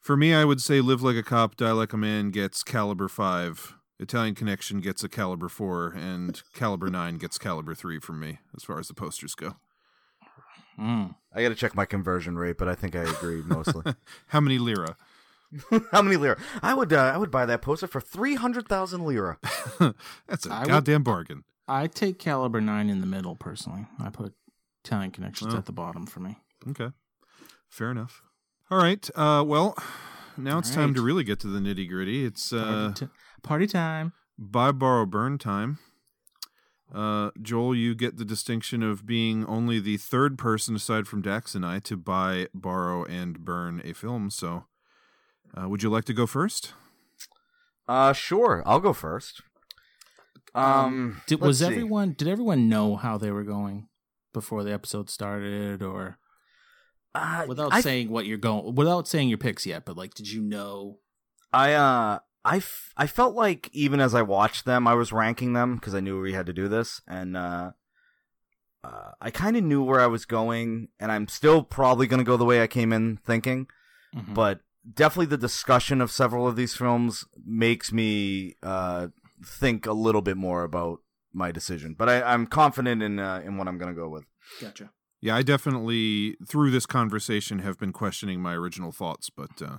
For 0.00 0.16
me, 0.16 0.32
I 0.34 0.44
would 0.44 0.60
say 0.62 0.80
"Live 0.80 1.02
Like 1.02 1.16
a 1.16 1.22
Cop, 1.22 1.56
Die 1.56 1.70
Like 1.72 1.92
a 1.92 1.96
Man" 1.96 2.30
gets 2.30 2.62
Caliber 2.62 3.08
Five. 3.08 3.74
Italian 3.98 4.34
Connection 4.34 4.80
gets 4.80 5.04
a 5.04 5.08
Caliber 5.08 5.48
Four, 5.48 5.88
and 5.92 6.42
Caliber 6.54 6.88
Nine 6.90 7.16
gets 7.18 7.38
Caliber 7.38 7.74
Three 7.74 7.98
from 8.00 8.18
me 8.20 8.38
as 8.56 8.64
far 8.64 8.78
as 8.78 8.88
the 8.88 8.94
posters 8.94 9.34
go. 9.34 9.56
Mm. 10.78 11.14
I 11.34 11.42
got 11.42 11.50
to 11.50 11.54
check 11.54 11.74
my 11.74 11.84
conversion 11.84 12.36
rate, 12.36 12.56
but 12.58 12.66
I 12.68 12.74
think 12.74 12.96
I 12.96 13.02
agree 13.02 13.42
mostly. 13.44 13.92
How 14.28 14.40
many 14.40 14.58
lira? 14.58 14.96
How 15.92 16.02
many 16.02 16.16
lira? 16.16 16.38
I 16.62 16.74
would 16.74 16.92
uh, 16.92 16.98
I 17.14 17.16
would 17.16 17.30
buy 17.30 17.46
that 17.46 17.62
poster 17.62 17.86
for 17.86 18.00
three 18.00 18.34
hundred 18.36 18.68
thousand 18.68 19.04
lira. 19.04 19.38
That's 20.28 20.46
a 20.46 20.52
I 20.52 20.60
would- 20.60 20.68
goddamn 20.68 21.02
bargain. 21.02 21.44
I 21.68 21.86
take 21.86 22.18
caliber 22.18 22.60
nine 22.60 22.90
in 22.90 23.00
the 23.00 23.06
middle 23.06 23.36
personally. 23.36 23.86
I 24.02 24.10
put 24.10 24.34
Italian 24.84 25.10
connections 25.12 25.54
Oh. 25.54 25.58
at 25.58 25.66
the 25.66 25.72
bottom 25.72 26.04
for 26.06 26.18
me. 26.20 26.38
Okay, 26.68 26.90
fair 27.68 27.90
enough. 27.90 28.22
All 28.70 28.78
right. 28.78 29.08
Uh, 29.14 29.44
well, 29.46 29.76
now 30.36 30.58
it's 30.58 30.70
All 30.70 30.76
time 30.76 30.94
to 30.94 31.02
really 31.02 31.24
get 31.24 31.38
to 31.40 31.46
the 31.48 31.58
nitty 31.60 31.88
gritty. 31.88 32.24
It's 32.24 32.52
uh, 32.52 32.92
Party, 32.92 33.06
ti- 33.06 33.12
party 33.42 33.66
time. 33.66 34.12
buy, 34.38 34.72
borrow, 34.72 35.06
burn 35.06 35.38
time. 35.38 35.78
Uh, 36.92 37.30
Joel, 37.40 37.74
you 37.76 37.94
get 37.94 38.16
the 38.16 38.24
distinction 38.24 38.82
of 38.82 39.06
being 39.06 39.44
only 39.46 39.78
the 39.78 39.96
third 39.96 40.36
person 40.38 40.74
aside 40.74 41.06
from 41.06 41.22
Dax 41.22 41.54
and 41.54 41.64
I 41.64 41.78
to 41.80 41.96
buy, 41.96 42.48
borrow, 42.52 43.04
and 43.04 43.44
burn 43.44 43.80
a 43.84 43.92
film. 43.92 44.28
So, 44.30 44.64
uh, 45.56 45.68
would 45.68 45.82
you 45.82 45.90
like 45.90 46.04
to 46.04 46.12
go 46.12 46.26
first? 46.26 46.72
Uh, 47.88 48.12
sure. 48.12 48.62
I'll 48.66 48.80
go 48.80 48.92
first. 48.92 49.42
Um, 50.54 51.22
Did, 51.26 51.40
was 51.40 51.58
see. 51.58 51.66
everyone? 51.66 52.14
Did 52.16 52.28
everyone 52.28 52.68
know 52.68 52.96
how 52.96 53.18
they 53.18 53.30
were 53.30 53.44
going 53.44 53.88
before 54.32 54.64
the 54.64 54.72
episode 54.72 55.10
started, 55.10 55.82
or 55.82 56.18
uh, 57.14 57.44
without 57.48 57.72
I, 57.72 57.80
saying 57.80 58.10
what 58.10 58.26
you're 58.26 58.38
going, 58.38 58.74
without 58.74 59.06
saying 59.08 59.28
your 59.28 59.38
picks 59.38 59.66
yet? 59.66 59.84
But 59.84 59.96
like, 59.96 60.14
did 60.14 60.30
you 60.30 60.40
know? 60.42 60.98
I 61.52 61.74
uh, 61.74 62.18
I, 62.44 62.56
f- 62.56 62.92
I 62.96 63.06
felt 63.06 63.34
like 63.34 63.70
even 63.72 64.00
as 64.00 64.14
I 64.14 64.22
watched 64.22 64.64
them, 64.64 64.86
I 64.86 64.94
was 64.94 65.12
ranking 65.12 65.52
them 65.52 65.76
because 65.76 65.94
I 65.94 66.00
knew 66.00 66.20
we 66.20 66.32
had 66.32 66.46
to 66.46 66.52
do 66.52 66.68
this, 66.68 67.00
and 67.06 67.36
uh, 67.36 67.72
uh 68.82 69.10
I 69.20 69.30
kind 69.30 69.56
of 69.56 69.64
knew 69.64 69.82
where 69.82 70.00
I 70.00 70.06
was 70.06 70.24
going, 70.24 70.88
and 70.98 71.12
I'm 71.12 71.28
still 71.28 71.62
probably 71.62 72.06
gonna 72.06 72.24
go 72.24 72.36
the 72.36 72.44
way 72.44 72.62
I 72.62 72.66
came 72.66 72.92
in 72.92 73.18
thinking. 73.18 73.66
Mhm. 74.14 74.34
but 74.34 74.60
definitely 74.94 75.26
the 75.26 75.38
discussion 75.38 76.00
of 76.00 76.10
several 76.10 76.46
of 76.46 76.56
these 76.56 76.74
films 76.74 77.24
makes 77.44 77.92
me 77.92 78.56
uh, 78.62 79.08
think 79.44 79.86
a 79.86 79.92
little 79.92 80.22
bit 80.22 80.36
more 80.36 80.64
about 80.64 81.00
my 81.32 81.52
decision. 81.52 81.94
But 81.96 82.08
I, 82.08 82.22
I'm 82.22 82.46
confident 82.46 83.02
in 83.02 83.18
uh, 83.18 83.42
in 83.44 83.56
what 83.56 83.68
I'm 83.68 83.78
going 83.78 83.94
to 83.94 84.00
go 84.00 84.08
with. 84.08 84.24
Gotcha. 84.60 84.90
Yeah, 85.20 85.36
I 85.36 85.42
definitely 85.42 86.36
through 86.48 86.70
this 86.70 86.86
conversation 86.86 87.58
have 87.58 87.78
been 87.78 87.92
questioning 87.92 88.40
my 88.40 88.54
original 88.54 88.90
thoughts, 88.90 89.28
but 89.28 89.50
uh, 89.62 89.78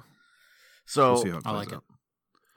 So 0.86 1.14
we'll 1.14 1.24
see 1.24 1.30
how 1.30 1.38
it 1.38 1.48
I 1.48 1.52
plays 1.52 1.68
like 1.68 1.78
it. 1.78 1.84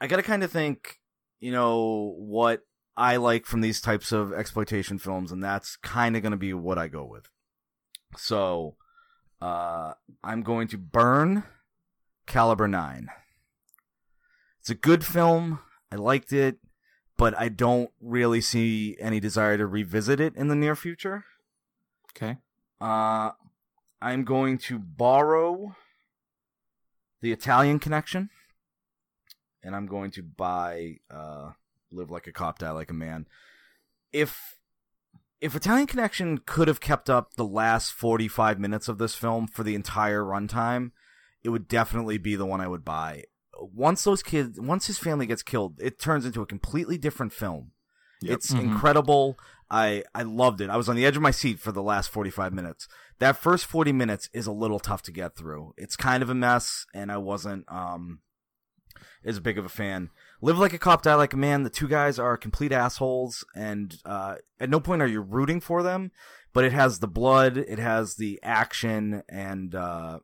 I 0.01 0.07
got 0.07 0.17
to 0.17 0.23
kind 0.23 0.43
of 0.43 0.51
think, 0.51 0.99
you 1.41 1.51
know, 1.51 2.15
what 2.19 2.61
I 2.97 3.17
like 3.17 3.47
from 3.47 3.63
these 3.63 3.81
types 3.81 4.13
of 4.13 4.33
exploitation 4.33 4.99
films, 4.99 5.33
and 5.33 5.43
that's 5.43 5.77
kind 5.77 6.15
of 6.15 6.23
going 6.23 6.33
to 6.33 6.39
be 6.39 6.53
what 6.53 6.79
I 6.79 6.89
go 6.89 7.05
with. 7.05 7.29
So 8.17 8.77
uh, 9.41 9.95
I'm 10.23 10.43
going 10.43 10.69
to 10.69 10.79
burn 10.79 11.45
Caliber 12.27 12.69
9. 12.69 13.09
It's 14.61 14.71
a 14.71 14.75
good 14.75 15.05
film. 15.05 15.61
I 15.93 15.97
liked 15.97 16.33
it, 16.33 16.59
but 17.17 17.39
I 17.39 17.49
don't 17.49 17.91
really 18.01 18.41
see 18.41 18.97
any 18.99 19.21
desire 19.21 19.59
to 19.59 19.67
revisit 19.67 20.21
it 20.21 20.35
in 20.37 20.49
the 20.49 20.55
near 20.55 20.75
future. 20.75 21.25
Okay. 22.17 22.39
Uh, 22.81 23.33
I'm 24.01 24.25
going 24.25 24.59
to 24.59 24.79
borrow 24.79 25.77
the 27.21 27.33
Italian 27.33 27.79
Connection, 27.79 28.31
and 29.63 29.75
I'm 29.75 29.87
going 29.87 30.11
to 30.13 30.23
buy 30.23 30.97
uh, 31.11 31.53
"Live 31.91 32.11
Like 32.11 32.27
a 32.27 32.33
Cop, 32.33 32.59
Die 32.59 32.71
Like 32.71 32.91
a 32.91 32.95
Man." 32.95 33.27
If 34.13 34.57
if 35.41 35.55
Italian 35.55 35.87
Connection 35.87 36.39
could 36.39 36.69
have 36.69 36.81
kept 36.81 37.11
up 37.11 37.35
the 37.35 37.45
last 37.45 37.93
45 37.93 38.59
minutes 38.59 38.89
of 38.89 38.99
this 38.99 39.15
film 39.15 39.47
for 39.47 39.63
the 39.63 39.75
entire 39.75 40.23
runtime, 40.23 40.93
it 41.45 41.51
would 41.51 41.69
definitely 41.69 42.19
be 42.19 42.35
the 42.37 42.47
one 42.47 42.61
I 42.61 42.67
would 42.69 42.85
buy. 42.85 43.25
Once 43.61 44.03
those 44.03 44.23
kids, 44.23 44.59
once 44.61 44.87
his 44.89 44.99
family 44.99 45.27
gets 45.27 45.43
killed, 45.43 45.79
it 45.81 46.01
turns 46.01 46.25
into 46.27 46.43
a 46.43 46.47
completely 46.47 46.99
different 46.99 47.33
film. 47.33 47.71
Yep. 48.23 48.33
It's 48.33 48.53
Mhm. 48.53 48.61
incredible. 48.61 49.39
I 49.71 50.05
I 50.15 50.23
loved 50.23 50.61
it. 50.61 50.71
I 50.71 50.77
was 50.77 50.89
on 50.89 50.97
the 50.97 51.07
edge 51.07 51.17
of 51.17 51.23
my 51.23 51.31
seat 51.31 51.59
for 51.61 51.73
the 51.73 51.83
last 51.83 52.11
45 52.11 52.53
minutes. 52.53 52.89
That 53.19 53.37
first 53.37 53.65
40 53.67 53.93
minutes 53.93 54.29
is 54.33 54.47
a 54.47 54.53
little 54.53 54.79
tough 54.81 55.03
to 55.03 55.13
get 55.13 55.37
through. 55.37 55.73
It's 55.77 55.97
kind 55.97 56.23
of 56.23 56.31
a 56.31 56.35
mess 56.35 56.87
and 56.95 57.11
I 57.13 57.19
wasn't 57.19 57.71
um 57.71 58.21
as 59.25 59.41
big 59.41 59.59
of 59.59 59.65
a 59.65 59.69
fan. 59.71 60.11
Live 60.41 60.59
like 60.59 60.73
a 60.73 60.79
cop, 60.79 61.03
die 61.03 61.15
like 61.15 61.33
a 61.33 61.37
man. 61.39 61.63
The 61.63 61.71
two 61.71 61.89
guys 61.89 62.19
are 62.19 62.37
complete 62.37 62.73
assholes 62.73 63.45
and 63.55 63.97
uh 64.05 64.37
at 64.61 64.71
no 64.71 64.81
point 64.81 65.03
are 65.03 65.07
you 65.07 65.21
rooting 65.21 65.61
for 65.61 65.83
them, 65.83 66.11
but 66.53 66.65
it 66.65 66.73
has 66.73 66.99
the 66.99 67.09
blood, 67.09 67.57
it 67.57 67.79
has 67.79 68.17
the 68.17 68.39
action 68.43 69.23
and 69.29 69.75
uh 69.75 70.19
yeah, 70.19 70.21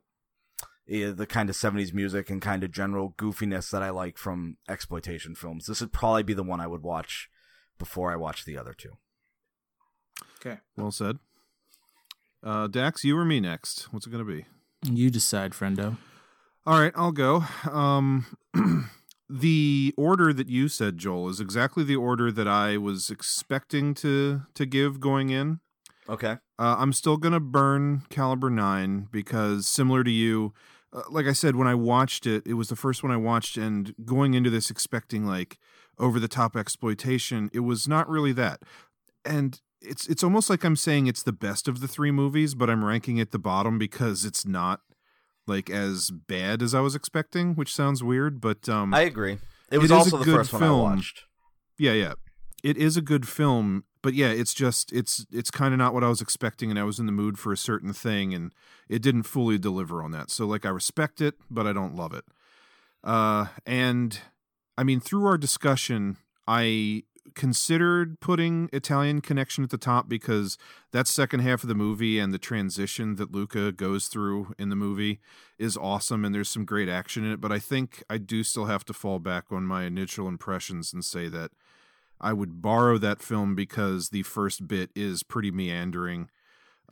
the 0.87 1.27
kind 1.27 1.49
of 1.49 1.55
70s 1.55 1.93
music 1.93 2.29
and 2.29 2.41
kind 2.41 2.63
of 2.63 2.71
general 2.71 3.13
goofiness 3.17 3.69
that 3.71 3.83
I 3.83 3.89
like 3.89 4.17
from 4.17 4.57
exploitation 4.67 5.35
films. 5.35 5.65
This 5.65 5.81
would 5.81 5.93
probably 5.93 6.23
be 6.23 6.33
the 6.33 6.43
one 6.43 6.59
I 6.59 6.67
would 6.67 6.83
watch 6.83 7.29
before 7.77 8.11
I 8.11 8.15
watch 8.15 8.45
the 8.45 8.57
other 8.57 8.73
two. 8.73 8.97
Okay. 10.39 10.59
Well 10.75 10.91
said. 10.91 11.19
Uh, 12.43 12.67
Dax, 12.67 13.03
you 13.03 13.17
or 13.17 13.25
me 13.25 13.39
next? 13.39 13.93
What's 13.93 14.07
it 14.07 14.11
going 14.11 14.25
to 14.25 14.31
be? 14.31 14.45
You 14.83 15.09
decide, 15.11 15.51
friendo. 15.51 15.97
All 16.65 16.79
right, 16.79 16.93
I'll 16.95 17.11
go. 17.11 17.45
Um, 17.69 18.25
the 19.29 19.93
order 19.97 20.33
that 20.33 20.49
you 20.49 20.67
said, 20.67 20.97
Joel, 20.97 21.29
is 21.29 21.39
exactly 21.39 21.83
the 21.83 21.95
order 21.95 22.31
that 22.31 22.47
I 22.47 22.77
was 22.77 23.09
expecting 23.09 23.93
to 23.95 24.41
to 24.53 24.65
give 24.65 24.99
going 24.99 25.29
in. 25.29 25.59
Okay. 26.09 26.37
Uh, 26.59 26.75
I'm 26.77 26.93
still 26.93 27.17
gonna 27.17 27.39
burn 27.39 28.03
Caliber 28.09 28.49
Nine 28.49 29.07
because, 29.11 29.67
similar 29.67 30.03
to 30.03 30.11
you, 30.11 30.53
uh, 30.93 31.01
like 31.09 31.25
I 31.25 31.33
said, 31.33 31.55
when 31.55 31.67
I 31.67 31.75
watched 31.75 32.25
it, 32.25 32.45
it 32.45 32.55
was 32.55 32.69
the 32.69 32.75
first 32.75 33.03
one 33.03 33.11
I 33.11 33.17
watched, 33.17 33.57
and 33.57 33.93
going 34.05 34.33
into 34.33 34.49
this 34.49 34.69
expecting 34.69 35.25
like 35.25 35.57
over 35.97 36.19
the 36.19 36.27
top 36.27 36.55
exploitation, 36.55 37.49
it 37.53 37.61
was 37.61 37.87
not 37.87 38.09
really 38.09 38.33
that. 38.33 38.61
And 39.23 39.59
it's 39.81 40.07
it's 40.07 40.23
almost 40.23 40.49
like 40.49 40.63
I'm 40.63 40.75
saying 40.75 41.07
it's 41.07 41.23
the 41.23 41.31
best 41.31 41.67
of 41.67 41.79
the 41.79 41.87
three 41.87 42.11
movies, 42.11 42.55
but 42.55 42.69
I'm 42.69 42.83
ranking 42.83 43.17
it 43.17 43.31
the 43.31 43.39
bottom 43.39 43.77
because 43.77 44.25
it's 44.25 44.45
not 44.45 44.81
like 45.47 45.69
as 45.69 46.11
bad 46.11 46.61
as 46.61 46.75
I 46.75 46.81
was 46.81 46.95
expecting, 46.95 47.55
which 47.55 47.73
sounds 47.73 48.03
weird, 48.03 48.41
but 48.41 48.67
um, 48.69 48.93
I 48.93 49.01
agree. 49.01 49.33
It 49.33 49.75
It 49.75 49.77
was 49.79 49.91
a 49.91 49.95
also 49.95 50.17
the 50.17 50.25
good 50.25 50.35
first 50.37 50.53
one 50.53 50.63
I 50.63 50.71
watched. 50.71 51.23
yeah, 51.77 51.93
yeah. 51.93 52.13
It 52.63 52.77
is 52.77 52.95
a 52.95 53.01
good 53.01 53.27
film, 53.27 53.85
but 54.01 54.13
yeah, 54.13 54.29
it's 54.29 54.53
just 54.53 54.91
it's 54.91 55.25
it's 55.31 55.51
kind 55.51 55.73
of 55.73 55.77
not 55.77 55.93
what 55.93 56.03
I 56.03 56.09
was 56.09 56.21
expecting 56.21 56.69
and 56.69 56.79
I 56.79 56.83
was 56.83 56.99
in 56.99 57.05
the 57.05 57.11
mood 57.11 57.39
for 57.39 57.51
a 57.51 57.57
certain 57.57 57.93
thing 57.93 58.33
and 58.33 58.53
it 58.89 59.01
didn't 59.01 59.23
fully 59.23 59.57
deliver 59.57 60.03
on 60.03 60.11
that. 60.11 60.29
So 60.29 60.45
like 60.45 60.65
I 60.65 60.69
respect 60.69 61.21
it, 61.21 61.35
but 61.49 61.65
I 61.65 61.73
don't 61.73 61.95
love 61.95 62.13
it. 62.13 62.25
Uh 63.03 63.47
and 63.65 64.19
I 64.77 64.83
mean 64.83 64.99
through 64.99 65.25
our 65.25 65.37
discussion, 65.37 66.17
I 66.47 67.03
considered 67.35 68.19
putting 68.19 68.69
Italian 68.73 69.21
Connection 69.21 69.63
at 69.63 69.69
the 69.69 69.77
top 69.77 70.09
because 70.09 70.57
that 70.91 71.07
second 71.07 71.41
half 71.41 71.63
of 71.63 71.69
the 71.69 71.75
movie 71.75 72.19
and 72.19 72.33
the 72.33 72.39
transition 72.39 73.15
that 73.15 73.31
Luca 73.31 73.71
goes 73.71 74.07
through 74.07 74.53
in 74.57 74.69
the 74.69 74.75
movie 74.75 75.19
is 75.57 75.77
awesome 75.77 76.25
and 76.25 76.33
there's 76.33 76.49
some 76.49 76.65
great 76.65 76.89
action 76.89 77.23
in 77.23 77.31
it, 77.31 77.41
but 77.41 77.51
I 77.51 77.59
think 77.59 78.03
I 78.09 78.17
do 78.17 78.43
still 78.43 78.65
have 78.65 78.83
to 78.85 78.93
fall 78.93 79.19
back 79.19 79.45
on 79.51 79.65
my 79.65 79.83
initial 79.83 80.27
impressions 80.27 80.93
and 80.93 81.05
say 81.05 81.27
that 81.29 81.51
I 82.21 82.33
would 82.33 82.61
borrow 82.61 82.97
that 82.99 83.21
film 83.21 83.55
because 83.55 84.09
the 84.09 84.23
first 84.23 84.67
bit 84.67 84.91
is 84.95 85.23
pretty 85.23 85.51
meandering. 85.51 86.29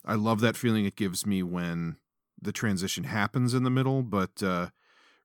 I 0.04 0.16
love 0.16 0.42
that 0.42 0.58
feeling 0.58 0.86
it 0.86 0.96
gives 0.96 1.26
me 1.26 1.44
when 1.44 1.98
the 2.42 2.52
transition 2.52 3.04
happens 3.04 3.54
in 3.54 3.64
the 3.64 3.70
middle, 3.70 4.02
but 4.02 4.42
uh, 4.42 4.70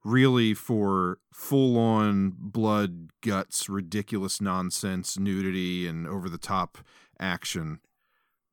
really 0.05 0.52
for 0.52 1.18
full 1.32 1.78
on 1.78 2.35
blood, 2.36 3.10
guts, 3.22 3.68
ridiculous 3.68 4.40
nonsense, 4.40 5.18
nudity, 5.18 5.89
and 5.89 6.06
over 6.06 6.28
the 6.28 6.39
top 6.39 6.78
action. 7.18 7.81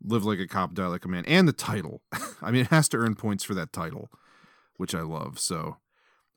Live 0.03 0.23
like 0.23 0.39
a 0.39 0.47
cop, 0.47 0.73
die 0.73 0.87
like 0.87 1.05
a 1.05 1.09
man, 1.09 1.25
and 1.25 1.47
the 1.47 1.53
title. 1.53 2.01
I 2.41 2.49
mean, 2.49 2.61
it 2.61 2.67
has 2.67 2.89
to 2.89 2.97
earn 2.97 3.15
points 3.15 3.43
for 3.43 3.53
that 3.53 3.73
title, 3.73 4.09
which 4.77 4.95
I 4.95 5.01
love. 5.01 5.37
So 5.37 5.77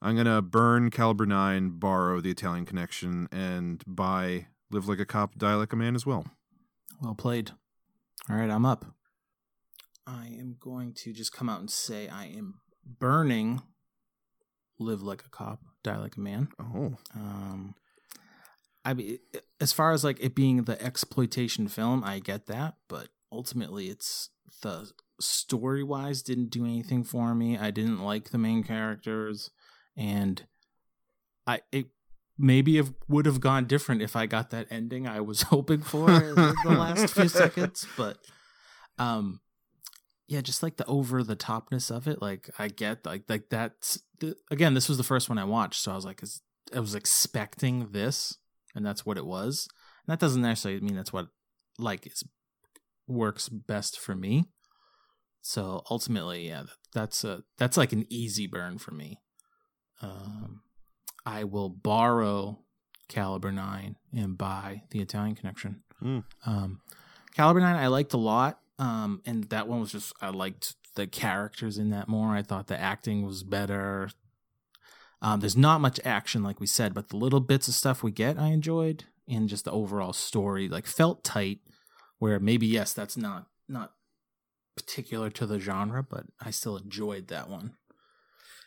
I'm 0.03 0.17
gonna 0.17 0.43
burn 0.43 0.91
Caliber 0.91 1.25
Nine, 1.25 1.71
borrow 1.71 2.21
the 2.21 2.31
Italian 2.31 2.67
Connection, 2.67 3.29
and 3.33 3.83
buy 3.87 4.49
Live 4.75 4.89
Like 4.89 4.99
a 4.99 5.07
Cop, 5.07 5.39
Die 5.39 5.55
Like 5.55 5.73
a 5.73 5.77
Man 5.77 5.95
as 5.95 6.05
well. 6.05 6.27
Well 7.01 7.15
played. 7.15 7.53
All 8.29 8.35
right, 8.35 8.51
I'm 8.51 8.67
up. 8.67 8.85
I 10.05 10.27
am 10.37 10.57
going 10.59 10.95
to 10.95 11.13
just 11.13 11.33
come 11.33 11.49
out 11.49 11.61
and 11.61 11.71
say 11.71 12.09
I 12.09 12.25
am 12.27 12.55
burning 12.85 13.63
Live 14.81 15.01
Like 15.01 15.23
a 15.25 15.29
Cop, 15.29 15.61
Die 15.85 15.97
Like 15.97 16.17
a 16.17 16.21
Man. 16.21 16.49
Oh, 16.59 16.97
Um, 17.15 17.77
I 18.85 18.95
mean, 18.95 19.19
as 19.61 19.73
far 19.73 19.93
as 19.93 20.03
like 20.03 20.19
it 20.21 20.35
being 20.35 20.65
the 20.65 20.83
exploitation 20.83 21.69
film, 21.69 22.03
I 22.03 22.19
get 22.19 22.47
that, 22.47 22.75
but 22.89 23.11
ultimately, 23.31 23.87
it's 23.87 24.31
the 24.63 24.91
story 25.21 25.85
wise 25.85 26.21
didn't 26.21 26.51
do 26.51 26.65
anything 26.65 27.05
for 27.05 27.33
me. 27.33 27.57
I 27.57 27.71
didn't 27.71 28.01
like 28.01 28.31
the 28.31 28.39
main 28.39 28.65
characters, 28.65 29.51
and 29.97 30.45
I 31.47 31.61
it 31.71 31.91
maybe 32.39 32.79
it 32.79 32.87
would 33.09 33.27
have 33.27 33.41
gone 33.41 33.67
different 33.67 34.03
if 34.03 34.17
I 34.17 34.27
got 34.27 34.51
that 34.51 34.67
ending 34.71 35.07
I 35.07 35.21
was 35.21 35.43
hoping 35.55 35.83
for 35.83 36.11
in 36.11 36.35
the 36.35 36.55
last 36.67 37.15
few 37.15 37.29
seconds, 37.29 37.87
but 37.97 38.19
um 38.99 39.41
yeah 40.29 40.41
just 40.41 40.63
like 40.63 40.77
the 40.77 40.87
over 40.87 41.23
the 41.23 41.35
topness 41.35 41.95
of 41.95 42.07
it 42.07 42.23
like 42.23 42.49
i 42.61 42.69
get 42.69 43.05
like 43.05 43.25
like 43.29 43.49
that's 43.51 44.01
the, 44.21 44.37
again 44.53 44.73
this 44.73 44.89
was 44.89 44.97
the 44.97 45.05
first 45.05 45.29
one 45.29 45.37
i 45.37 45.43
watched 45.43 45.83
so 45.83 45.91
i 45.91 45.97
was 45.97 46.05
like 46.05 46.23
is, 46.23 46.43
i 46.73 46.79
was 46.79 46.95
expecting 46.95 47.89
this 47.91 48.39
and 48.75 48.85
that's 48.85 49.07
what 49.07 49.17
it 49.17 49.27
was. 49.27 49.69
And 50.07 50.13
that 50.13 50.21
doesn't 50.21 50.43
necessarily 50.43 50.81
mean 50.81 50.97
that's 50.97 51.13
what 51.13 51.29
like 51.79 52.07
is 52.07 52.25
works 53.07 53.49
best 53.49 53.99
for 53.99 54.15
me. 54.15 54.47
So 55.41 55.83
ultimately 55.91 56.49
yeah 56.49 56.65
that's 56.93 57.25
a 57.25 57.43
that's 57.59 57.77
like 57.77 57.93
an 57.93 58.07
easy 58.11 58.47
burn 58.47 58.79
for 58.79 58.93
me. 58.93 59.21
Um 60.03 60.63
i 61.27 61.45
will 61.45 61.69
borrow 61.69 62.59
caliber 63.09 63.53
9 63.53 63.97
and 64.15 64.39
buy 64.39 64.83
the 64.91 65.01
italian 65.01 65.35
connection. 65.35 65.83
Mm. 66.03 66.25
um 66.47 66.81
caliber 67.35 67.61
9 67.61 67.77
i 67.77 67.87
liked 67.87 68.13
a 68.13 68.19
lot 68.19 68.61
um 68.79 69.21
and 69.27 69.45
that 69.45 69.69
one 69.69 69.81
was 69.81 69.93
just 69.93 70.13
i 70.21 70.29
liked 70.29 70.75
the 70.97 71.07
characters 71.09 71.77
in 71.77 71.91
that 71.91 72.07
more. 72.07 72.37
I 72.37 72.43
thought 72.43 72.69
the 72.69 72.81
acting 72.81 73.27
was 73.27 73.43
better. 73.43 74.11
Um 75.21 75.41
there's 75.41 75.57
not 75.57 75.81
much 75.81 75.99
action 76.05 76.43
like 76.43 76.61
we 76.61 76.67
said 76.67 76.95
but 76.95 77.09
the 77.09 77.17
little 77.17 77.41
bits 77.41 77.67
of 77.69 77.75
stuff 77.75 78.03
we 78.03 78.11
get 78.13 78.39
i 78.39 78.49
enjoyed 78.49 79.05
and 79.27 79.49
just 79.49 79.65
the 79.65 79.73
overall 79.73 80.13
story 80.13 80.69
like 80.69 80.87
felt 80.87 81.25
tight 81.25 81.61
where 82.19 82.39
maybe 82.39 82.67
yes 82.67 82.93
that's 82.93 83.17
not 83.17 83.47
not 83.69 83.93
particular 84.77 85.31
to 85.31 85.47
the 85.47 85.59
genre 85.59 86.03
but 86.03 86.27
i 86.41 86.51
still 86.51 86.77
enjoyed 86.77 87.29
that 87.29 87.49
one. 87.49 87.73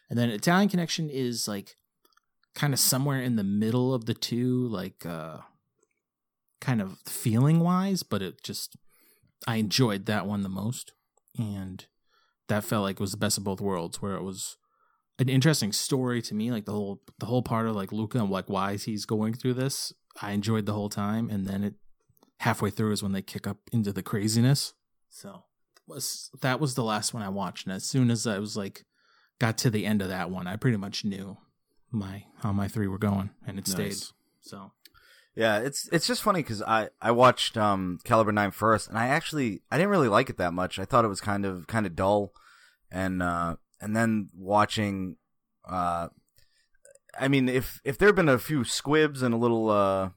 And 0.10 0.18
then 0.18 0.30
italian 0.30 0.70
connection 0.70 1.10
is 1.10 1.48
like 1.48 1.76
kind 2.58 2.74
of 2.74 2.80
somewhere 2.80 3.22
in 3.22 3.38
the 3.38 3.44
middle 3.44 3.94
of 3.94 4.06
the 4.06 4.14
two 4.14 4.68
like 4.68 5.06
uh 5.06 5.38
kind 6.60 6.82
of 6.82 6.98
feeling 7.06 7.60
wise 7.62 8.02
but 8.04 8.22
it 8.22 8.44
just 8.44 8.76
I 9.46 9.58
enjoyed 9.58 10.06
that 10.06 10.26
one 10.26 10.42
the 10.42 10.50
most, 10.50 10.94
and 11.38 11.86
that 12.48 12.64
felt 12.64 12.84
like 12.84 12.96
it 12.96 13.02
was 13.02 13.12
the 13.12 13.18
best 13.18 13.38
of 13.38 13.44
both 13.44 13.62
worlds, 13.62 14.02
where 14.02 14.16
it 14.16 14.24
was 14.24 14.58
an 15.20 15.30
interesting 15.30 15.72
story 15.74 16.22
to 16.24 16.34
me, 16.34 16.52
like 16.52 16.66
the 16.66 16.72
whole 16.72 17.02
the 17.20 17.26
whole 17.26 17.44
part 17.44 17.68
of 17.68 17.76
like 17.76 17.92
Luca 17.92 18.20
and 18.20 18.30
like 18.30 18.50
why 18.50 18.78
he's 18.78 19.06
going 19.06 19.34
through 19.34 19.56
this. 19.56 19.94
I 20.22 20.32
enjoyed 20.32 20.66
the 20.66 20.74
whole 20.74 20.90
time, 20.90 21.30
and 21.30 21.46
then 21.46 21.64
it 21.64 21.76
halfway 22.40 22.70
through 22.70 22.92
is 22.92 23.04
when 23.04 23.12
they 23.12 23.22
kick 23.22 23.46
up 23.46 23.58
into 23.72 23.92
the 23.92 24.04
craziness. 24.04 24.74
So 25.10 25.44
was 25.88 26.30
that 26.42 26.60
was 26.60 26.76
the 26.76 26.84
last 26.84 27.14
one 27.14 27.24
I 27.24 27.30
watched, 27.30 27.68
and 27.68 27.76
as 27.76 27.86
soon 27.86 28.10
as 28.10 28.26
I 28.26 28.40
was 28.40 28.58
like 28.58 28.86
got 29.40 29.58
to 29.60 29.70
the 29.70 29.86
end 29.86 30.02
of 30.02 30.10
that 30.10 30.32
one, 30.32 30.48
I 30.48 30.56
pretty 30.56 30.78
much 30.78 31.06
knew 31.06 31.38
my 31.92 32.26
how 32.42 32.52
my 32.52 32.68
three 32.68 32.88
were 32.88 32.98
going, 32.98 33.30
and 33.46 33.58
it 33.60 33.68
stayed. 33.68 33.96
So 34.42 34.72
Yeah, 35.36 35.60
it's 35.60 35.88
it's 35.92 36.08
just 36.08 36.22
funny 36.24 36.40
because 36.42 36.62
I 36.62 36.90
I 37.02 37.12
watched 37.12 37.58
um 37.58 38.00
Caliber 38.04 38.32
9 38.32 38.52
first, 38.52 38.90
and 38.90 38.98
I 38.98 39.08
actually 39.08 39.62
I 39.72 39.78
didn't 39.78 39.92
really 39.92 40.08
like 40.10 40.30
it 40.30 40.38
that 40.38 40.54
much. 40.54 40.80
I 40.80 40.86
thought 40.86 41.06
it 41.06 41.10
was 41.10 41.22
kind 41.22 41.46
of 41.46 41.68
kind 41.68 41.86
of 41.86 41.96
dull, 41.96 42.34
and 42.92 43.22
uh 43.22 43.56
and 43.80 43.96
then 43.96 44.30
watching, 44.36 45.18
uh, 45.70 46.08
I 47.20 47.28
mean 47.28 47.48
if 47.48 47.80
if 47.84 47.98
there 47.98 48.08
had 48.08 48.16
been 48.16 48.30
a 48.30 48.40
few 48.40 48.64
squibs 48.64 49.22
and 49.22 49.34
a 49.34 49.38
little 49.38 49.70
uh 49.70 50.10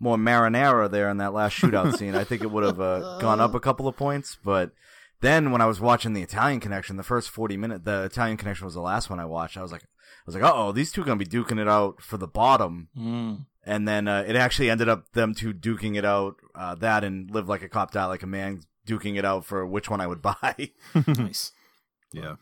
more 0.00 0.16
marinara 0.16 0.90
there 0.90 1.08
in 1.08 1.18
that 1.18 1.32
last 1.34 1.58
shootout 1.58 1.94
scene, 1.98 2.14
I 2.14 2.24
think 2.24 2.42
it 2.42 2.50
would 2.50 2.64
have 2.64 2.80
uh, 2.80 3.18
gone 3.18 3.40
up 3.40 3.54
a 3.54 3.60
couple 3.60 3.86
of 3.86 3.96
points. 3.96 4.36
But 4.42 4.72
then 5.20 5.50
when 5.52 5.60
I 5.60 5.66
was 5.66 5.80
watching 5.80 6.12
the 6.14 6.22
Italian 6.22 6.60
Connection, 6.60 6.96
the 6.96 7.02
first 7.02 7.30
forty 7.30 7.56
minute, 7.56 7.84
the 7.84 8.04
Italian 8.04 8.36
Connection 8.36 8.64
was 8.64 8.74
the 8.74 8.80
last 8.80 9.08
one 9.10 9.20
I 9.20 9.24
watched. 9.24 9.56
I 9.56 9.62
was 9.62 9.72
like, 9.72 9.84
was 10.26 10.34
like, 10.34 10.44
oh, 10.44 10.72
these 10.72 10.92
two 10.92 11.02
are 11.02 11.04
gonna 11.04 11.16
be 11.16 11.26
duking 11.26 11.60
it 11.60 11.68
out 11.68 12.00
for 12.02 12.16
the 12.16 12.26
bottom 12.28 12.88
mm, 12.96 13.46
and 13.66 13.88
then 13.88 14.08
uh, 14.08 14.24
it 14.26 14.36
actually 14.36 14.70
ended 14.70 14.88
up 14.88 15.12
them 15.12 15.34
two 15.34 15.52
duking 15.52 15.96
it 15.96 16.04
out. 16.04 16.36
Uh, 16.54 16.74
that 16.76 17.04
and 17.04 17.30
live 17.30 17.48
like 17.48 17.62
a 17.62 17.68
cop, 17.68 17.92
die 17.92 18.04
like 18.06 18.22
a 18.22 18.26
man, 18.26 18.62
duking 18.86 19.16
it 19.16 19.24
out 19.24 19.44
for 19.44 19.66
which 19.66 19.88
one 19.88 20.00
I 20.00 20.06
would 20.06 20.22
buy. 20.22 20.70
nice. 21.06 21.52
yeah. 22.12 22.36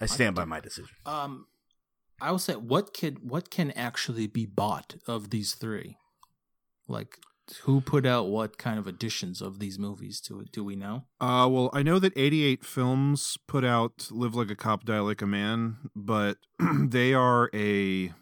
I 0.00 0.06
stand 0.06 0.34
by 0.34 0.44
my 0.44 0.60
decision. 0.60 0.90
Um, 1.06 1.46
I 2.20 2.30
will 2.30 2.38
say, 2.38 2.54
what 2.54 2.92
can 2.92 3.16
what 3.22 3.50
can 3.50 3.70
actually 3.72 4.26
be 4.26 4.46
bought 4.46 4.96
of 5.06 5.30
these 5.30 5.54
three? 5.54 5.98
Like, 6.88 7.18
who 7.62 7.80
put 7.80 8.06
out 8.06 8.28
what 8.28 8.58
kind 8.58 8.78
of 8.78 8.86
editions 8.86 9.40
of 9.40 9.58
these 9.58 9.78
movies 9.78 10.20
to 10.22 10.40
it? 10.40 10.52
Do 10.52 10.64
we 10.64 10.76
know? 10.76 11.04
Uh, 11.20 11.48
well, 11.50 11.70
I 11.72 11.82
know 11.82 11.98
that 11.98 12.12
88 12.16 12.64
Films 12.64 13.38
put 13.46 13.64
out 13.64 14.08
Live 14.10 14.34
Like 14.34 14.50
a 14.50 14.56
Cop, 14.56 14.84
Die 14.84 15.00
Like 15.00 15.22
a 15.22 15.26
Man, 15.26 15.76
but 15.94 16.38
they 16.78 17.14
are 17.14 17.50
a. 17.54 18.12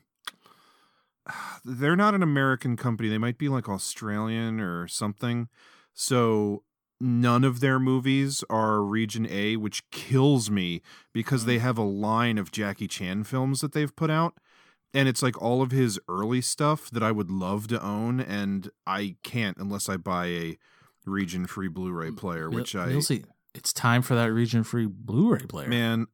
They're 1.64 1.96
not 1.96 2.14
an 2.14 2.22
American 2.22 2.76
company. 2.76 3.08
They 3.08 3.18
might 3.18 3.38
be 3.38 3.48
like 3.48 3.68
Australian 3.68 4.60
or 4.60 4.88
something. 4.88 5.48
So 5.94 6.64
none 7.00 7.44
of 7.44 7.60
their 7.60 7.78
movies 7.78 8.44
are 8.48 8.82
Region 8.82 9.26
A, 9.28 9.56
which 9.56 9.88
kills 9.90 10.50
me 10.50 10.82
because 11.12 11.44
they 11.44 11.58
have 11.58 11.76
a 11.76 11.82
line 11.82 12.38
of 12.38 12.52
Jackie 12.52 12.88
Chan 12.88 13.24
films 13.24 13.60
that 13.60 13.72
they've 13.72 13.94
put 13.94 14.10
out. 14.10 14.34
And 14.94 15.08
it's 15.08 15.22
like 15.22 15.40
all 15.40 15.62
of 15.62 15.70
his 15.70 15.98
early 16.08 16.40
stuff 16.40 16.90
that 16.90 17.02
I 17.02 17.12
would 17.12 17.30
love 17.30 17.66
to 17.68 17.82
own, 17.82 18.20
and 18.20 18.70
I 18.86 19.16
can't 19.22 19.56
unless 19.56 19.88
I 19.88 19.96
buy 19.96 20.26
a 20.26 20.58
region 21.06 21.46
free 21.46 21.68
Blu-ray 21.68 22.10
mm, 22.10 22.16
player, 22.16 22.50
which 22.50 22.74
We'll- 22.74 22.82
I 22.84 22.86
we'll 22.88 23.02
see. 23.02 23.24
It's 23.54 23.72
time 23.72 24.00
for 24.02 24.14
that 24.14 24.32
region 24.32 24.64
free 24.64 24.86
Blu-ray 24.86 25.46
player. 25.46 25.68
man 25.68 26.06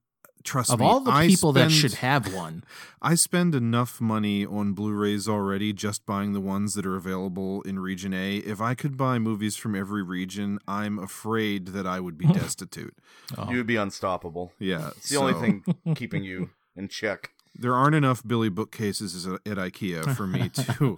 trust 0.44 0.70
me. 0.70 0.74
of 0.74 0.80
me 0.80 0.86
all 0.86 1.00
the 1.00 1.10
I 1.10 1.26
people 1.26 1.52
that 1.52 1.70
should 1.70 1.94
have 1.94 2.32
one, 2.32 2.64
I 3.02 3.14
spend 3.16 3.54
enough 3.54 4.00
money 4.00 4.46
on 4.46 4.72
Blu-rays 4.72 5.28
already 5.28 5.72
just 5.72 6.06
buying 6.06 6.32
the 6.32 6.40
ones 6.40 6.74
that 6.74 6.86
are 6.86 6.96
available 6.96 7.62
in 7.62 7.78
region 7.78 8.14
A. 8.14 8.36
If 8.38 8.60
I 8.60 8.74
could 8.74 8.96
buy 8.96 9.18
movies 9.18 9.56
from 9.56 9.74
every 9.74 10.02
region, 10.02 10.58
I'm 10.66 10.98
afraid 10.98 11.68
that 11.68 11.86
I 11.86 12.00
would 12.00 12.16
be 12.16 12.26
destitute. 12.32 12.96
Oh. 13.36 13.50
You 13.50 13.58
would 13.58 13.66
be 13.66 13.76
unstoppable. 13.76 14.52
Yeah. 14.58 14.88
It's 14.96 15.10
the 15.10 15.16
only 15.16 15.34
thing 15.34 15.64
keeping 15.94 16.24
you 16.24 16.50
in 16.76 16.88
check. 16.88 17.32
There 17.58 17.74
aren't 17.74 17.94
enough 17.96 18.22
Billy 18.26 18.48
bookcases 18.48 19.26
at 19.26 19.34
at 19.46 19.58
IKEA 19.58 20.14
for 20.16 20.26
me 20.26 20.48
to 20.54 20.96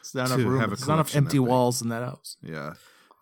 it's 0.00 0.14
not 0.14 0.28
to 0.28 0.34
enough 0.34 0.46
room. 0.46 0.60
have 0.60 0.70
a 0.70 0.74
It's 0.74 0.86
not 0.86 0.94
enough 0.94 1.16
empty 1.16 1.38
walls 1.38 1.80
in 1.82 1.88
that 1.88 2.02
house. 2.02 2.36
yeah. 2.42 2.74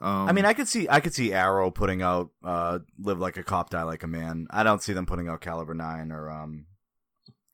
Um, 0.03 0.29
I 0.31 0.33
mean, 0.33 0.47
I 0.47 0.55
could 0.55 0.67
see 0.67 0.89
I 0.89 1.01
could 1.01 1.13
see 1.13 1.33
Arrow 1.33 1.71
putting 1.71 2.01
out 2.01 2.31
uh, 2.43 2.79
"Live 2.99 3.19
Like 3.21 3.37
a 3.37 3.43
Cop, 3.43 3.69
Die 3.69 3.83
Like 3.83 4.03
a 4.03 4.07
Man." 4.07 4.47
I 4.51 4.63
don't 4.63 4.83
see 4.83 4.95
them 4.95 5.05
putting 5.05 5.29
out 5.29 5.43
Caliber 5.43 5.75
Nine 5.75 6.11
or 6.11 6.31
um, 6.31 6.65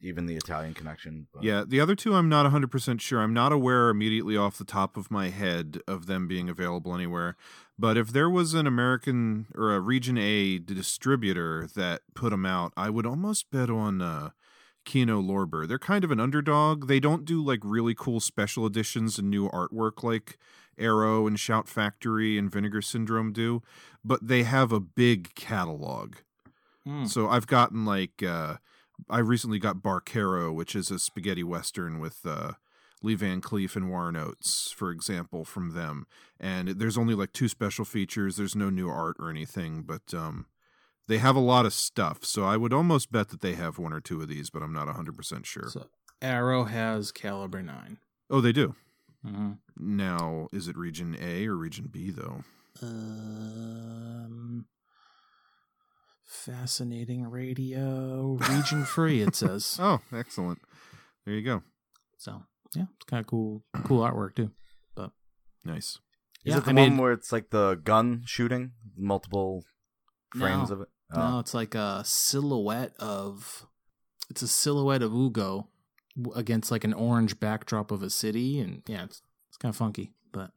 even 0.00 0.26
the 0.26 0.36
Italian 0.36 0.72
Connection. 0.72 1.26
But. 1.34 1.42
Yeah, 1.42 1.64
the 1.66 1.80
other 1.80 1.96
two 1.96 2.14
I'm 2.14 2.28
not 2.28 2.50
100% 2.50 3.00
sure. 3.00 3.20
I'm 3.20 3.34
not 3.34 3.50
aware 3.50 3.88
immediately 3.88 4.36
off 4.36 4.58
the 4.58 4.64
top 4.64 4.96
of 4.96 5.10
my 5.10 5.30
head 5.30 5.80
of 5.88 6.06
them 6.06 6.28
being 6.28 6.48
available 6.48 6.94
anywhere. 6.94 7.36
But 7.76 7.96
if 7.96 8.12
there 8.12 8.30
was 8.30 8.54
an 8.54 8.68
American 8.68 9.46
or 9.56 9.74
a 9.74 9.80
Region 9.80 10.16
A 10.16 10.58
distributor 10.58 11.68
that 11.74 12.02
put 12.14 12.30
them 12.30 12.46
out, 12.46 12.72
I 12.76 12.90
would 12.90 13.06
almost 13.06 13.50
bet 13.50 13.70
on 13.70 14.00
uh, 14.00 14.30
Kino 14.86 15.20
Lorber. 15.20 15.68
They're 15.68 15.78
kind 15.78 16.04
of 16.04 16.10
an 16.10 16.20
underdog. 16.20 16.86
They 16.86 17.00
don't 17.00 17.26
do 17.26 17.44
like 17.44 17.60
really 17.62 17.94
cool 17.94 18.20
special 18.20 18.64
editions 18.64 19.18
and 19.18 19.28
new 19.28 19.50
artwork 19.50 20.02
like 20.02 20.38
Arrow 20.78 21.26
and 21.26 21.38
Shout 21.38 21.68
Factory 21.68 22.38
and 22.38 22.50
Vinegar 22.50 22.80
Syndrome 22.80 23.32
do, 23.32 23.62
but 24.04 24.26
they 24.26 24.44
have 24.44 24.72
a 24.72 24.80
big 24.80 25.34
catalog. 25.34 26.16
Hmm. 26.84 27.06
So 27.06 27.28
I've 27.28 27.46
gotten 27.46 27.84
like 27.84 28.22
uh 28.22 28.56
I 29.10 29.18
recently 29.18 29.58
got 29.58 29.82
Barquero, 29.82 30.54
which 30.54 30.74
is 30.74 30.90
a 30.90 30.98
spaghetti 30.98 31.42
western 31.42 31.98
with 31.98 32.20
uh 32.24 32.52
Lee 33.02 33.14
Van 33.14 33.40
Cleef 33.42 33.76
and 33.76 33.90
Warren 33.90 34.16
Oates, 34.16 34.72
for 34.74 34.90
example, 34.90 35.44
from 35.44 35.72
them. 35.74 36.06
And 36.40 36.68
there's 36.68 36.96
only 36.96 37.14
like 37.14 37.32
two 37.32 37.48
special 37.48 37.84
features. 37.84 38.36
There's 38.36 38.56
no 38.56 38.70
new 38.70 38.88
art 38.88 39.16
or 39.18 39.30
anything, 39.30 39.82
but 39.82 40.14
um 40.14 40.46
they 41.08 41.18
have 41.18 41.36
a 41.36 41.40
lot 41.40 41.66
of 41.66 41.72
stuff. 41.72 42.24
So 42.24 42.44
I 42.44 42.56
would 42.56 42.72
almost 42.72 43.10
bet 43.12 43.28
that 43.30 43.40
they 43.40 43.54
have 43.54 43.78
one 43.78 43.92
or 43.92 44.00
two 44.00 44.20
of 44.20 44.28
these, 44.28 44.50
but 44.50 44.62
I'm 44.62 44.72
not 44.72 44.88
100% 44.88 45.44
sure. 45.44 45.68
So 45.70 45.86
Arrow 46.22 46.64
has 46.64 47.12
caliber 47.12 47.62
nine. 47.62 47.98
Oh, 48.30 48.40
they 48.40 48.52
do. 48.52 48.74
Mm-hmm. 49.24 49.52
Now, 49.78 50.48
is 50.52 50.68
it 50.68 50.76
region 50.76 51.16
A 51.20 51.46
or 51.46 51.56
region 51.56 51.88
B 51.90 52.10
though? 52.10 52.42
Um, 52.82 54.66
fascinating 56.24 57.24
radio 57.28 58.38
region 58.48 58.84
free. 58.84 59.22
It 59.22 59.34
says 59.36 59.78
Oh, 59.80 60.00
excellent. 60.12 60.60
There 61.24 61.34
you 61.34 61.42
go. 61.42 61.62
so. 62.18 62.42
Yeah, 62.74 62.86
it's 62.96 63.04
kind 63.06 63.20
of 63.20 63.26
cool. 63.26 63.62
Cool 63.84 64.02
artwork 64.04 64.34
too. 64.34 64.50
But 64.94 65.12
Nice. 65.64 65.98
Is 66.44 66.52
yeah, 66.52 66.58
it 66.58 66.64
the 66.64 66.70
I 66.72 66.74
one 66.74 66.90
mean, 66.90 66.96
where 66.98 67.12
it's 67.12 67.32
like 67.32 67.48
the 67.50 67.76
gun 67.82 68.22
shooting, 68.26 68.72
multiple 68.96 69.64
frames 70.36 70.68
No. 70.68 70.74
of 70.76 70.80
it? 70.82 70.88
No, 71.14 71.38
it's 71.38 71.54
like 71.54 71.74
a 71.74 72.02
silhouette 72.04 72.94
of. 72.98 73.66
It's 74.28 74.42
a 74.42 74.48
silhouette 74.48 75.02
of 75.02 75.12
Ugo 75.12 75.68
against 76.34 76.70
like 76.70 76.82
an 76.82 76.94
orange 76.94 77.38
backdrop 77.38 77.90
of 77.90 78.02
a 78.02 78.10
city, 78.10 78.58
and 78.58 78.82
yeah, 78.88 79.04
it's 79.04 79.22
it's 79.48 79.56
kind 79.56 79.70
of 79.70 79.76
funky, 79.76 80.12
but 80.32 80.50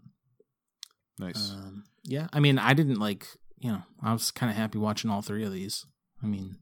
Nice. 1.20 1.52
Um, 1.52 1.84
yeah, 2.04 2.28
I 2.32 2.40
mean, 2.40 2.58
I 2.58 2.74
didn't 2.74 3.00
like, 3.00 3.28
you 3.58 3.72
know, 3.72 3.84
I 4.02 4.14
was 4.14 4.32
kind 4.32 4.50
of 4.50 4.56
happy 4.56 4.78
watching 4.78 5.12
all 5.12 5.22
three 5.22 5.44
of 5.44 5.52
these. 5.52 5.86
I 6.24 6.28
mean, 6.28 6.58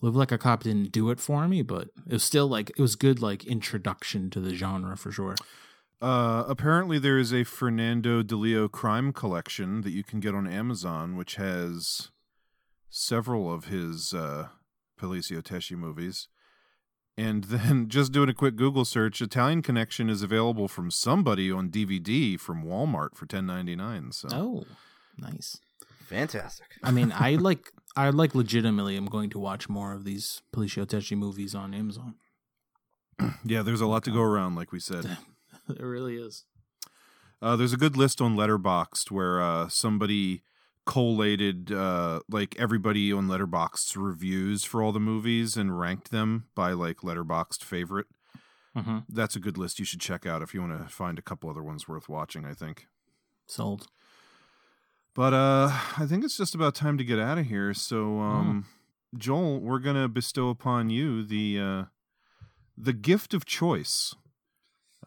Live 0.00 0.16
Like 0.16 0.32
a 0.32 0.38
Cop 0.38 0.64
didn't 0.64 0.92
do 0.92 1.10
it 1.10 1.20
for 1.20 1.46
me, 1.46 1.62
but 1.62 1.88
it 2.06 2.12
was 2.12 2.24
still 2.24 2.48
like 2.48 2.70
it 2.70 2.80
was 2.80 2.96
good, 2.96 3.22
like 3.22 3.44
introduction 3.46 4.28
to 4.30 4.40
the 4.40 4.54
genre 4.54 4.96
for 4.96 5.12
sure. 5.12 5.36
Uh, 6.02 6.44
apparently, 6.48 6.98
there 6.98 7.18
is 7.18 7.32
a 7.32 7.44
Fernando 7.44 8.22
Di 8.22 8.34
Leo 8.34 8.68
crime 8.68 9.12
collection 9.12 9.82
that 9.82 9.90
you 9.90 10.02
can 10.02 10.18
get 10.18 10.34
on 10.34 10.46
Amazon, 10.46 11.14
which 11.14 11.36
has 11.36 12.10
several 12.90 13.52
of 13.52 13.66
his 13.66 14.12
uh, 14.12 14.48
Poliziotteschi 15.00 15.76
movies. 15.76 16.28
And 17.16 17.44
then, 17.44 17.88
just 17.88 18.12
doing 18.12 18.28
a 18.28 18.34
quick 18.34 18.56
Google 18.56 18.84
search, 18.84 19.20
Italian 19.20 19.62
Connection 19.62 20.08
is 20.10 20.22
available 20.22 20.68
from 20.68 20.90
somebody 20.90 21.50
on 21.50 21.70
DVD 21.70 22.38
from 22.38 22.64
Walmart 22.64 23.14
for 23.14 23.26
ten 23.26 23.46
ninety 23.46 23.76
nine. 23.76 24.12
So, 24.12 24.28
Oh, 24.32 24.64
nice. 25.16 25.58
Fantastic. 26.06 26.66
I 26.82 26.90
mean, 26.90 27.12
I 27.14 27.34
like, 27.40 27.72
I 27.94 28.10
like 28.10 28.34
legitimately. 28.34 28.96
I'm 28.96 29.06
going 29.06 29.30
to 29.30 29.38
watch 29.38 29.68
more 29.68 29.92
of 29.92 30.04
these 30.04 30.42
Poliziotteschi 30.52 31.16
movies 31.16 31.54
on 31.54 31.72
Amazon. 31.72 32.16
yeah, 33.44 33.62
there's 33.62 33.80
a 33.80 33.86
lot 33.86 34.02
to 34.04 34.10
go 34.10 34.20
around, 34.22 34.56
like 34.56 34.72
we 34.72 34.80
said. 34.80 35.18
it 35.68 35.80
really 35.80 36.16
is. 36.16 36.44
Uh, 37.42 37.54
there's 37.56 37.72
a 37.72 37.76
good 37.78 37.96
list 37.96 38.20
on 38.20 38.36
Letterboxd 38.36 39.10
where 39.10 39.40
uh, 39.40 39.68
somebody 39.68 40.42
collated 40.90 41.70
uh, 41.70 42.18
like 42.28 42.56
everybody 42.58 43.12
on 43.12 43.28
Letterboxd's 43.28 43.96
reviews 43.96 44.64
for 44.64 44.82
all 44.82 44.90
the 44.90 44.98
movies 44.98 45.56
and 45.56 45.78
ranked 45.78 46.10
them 46.10 46.48
by 46.56 46.72
like 46.72 46.96
Letterboxd 46.98 47.62
favorite. 47.62 48.08
Mm-hmm. 48.76 48.98
That's 49.08 49.36
a 49.36 49.38
good 49.38 49.56
list 49.56 49.78
you 49.78 49.84
should 49.84 50.00
check 50.00 50.26
out 50.26 50.42
if 50.42 50.52
you 50.52 50.60
want 50.60 50.76
to 50.82 50.92
find 50.92 51.16
a 51.16 51.22
couple 51.22 51.48
other 51.48 51.62
ones 51.62 51.86
worth 51.86 52.08
watching. 52.08 52.44
I 52.44 52.54
think. 52.54 52.88
Sold. 53.46 53.86
But 55.14 55.32
uh, 55.32 55.70
I 55.96 56.06
think 56.06 56.24
it's 56.24 56.36
just 56.36 56.56
about 56.56 56.74
time 56.74 56.98
to 56.98 57.04
get 57.04 57.20
out 57.20 57.38
of 57.38 57.46
here. 57.46 57.72
So, 57.72 58.18
um, 58.18 58.66
Joel, 59.16 59.60
we're 59.60 59.78
gonna 59.78 60.08
bestow 60.08 60.48
upon 60.48 60.90
you 60.90 61.24
the 61.24 61.60
uh, 61.60 61.84
the 62.76 62.92
gift 62.92 63.32
of 63.32 63.44
choice. 63.44 64.16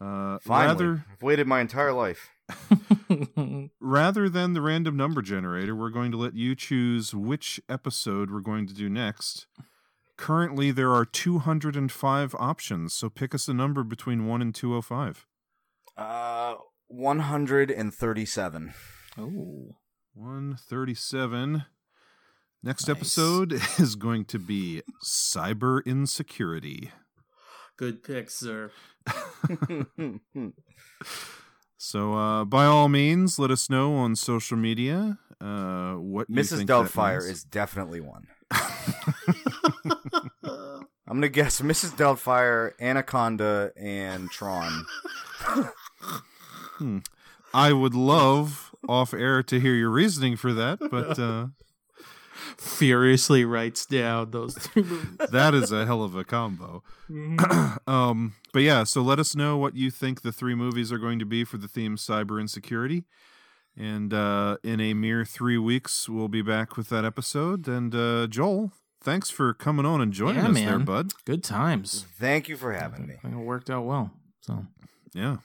Uh, 0.00 0.38
Finally, 0.38 0.86
rather 0.86 1.04
I've 1.12 1.22
waited 1.22 1.46
my 1.46 1.60
entire 1.60 1.92
life. 1.92 2.30
rather 3.80 4.28
than 4.28 4.52
the 4.52 4.60
random 4.60 4.96
number 4.96 5.22
generator, 5.22 5.74
we're 5.74 5.90
going 5.90 6.10
to 6.12 6.16
let 6.18 6.34
you 6.34 6.54
choose 6.54 7.14
which 7.14 7.60
episode 7.68 8.30
we're 8.30 8.40
going 8.40 8.66
to 8.66 8.74
do 8.74 8.88
next. 8.88 9.46
Currently, 10.16 10.70
there 10.70 10.92
are 10.92 11.04
205 11.04 12.34
options, 12.38 12.94
so 12.94 13.08
pick 13.10 13.34
us 13.34 13.48
a 13.48 13.54
number 13.54 13.82
between 13.82 14.26
1 14.26 14.40
and 14.42 14.54
205. 14.54 15.26
Uh, 15.96 16.54
one 16.88 17.20
hundred 17.20 17.70
and 17.70 17.92
thirty-seven. 17.94 18.74
oh, 19.18 19.76
137. 20.14 21.64
Next 22.62 22.88
Nice. 22.88 22.96
episode 22.96 23.52
is 23.78 23.94
going 23.96 24.24
to 24.26 24.38
be 24.38 24.82
cyber 25.04 25.84
insecurity. 25.84 26.90
good 27.76 28.02
pick, 28.02 28.30
sir. 28.30 28.70
So, 31.84 32.14
uh, 32.14 32.46
by 32.46 32.64
all 32.64 32.88
means, 32.88 33.38
let 33.38 33.50
us 33.50 33.68
know 33.68 33.94
on 33.96 34.16
social 34.16 34.56
media 34.56 35.18
uh, 35.38 35.92
what 35.92 36.30
you 36.30 36.36
Mrs. 36.36 36.64
Doubtfire 36.64 37.18
is 37.18 37.44
definitely 37.44 38.00
one. 38.00 38.26
I'm 40.50 40.86
gonna 41.06 41.28
guess 41.28 41.60
Mrs. 41.60 41.90
Doubtfire, 41.90 42.72
Anaconda, 42.80 43.72
and 43.76 44.30
Tron. 44.30 44.86
I 47.52 47.74
would 47.74 47.94
love 47.94 48.74
off 48.88 49.12
air 49.12 49.42
to 49.42 49.60
hear 49.60 49.74
your 49.74 49.90
reasoning 49.90 50.36
for 50.36 50.54
that, 50.54 50.78
but 50.90 51.18
uh, 51.18 51.48
Furiously 52.58 53.44
writes 53.44 53.86
down 53.86 54.30
those 54.30 54.54
three 54.56 54.82
movies. 54.82 55.16
that 55.30 55.54
is 55.54 55.72
a 55.72 55.86
hell 55.86 56.02
of 56.02 56.14
a 56.14 56.24
combo. 56.24 56.82
um, 57.86 58.34
but 58.52 58.62
yeah, 58.62 58.84
so 58.84 59.02
let 59.02 59.18
us 59.18 59.34
know 59.36 59.56
what 59.56 59.74
you 59.76 59.90
think 59.90 60.22
the 60.22 60.32
three 60.32 60.54
movies 60.54 60.92
are 60.92 60.98
going 60.98 61.18
to 61.18 61.24
be 61.24 61.44
for 61.44 61.58
the 61.58 61.68
theme 61.68 61.96
cyber 61.96 62.40
insecurity. 62.40 63.04
And 63.76 64.14
uh, 64.14 64.58
in 64.62 64.80
a 64.80 64.94
mere 64.94 65.24
three 65.24 65.58
weeks, 65.58 66.08
we'll 66.08 66.28
be 66.28 66.42
back 66.42 66.76
with 66.76 66.88
that 66.90 67.04
episode. 67.04 67.66
And 67.66 67.92
uh, 67.94 68.28
Joel, 68.28 68.70
thanks 69.02 69.30
for 69.30 69.52
coming 69.52 69.84
on 69.84 70.00
and 70.00 70.12
joining 70.12 70.44
Yeah, 70.44 70.50
us 70.50 70.54
there, 70.56 70.78
bud. 70.78 71.12
Good 71.24 71.42
times. 71.42 72.06
Thank 72.18 72.48
you 72.48 72.56
for 72.56 72.72
having 72.72 73.06
me. 73.06 73.14
I 73.18 73.28
think 73.28 73.34
it 73.34 73.44
worked 73.44 73.70
out 73.70 73.84
well. 73.84 74.12
So 74.40 74.66
Yeah. 75.12 75.38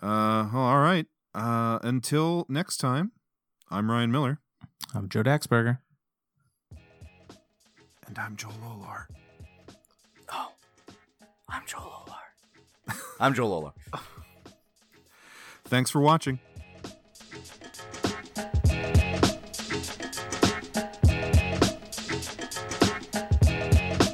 Uh, 0.00 0.48
well, 0.52 0.62
all 0.62 0.80
right. 0.80 1.06
Uh, 1.34 1.78
until 1.82 2.46
next 2.48 2.78
time, 2.78 3.12
I'm 3.70 3.90
Ryan 3.90 4.10
Miller. 4.12 4.40
I'm 4.94 5.08
Joe 5.08 5.22
Daxberger. 5.22 5.78
And 8.06 8.18
I'm 8.18 8.36
Joel 8.36 8.52
Olar. 8.52 9.06
Oh, 10.32 10.52
I'm 11.48 11.62
Joel 11.66 12.06
Olar. 12.06 12.96
I'm 13.20 13.34
Joel 13.34 13.72
Olar. 13.92 14.00
Thanks 15.64 15.90
for 15.90 16.00
watching. 16.00 16.38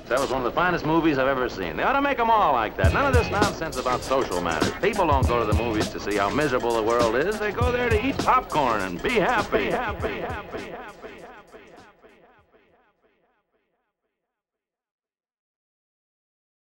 That 0.07 0.19
was 0.19 0.31
one 0.31 0.41
of 0.41 0.45
the 0.45 0.53
finest 0.53 0.85
movies 0.85 1.19
I've 1.19 1.29
ever 1.29 1.49
seen. 1.49 1.77
They 1.77 1.83
ought 1.83 1.93
to 1.93 2.03
make 2.03 2.19
them 2.19 2.31
all 2.31 2.53
like 2.53 2.77
that. 2.77 2.93
None 2.93 3.07
of 3.07 3.15
this 3.15 3.31
nonsense 3.31 3.77
about 3.77 4.03
social 4.03 4.41
matters. 4.41 4.73
People 4.83 5.07
don't 5.07 5.27
go 5.27 5.45
to 5.45 5.53
the 5.53 5.57
movies 5.57 5.89
to 5.91 6.01
see 6.01 6.17
how 6.17 6.29
miserable 6.29 6.75
the 6.75 6.83
world 6.83 7.15
is. 7.17 7.39
They 7.39 7.53
go 7.53 7.71
there 7.71 7.89
to 7.89 8.07
eat 8.07 8.19
popcorn 8.19 8.83
and 8.83 9.03
be 9.03 9.21
happy. 9.21 9.67
Be 9.67 9.71
happy, 9.71 10.21
happy, 10.21 10.71
happy. 10.71 11.00